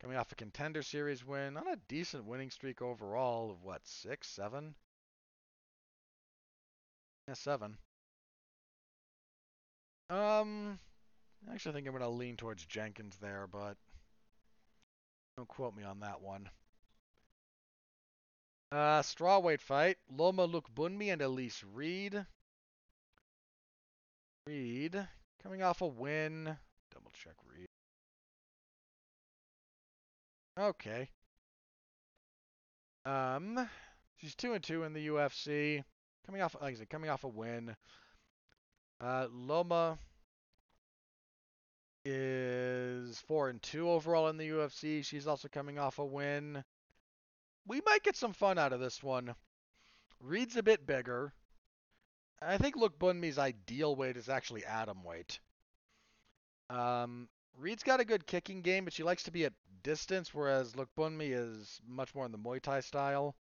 Coming 0.00 0.16
off 0.16 0.32
a 0.32 0.34
contender 0.34 0.82
series 0.82 1.26
win 1.26 1.56
on 1.56 1.68
a 1.68 1.76
decent 1.88 2.24
winning 2.24 2.50
streak 2.50 2.82
overall 2.82 3.50
of 3.50 3.62
what, 3.62 3.86
six, 3.86 4.28
seven? 4.28 4.74
Yeah, 7.30 7.34
seven. 7.34 7.76
Um, 10.10 10.80
I 11.48 11.54
actually, 11.54 11.74
think 11.74 11.86
I'm 11.86 11.92
going 11.92 12.02
to 12.02 12.08
lean 12.08 12.34
towards 12.34 12.66
Jenkins 12.66 13.18
there, 13.22 13.46
but 13.46 13.76
don't 15.36 15.46
quote 15.46 15.76
me 15.76 15.84
on 15.84 16.00
that 16.00 16.20
one. 16.22 16.50
Uh, 18.72 19.02
strawweight 19.02 19.60
fight: 19.60 19.98
Loma 20.12 20.48
Lookboonmee 20.48 21.12
and 21.12 21.22
Elise 21.22 21.62
Reed. 21.72 22.26
Reed 24.48 25.06
coming 25.40 25.62
off 25.62 25.82
a 25.82 25.86
win. 25.86 26.56
Double 26.92 27.12
check 27.14 27.34
Reed. 27.46 27.68
Okay. 30.58 31.08
Um, 33.04 33.68
she's 34.16 34.34
two 34.34 34.54
and 34.54 34.64
two 34.64 34.82
in 34.82 34.94
the 34.94 35.06
UFC. 35.06 35.84
Coming 36.26 36.42
off, 36.42 36.56
like 36.60 36.74
I 36.74 36.78
said, 36.78 36.90
coming 36.90 37.10
off 37.10 37.24
a 37.24 37.28
win. 37.28 37.74
Uh, 39.00 39.26
Loma 39.32 39.98
is 42.04 43.18
four 43.20 43.48
and 43.48 43.62
two 43.62 43.88
overall 43.88 44.28
in 44.28 44.36
the 44.36 44.48
UFC. 44.48 45.04
She's 45.04 45.26
also 45.26 45.48
coming 45.48 45.78
off 45.78 45.98
a 45.98 46.04
win. 46.04 46.62
We 47.66 47.80
might 47.84 48.02
get 48.02 48.16
some 48.16 48.32
fun 48.32 48.58
out 48.58 48.72
of 48.72 48.80
this 48.80 49.02
one. 49.02 49.34
Reed's 50.20 50.56
a 50.56 50.62
bit 50.62 50.86
bigger. 50.86 51.32
I 52.42 52.58
think 52.58 52.76
Lookboonmee's 52.76 53.38
ideal 53.38 53.94
weight 53.94 54.16
is 54.16 54.28
actually 54.28 54.64
atom 54.64 55.04
weight. 55.04 55.40
Um, 56.70 57.28
Reed's 57.58 57.82
got 57.82 58.00
a 58.00 58.04
good 58.04 58.26
kicking 58.26 58.62
game, 58.62 58.84
but 58.84 58.94
she 58.94 59.02
likes 59.02 59.24
to 59.24 59.30
be 59.30 59.44
at 59.44 59.52
distance, 59.82 60.34
whereas 60.34 60.72
Lookboonmee 60.72 61.32
is 61.32 61.80
much 61.86 62.14
more 62.14 62.24
in 62.24 62.32
the 62.32 62.38
Muay 62.38 62.60
Thai 62.60 62.80
style. 62.80 63.34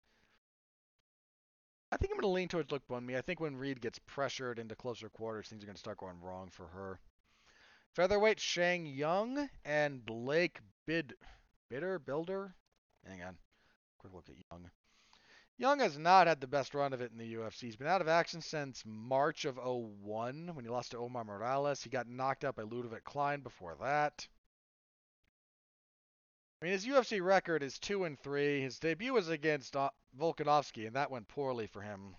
I 1.91 1.95
think 1.95 2.11
I'm 2.11 2.18
going 2.18 2.30
to 2.30 2.35
lean 2.35 2.49
towards 2.49 2.69
Lookboonmee. 2.69 3.18
I 3.18 3.22
think 3.22 3.39
when 3.39 3.55
Reed 3.55 3.80
gets 3.80 3.99
pressured 3.99 4.59
into 4.59 4.76
closer 4.76 5.07
quarters, 5.07 5.47
things 5.47 5.64
are 5.64 5.68
going 5.68 5.76
to 5.76 5.80
start 5.80 5.99
going 5.99 6.19
wrong 6.19 6.49
for 6.51 6.68
her. 6.68 6.99
Featherweight 7.95 8.39
Shane 8.39 8.85
Young 8.85 9.49
and 9.64 10.05
Blake 10.05 10.59
Bid 10.85 11.14
Bidder 11.69 11.99
Bilder. 11.99 12.53
Hang 13.05 13.23
on. 13.23 13.38
Quick 13.99 14.14
look 14.14 14.30
at 14.30 14.35
Young. 14.51 14.69
Young 15.57 15.80
has 15.80 15.97
not 15.97 16.27
had 16.27 16.41
the 16.41 16.45
best 16.45 16.76
run 16.76 16.93
of 16.93 17.01
it 17.01 17.11
in 17.11 17.18
the 17.18 17.35
UFC. 17.35 17.61
He's 17.61 17.76
been 17.77 17.88
out 17.88 18.01
of 18.01 18.07
action 18.07 18.41
since 18.41 18.84
March 18.85 19.45
of 19.45 19.57
01 19.57 20.51
when 20.53 20.65
he 20.65 20.69
lost 20.69 20.91
to 20.91 20.97
Omar 20.97 21.23
Morales. 21.23 21.81
He 21.81 21.89
got 21.89 22.07
knocked 22.07 22.43
out 22.43 22.55
by 22.55 22.64
Ludovit 22.64 23.05
Klein 23.05 23.39
before 23.39 23.76
that. 23.81 24.27
I 26.61 26.65
mean, 26.65 26.73
his 26.73 26.85
UFC 26.85 27.23
record 27.23 27.61
is 27.61 27.77
2 27.77 28.05
and 28.05 28.19
3. 28.19 28.61
His 28.61 28.79
debut 28.79 29.13
was 29.13 29.29
against 29.29 29.75
uh, 29.75 29.89
Volkanovski, 30.19 30.88
and 30.88 30.95
that 30.95 31.11
went 31.11 31.27
poorly 31.27 31.67
for 31.67 31.81
him. 31.81 32.15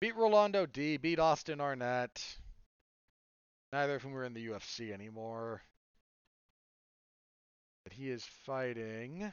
Beat 0.00 0.14
Rolando 0.16 0.66
Dy, 0.66 0.98
beat 0.98 1.18
Austin 1.18 1.60
Arnett. 1.60 2.38
Neither 3.72 3.94
of 3.94 4.02
whom 4.02 4.14
are 4.16 4.24
in 4.24 4.34
the 4.34 4.46
UFC 4.46 4.92
anymore. 4.92 5.62
But 7.84 7.94
he 7.94 8.10
is 8.10 8.24
fighting 8.44 9.32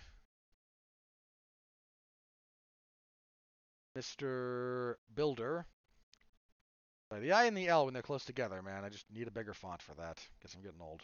Mr. 3.97 4.95
Bilder. 5.13 5.65
The 7.11 7.31
I 7.31 7.45
and 7.45 7.55
the 7.55 7.67
L 7.67 7.85
when 7.85 7.93
they're 7.93 8.01
close 8.01 8.25
together, 8.25 8.61
man. 8.63 8.83
I 8.83 8.89
just 8.89 9.05
need 9.13 9.27
a 9.27 9.31
bigger 9.31 9.53
font 9.53 9.81
for 9.81 9.93
that. 9.95 10.19
Guess 10.41 10.55
I'm 10.55 10.63
getting 10.63 10.81
old. 10.81 11.03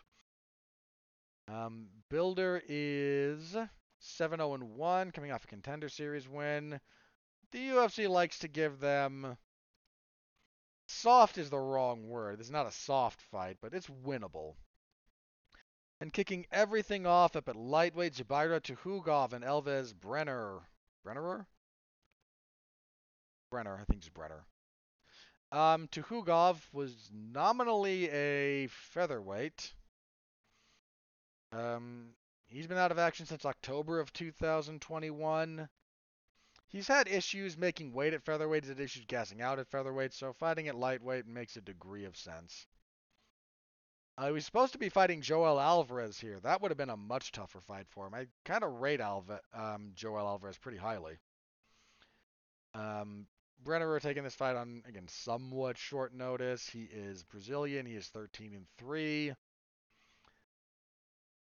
Um, 1.52 1.88
Bilder 2.10 2.62
is 2.68 3.56
7 4.00 4.38
0 4.40 4.58
1, 4.58 5.12
coming 5.12 5.32
off 5.32 5.44
a 5.44 5.48
contender 5.48 5.90
series 5.90 6.28
win. 6.28 6.80
The 7.52 7.70
UFC 7.70 8.08
likes 8.08 8.40
to 8.40 8.48
give 8.48 8.80
them 8.80 9.38
soft 10.88 11.38
is 11.38 11.50
the 11.50 11.58
wrong 11.58 12.08
word. 12.08 12.40
Is 12.40 12.52
not 12.52 12.68
a 12.68 12.72
soft 12.72 13.22
fight, 13.22 13.58
but 13.62 13.74
it's 13.74 13.88
winnable. 13.88 14.56
And 16.02 16.14
kicking 16.14 16.46
everything 16.52 17.06
off 17.06 17.36
up 17.36 17.50
at 17.50 17.56
lightweight, 17.56 18.14
Zubaira 18.14 18.62
Tukhugov 18.62 19.34
and 19.34 19.44
Elvis 19.44 19.94
Brenner. 19.94 20.60
Brennerer? 21.06 21.46
Brenner, 23.52 23.78
I 23.82 23.84
think 23.86 24.02
it's 24.02 24.10
Brenner. 24.10 24.46
Um, 25.52 25.88
Tuhugov 25.88 26.58
was 26.72 27.10
nominally 27.12 28.10
a 28.12 28.68
featherweight. 28.68 29.74
Um, 31.52 32.10
he's 32.48 32.68
been 32.68 32.78
out 32.78 32.92
of 32.92 33.00
action 33.00 33.26
since 33.26 33.46
October 33.46 34.00
of 34.00 34.14
2021. 34.14 35.70
He's 36.68 36.88
had 36.88 37.08
issues 37.08 37.58
making 37.58 37.94
weight 37.94 38.14
at 38.14 38.24
featherweight. 38.24 38.64
He's 38.64 38.70
had 38.70 38.80
issues 38.80 39.06
gassing 39.06 39.42
out 39.42 39.58
at 39.60 39.68
featherweight, 39.68 40.14
so 40.14 40.34
fighting 40.34 40.68
at 40.68 40.76
lightweight 40.76 41.26
makes 41.26 41.58
a 41.58 41.62
degree 41.62 42.06
of 42.06 42.16
sense. 42.16 42.68
Uh, 44.18 44.28
he 44.28 44.34
was 44.34 44.46
supposed 44.46 44.74
to 44.74 44.80
be 44.80 44.90
fighting 44.90 45.22
Joel 45.22 45.60
Alvarez 45.60 46.20
here. 46.20 46.40
That 46.42 46.62
would 46.62 46.72
have 46.72 46.78
been 46.78 46.90
a 46.90 46.98
much 46.98 47.32
tougher 47.32 47.62
fight 47.62 47.88
for 47.88 48.06
him. 48.06 48.14
I 48.14 48.28
kind 48.44 48.64
of 48.64 48.82
rate 48.82 49.00
Alva, 49.00 49.40
um, 49.54 49.92
Joel 49.96 50.28
Alvarez 50.28 50.58
pretty 50.58 50.78
highly. 50.78 51.18
Um, 52.76 53.26
Brenner 53.64 54.00
taking 54.00 54.24
this 54.24 54.36
fight 54.36 54.56
on 54.56 54.84
again 54.88 55.08
somewhat 55.08 55.78
short 55.78 56.14
notice. 56.14 56.70
He 56.70 56.84
is 56.84 57.24
Brazilian. 57.24 57.86
He 57.86 57.96
is 57.96 58.08
13 58.08 58.54
and 58.54 58.66
three. 58.78 59.34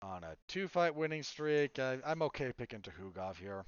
On 0.02 0.20
on 0.20 0.24
a 0.24 0.36
two-fight 0.48 0.96
winning 0.96 1.24
streak. 1.24 1.80
I, 1.80 1.98
I'm 2.06 2.22
okay 2.24 2.52
picking 2.52 2.82
Tukhugov 2.82 3.38
here. 3.38 3.66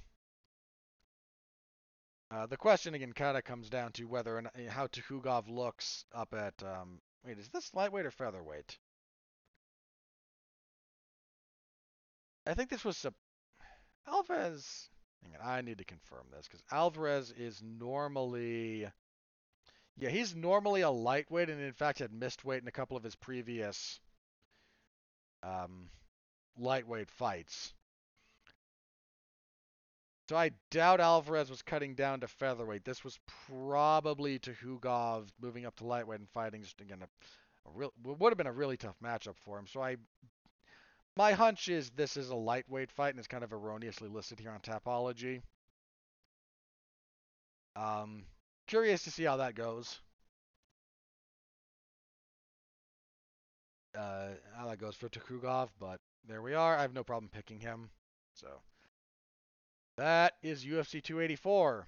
Uh, 2.30 2.46
the 2.46 2.56
question 2.56 2.94
again 2.94 3.12
kind 3.12 3.36
of 3.36 3.44
comes 3.44 3.68
down 3.68 3.92
to 3.92 4.04
whether 4.04 4.38
and 4.38 4.48
how 4.68 4.86
Tukhugov 4.86 5.48
looks 5.48 6.04
up 6.14 6.34
at. 6.34 6.54
Um, 6.62 7.00
wait, 7.24 7.38
is 7.38 7.48
this 7.48 7.74
lightweight 7.74 8.06
or 8.06 8.10
featherweight? 8.10 8.78
I 12.46 12.54
think 12.54 12.70
this 12.70 12.84
was 12.84 13.04
Alvarez. 14.06 14.88
I 15.42 15.60
need 15.60 15.78
to 15.78 15.84
confirm 15.84 16.24
this 16.32 16.48
because 16.48 16.64
Alvarez 16.72 17.32
is 17.36 17.62
normally. 17.62 18.88
Yeah, 19.98 20.08
he's 20.08 20.34
normally 20.34 20.80
a 20.80 20.90
lightweight, 20.90 21.50
and 21.50 21.60
in 21.60 21.74
fact 21.74 21.98
had 21.98 22.12
missed 22.12 22.44
weight 22.46 22.62
in 22.62 22.68
a 22.68 22.72
couple 22.72 22.96
of 22.96 23.04
his 23.04 23.14
previous 23.14 24.00
um, 25.42 25.90
lightweight 26.58 27.10
fights. 27.10 27.74
So 30.28 30.36
I 30.36 30.52
doubt 30.70 31.00
Alvarez 31.00 31.50
was 31.50 31.62
cutting 31.62 31.94
down 31.94 32.20
to 32.20 32.28
featherweight. 32.28 32.84
This 32.84 33.04
was 33.04 33.18
probably 33.48 34.38
Tukhugov 34.38 35.28
moving 35.40 35.66
up 35.66 35.76
to 35.76 35.86
lightweight 35.86 36.20
and 36.20 36.30
fighting 36.30 36.62
just 36.62 36.80
again 36.80 37.02
a, 37.02 37.68
a 37.68 37.72
real 37.74 37.92
would 38.02 38.30
have 38.30 38.38
been 38.38 38.46
a 38.46 38.52
really 38.52 38.76
tough 38.76 38.96
matchup 39.04 39.36
for 39.44 39.58
him. 39.58 39.66
So 39.66 39.82
I 39.82 39.96
my 41.16 41.32
hunch 41.32 41.68
is 41.68 41.90
this 41.90 42.16
is 42.16 42.30
a 42.30 42.34
lightweight 42.34 42.90
fight 42.90 43.10
and 43.10 43.18
it's 43.18 43.28
kind 43.28 43.44
of 43.44 43.52
erroneously 43.52 44.08
listed 44.08 44.40
here 44.40 44.52
on 44.52 44.60
Tapology. 44.60 45.42
Um, 47.76 48.24
curious 48.66 49.02
to 49.04 49.10
see 49.10 49.24
how 49.24 49.36
that 49.38 49.54
goes. 49.54 50.00
Uh, 53.94 54.28
how 54.56 54.68
that 54.68 54.78
goes 54.78 54.96
for 54.96 55.10
Tukhugov, 55.10 55.68
but 55.78 56.00
there 56.26 56.42
we 56.42 56.54
are. 56.54 56.76
I 56.76 56.82
have 56.82 56.94
no 56.94 57.04
problem 57.04 57.30
picking 57.32 57.60
him. 57.60 57.90
So 58.34 58.48
that 59.96 60.34
is 60.42 60.64
UFC 60.64 61.02
284. 61.02 61.86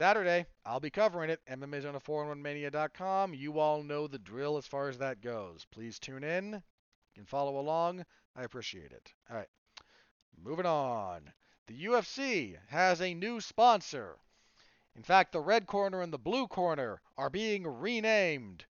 Saturday, 0.00 0.46
I'll 0.66 0.80
be 0.80 0.90
covering 0.90 1.30
it. 1.30 1.40
MMA's 1.48 1.84
on 1.84 1.94
411mania.com. 1.94 3.34
You 3.34 3.60
all 3.60 3.82
know 3.82 4.08
the 4.08 4.18
drill 4.18 4.56
as 4.56 4.66
far 4.66 4.88
as 4.88 4.98
that 4.98 5.20
goes. 5.20 5.64
Please 5.70 5.98
tune 5.98 6.24
in. 6.24 6.54
You 6.54 6.60
can 7.14 7.24
follow 7.24 7.60
along. 7.60 8.04
I 8.34 8.42
appreciate 8.42 8.90
it. 8.90 9.12
All 9.30 9.36
right. 9.36 9.48
Moving 10.42 10.66
on. 10.66 11.32
The 11.68 11.84
UFC 11.84 12.56
has 12.68 13.00
a 13.00 13.14
new 13.14 13.40
sponsor. 13.40 14.16
In 14.96 15.02
fact, 15.02 15.32
the 15.32 15.40
red 15.40 15.66
corner 15.66 16.02
and 16.02 16.12
the 16.12 16.18
blue 16.18 16.48
corner 16.48 17.00
are 17.16 17.30
being 17.30 17.64
renamed 17.64 18.64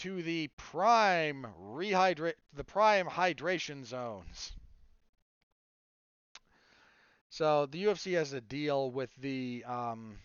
to 0.00 0.22
the 0.22 0.48
prime 0.56 1.46
rehydrate 1.62 2.32
the 2.54 2.64
prime 2.64 3.06
hydration 3.06 3.84
zones. 3.84 4.52
So 7.28 7.66
the 7.66 7.84
UFC 7.84 8.14
has 8.14 8.32
a 8.32 8.40
deal 8.40 8.90
with 8.90 9.14
the 9.16 9.62
um, 9.66 10.18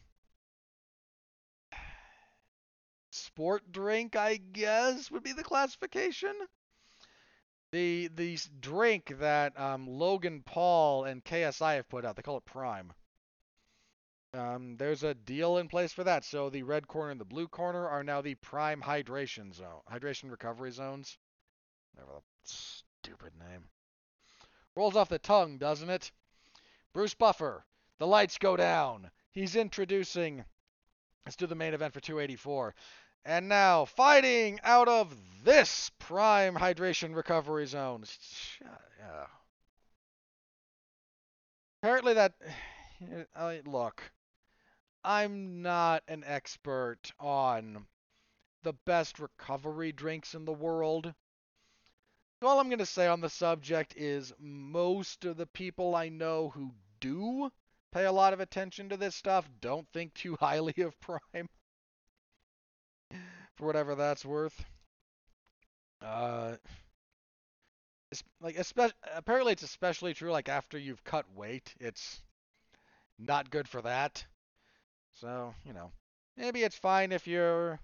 sport 3.12 3.70
drink, 3.70 4.16
I 4.16 4.38
guess 4.38 5.12
would 5.12 5.24
be 5.24 5.34
the 5.34 5.44
classification. 5.44 6.34
The 7.72 8.08
the 8.08 8.40
drink 8.62 9.14
that 9.20 9.60
um, 9.60 9.88
Logan 9.88 10.42
Paul 10.46 11.04
and 11.04 11.24
KSI 11.24 11.76
have 11.76 11.90
put 11.90 12.06
out, 12.06 12.16
they 12.16 12.22
call 12.22 12.38
it 12.38 12.46
Prime. 12.46 12.94
Um, 14.36 14.76
there's 14.76 15.04
a 15.04 15.14
deal 15.14 15.58
in 15.58 15.70
place 15.70 15.94
for 15.94 16.04
that. 16.04 16.26
So 16.26 16.50
the 16.50 16.64
red 16.64 16.88
corner 16.88 17.12
and 17.12 17.22
the 17.22 17.26
blue 17.26 17.48
corner 17.48 17.88
are 17.88 18.04
now 18.04 18.22
the 18.22 18.36
prime 18.36 18.82
hydration 18.82 19.54
zone, 19.54 19.82
hydration 19.92 20.30
recovery 20.30 20.72
zones. 20.72 21.18
Never 21.96 22.12
the 22.12 22.22
stupid 22.44 23.32
name. 23.40 23.66
Rolls 24.76 24.98
off 24.98 25.08
the 25.08 25.20
tongue, 25.20 25.58
doesn't 25.58 25.90
it? 25.90 26.12
Bruce 26.94 27.14
Buffer. 27.14 27.64
The 27.98 28.08
lights 28.08 28.38
go 28.38 28.58
down. 28.58 29.10
He's 29.32 29.56
introducing. 29.56 30.44
Let's 31.26 31.38
do 31.38 31.48
the 31.48 31.56
main 31.56 31.74
event 31.74 31.94
for 31.94 32.02
284. 32.02 32.76
And 33.24 33.48
now, 33.48 33.86
fighting 33.86 34.60
out 34.64 34.88
of 34.88 35.16
this 35.44 35.92
prime 35.98 36.56
hydration 36.56 37.16
recovery 37.16 37.66
zone. 37.66 38.04
Apparently 41.82 42.14
that. 42.16 42.34
Look, 43.66 44.04
I'm 45.08 45.62
not 45.62 46.02
an 46.08 46.24
expert 46.26 47.12
on 47.20 47.86
the 48.64 48.74
best 48.74 49.20
recovery 49.20 49.92
drinks 49.92 50.34
in 50.34 50.46
the 50.46 50.52
world. 50.52 51.14
All 52.42 52.60
I'm 52.60 52.70
going 52.70 52.80
to 52.80 52.88
say 52.88 53.06
on 53.06 53.22
the 53.22 53.30
subject 53.30 53.94
is 53.96 54.34
most 54.40 55.24
of 55.26 55.38
the 55.38 55.46
people 55.46 55.96
I 55.96 56.10
know 56.10 56.50
who 56.50 56.72
do 57.00 57.52
pay 57.92 58.06
a 58.06 58.12
lot 58.12 58.34
of 58.34 58.40
attention 58.40 58.90
to 58.90 58.98
this 58.98 59.16
stuff 59.16 59.48
don't 59.62 59.88
think 59.94 60.16
too 60.16 60.36
highly 60.40 60.74
of 60.80 61.00
Prime. 61.00 61.50
For 63.58 63.68
whatever 63.68 63.94
that's 63.94 64.26
worth. 64.26 64.66
Uh, 66.02 66.56
like 68.42 68.58
especially 68.58 68.96
apparently 69.14 69.54
it's 69.54 69.62
especially 69.62 70.16
true 70.16 70.32
like 70.32 70.50
after 70.50 70.80
you've 70.80 71.04
cut 71.04 71.26
weight. 71.36 71.76
It's 71.80 72.24
not 73.20 73.52
good 73.52 73.70
for 73.70 73.84
that. 73.84 74.26
So, 75.16 75.54
you 75.66 75.74
know, 75.74 75.92
maybe 76.38 76.64
it's 76.64 76.78
fine 76.78 77.12
if 77.12 77.28
you're 77.28 77.80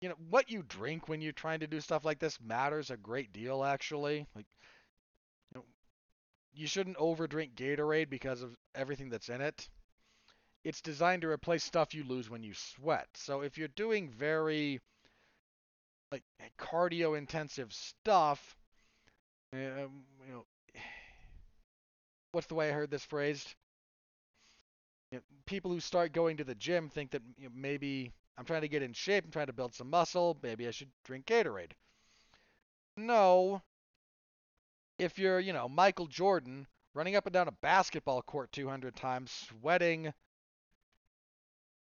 you 0.00 0.08
know, 0.08 0.14
what 0.30 0.50
you 0.50 0.62
drink 0.62 1.08
when 1.08 1.20
you're 1.20 1.32
trying 1.32 1.60
to 1.60 1.66
do 1.66 1.80
stuff 1.80 2.04
like 2.04 2.18
this 2.18 2.38
matters 2.40 2.90
a 2.90 2.96
great 2.96 3.32
deal 3.32 3.62
actually. 3.62 4.26
Like 4.34 4.46
you 5.52 5.60
know, 5.60 5.64
you 6.54 6.66
shouldn't 6.66 6.96
overdrink 6.96 7.54
Gatorade 7.54 8.08
because 8.08 8.42
of 8.42 8.56
everything 8.74 9.10
that's 9.10 9.28
in 9.28 9.40
it. 9.40 9.68
It's 10.64 10.80
designed 10.80 11.22
to 11.22 11.28
replace 11.28 11.64
stuff 11.64 11.94
you 11.94 12.04
lose 12.04 12.30
when 12.30 12.42
you 12.42 12.54
sweat. 12.54 13.08
So 13.14 13.42
if 13.42 13.58
you're 13.58 13.68
doing 13.68 14.08
very 14.08 14.80
like 16.12 16.22
cardio 16.58 17.16
intensive 17.16 17.72
stuff, 17.72 18.56
um, 19.52 20.04
you 20.26 20.32
know, 20.32 20.44
what's 22.32 22.46
the 22.46 22.54
way 22.54 22.70
I 22.70 22.72
heard 22.72 22.90
this 22.90 23.04
phrased? 23.04 23.54
You 25.10 25.18
know, 25.18 25.22
people 25.46 25.70
who 25.70 25.80
start 25.80 26.12
going 26.12 26.36
to 26.36 26.44
the 26.44 26.54
gym 26.54 26.88
think 26.88 27.10
that 27.10 27.22
you 27.36 27.44
know, 27.44 27.52
maybe 27.54 28.12
I'm 28.38 28.44
trying 28.44 28.62
to 28.62 28.68
get 28.68 28.82
in 28.82 28.92
shape, 28.92 29.24
I'm 29.24 29.30
trying 29.30 29.46
to 29.46 29.52
build 29.52 29.74
some 29.74 29.90
muscle, 29.90 30.38
maybe 30.42 30.66
I 30.66 30.70
should 30.70 30.90
drink 31.04 31.26
Gatorade. 31.26 31.72
No. 32.96 33.62
If 34.98 35.18
you're, 35.18 35.40
you 35.40 35.52
know, 35.52 35.68
Michael 35.68 36.06
Jordan 36.06 36.66
running 36.94 37.16
up 37.16 37.26
and 37.26 37.32
down 37.32 37.48
a 37.48 37.52
basketball 37.52 38.22
court 38.22 38.52
200 38.52 38.94
times, 38.94 39.30
sweating 39.30 40.12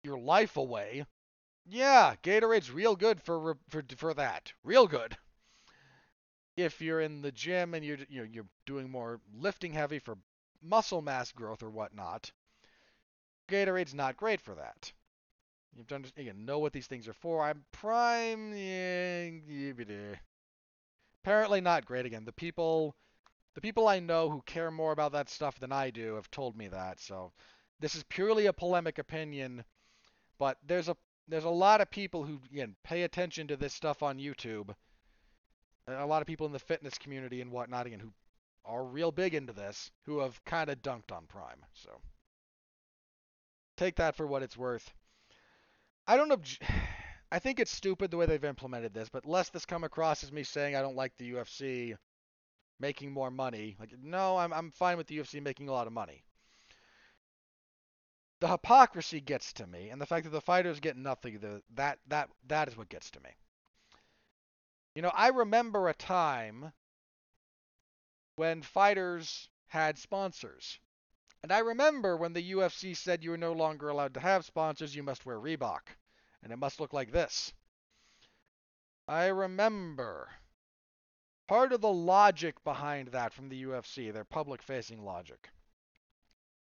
your 0.03 0.19
life 0.19 0.57
away, 0.57 1.05
yeah, 1.67 2.15
Gatorade's 2.23 2.71
real 2.71 2.97
good 2.97 3.21
for 3.23 3.57
for 3.69 3.85
for 3.97 4.15
that. 4.15 4.53
Real 4.65 4.87
good. 4.87 5.17
If 6.57 6.81
you're 6.81 7.01
in 7.01 7.23
the 7.23 7.33
gym 7.33 7.75
and 7.75 7.85
you're 7.85 7.99
you 8.09 8.21
know, 8.23 8.29
you're 8.31 8.49
doing 8.67 8.91
more 8.91 9.21
lifting 9.33 9.73
heavy 9.73 9.99
for 9.99 10.19
muscle 10.61 11.03
mass 11.03 11.33
growth 11.33 11.63
or 11.63 11.71
whatnot, 11.71 12.33
Gatorade's 13.53 13.93
not 13.93 14.17
great 14.17 14.41
for 14.41 14.55
that. 14.55 14.91
You 15.75 15.83
have 15.83 15.93
understand, 15.93 16.27
again, 16.27 16.47
know 16.47 16.59
what 16.59 16.73
these 16.73 16.87
things 16.87 17.07
are 17.07 17.13
for. 17.13 17.43
I'm 17.43 17.65
prime. 17.71 18.53
Apparently 21.23 21.61
not 21.61 21.85
great 21.85 22.07
again. 22.07 22.25
The 22.25 22.33
people, 22.33 22.95
the 23.55 23.61
people 23.61 23.89
I 23.89 24.01
know 24.01 24.31
who 24.31 24.43
care 24.47 24.71
more 24.71 24.93
about 24.93 25.13
that 25.13 25.29
stuff 25.29 25.59
than 25.61 25.71
I 25.71 25.91
do 25.91 26.15
have 26.15 26.31
told 26.31 26.57
me 26.57 26.69
that. 26.69 26.99
So 26.99 27.33
this 27.79 27.95
is 27.95 28.05
purely 28.05 28.47
a 28.47 28.55
polemic 28.55 28.99
opinion, 28.99 29.65
but 30.39 30.57
there's 30.67 30.89
a 30.89 30.97
there's 31.29 31.45
a 31.45 31.51
lot 31.51 31.81
of 31.81 31.91
people 31.91 32.25
who 32.25 32.41
again 32.51 32.75
pay 32.85 33.03
attention 33.03 33.49
to 33.49 33.57
this 33.57 33.75
stuff 33.75 34.03
on 34.03 34.19
YouTube. 34.19 34.75
A 35.89 36.07
lot 36.07 36.23
of 36.23 36.27
people 36.27 36.47
in 36.47 36.53
the 36.53 36.59
fitness 36.59 36.97
community 36.97 37.41
and 37.43 37.53
whatnot 37.53 37.87
again 37.87 38.01
who 38.01 38.13
are 38.65 38.85
real 38.85 39.13
big 39.13 39.35
into 39.35 39.53
this 39.53 39.91
who 40.05 40.21
have 40.21 40.43
kind 40.45 40.71
of 40.71 40.83
dunked 40.83 41.13
on 41.13 41.27
Prime. 41.27 41.65
So. 41.75 42.01
Take 43.77 43.97
that 43.97 44.17
for 44.17 44.27
what 44.27 44.43
it's 44.43 44.57
worth. 44.57 44.93
I 46.07 46.17
don't 46.17 46.29
know. 46.29 46.41
I 47.33 47.39
think 47.39 47.61
it's 47.61 47.71
stupid 47.71 48.11
the 48.11 48.19
way 48.19 48.27
they've 48.27 48.45
implemented 48.45 48.93
this, 48.93 49.09
but 49.09 49.25
lest 49.25 49.55
this 49.55 49.65
come 49.65 49.85
across 49.85 50.23
as 50.23 50.31
me 50.31 50.43
saying 50.43 50.77
I 50.77 50.83
don't 50.83 50.97
like 50.97 51.17
the 51.17 51.33
UFC 51.33 51.97
making 52.79 53.11
more 53.11 53.31
money. 53.31 53.77
Like, 53.81 53.95
no, 54.03 54.37
I'm 54.37 54.53
I'm 54.53 54.71
fine 54.73 54.99
with 54.99 55.07
the 55.07 55.19
UFC 55.19 55.43
making 55.43 55.69
a 55.69 55.73
lot 55.73 55.87
of 55.87 55.95
money. 55.95 56.23
The 58.41 58.49
hypocrisy 58.49 59.21
gets 59.21 59.53
to 59.55 59.67
me, 59.67 59.89
and 59.89 60.01
the 60.01 60.07
fact 60.07 60.25
that 60.25 60.31
the 60.31 60.41
fighters 60.41 60.81
get 60.81 60.97
nothing, 60.97 61.39
the, 61.39 61.63
that 61.75 62.01
that 62.09 62.29
that 62.49 62.69
is 62.69 62.77
what 62.77 62.89
gets 62.89 63.11
to 63.13 63.21
me. 63.21 63.31
You 64.95 65.01
know, 65.01 65.13
I 65.15 65.29
remember 65.29 65.89
a 65.89 65.95
time 65.95 66.73
when 68.37 68.61
fighters 68.63 69.49
had 69.69 69.97
sponsors. 69.97 70.79
And 71.43 71.51
I 71.53 71.59
remember 71.59 72.17
when 72.17 72.33
the 72.33 72.53
UFC 72.53 72.97
said 72.97 73.25
you 73.25 73.31
were 73.31 73.37
no 73.37 73.53
longer 73.53 73.89
allowed 73.89 74.15
to 74.15 74.21
have 74.21 74.45
sponsors, 74.45 74.95
you 74.95 75.03
must 75.03 75.27
wear 75.27 75.39
Reebok. 75.39 75.97
And 76.43 76.53
it 76.53 76.59
must 76.59 76.79
look 76.79 76.93
like 76.93 77.11
this. 77.11 77.53
I 79.09 79.27
remember 79.27 80.31
part 81.49 81.73
of 81.73 81.81
the 81.81 81.93
logic 81.93 82.63
behind 82.63 83.09
that 83.09 83.33
from 83.33 83.49
the 83.49 83.65
UFC, 83.65 84.13
their 84.13 84.25
public 84.25 84.63
facing 84.63 85.05
logic. 85.05 85.51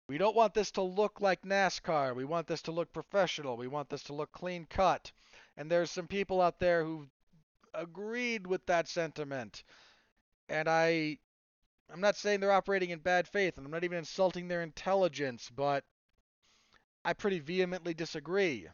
We 0.09 0.19
don't 0.19 0.37
want 0.37 0.55
this 0.55 0.71
to 0.73 0.83
look 0.83 1.21
like 1.21 1.43
NASCAR. 1.43 2.15
We 2.15 2.25
want 2.25 2.47
this 2.47 2.63
to 2.63 2.73
look 2.73 2.93
professional. 2.93 3.57
We 3.57 3.69
want 3.69 3.89
this 3.89 4.05
to 4.05 4.15
look 4.15 4.33
clean 4.33 4.67
cut. 4.67 5.13
And 5.57 5.71
there's 5.71 5.91
some 5.91 6.07
people 6.07 6.41
out 6.41 6.59
there 6.59 6.85
who 6.85 7.09
agreed 7.75 8.47
with 8.47 8.65
that 8.67 8.89
sentiment. 8.89 9.65
And 10.49 10.69
I 10.69 11.19
I'm 11.91 12.01
not 12.01 12.17
saying 12.17 12.41
they're 12.41 12.53
operating 12.53 12.91
in 12.91 12.99
bad 12.99 13.27
faith, 13.27 13.57
and 13.57 13.65
I'm 13.65 13.73
not 13.73 13.85
even 13.85 13.99
insulting 13.99 14.49
their 14.49 14.63
intelligence, 14.63 15.51
but 15.55 15.85
I 17.05 17.15
pretty 17.15 17.39
vehemently 17.39 17.95
disagree. 17.95 18.69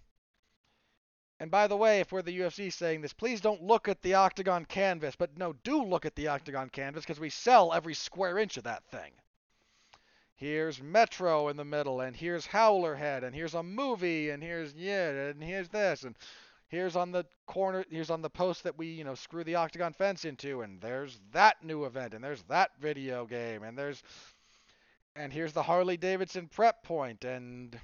And 1.40 1.50
by 1.50 1.66
the 1.66 1.76
way, 1.76 2.00
if 2.00 2.10
we're 2.10 2.22
the 2.22 2.38
UFC 2.38 2.72
saying 2.72 3.00
this, 3.00 3.12
please 3.12 3.40
don't 3.40 3.62
look 3.62 3.88
at 3.88 4.02
the 4.02 4.14
octagon 4.14 4.64
canvas, 4.64 5.16
but 5.16 5.36
no, 5.36 5.52
do 5.52 5.82
look 5.82 6.06
at 6.06 6.14
the 6.14 6.28
octagon 6.28 6.70
canvas 6.70 7.04
because 7.04 7.20
we 7.20 7.30
sell 7.30 7.72
every 7.72 7.94
square 7.94 8.38
inch 8.38 8.56
of 8.56 8.64
that 8.64 8.84
thing. 8.86 9.12
Here's 10.36 10.82
Metro 10.82 11.48
in 11.48 11.56
the 11.56 11.64
middle, 11.64 12.00
and 12.00 12.16
here's 12.16 12.46
Howler 12.46 12.96
Head, 12.96 13.24
and 13.24 13.34
here's 13.34 13.54
a 13.54 13.62
movie, 13.62 14.30
and 14.30 14.42
here's 14.42 14.74
yeah, 14.74 15.10
and 15.28 15.42
here's 15.42 15.68
this, 15.68 16.02
and 16.02 16.16
here's 16.74 16.96
on 16.96 17.12
the 17.12 17.24
corner, 17.46 17.84
here's 17.88 18.10
on 18.10 18.20
the 18.20 18.30
post 18.30 18.64
that 18.64 18.76
we, 18.76 18.88
you 18.88 19.04
know, 19.04 19.14
screw 19.14 19.44
the 19.44 19.54
octagon 19.54 19.92
fence 19.92 20.24
into, 20.24 20.62
and 20.62 20.80
there's 20.80 21.20
that 21.32 21.62
new 21.64 21.84
event, 21.84 22.14
and 22.14 22.22
there's 22.22 22.42
that 22.44 22.72
video 22.80 23.24
game, 23.24 23.62
and 23.62 23.78
there's, 23.78 24.02
and 25.16 25.32
here's 25.32 25.52
the 25.52 25.62
Harley 25.62 25.96
Davidson 25.96 26.48
prep 26.48 26.82
point, 26.82 27.24
and 27.24 27.78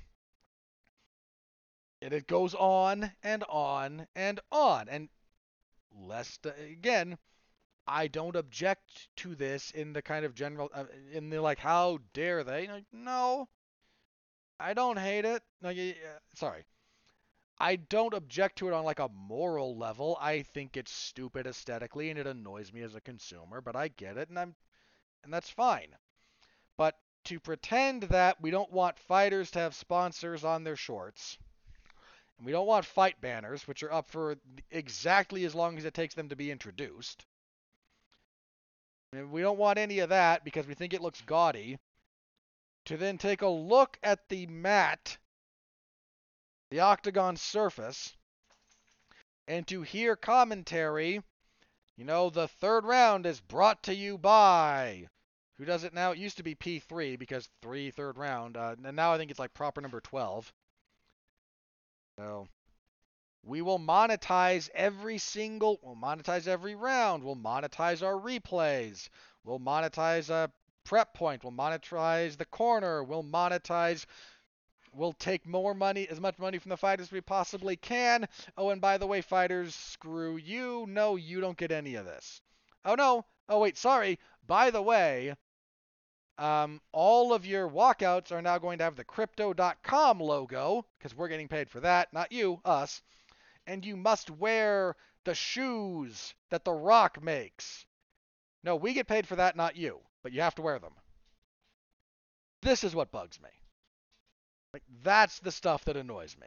and 2.03 2.13
it 2.13 2.27
goes 2.27 2.55
on 2.55 3.13
and 3.23 3.45
on 3.49 4.07
and 4.17 4.41
on, 4.51 4.89
and 4.89 5.09
lest 5.95 6.47
again, 6.47 7.17
I 7.87 8.09
don't 8.09 8.37
object 8.37 9.09
to 9.19 9.35
this 9.35 9.71
in 9.71 9.93
the 9.93 10.03
kind 10.03 10.25
of 10.25 10.35
general, 10.35 10.71
uh, 10.75 10.85
in 11.13 11.31
the 11.31 11.41
like, 11.41 11.59
how 11.59 11.99
dare 12.13 12.43
they? 12.43 12.67
Like, 12.67 12.85
no, 12.93 13.49
I 14.59 14.75
don't 14.75 14.99
hate 14.99 15.25
it. 15.25 15.43
No, 15.63 15.69
yeah, 15.71 15.93
sorry. 16.35 16.65
I 17.61 17.77
don't 17.77 18.15
object 18.15 18.57
to 18.59 18.69
it 18.69 18.73
on 18.73 18.85
like 18.85 18.99
a 18.99 19.11
moral 19.11 19.77
level. 19.77 20.17
I 20.19 20.43
think 20.43 20.77
it's 20.77 20.91
stupid 20.91 21.47
aesthetically 21.47 22.09
and 22.09 22.19
it 22.19 22.27
annoys 22.27 22.73
me 22.73 22.81
as 22.81 22.95
a 22.95 23.01
consumer, 23.03 23.61
but 23.61 23.77
I 23.77 23.89
get 23.89 24.17
it 24.17 24.31
and 24.31 24.39
I'm 24.39 24.55
and 25.23 25.33
that's 25.33 25.51
fine. 25.51 25.95
But 26.79 26.99
to 27.25 27.39
pretend 27.39 28.05
that 28.05 28.41
we 28.41 28.51
don't 28.51 28.73
want 28.73 28.99
fighters 28.99 29.51
to 29.51 29.59
have 29.59 29.75
sponsors 29.75 30.45
on 30.45 30.65
their 30.65 30.77
shorts, 30.77 31.37
and 32.39 32.47
we 32.47 32.53
don't 32.53 32.67
want 32.67 32.87
fight 32.87 33.21
banners, 33.21 33.69
which 33.69 33.83
are 33.83 33.93
up 33.93 34.09
for 34.11 34.37
exactly 34.71 35.45
as 35.45 35.55
long 35.55 35.77
as 35.77 35.85
it 35.85 35.93
takes 35.93 36.15
them 36.15 36.31
to 36.31 36.37
be 36.37 36.51
introduced, 36.51 37.27
and 39.13 39.31
we 39.31 39.43
don't 39.43 39.59
want 39.59 39.79
any 39.79 39.99
of 39.99 40.09
that 40.09 40.45
because 40.45 40.67
we 40.67 40.75
think 40.75 40.95
it 40.95 41.03
looks 41.03 41.21
gaudy. 41.21 41.79
To 42.87 42.97
then 42.97 43.19
take 43.19 43.43
a 43.43 43.49
look 43.49 43.99
at 44.03 44.29
the 44.31 44.47
mat, 44.47 45.19
the 46.71 46.81
octagon 46.81 47.37
surface, 47.37 48.15
and 49.47 49.67
to 49.67 49.83
hear 49.83 50.17
commentary. 50.17 51.23
You 51.97 52.07
know, 52.07 52.31
the 52.31 52.49
third 52.49 52.87
round 52.87 53.27
is 53.27 53.41
brought 53.41 53.83
to 53.83 53.95
you 53.95 54.17
by. 54.17 55.09
Who 55.59 55.67
does 55.67 55.85
it 55.85 55.93
now? 55.93 56.13
It 56.13 56.19
used 56.19 56.39
to 56.39 56.43
be 56.43 56.55
P3 56.55 57.19
because 57.19 57.51
three 57.61 57.91
third 57.91 58.17
round. 58.17 58.57
Uh, 58.57 58.77
and 58.83 58.97
now 58.97 59.13
I 59.13 59.19
think 59.19 59.31
it's 59.31 59.39
like 59.39 59.53
proper 59.53 59.83
number 59.83 60.01
12. 60.01 60.51
So 62.19 62.49
we 63.43 63.63
will 63.63 63.79
monetize 63.79 64.69
every 64.75 65.19
single, 65.19 65.79
we'll 65.83 65.97
monetize 65.97 66.47
every 66.47 66.75
round. 66.75 67.25
We'll 67.25 67.37
monetize 67.37 68.03
our 68.03 68.15
replays. 68.15 69.09
We'll 69.45 69.61
monetize 69.61 70.31
a 70.31 70.51
prep 70.85 71.15
point. 71.15 71.43
We'll 71.43 71.53
monetize 71.53 72.37
the 72.37 72.45
corner. 72.45 73.03
We'll 73.03 73.25
monetize, 73.25 74.07
we'll 74.93 75.13
take 75.13 75.47
more 75.47 75.75
money, 75.75 76.09
as 76.09 76.21
much 76.21 76.39
money 76.39 76.59
from 76.59 76.71
the 76.71 76.77
fighters 76.77 77.09
as 77.09 77.13
we 77.13 77.21
possibly 77.21 77.77
can. 77.77 78.29
Oh, 78.57 78.71
and 78.71 78.81
by 78.81 78.99
the 78.99 79.07
way, 79.07 79.21
fighters, 79.21 79.75
screw 79.75 80.37
you. 80.37 80.87
No, 80.89 81.17
you 81.17 81.41
don't 81.41 81.57
get 81.57 81.73
any 81.73 81.95
of 81.95 82.07
this. 82.07 82.43
Oh, 82.85 82.95
no. 82.95 83.25
Oh, 83.49 83.61
wait, 83.61 83.77
sorry. 83.77 84.19
By 84.47 84.71
the 84.71 84.83
way, 84.83 85.35
um, 86.39 86.81
all 86.93 87.33
of 87.33 87.47
your 87.47 87.69
walkouts 87.69 88.33
are 88.33 88.43
now 88.43 88.59
going 88.59 88.79
to 88.79 88.85
have 88.85 88.97
the 88.97 89.05
crypto.com 89.05 90.21
logo 90.21 90.87
because 90.99 91.15
we're 91.15 91.29
getting 91.29 91.49
paid 91.49 91.69
for 91.71 91.81
that, 91.81 92.13
not 92.13 92.33
you, 92.33 92.61
us 92.65 93.03
and 93.71 93.85
you 93.85 93.97
must 93.97 94.31
wear 94.31 94.97
the 95.25 95.35
shoes 95.35 96.35
that 96.51 96.65
The 96.65 96.73
Rock 96.73 97.23
makes. 97.23 97.87
No, 98.65 98.75
we 98.75 98.93
get 98.93 99.07
paid 99.07 99.29
for 99.29 99.37
that, 99.37 99.55
not 99.55 99.77
you, 99.77 100.01
but 100.23 100.33
you 100.33 100.41
have 100.41 100.57
to 100.57 100.63
wear 100.63 100.81
them. 100.81 100.95
This 102.63 102.85
is 102.85 102.97
what 102.97 103.13
bugs 103.13 103.41
me. 103.41 103.49
Like 104.73 104.83
that's 105.03 105.41
the 105.41 105.51
stuff 105.51 105.85
that 105.87 105.97
annoys 105.97 106.37
me. 106.41 106.47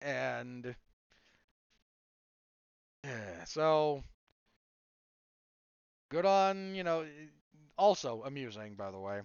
And 0.00 0.74
so 3.46 4.02
good 6.10 6.26
on, 6.26 6.74
you 6.74 6.84
know, 6.84 7.04
also 7.76 8.22
amusing 8.24 8.74
by 8.74 8.90
the 8.90 8.98
way. 8.98 9.20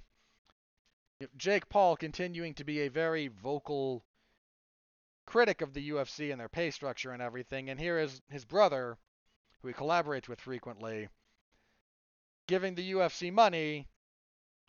Jake 1.38 1.70
Paul 1.70 1.96
continuing 1.96 2.54
to 2.56 2.64
be 2.64 2.82
a 2.82 2.90
very 2.90 3.28
vocal 3.28 4.04
critic 5.26 5.62
of 5.62 5.74
the 5.74 5.90
UFC 5.90 6.32
and 6.32 6.40
their 6.40 6.50
pay 6.50 6.72
structure 6.72 7.12
and 7.12 7.22
everything. 7.22 7.70
And 7.70 7.80
here 7.80 7.98
is 7.98 8.22
his 8.30 8.46
brother, 8.46 8.98
who 9.62 9.70
he 9.70 9.74
collaborates 9.74 10.28
with 10.28 10.42
frequently, 10.42 11.08
giving 12.48 12.76
the 12.76 12.92
UFC 12.92 13.32
money 13.32 13.88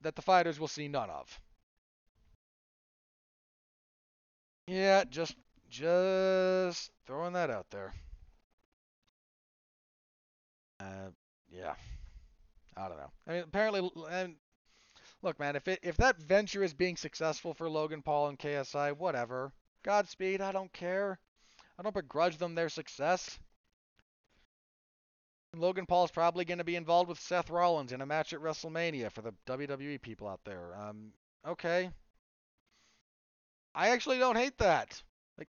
that 0.03 0.15
the 0.15 0.23
fighters 0.23 0.61
will 0.61 0.69
see 0.69 0.89
none 0.89 1.11
of. 1.11 1.41
Yeah, 4.67 5.05
just 5.05 5.37
just 5.69 6.91
throwing 7.07 7.35
that 7.35 7.51
out 7.51 7.71
there. 7.71 7.95
Uh, 10.81 11.11
yeah. 11.51 11.75
I 12.77 12.89
don't 12.89 12.99
know. 12.99 13.11
I 13.27 13.33
mean, 13.33 13.43
apparently, 13.43 13.91
and 14.11 14.37
look, 15.23 15.39
man, 15.39 15.57
if 15.57 15.67
it 15.69 15.81
if 15.83 15.97
that 15.97 16.21
venture 16.21 16.63
is 16.63 16.75
being 16.75 16.97
successful 16.97 17.55
for 17.55 17.71
Logan 17.71 18.03
Paul 18.03 18.29
and 18.29 18.39
KSI, 18.39 18.97
whatever. 18.97 19.53
Godspeed, 19.83 20.41
I 20.41 20.53
don't 20.53 20.73
care. 20.73 21.19
I 21.79 21.83
don't 21.83 21.95
begrudge 21.95 22.39
them 22.39 22.55
their 22.55 22.69
success. 22.69 23.39
Logan 25.55 25.87
Paul 25.87 26.05
is 26.05 26.11
probably 26.11 26.45
going 26.45 26.59
to 26.59 26.65
be 26.65 26.77
involved 26.77 27.09
with 27.09 27.21
Seth 27.21 27.51
Rollins 27.51 27.93
in 27.93 28.01
a 28.01 28.07
match 28.07 28.33
at 28.33 28.41
WrestleMania 28.41 29.11
for 29.13 29.23
the 29.23 29.33
WWE 29.47 30.03
people 30.03 30.29
out 30.29 30.41
there. 30.45 30.77
Um, 30.77 31.13
okay. 31.47 31.91
I 33.77 33.91
actually 33.91 34.19
don't 34.19 34.37
hate 34.37 34.57
that. 34.59 35.03
Like, 35.37 35.49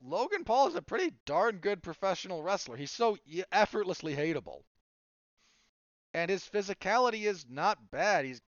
Logan 0.00 0.44
Paul 0.44 0.68
is 0.68 0.76
a 0.76 0.82
pretty 0.82 1.12
darn 1.26 1.56
good 1.56 1.82
professional 1.82 2.40
wrestler. 2.40 2.76
He's 2.76 2.92
so 2.92 3.18
effortlessly 3.50 4.14
hateable. 4.14 4.62
And 6.14 6.30
his 6.30 6.44
physicality 6.44 7.24
is 7.24 7.44
not 7.50 7.90
bad. 7.90 8.24
He's 8.24 8.40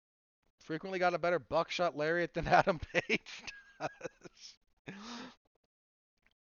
frequently 0.61 1.01
got 1.01 1.15
a 1.15 1.19
better 1.19 1.41
buckshot 1.41 1.97
lariat 1.97 2.33
than 2.33 2.47
Adam 2.47 2.79
Page 2.93 3.45
does. 3.81 4.95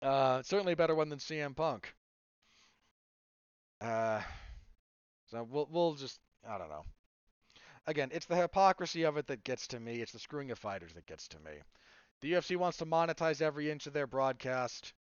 Uh, 0.03 0.43
certainly 0.43 0.73
a 0.73 0.77
better 0.77 0.97
one 0.97 1.09
than 1.09 1.21
CM 1.21 1.55
Punk. 1.55 1.95
Uh, 3.81 4.21
so 5.31 5.47
we'll 5.49 5.69
we'll 5.71 5.95
just 5.95 6.19
I 6.45 6.59
don't 6.59 6.69
know. 6.69 6.83
Again, 7.87 8.11
it's 8.13 8.27
the 8.27 8.35
hypocrisy 8.35 9.05
of 9.05 9.17
it 9.17 9.29
that 9.29 9.45
gets 9.45 9.69
to 9.69 9.79
me. 9.79 10.01
It's 10.01 10.11
the 10.11 10.19
screwing 10.19 10.51
of 10.51 10.59
fighters 10.59 10.93
that 10.95 11.07
gets 11.07 11.29
to 11.29 11.39
me. 11.39 11.53
The 12.23 12.33
UFC 12.35 12.57
wants 12.57 12.79
to 12.79 12.87
monetize 12.87 13.43
every 13.43 13.69
inch 13.69 13.89
of 13.89 13.93
their 13.93 14.07
broadcast. 14.07 14.95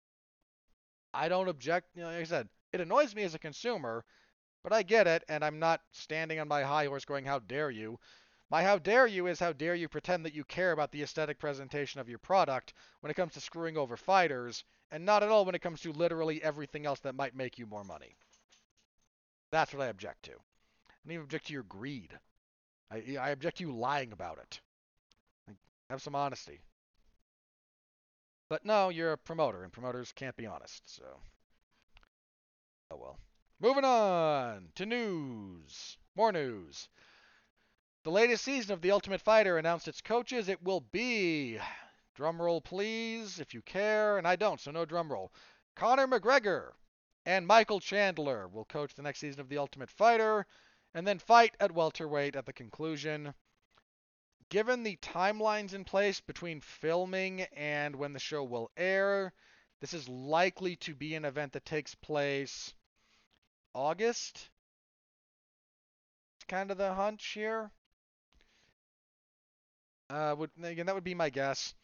I 1.14 1.28
don't 1.28 1.50
object. 1.50 1.90
You 1.94 2.04
know, 2.04 2.08
like 2.08 2.22
I 2.22 2.24
said, 2.24 2.48
it 2.72 2.80
annoys 2.80 3.14
me 3.14 3.24
as 3.24 3.36
a 3.36 3.40
consumer, 3.40 4.06
but 4.64 4.72
I 4.72 4.84
get 4.84 5.06
it, 5.06 5.26
and 5.28 5.44
I'm 5.44 5.60
not 5.60 5.82
standing 5.92 6.40
on 6.40 6.48
my 6.48 6.64
high 6.64 6.86
horse 6.86 7.04
going, 7.04 7.26
"How 7.26 7.40
dare 7.40 7.72
you?" 7.72 8.00
My 8.50 8.64
how 8.64 8.78
dare 8.78 9.06
you 9.06 9.28
is 9.28 9.42
how 9.42 9.52
dare 9.52 9.76
you 9.76 9.90
pretend 9.90 10.26
that 10.26 10.34
you 10.34 10.46
care 10.46 10.72
about 10.72 10.92
the 10.92 11.04
aesthetic 11.04 11.40
presentation 11.40 12.00
of 12.00 12.08
your 12.08 12.20
product 12.20 12.74
when 13.02 13.12
it 13.12 13.16
comes 13.16 13.34
to 13.34 13.42
screwing 13.42 13.76
over 13.76 13.98
fighters, 13.98 14.64
and 14.90 15.06
not 15.06 15.22
at 15.22 15.30
all 15.30 15.44
when 15.44 15.56
it 15.56 15.62
comes 15.62 15.82
to 15.82 15.92
literally 15.92 16.42
everything 16.42 16.86
else 16.86 17.02
that 17.02 17.16
might 17.16 17.36
make 17.36 17.60
you 17.60 17.68
more 17.68 17.84
money. 17.84 18.16
That's 19.52 19.74
what 19.74 19.84
I 19.84 19.88
object 19.88 20.24
to. 20.24 20.32
I 20.32 20.94
don't 21.04 21.14
even 21.14 21.24
object 21.26 21.48
to 21.48 21.54
your 21.54 21.64
greed. 21.64 22.18
I, 22.90 23.18
I 23.20 23.32
object 23.32 23.58
to 23.58 23.66
you 23.66 23.76
lying 23.76 24.14
about 24.14 24.38
it. 24.38 24.62
Like, 25.48 25.58
have 25.90 26.02
some 26.02 26.16
honesty. 26.16 26.62
But 28.50 28.66
no, 28.66 28.90
you're 28.90 29.14
a 29.14 29.18
promoter, 29.18 29.64
and 29.64 29.72
promoters 29.72 30.12
can't 30.12 30.36
be 30.36 30.48
honest, 30.48 30.82
so. 30.96 31.22
Oh 32.92 32.98
well. 32.98 33.20
Moving 33.60 33.86
on 33.86 34.70
to 34.76 34.86
news. 34.88 35.98
More 36.16 36.32
news. 36.32 36.90
The 38.04 38.12
latest 38.12 38.44
season 38.44 38.74
of 38.74 38.82
The 38.82 38.92
Ultimate 38.92 39.22
Fighter 39.22 39.58
announced 39.58 39.88
its 39.88 40.02
coaches. 40.02 40.50
It 40.50 40.64
will 40.64 40.82
be, 40.82 41.60
drumroll 42.18 42.64
please, 42.64 43.40
if 43.40 43.54
you 43.54 43.62
care, 43.62 44.18
and 44.18 44.28
I 44.28 44.36
don't, 44.36 44.60
so 44.60 44.72
no 44.72 44.86
drumroll. 44.86 45.30
Conor 45.76 46.08
McGregor 46.08 46.72
and 47.26 47.46
Michael 47.46 47.80
Chandler 47.80 48.48
will 48.48 48.66
coach 48.66 48.96
the 48.96 49.04
next 49.04 49.20
season 49.20 49.42
of 49.42 49.50
The 49.50 49.60
Ultimate 49.60 49.92
Fighter, 49.92 50.48
and 50.96 51.06
then 51.06 51.20
fight 51.20 51.56
at 51.60 51.72
welterweight 51.72 52.36
at 52.36 52.48
the 52.48 52.54
conclusion. 52.54 53.36
Given 54.50 54.82
the 54.82 54.96
timelines 54.98 55.76
in 55.76 55.86
place 55.86 56.20
between 56.22 56.60
filming 56.60 57.42
and 57.56 57.96
when 57.96 58.14
the 58.14 58.20
show 58.20 58.44
will 58.44 58.72
air, 58.76 59.32
this 59.80 59.94
is 59.94 60.10
likely 60.10 60.76
to 60.78 60.96
be 60.96 61.14
an 61.14 61.24
event 61.24 61.54
that 61.54 61.66
takes 61.66 61.94
place 61.94 62.74
August. 63.76 64.50
It's 66.36 66.46
Kind 66.48 66.72
of 66.72 66.80
the 66.80 66.96
hunch 66.96 67.24
here. 67.28 67.72
Uh, 70.10 70.36
would 70.36 70.50
again 70.64 70.88
that 70.88 70.96
would 70.96 71.04
be 71.04 71.14
my 71.14 71.30
guess. 71.30 71.76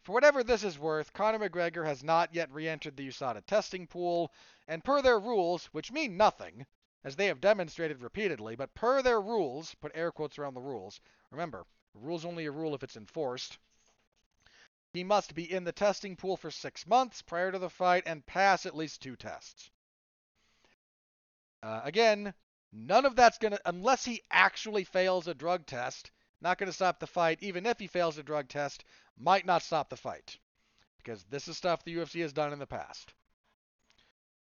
For 0.00 0.12
whatever 0.12 0.42
this 0.42 0.64
is 0.64 0.78
worth, 0.78 1.12
Conor 1.12 1.38
McGregor 1.38 1.84
has 1.84 2.02
not 2.02 2.34
yet 2.34 2.50
re-entered 2.50 2.96
the 2.96 3.08
USADA 3.08 3.44
testing 3.44 3.86
pool, 3.86 4.32
and 4.66 4.82
per 4.82 5.02
their 5.02 5.18
rules, 5.18 5.66
which 5.66 5.92
mean 5.92 6.16
nothing, 6.16 6.64
as 7.04 7.16
they 7.16 7.26
have 7.26 7.40
demonstrated 7.42 8.00
repeatedly, 8.00 8.56
but 8.56 8.74
per 8.74 9.02
their 9.02 9.20
rules, 9.20 9.74
put 9.74 9.92
air 9.94 10.10
quotes 10.10 10.38
around 10.38 10.54
the 10.54 10.60
rules. 10.62 11.00
Remember, 11.30 11.66
rule's 11.94 12.24
only 12.24 12.46
a 12.46 12.50
rule 12.50 12.74
if 12.74 12.82
it's 12.82 12.96
enforced. 12.96 13.58
He 14.92 15.04
must 15.04 15.34
be 15.34 15.50
in 15.50 15.64
the 15.64 15.72
testing 15.72 16.16
pool 16.16 16.36
for 16.36 16.50
six 16.50 16.86
months 16.86 17.20
prior 17.22 17.50
to 17.50 17.58
the 17.58 17.70
fight 17.70 18.04
and 18.06 18.24
pass 18.26 18.64
at 18.64 18.76
least 18.76 19.02
two 19.02 19.16
tests. 19.16 19.70
Uh, 21.62 21.80
again, 21.82 22.34
none 22.72 23.04
of 23.04 23.16
that's 23.16 23.38
going 23.38 23.52
to, 23.52 23.60
unless 23.64 24.04
he 24.04 24.22
actually 24.30 24.84
fails 24.84 25.26
a 25.26 25.34
drug 25.34 25.66
test, 25.66 26.10
not 26.40 26.58
going 26.58 26.68
to 26.68 26.72
stop 26.72 27.00
the 27.00 27.06
fight. 27.06 27.38
Even 27.42 27.66
if 27.66 27.78
he 27.78 27.86
fails 27.86 28.18
a 28.18 28.22
drug 28.22 28.48
test, 28.48 28.84
might 29.16 29.46
not 29.46 29.62
stop 29.62 29.88
the 29.88 29.96
fight. 29.96 30.38
Because 30.98 31.24
this 31.24 31.48
is 31.48 31.56
stuff 31.56 31.82
the 31.82 31.96
UFC 31.96 32.20
has 32.20 32.32
done 32.32 32.52
in 32.52 32.58
the 32.58 32.66
past. 32.66 33.14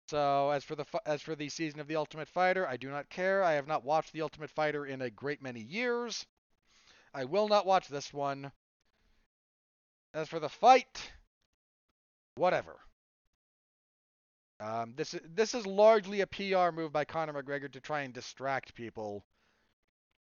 So 0.09 0.51
as 0.51 0.65
for 0.65 0.77
the 0.77 0.85
as 1.05 1.23
for 1.23 1.35
the 1.35 1.49
season 1.49 1.81
of 1.81 1.89
the 1.89 1.97
Ultimate 1.97 2.29
Fighter, 2.29 2.67
I 2.67 2.77
do 2.77 2.91
not 2.91 3.09
care. 3.09 3.43
I 3.43 3.55
have 3.55 3.67
not 3.67 3.85
watched 3.85 4.13
the 4.13 4.23
Ultimate 4.23 4.51
Fighter 4.51 4.87
in 4.87 5.03
a 5.03 5.11
great 5.11 5.43
many 5.43 5.61
years. 5.61 6.27
I 7.17 7.25
will 7.25 7.49
not 7.49 7.65
watch 7.65 7.89
this 7.89 8.13
one. 8.13 8.53
As 10.13 10.29
for 10.29 10.39
the 10.39 10.51
fight, 10.51 11.13
whatever. 12.35 12.77
Um, 14.61 14.93
this 14.97 15.15
this 15.25 15.55
is 15.55 15.67
largely 15.67 16.21
a 16.21 16.27
PR 16.27 16.71
move 16.73 16.93
by 16.93 17.07
Conor 17.07 17.33
McGregor 17.33 17.73
to 17.73 17.81
try 17.81 18.03
and 18.03 18.13
distract 18.13 18.75
people 18.75 19.25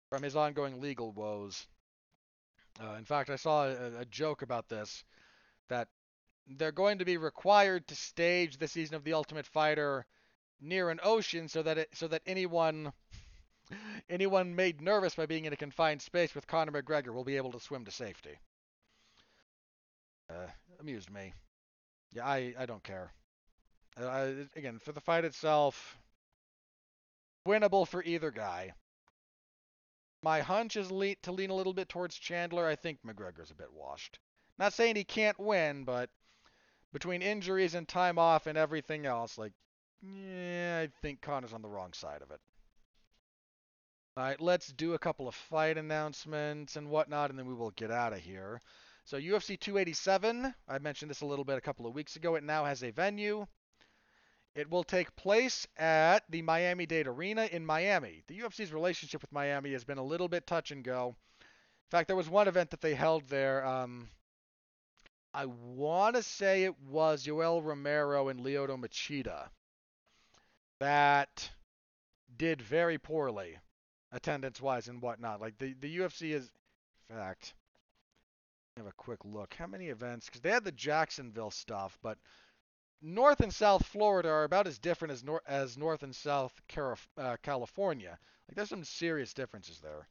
from 0.09 0.23
his 0.23 0.37
ongoing 0.37 0.79
legal 0.79 1.11
woes. 1.11 1.67
Uh, 2.81 2.93
in 2.93 3.03
fact, 3.03 3.29
I 3.29 3.35
saw 3.35 3.65
a, 3.65 3.99
a 3.99 4.05
joke 4.05 4.41
about 4.41 4.69
this 4.69 5.03
that 5.67 5.89
they're 6.47 6.71
going 6.71 6.99
to 6.99 7.05
be 7.05 7.17
required 7.17 7.87
to 7.87 7.95
stage 7.95 8.57
the 8.57 8.69
season 8.69 8.95
of 8.95 9.03
the 9.03 9.13
Ultimate 9.13 9.45
Fighter 9.45 10.05
near 10.61 10.89
an 10.89 11.01
ocean 11.03 11.49
so 11.49 11.61
that 11.61 11.77
it 11.77 11.89
so 11.93 12.07
that 12.07 12.21
anyone 12.25 12.93
anyone 14.09 14.55
made 14.55 14.81
nervous 14.81 15.15
by 15.15 15.25
being 15.25 15.45
in 15.45 15.53
a 15.53 15.57
confined 15.57 16.01
space 16.01 16.35
with 16.35 16.47
Conor 16.47 16.71
McGregor 16.71 17.13
will 17.13 17.23
be 17.23 17.37
able 17.37 17.51
to 17.51 17.59
swim 17.59 17.85
to 17.85 17.91
safety. 17.91 18.37
Uh, 20.29 20.47
amused 20.79 21.11
me. 21.11 21.33
Yeah, 22.13 22.25
I, 22.25 22.53
I 22.57 22.65
don't 22.65 22.83
care. 22.83 23.11
Uh, 23.99 24.29
again, 24.55 24.79
for 24.79 24.91
the 24.91 25.01
fight 25.01 25.25
itself, 25.25 25.97
winnable 27.47 27.87
for 27.87 28.03
either 28.03 28.31
guy. 28.31 28.71
My 30.21 30.41
hunch 30.41 30.75
is 30.75 30.91
le- 30.91 31.15
to 31.23 31.31
lean 31.31 31.49
a 31.49 31.55
little 31.55 31.73
bit 31.73 31.89
towards 31.89 32.15
Chandler. 32.15 32.67
I 32.67 32.75
think 32.75 32.99
McGregor's 33.05 33.51
a 33.51 33.55
bit 33.55 33.73
washed. 33.73 34.19
Not 34.57 34.73
saying 34.73 34.95
he 34.95 35.03
can't 35.03 35.39
win, 35.39 35.85
but 35.85 36.09
between 36.91 37.21
injuries 37.21 37.75
and 37.75 37.87
time 37.87 38.17
off 38.17 38.47
and 38.47 38.57
everything 38.57 39.05
else, 39.05 39.37
like, 39.37 39.53
yeah, 40.01 40.81
I 40.83 40.89
think 41.01 41.21
Conor's 41.21 41.53
on 41.53 41.61
the 41.61 41.69
wrong 41.69 41.93
side 41.93 42.21
of 42.21 42.31
it. 42.31 42.39
All 44.19 44.25
right, 44.25 44.41
let's 44.41 44.67
do 44.73 44.95
a 44.95 44.99
couple 44.99 45.29
of 45.29 45.33
fight 45.33 45.77
announcements 45.77 46.75
and 46.75 46.89
whatnot, 46.89 47.29
and 47.29 47.39
then 47.39 47.45
we 47.45 47.53
will 47.53 47.71
get 47.71 47.89
out 47.89 48.11
of 48.11 48.19
here. 48.19 48.61
So 49.05 49.17
UFC 49.17 49.57
287, 49.57 50.53
I 50.67 50.79
mentioned 50.79 51.09
this 51.09 51.21
a 51.21 51.25
little 51.25 51.45
bit 51.45 51.57
a 51.57 51.61
couple 51.61 51.87
of 51.87 51.95
weeks 51.95 52.17
ago. 52.17 52.35
It 52.35 52.43
now 52.43 52.65
has 52.65 52.83
a 52.83 52.91
venue. 52.91 53.47
It 54.55 54.69
will 54.69 54.83
take 54.83 55.15
place 55.15 55.65
at 55.77 56.29
the 56.29 56.41
Miami 56.41 56.85
Dade 56.85 57.07
Arena 57.07 57.47
in 57.49 57.65
Miami. 57.65 58.21
The 58.27 58.39
UFC's 58.39 58.73
relationship 58.73 59.21
with 59.21 59.31
Miami 59.31 59.71
has 59.71 59.85
been 59.85 59.97
a 59.97 60.03
little 60.03 60.27
bit 60.27 60.45
touch 60.45 60.71
and 60.71 60.83
go. 60.83 61.15
In 61.39 61.89
fact, 61.89 62.07
there 62.07 62.17
was 62.17 62.29
one 62.29 62.49
event 62.49 62.71
that 62.71 62.81
they 62.81 62.95
held 62.95 63.25
there. 63.29 63.65
Um, 63.65 64.09
I 65.33 65.45
want 65.45 66.17
to 66.17 66.23
say 66.23 66.65
it 66.65 66.77
was 66.89 67.25
Yoel 67.25 67.63
Romero 67.63 68.27
and 68.27 68.41
Lyoto 68.41 68.77
Machida 68.77 69.47
that 70.81 71.51
did 72.35 72.61
very 72.61 72.97
poorly 72.97 73.59
attendance 74.11 74.61
wise 74.61 74.87
and 74.87 75.01
whatnot. 75.01 75.41
Like 75.41 75.57
the, 75.57 75.73
the 75.79 75.97
UFC 75.99 76.33
is, 76.33 76.51
in 77.09 77.15
fact, 77.15 77.53
have 78.77 78.87
a 78.87 78.93
quick 78.93 79.19
look. 79.25 79.53
How 79.53 79.67
many 79.67 79.87
events? 79.89 80.25
Because 80.25 80.41
they 80.41 80.51
had 80.51 80.63
the 80.63 80.71
Jacksonville 80.71 81.51
stuff, 81.51 81.97
but 82.01 82.17
North 83.01 83.39
and 83.39 83.53
South 83.53 83.85
Florida 83.85 84.29
are 84.29 84.43
about 84.43 84.67
as 84.67 84.77
different 84.77 85.13
as, 85.13 85.23
nor- 85.23 85.43
as 85.47 85.77
North 85.77 86.03
and 86.03 86.15
South 86.15 86.53
uh, 87.17 87.37
California. 87.41 88.17
Like 88.47 88.55
there's 88.55 88.69
some 88.69 88.83
serious 88.83 89.33
differences 89.33 89.79
there. 89.79 90.07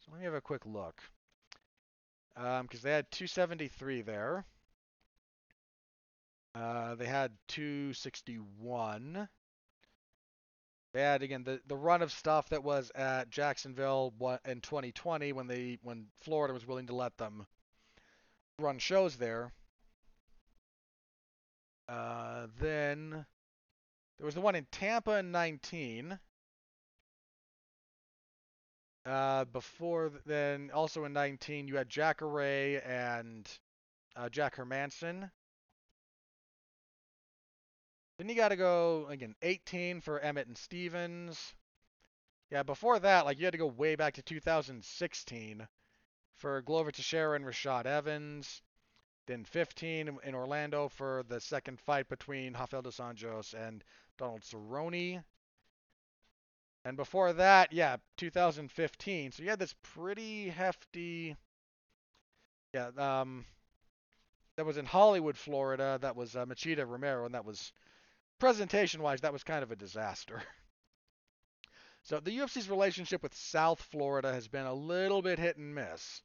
So 0.00 0.12
let 0.12 0.20
me 0.20 0.24
have 0.24 0.34
a 0.34 0.40
quick 0.40 0.64
look. 0.66 1.00
Because 2.34 2.60
um, 2.60 2.68
they 2.82 2.92
had 2.92 3.10
273 3.10 4.02
there. 4.02 4.44
Uh, 6.54 6.94
they 6.94 7.06
had 7.06 7.32
261. 7.48 9.28
They 10.96 11.02
had 11.02 11.22
again 11.22 11.44
the, 11.44 11.60
the 11.66 11.76
run 11.76 12.00
of 12.00 12.10
stuff 12.10 12.48
that 12.48 12.64
was 12.64 12.90
at 12.94 13.28
Jacksonville 13.28 14.14
in 14.46 14.62
2020 14.62 15.34
when 15.34 15.46
they 15.46 15.76
when 15.82 16.06
Florida 16.22 16.54
was 16.54 16.66
willing 16.66 16.86
to 16.86 16.94
let 16.94 17.18
them 17.18 17.46
run 18.58 18.78
shows 18.78 19.16
there. 19.16 19.52
Uh, 21.86 22.46
then 22.58 23.26
there 24.18 24.24
was 24.24 24.36
the 24.36 24.40
one 24.40 24.54
in 24.54 24.66
Tampa 24.72 25.18
in 25.18 25.32
19. 25.32 26.18
Uh, 29.04 29.44
before 29.44 30.12
then, 30.24 30.70
also 30.72 31.04
in 31.04 31.12
19, 31.12 31.68
you 31.68 31.76
had 31.76 31.90
Jacare 31.90 32.80
and 32.86 33.46
uh, 34.16 34.30
Jack 34.30 34.56
Hermansson. 34.56 35.30
Then 38.18 38.28
you 38.28 38.34
got 38.34 38.48
to 38.48 38.56
go 38.56 39.06
again 39.10 39.34
18 39.42 40.00
for 40.00 40.18
Emmett 40.20 40.46
and 40.46 40.56
Stevens. 40.56 41.54
Yeah, 42.50 42.62
before 42.62 42.98
that, 43.00 43.26
like 43.26 43.38
you 43.38 43.44
had 43.44 43.52
to 43.52 43.58
go 43.58 43.66
way 43.66 43.96
back 43.96 44.14
to 44.14 44.22
2016 44.22 45.68
for 46.36 46.62
Glover 46.62 46.92
Teixeira 46.92 47.36
and 47.36 47.44
Rashad 47.44 47.86
Evans. 47.86 48.62
Then 49.26 49.44
15 49.44 50.18
in 50.22 50.34
Orlando 50.34 50.88
for 50.88 51.24
the 51.28 51.40
second 51.40 51.80
fight 51.80 52.08
between 52.08 52.54
Rafael 52.54 52.82
dos 52.82 52.98
Anjos 52.98 53.54
and 53.54 53.82
Donald 54.16 54.42
Cerrone. 54.42 55.24
And 56.84 56.96
before 56.96 57.32
that, 57.32 57.72
yeah, 57.72 57.96
2015. 58.16 59.32
So 59.32 59.42
you 59.42 59.50
had 59.50 59.58
this 59.58 59.74
pretty 59.82 60.48
hefty. 60.48 61.36
Yeah, 62.72 62.90
um, 62.96 63.44
that 64.56 64.64
was 64.64 64.76
in 64.76 64.86
Hollywood, 64.86 65.36
Florida. 65.36 65.98
That 66.00 66.14
was 66.14 66.36
uh, 66.36 66.46
Machida 66.46 66.88
Romero, 66.88 67.26
and 67.26 67.34
that 67.34 67.44
was 67.44 67.72
presentation 68.38 69.02
wise, 69.02 69.20
that 69.22 69.32
was 69.32 69.44
kind 69.44 69.62
of 69.62 69.70
a 69.70 69.76
disaster. 69.76 70.42
So 72.06 72.20
the 72.20 72.38
UFC's 72.38 72.70
relationship 72.70 73.22
with 73.24 73.34
South 73.34 73.82
Florida 73.82 74.32
has 74.32 74.46
been 74.46 74.66
a 74.66 74.72
little 74.72 75.22
bit 75.22 75.40
hit 75.40 75.56
and 75.56 75.74
miss. 75.74 76.22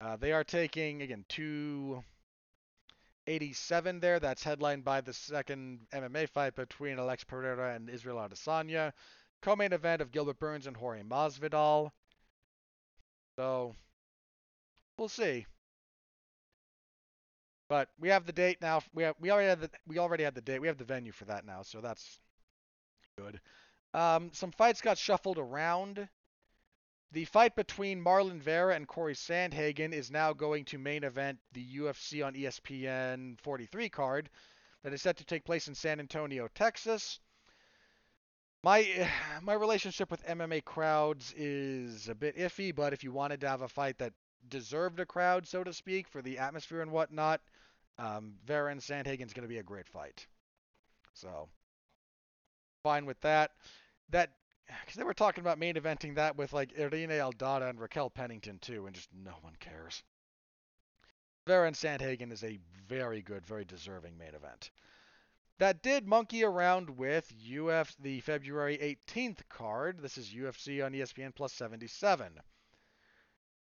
Uh, 0.00 0.14
they 0.14 0.30
are 0.30 0.44
taking 0.44 1.02
again 1.02 1.24
287 1.28 3.98
there. 3.98 4.20
That's 4.20 4.44
headlined 4.44 4.84
by 4.84 5.00
the 5.00 5.12
second 5.12 5.88
MMA 5.92 6.28
fight 6.28 6.54
between 6.54 7.00
Alex 7.00 7.24
Pereira 7.24 7.74
and 7.74 7.90
Israel 7.90 8.18
Adesanya. 8.18 8.92
Co-main 9.42 9.72
event 9.72 10.00
of 10.00 10.12
Gilbert 10.12 10.38
Burns 10.38 10.68
and 10.68 10.76
Jorge 10.76 11.02
Masvidal. 11.02 11.90
So 13.34 13.74
we'll 14.96 15.08
see. 15.08 15.46
But 17.68 17.88
we 17.98 18.08
have 18.10 18.26
the 18.26 18.32
date 18.32 18.58
now. 18.60 18.82
We 18.92 19.04
have 19.04 19.16
we 19.18 19.30
already 19.30 19.48
had 19.48 19.60
the 19.60 19.70
we 19.86 19.98
already 19.98 20.24
had 20.24 20.34
the 20.34 20.40
date. 20.40 20.60
We 20.60 20.68
have 20.68 20.78
the 20.78 20.84
venue 20.84 21.12
for 21.12 21.24
that 21.26 21.46
now, 21.46 21.62
so 21.62 21.80
that's 21.80 22.20
good. 23.16 23.40
Um, 23.94 24.30
some 24.32 24.50
fights 24.50 24.80
got 24.80 24.98
shuffled 24.98 25.38
around. 25.38 26.08
The 27.12 27.24
fight 27.26 27.54
between 27.54 28.02
Marlon 28.02 28.40
Vera 28.40 28.74
and 28.74 28.88
Corey 28.88 29.14
Sandhagen 29.14 29.92
is 29.92 30.10
now 30.10 30.32
going 30.32 30.64
to 30.66 30.78
main 30.78 31.04
event 31.04 31.38
the 31.52 31.64
UFC 31.76 32.26
on 32.26 32.34
ESPN 32.34 33.40
43 33.40 33.88
card 33.88 34.30
that 34.82 34.92
is 34.92 35.00
set 35.00 35.16
to 35.18 35.24
take 35.24 35.44
place 35.44 35.68
in 35.68 35.74
San 35.74 36.00
Antonio, 36.00 36.48
Texas. 36.54 37.20
My 38.64 39.08
my 39.42 39.54
relationship 39.54 40.10
with 40.10 40.26
MMA 40.26 40.64
crowds 40.64 41.32
is 41.36 42.08
a 42.08 42.14
bit 42.14 42.36
iffy, 42.36 42.74
but 42.74 42.92
if 42.92 43.04
you 43.04 43.12
wanted 43.12 43.40
to 43.42 43.48
have 43.48 43.62
a 43.62 43.68
fight 43.68 43.98
that 43.98 44.12
deserved 44.48 45.00
a 45.00 45.06
crowd, 45.06 45.46
so 45.46 45.64
to 45.64 45.72
speak, 45.72 46.08
for 46.08 46.20
the 46.20 46.38
atmosphere 46.38 46.82
and 46.82 46.90
whatnot, 46.90 47.40
um, 47.98 48.34
and 48.48 48.80
Sandhagen's 48.80 49.32
going 49.32 49.42
to 49.42 49.48
be 49.48 49.58
a 49.58 49.62
great 49.62 49.88
fight. 49.88 50.26
So 51.14 51.48
fine 52.82 53.06
with 53.06 53.20
that. 53.20 53.52
That 54.10 54.32
because 54.66 54.96
they 54.96 55.04
were 55.04 55.14
talking 55.14 55.42
about 55.42 55.58
main 55.58 55.74
eventing 55.74 56.14
that 56.16 56.36
with 56.36 56.52
like 56.52 56.78
Irene 56.78 57.10
Aldana 57.10 57.70
and 57.70 57.80
Raquel 57.80 58.10
Pennington 58.10 58.58
too, 58.58 58.86
and 58.86 58.94
just 58.94 59.08
no 59.12 59.34
one 59.42 59.54
cares. 59.60 60.02
And 61.46 61.76
Sandhagen 61.76 62.32
is 62.32 62.42
a 62.42 62.58
very 62.88 63.20
good, 63.20 63.44
very 63.44 63.66
deserving 63.66 64.16
main 64.16 64.34
event. 64.34 64.70
That 65.58 65.82
did 65.82 66.06
monkey 66.06 66.42
around 66.42 66.90
with 66.90 67.32
UF 67.46 67.94
the 67.98 68.20
February 68.20 68.78
18th 68.78 69.48
card. 69.48 70.00
This 70.00 70.18
is 70.18 70.32
UFC 70.32 70.84
on 70.84 70.92
ESPN 70.92 71.34
Plus 71.34 71.52
77, 71.52 72.40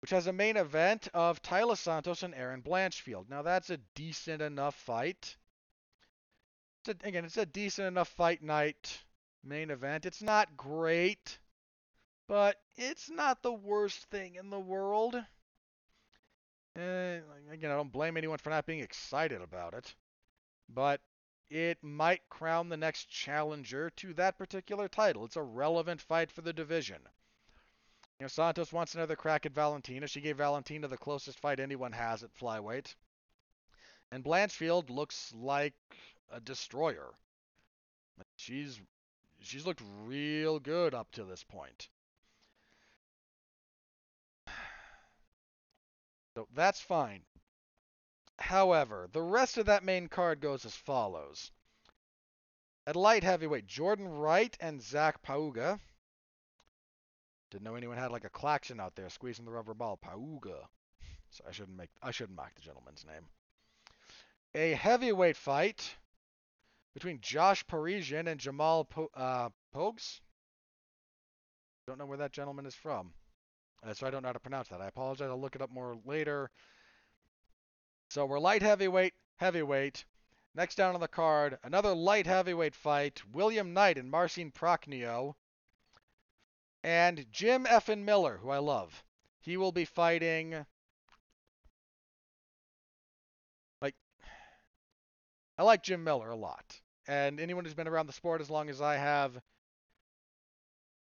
which 0.01 0.11
has 0.11 0.27
a 0.27 0.33
main 0.33 0.57
event 0.57 1.09
of 1.15 1.43
Taila 1.43 1.77
Santos 1.77 2.23
and 2.23 2.35
Erin 2.35 2.63
Blanchfield. 2.63 3.29
Now 3.29 3.43
that's 3.43 3.71
a 3.71 3.79
decent 3.95 4.43
enough 4.43 4.75
fight. 4.75 5.37
It's 6.81 7.05
a, 7.05 7.07
again, 7.07 7.25
it's 7.25 7.37
a 7.37 7.47
decent 7.47 7.89
enough 7.89 8.09
fight 8.09 8.43
night 8.43 9.03
main 9.43 9.71
event. 9.71 10.07
It's 10.07 10.23
not 10.23 10.57
great, 10.57 11.39
but 12.29 12.57
it's 12.77 13.09
not 13.09 13.43
the 13.43 13.53
worst 13.53 14.05
thing 14.11 14.35
in 14.35 14.51
the 14.51 14.61
world. 14.61 15.15
Uh, 16.77 17.21
again, 17.51 17.71
I 17.71 17.77
don't 17.77 17.93
blame 17.93 18.17
anyone 18.17 18.39
for 18.39 18.51
not 18.51 18.67
being 18.67 18.81
excited 18.81 19.41
about 19.41 19.73
it, 19.73 19.95
but 20.69 21.01
it 21.49 21.83
might 21.83 22.29
crown 22.29 22.69
the 22.69 22.77
next 22.77 23.09
challenger 23.09 23.91
to 23.91 24.13
that 24.15 24.37
particular 24.37 24.89
title. 24.89 25.25
It's 25.25 25.37
a 25.37 25.43
relevant 25.43 26.03
fight 26.03 26.31
for 26.31 26.43
the 26.43 26.53
division. 26.53 26.99
You 28.19 28.25
know, 28.25 28.29
Santos 28.29 28.73
wants 28.73 28.95
another 28.95 29.15
crack 29.15 29.45
at 29.45 29.53
Valentina. 29.53 30.07
She 30.07 30.23
gave 30.23 30.39
Valentina 30.39 30.89
the 30.89 30.97
closest 30.97 31.39
fight 31.39 31.61
anyone 31.61 31.93
has 31.93 32.23
at 32.23 32.35
flyweight. 32.35 32.95
And 34.11 34.25
Blanchfield 34.25 34.89
looks 34.89 35.35
like 35.35 35.75
a 36.31 36.41
destroyer. 36.41 37.13
She's 38.37 38.81
she's 39.41 39.67
looked 39.67 39.83
real 40.05 40.59
good 40.59 40.95
up 40.95 41.11
to 41.13 41.25
this 41.25 41.45
point. 41.45 41.89
So 46.35 46.47
that's 46.55 46.83
fine. 46.83 47.23
However, 48.39 49.09
the 49.11 49.23
rest 49.23 49.57
of 49.57 49.65
that 49.67 49.83
main 49.83 50.09
card 50.09 50.41
goes 50.41 50.67
as 50.67 50.77
follows. 50.77 51.51
At 52.87 52.95
light 52.95 53.25
heavyweight, 53.25 53.67
Jordan 53.67 54.07
Wright 54.07 54.55
and 54.61 54.83
Zac 54.83 55.23
Pauga. 55.23 55.81
Didn't 57.57 57.65
know 57.65 57.75
anyone 57.75 57.97
had 57.97 58.11
like 58.11 58.27
a 58.27 58.29
klaxon 58.29 58.81
out 58.81 58.97
there 58.97 59.09
squeezing 59.09 59.47
the 59.47 59.51
rubber 59.51 59.73
ball. 59.73 59.97
Pauga. 59.97 60.59
So 61.31 61.43
I 61.49 61.53
shouldn't 61.53 61.79
make 61.79 61.89
I 62.03 62.11
shouldn't 62.11 62.37
mock 62.37 62.55
the 62.55 62.61
gentleman's 62.61 63.07
name. 63.07 63.25
A 64.55 64.75
heavyweight 64.75 65.39
fight 65.39 65.97
between 66.93 67.19
Josh 67.23 67.67
Parisian 67.67 68.29
and 68.29 68.39
Jamal 68.39 68.85
po- 68.85 69.11
uh, 69.15 69.49
Pogues. 69.75 70.21
Don't 71.87 71.99
know 71.99 72.05
where 72.05 72.19
that 72.19 72.33
gentleman 72.33 72.67
is 72.67 72.75
from. 72.75 73.15
Uh, 73.83 73.95
so 73.95 74.07
I 74.07 74.11
don't 74.11 74.21
know 74.21 74.29
how 74.29 74.35
to 74.35 74.39
pronounce 74.39 74.69
that. 74.69 74.83
I 74.83 74.89
apologize. 74.89 75.31
I'll 75.31 75.41
look 75.41 75.57
it 75.57 75.63
up 75.63 75.71
more 75.71 75.97
later. 76.05 76.51
So 78.11 78.27
we're 78.27 78.39
light 78.39 78.61
heavyweight, 78.61 79.15
heavyweight. 79.37 80.05
Next 80.55 80.75
down 80.75 80.95
on 80.95 81.01
the 81.01 81.09
card, 81.09 81.57
another 81.65 81.95
light 81.95 82.27
heavyweight 82.27 82.75
fight. 82.75 83.23
William 83.33 83.73
Knight 83.73 83.97
and 83.97 84.11
Marcin 84.11 84.53
Prachnio. 84.53 85.37
And 86.87 87.27
Jim 87.33 87.65
Effin 87.65 88.05
Miller, 88.05 88.39
who 88.41 88.51
I 88.51 88.59
love. 88.59 89.03
He 89.41 89.57
will 89.57 89.73
be 89.73 89.85
fighting. 89.85 90.65
Like, 93.83 93.97
I 95.59 95.65
like 95.65 95.83
Jim 95.83 96.05
Miller 96.05 96.31
a 96.31 96.37
lot. 96.37 96.81
And 97.09 97.41
anyone 97.41 97.65
who's 97.65 97.75
been 97.75 97.89
around 97.89 98.07
the 98.07 98.13
sport 98.13 98.41
as 98.41 98.51
long 98.51 98.71
as 98.71 98.81
I 98.81 98.99
have 98.99 99.37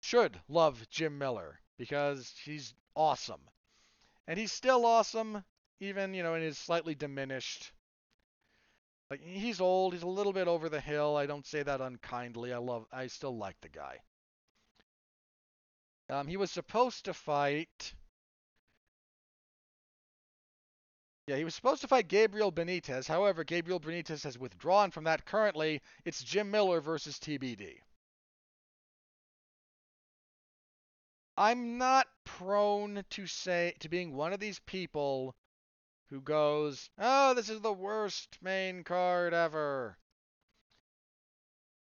should 0.01 0.41
love 0.49 0.85
Jim 0.91 1.17
Miller 1.17 1.61
because 1.77 2.35
he's 2.45 2.75
awesome. 2.97 3.41
And 4.27 4.37
he's 4.37 4.51
still 4.51 4.85
awesome, 4.85 5.45
even, 5.79 6.13
you 6.13 6.25
know, 6.25 6.35
in 6.35 6.43
his 6.43 6.59
slightly 6.59 6.97
diminished. 6.97 7.71
Like, 9.11 9.21
he's 9.23 9.61
old, 9.61 9.93
he's 9.93 10.03
a 10.03 10.09
little 10.09 10.33
bit 10.33 10.49
over 10.49 10.69
the 10.69 10.81
hill. 10.81 11.17
I 11.17 11.27
don't 11.27 11.47
say 11.47 11.63
that 11.63 11.81
unkindly. 11.81 12.53
I 12.53 12.59
love, 12.59 12.85
I 12.93 13.07
still 13.07 13.39
like 13.39 13.61
the 13.61 13.69
guy. 13.69 13.99
Um, 16.11 16.27
he 16.27 16.37
was 16.37 16.51
supposed 16.51 17.05
to 17.05 17.13
fight. 17.13 17.95
Yeah, 21.27 21.37
he 21.37 21.45
was 21.45 21.55
supposed 21.55 21.83
to 21.83 21.89
fight 21.89 22.09
Gabriel 22.09 22.51
Benitez. 22.51 23.07
However, 23.07 23.45
Gabriel 23.45 23.79
Benitez 23.79 24.23
has 24.23 24.39
withdrawn 24.39 24.91
from 24.91 25.05
that 25.05 25.27
currently. 25.27 25.83
It's 26.07 26.25
Jim 26.25 26.51
Miller 26.51 26.81
versus 26.81 27.19
TBD. 27.19 27.81
I'm 31.37 31.77
not 31.77 32.09
prone 32.25 33.05
to 33.11 33.27
say 33.27 33.75
to 33.81 33.89
being 33.89 34.17
one 34.17 34.33
of 34.33 34.41
these 34.41 34.59
people 34.61 35.37
who 36.09 36.21
goes, 36.23 36.91
"Oh, 36.99 37.35
this 37.35 37.51
is 37.51 37.61
the 37.61 37.73
worst 37.73 38.39
main 38.41 38.83
card 38.83 39.35
ever." 39.35 39.99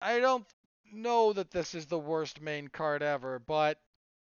I 0.00 0.20
don't 0.20 0.46
know 0.92 1.32
that 1.32 1.50
this 1.50 1.74
is 1.74 1.86
the 1.86 1.98
worst 1.98 2.40
main 2.40 2.68
card 2.68 3.02
ever, 3.02 3.40
but 3.40 3.78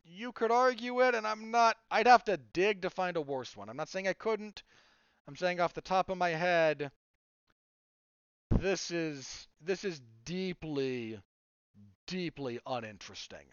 you 0.03 0.31
could 0.31 0.51
argue 0.51 1.01
it 1.01 1.15
and 1.15 1.25
I'm 1.25 1.51
not 1.51 1.77
I'd 1.89 2.07
have 2.07 2.23
to 2.25 2.37
dig 2.37 2.81
to 2.81 2.89
find 2.89 3.17
a 3.17 3.21
worse 3.21 3.55
one. 3.55 3.69
I'm 3.69 3.77
not 3.77 3.89
saying 3.89 4.07
I 4.07 4.13
couldn't. 4.13 4.63
I'm 5.27 5.35
saying 5.35 5.59
off 5.59 5.73
the 5.73 5.81
top 5.81 6.09
of 6.09 6.17
my 6.17 6.29
head 6.29 6.91
this 8.59 8.91
is 8.91 9.47
this 9.61 9.83
is 9.83 10.01
deeply 10.25 11.19
deeply 12.07 12.59
uninteresting. 12.65 13.45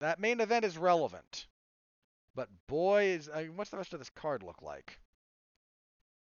That 0.00 0.20
main 0.20 0.40
event 0.40 0.64
is 0.64 0.76
relevant. 0.76 1.46
But 2.34 2.48
boy, 2.66 3.04
is 3.04 3.30
I 3.32 3.44
mean, 3.44 3.56
what's 3.56 3.70
the 3.70 3.78
rest 3.78 3.94
of 3.94 3.98
this 3.98 4.10
card 4.10 4.42
look 4.42 4.60
like? 4.60 4.98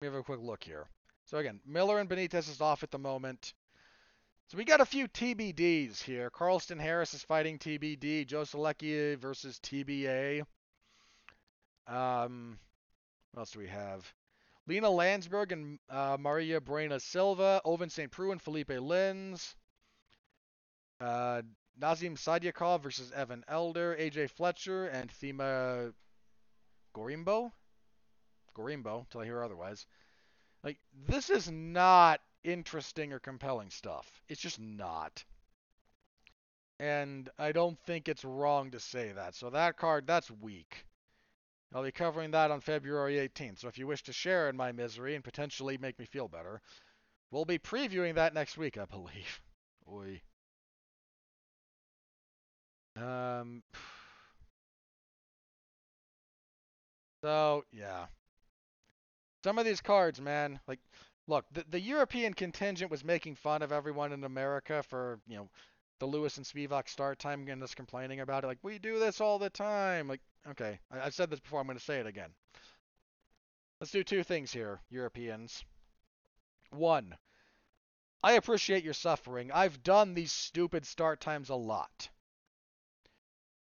Let 0.00 0.08
me 0.08 0.12
have 0.12 0.20
a 0.20 0.24
quick 0.24 0.40
look 0.40 0.62
here. 0.62 0.86
So 1.24 1.38
again, 1.38 1.60
Miller 1.64 1.98
and 1.98 2.08
Benitez 2.08 2.50
is 2.50 2.60
off 2.60 2.82
at 2.82 2.90
the 2.90 2.98
moment. 2.98 3.54
So 4.48 4.58
we 4.58 4.64
got 4.64 4.82
a 4.82 4.86
few 4.86 5.08
TBDs 5.08 6.02
here. 6.02 6.28
Carlston 6.28 6.78
Harris 6.78 7.14
is 7.14 7.22
fighting 7.22 7.58
TBD. 7.58 8.26
Joe 8.26 8.42
Solecki 8.42 9.16
versus 9.16 9.58
TBA. 9.60 10.42
Um, 11.86 12.58
what 13.32 13.40
else 13.40 13.52
do 13.52 13.58
we 13.58 13.68
have? 13.68 14.12
Lina 14.66 14.88
Länsberg 14.88 15.52
and 15.52 15.78
uh, 15.88 16.18
Mayra 16.18 16.62
Bueno 16.62 16.98
Silva. 16.98 17.62
Ovince 17.64 17.94
St. 17.94 18.10
Preux 18.10 18.32
and 18.32 18.42
Philipe 18.42 18.68
Lins. 18.68 19.54
Uh, 21.00 21.40
Nazim 21.78 22.14
Sadykhov 22.14 22.82
versus 22.82 23.12
Evan 23.12 23.44
Elder, 23.48 23.96
AJ 23.98 24.30
Fletcher, 24.30 24.86
and 24.86 25.10
Themba 25.10 25.92
Gorimbo. 26.94 27.50
Gorimbo, 28.54 29.00
until 29.00 29.22
I 29.22 29.24
hear 29.24 29.42
otherwise. 29.42 29.86
Like, 30.62 30.78
this 31.08 31.30
is 31.30 31.50
not 31.50 32.20
interesting 32.44 33.12
or 33.12 33.18
compelling 33.18 33.70
stuff. 33.70 34.20
It's 34.28 34.40
just 34.40 34.60
not. 34.60 35.24
And 36.78 37.28
I 37.38 37.52
don't 37.52 37.78
think 37.80 38.08
it's 38.08 38.24
wrong 38.24 38.70
to 38.72 38.80
say 38.80 39.12
that. 39.12 39.34
So 39.34 39.50
that 39.50 39.76
card, 39.76 40.06
that's 40.06 40.30
weak. 40.30 40.84
I'll 41.74 41.82
be 41.82 41.92
covering 41.92 42.30
that 42.32 42.50
on 42.50 42.60
February 42.60 43.18
18th. 43.18 43.58
So 43.58 43.68
if 43.68 43.78
you 43.78 43.86
wish 43.86 44.02
to 44.04 44.12
share 44.12 44.48
in 44.48 44.56
my 44.56 44.72
misery 44.72 45.14
and 45.14 45.24
potentially 45.24 45.78
make 45.78 45.98
me 45.98 46.04
feel 46.06 46.28
better, 46.28 46.60
we'll 47.30 47.44
be 47.44 47.58
previewing 47.58 48.14
that 48.16 48.34
next 48.34 48.56
week, 48.58 48.78
I 48.78 48.84
believe. 48.86 49.42
Oi. 49.92 50.22
Um. 52.96 53.62
So 57.22 57.64
yeah, 57.72 58.04
some 59.44 59.58
of 59.58 59.64
these 59.66 59.80
cards, 59.82 60.20
man. 60.20 60.58
Like, 60.66 60.80
look, 61.26 61.44
the 61.52 61.64
the 61.68 61.80
European 61.80 62.34
contingent 62.34 62.90
was 62.90 63.04
making 63.04 63.36
fun 63.36 63.62
of 63.62 63.72
everyone 63.72 64.12
in 64.12 64.24
America 64.24 64.82
for 64.82 65.20
you 65.26 65.36
know 65.36 65.48
the 66.00 66.06
Lewis 66.06 66.36
and 66.36 66.46
Spivac 66.46 66.88
start 66.88 67.18
time 67.18 67.48
and 67.48 67.62
us 67.62 67.74
complaining 67.74 68.20
about 68.20 68.44
it. 68.44 68.48
Like, 68.48 68.58
we 68.62 68.78
do 68.78 68.98
this 68.98 69.20
all 69.20 69.38
the 69.38 69.50
time. 69.50 70.08
Like, 70.08 70.20
okay, 70.50 70.80
I, 70.90 71.00
I've 71.02 71.14
said 71.14 71.30
this 71.30 71.40
before. 71.40 71.60
I'm 71.60 71.66
going 71.66 71.78
to 71.78 71.84
say 71.84 72.00
it 72.00 72.06
again. 72.06 72.30
Let's 73.80 73.92
do 73.92 74.02
two 74.02 74.24
things 74.24 74.52
here, 74.52 74.80
Europeans. 74.90 75.64
One, 76.70 77.16
I 78.22 78.32
appreciate 78.32 78.82
your 78.82 78.94
suffering. 78.94 79.52
I've 79.52 79.82
done 79.82 80.14
these 80.14 80.32
stupid 80.32 80.84
start 80.86 81.20
times 81.20 81.48
a 81.50 81.54
lot 81.54 82.08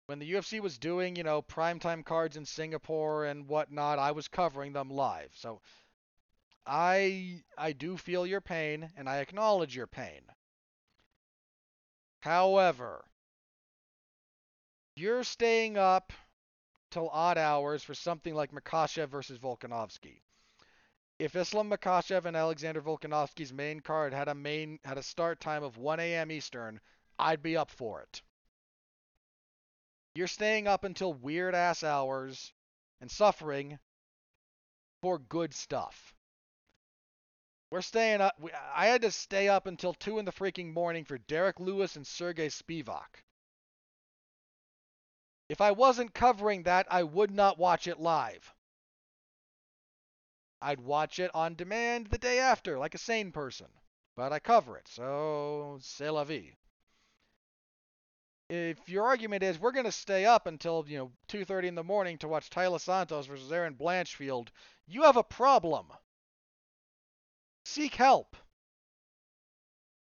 when 0.07 0.19
the 0.19 0.33
UFC 0.33 0.61
was 0.61 0.79
doing, 0.79 1.17
you 1.17 1.23
know, 1.23 1.41
primetime 1.41 2.05
cards 2.05 2.37
in 2.37 2.45
Singapore 2.45 3.25
and 3.25 3.49
whatnot, 3.49 3.99
I 3.99 4.13
was 4.13 4.29
covering 4.29 4.73
them 4.73 4.91
live. 4.91 5.31
So 5.35 5.61
I 6.67 7.43
I 7.59 7.73
do 7.73 7.97
feel 7.97 8.27
your 8.27 8.41
pain 8.41 8.93
and 8.97 9.09
I 9.09 9.19
acknowledge 9.19 9.77
your 9.77 9.87
pain. 9.87 10.23
However, 12.21 13.05
you're 14.97 15.25
staying 15.25 15.77
up 15.77 16.13
till 16.91 17.09
odd 17.11 17.39
hours 17.39 17.83
for 17.85 17.95
something 17.95 18.35
like 18.35 18.53
Makhachev 18.53 19.09
versus 19.09 19.39
Volkanovski. 19.39 20.23
if 21.19 21.35
Islam 21.35 21.71
Makhachev 21.71 22.25
and 22.25 22.37
Alexander 22.37 22.81
Volkanovski's 22.81 23.53
main 23.53 23.81
card 23.81 24.13
had 24.13 24.29
a 24.29 24.35
main 24.35 24.79
had 24.85 24.97
a 24.99 25.03
start 25.03 25.41
time 25.41 25.65
of 25.65 25.77
1 25.77 25.99
a.m. 26.01 26.31
Eastern, 26.31 26.81
I'd 27.19 27.43
be 27.43 27.57
up 27.57 27.71
for 27.71 28.03
it. 28.03 28.23
You're 30.15 30.29
staying 30.29 30.69
up 30.69 30.85
until 30.85 31.13
weird 31.15 31.55
ass 31.55 31.83
hours 31.83 32.53
and 33.01 33.11
suffering 33.11 33.79
for 35.03 35.19
good 35.19 35.53
stuff. 35.53 36.14
We're 37.71 37.81
staying 37.81 38.21
up. 38.21 38.41
I 38.75 38.87
had 38.87 39.03
to 39.03 39.11
stay 39.11 39.49
up 39.49 39.67
until 39.67 39.95
2 39.95 40.19
in 40.19 40.25
the 40.25 40.33
freaking 40.33 40.73
morning 40.73 41.05
for 41.05 41.19
Derrick 41.19 41.59
Lewis 41.59 41.97
and 41.97 42.05
Serghei 42.05 42.49
Spivac. 42.49 43.25
If 45.49 45.61
I 45.61 45.73
wasn't 45.73 46.15
covering 46.15 46.63
that, 46.63 46.87
I 46.91 47.03
would 47.03 47.31
not 47.31 47.59
watch 47.59 47.87
it 47.87 48.01
live. 48.01 48.55
I'd 50.63 50.81
watch 50.81 51.19
it 51.19 51.31
on 51.35 51.57
demand 51.57 52.07
the 52.07 52.19
day 52.19 52.39
after, 52.39 52.79
like 52.79 52.95
a 52.95 52.99
sane 52.99 53.33
person. 53.33 53.69
But 54.17 54.33
I 54.33 54.39
cover 54.39 54.79
it, 54.79 54.89
so 54.89 55.79
c'est 55.83 56.09
la 56.09 56.25
vie. 56.25 56.57
If 58.49 58.89
your 58.89 59.05
argument 59.05 59.43
is 59.43 59.59
we're 59.59 59.73
going 59.73 59.85
to 59.85 59.93
stay 59.93 60.25
up 60.25 60.47
until, 60.47 60.85
you 60.87 60.99
know, 60.99 61.13
2:30 61.29 61.65
in 61.65 61.75
the 61.75 61.83
morning 61.83 62.19
to 62.19 62.29
watch 62.29 62.49
Taila 62.51 62.81
Santos 62.81 63.27
versus 63.27 63.51
Erin 63.51 63.75
Blanchfield, 63.75 64.49
you 64.87 65.03
have 65.03 65.17
a 65.17 65.25
problem. 65.25 65.93
Seek 67.65 67.95
help. 67.95 68.37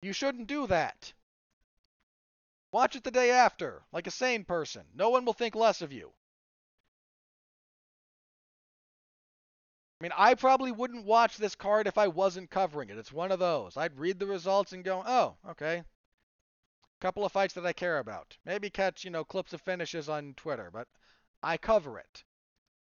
You 0.01 0.13
shouldn't 0.13 0.47
do 0.47 0.65
that. 0.67 1.13
Watch 2.71 2.95
it 2.95 3.03
the 3.03 3.11
day 3.11 3.31
after, 3.31 3.83
like 3.91 4.07
a 4.07 4.11
sane 4.11 4.45
person. 4.45 4.85
No 4.93 5.09
one 5.09 5.25
will 5.25 5.33
think 5.33 5.55
less 5.55 5.81
of 5.81 5.91
you. 5.91 6.13
I 9.99 10.05
mean, 10.05 10.11
I 10.15 10.35
probably 10.35 10.71
wouldn't 10.71 11.05
watch 11.05 11.35
this 11.35 11.55
card 11.55 11.85
if 11.85 11.97
I 11.97 12.07
wasn't 12.07 12.49
covering 12.49 12.89
it. 12.89 12.97
It's 12.97 13.11
one 13.11 13.33
of 13.33 13.39
those. 13.39 13.75
I'd 13.75 13.99
read 13.99 14.19
the 14.19 14.27
results 14.27 14.71
and 14.71 14.83
go, 14.83 15.03
oh, 15.05 15.35
okay. 15.49 15.83
Couple 17.01 17.25
of 17.25 17.31
fights 17.31 17.53
that 17.55 17.65
I 17.65 17.73
care 17.73 17.99
about. 17.99 18.37
Maybe 18.45 18.69
catch, 18.69 19.03
you 19.03 19.09
know, 19.09 19.25
clips 19.25 19.51
of 19.51 19.61
finishes 19.61 20.07
on 20.07 20.33
Twitter, 20.35 20.69
but 20.71 20.87
I 21.43 21.57
cover 21.57 21.99
it. 21.99 22.23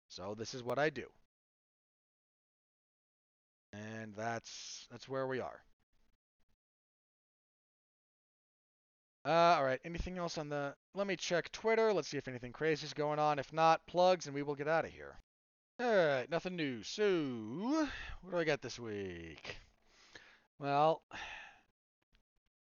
So 0.09 0.35
this 0.35 0.53
is 0.53 0.63
what 0.63 0.79
I 0.79 0.91
do. 0.91 1.07
And 3.73 4.15
that's 4.17 4.87
that's 4.91 5.09
where 5.09 5.27
we 5.27 5.41
are. 5.41 5.61
Uh, 9.25 9.59
all 9.59 9.65
right. 9.65 9.81
Anything 9.85 10.19
else 10.19 10.39
on 10.39 10.49
the? 10.49 10.75
Let 10.95 11.07
me 11.07 11.17
check 11.17 11.53
Twitter. 11.53 11.93
Let's 11.93 12.09
see 12.09 12.17
if 12.17 12.27
anything 12.27 12.53
crazy 12.53 12.87
is 12.87 12.95
going 12.95 13.19
on. 13.19 13.39
If 13.39 13.53
not, 13.53 13.87
plugs, 13.87 14.27
and 14.27 14.35
we 14.35 14.43
will 14.43 14.55
get 14.55 14.69
out 14.69 14.85
of 14.85 14.93
here. 14.93 15.15
All 15.79 15.95
right. 15.95 16.31
Nothing 16.31 16.57
new. 16.57 16.83
So, 16.83 17.87
what 18.23 18.31
do 18.33 18.39
I 18.39 18.45
got 18.45 18.63
this 18.63 18.79
week? 18.79 19.59
Well, 20.59 21.03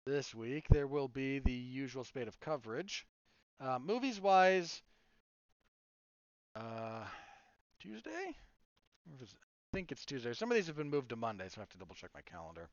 this 0.06 0.34
week 0.36 0.65
there 0.69 0.88
will 0.88 1.07
be 1.07 1.40
the 1.40 1.52
usual 1.52 2.03
spate 2.03 2.27
of 2.27 2.40
coverage. 2.40 3.06
Uh, 3.60 3.80
movies 3.80 4.19
wise, 4.19 4.82
uh, 6.56 7.06
Tuesday. 7.80 8.36
I 9.76 9.77
think 9.77 9.91
it's 9.91 10.06
Tuesday. 10.06 10.31
Some 10.31 10.49
of 10.49 10.56
these 10.56 10.68
have 10.68 10.77
been 10.77 10.89
moved 10.89 11.10
to 11.10 11.18
Monday, 11.18 11.49
so 11.49 11.56
I 11.57 11.64
have 11.64 11.69
to 11.72 11.77
double 11.77 11.95
check 11.95 12.11
my 12.14 12.22
calendar. 12.22 12.69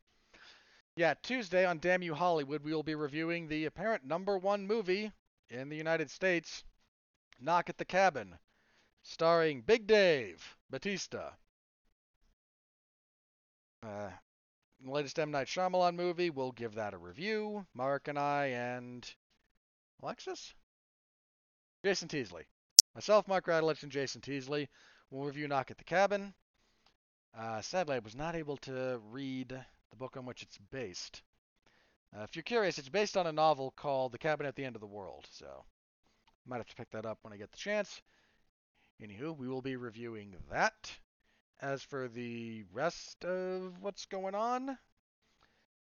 Yeah, 0.95 1.15
Tuesday 1.21 1.67
on 1.67 1.81
Damn 1.81 2.01
You 2.01 2.15
Hollywood, 2.15 2.63
we 2.63 2.73
will 2.73 2.85
be 2.85 2.95
reviewing 2.95 3.49
the 3.49 3.65
apparent 3.65 4.05
number 4.05 4.39
one 4.39 4.69
movie 4.69 5.11
in 5.51 5.69
the 5.69 5.77
United 5.77 6.13
States, 6.13 6.63
Knock 7.41 7.69
at 7.69 7.77
the 7.77 7.85
Cabin, 7.85 8.39
starring 9.03 9.63
Big 9.63 9.89
Dave 9.89 10.57
Batista. 10.71 11.31
Uh, 13.85 14.11
latest 14.85 15.19
M. 15.19 15.33
Night 15.33 15.49
Shyamalan 15.49 15.97
movie, 15.97 16.31
we'll 16.31 16.53
give 16.53 16.77
that 16.77 16.95
a 16.95 16.99
review. 16.99 17.67
Mark 17.75 18.07
and 18.07 18.17
I 18.17 18.45
and 18.47 19.13
Alexis? 20.05 20.55
Jason 21.85 22.07
Teasley. 22.07 22.45
Myself, 22.95 23.27
Mark 23.27 23.47
Radulich, 23.47 23.83
and 23.83 23.91
Jason 23.91 24.21
Teasley 24.21 24.69
will 25.11 25.25
review 25.25 25.49
Knock 25.49 25.73
at 25.73 25.79
the 25.79 25.85
Cabin. 25.85 26.33
Uh, 27.39 27.63
sadly, 27.63 27.97
I 27.97 28.01
was 28.01 28.15
not 28.15 28.37
able 28.37 28.59
to 28.59 29.01
read 29.11 29.49
the 29.49 29.97
book 29.97 30.17
on 30.17 30.27
which 30.27 30.43
it's 30.43 30.59
based. 30.71 31.23
Uh, 32.15 32.23
if 32.25 32.37
you're 32.37 32.43
curious, 32.43 32.77
it's 32.77 32.91
based 32.91 33.17
on 33.17 33.27
a 33.27 33.33
novel 33.33 33.73
called 33.75 34.13
The 34.13 34.19
Cabin 34.19 34.47
at 34.47 34.55
the 34.55 34.65
End 34.65 34.77
of 34.77 34.81
the 34.81 34.87
World, 34.87 35.27
so 35.31 35.65
might 36.45 36.59
have 36.59 36.67
to 36.67 36.75
pick 36.75 36.91
that 36.91 37.07
up 37.07 37.19
when 37.23 37.33
I 37.33 37.39
get 37.39 37.51
the 37.51 37.57
chance. 37.57 38.03
Anywho, 39.01 39.37
we 39.37 39.49
will 39.49 39.63
be 39.63 39.77
reviewing 39.77 40.35
that. 40.51 40.93
As 41.61 41.83
for 41.83 42.09
the 42.09 42.65
rest 42.73 43.25
of 43.25 43.81
what's 43.81 44.05
going 44.07 44.35
on, 44.35 44.77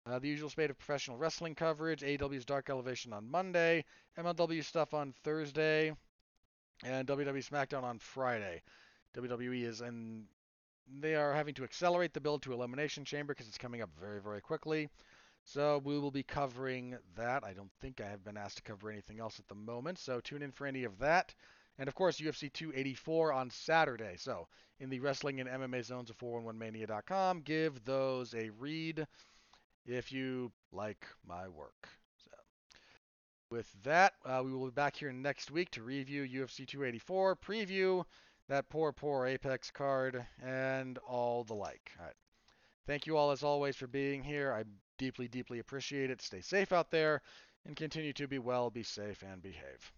uh, 0.05 0.19
the 0.19 0.27
usual 0.27 0.49
spate 0.49 0.69
of 0.69 0.79
professional 0.79 1.17
wrestling 1.17 1.55
coverage, 1.55 2.01
AEW's 2.01 2.45
Dark 2.45 2.69
Elevation 2.69 3.13
on 3.13 3.29
Monday, 3.29 3.85
MLW 4.17 4.63
stuff 4.63 4.93
on 4.93 5.13
Thursday, 5.23 5.95
and 6.83 7.07
WWE 7.07 7.47
SmackDown 7.47 7.83
on 7.83 7.99
Friday. 7.99 8.63
WWE 9.15 9.63
is 9.63 9.81
in 9.81 10.25
they 10.99 11.15
are 11.15 11.33
having 11.33 11.53
to 11.55 11.63
accelerate 11.63 12.13
the 12.13 12.21
build 12.21 12.41
to 12.43 12.53
Elimination 12.53 13.05
Chamber 13.05 13.33
because 13.33 13.47
it's 13.47 13.57
coming 13.57 13.81
up 13.81 13.89
very, 13.99 14.21
very 14.21 14.41
quickly. 14.41 14.89
So 15.43 15.81
we 15.83 15.97
will 15.97 16.11
be 16.11 16.23
covering 16.23 16.97
that. 17.15 17.43
I 17.43 17.53
don't 17.53 17.71
think 17.79 18.01
I 18.01 18.09
have 18.09 18.23
been 18.23 18.37
asked 18.37 18.57
to 18.57 18.63
cover 18.63 18.89
anything 18.89 19.19
else 19.19 19.39
at 19.39 19.47
the 19.47 19.55
moment, 19.55 19.97
so 19.97 20.19
tune 20.19 20.41
in 20.41 20.51
for 20.51 20.67
any 20.67 20.83
of 20.83 20.99
that. 20.99 21.33
And 21.79 21.87
of 21.87 21.95
course, 21.95 22.19
UFC 22.19 22.51
284 22.51 23.31
on 23.31 23.49
Saturday. 23.49 24.15
So 24.17 24.47
in 24.79 24.89
the 24.89 24.99
wrestling 24.99 25.39
and 25.39 25.49
MMA 25.49 25.85
zones 25.85 26.09
of 26.09 26.17
411mania.com, 26.17 27.41
give 27.41 27.83
those 27.85 28.33
a 28.33 28.49
read 28.49 29.07
if 29.85 30.11
you 30.11 30.51
like 30.71 31.05
my 31.25 31.47
work. 31.47 31.87
So 32.17 32.31
with 33.49 33.71
that, 33.83 34.13
uh, 34.25 34.41
we 34.43 34.51
will 34.51 34.65
be 34.65 34.71
back 34.71 34.95
here 34.95 35.13
next 35.13 35.51
week 35.51 35.71
to 35.71 35.83
review 35.83 36.23
UFC 36.23 36.67
284, 36.67 37.35
preview 37.37 38.03
that 38.47 38.69
poor, 38.69 38.91
poor 38.91 39.25
Apex 39.25 39.71
card, 39.71 40.25
and 40.41 40.97
all 40.99 41.43
the 41.43 41.53
like. 41.53 41.91
All 41.99 42.05
right. 42.05 42.15
Thank 42.85 43.05
you 43.05 43.17
all, 43.17 43.31
as 43.31 43.43
always, 43.43 43.75
for 43.75 43.87
being 43.87 44.23
here. 44.23 44.53
I 44.53 44.63
deeply, 44.97 45.27
deeply 45.27 45.59
appreciate 45.59 46.09
it. 46.09 46.21
Stay 46.21 46.41
safe 46.41 46.71
out 46.71 46.89
there 46.89 47.21
and 47.65 47.75
continue 47.75 48.13
to 48.13 48.27
be 48.27 48.39
well, 48.39 48.69
be 48.69 48.83
safe, 48.83 49.23
and 49.23 49.41
behave. 49.41 49.91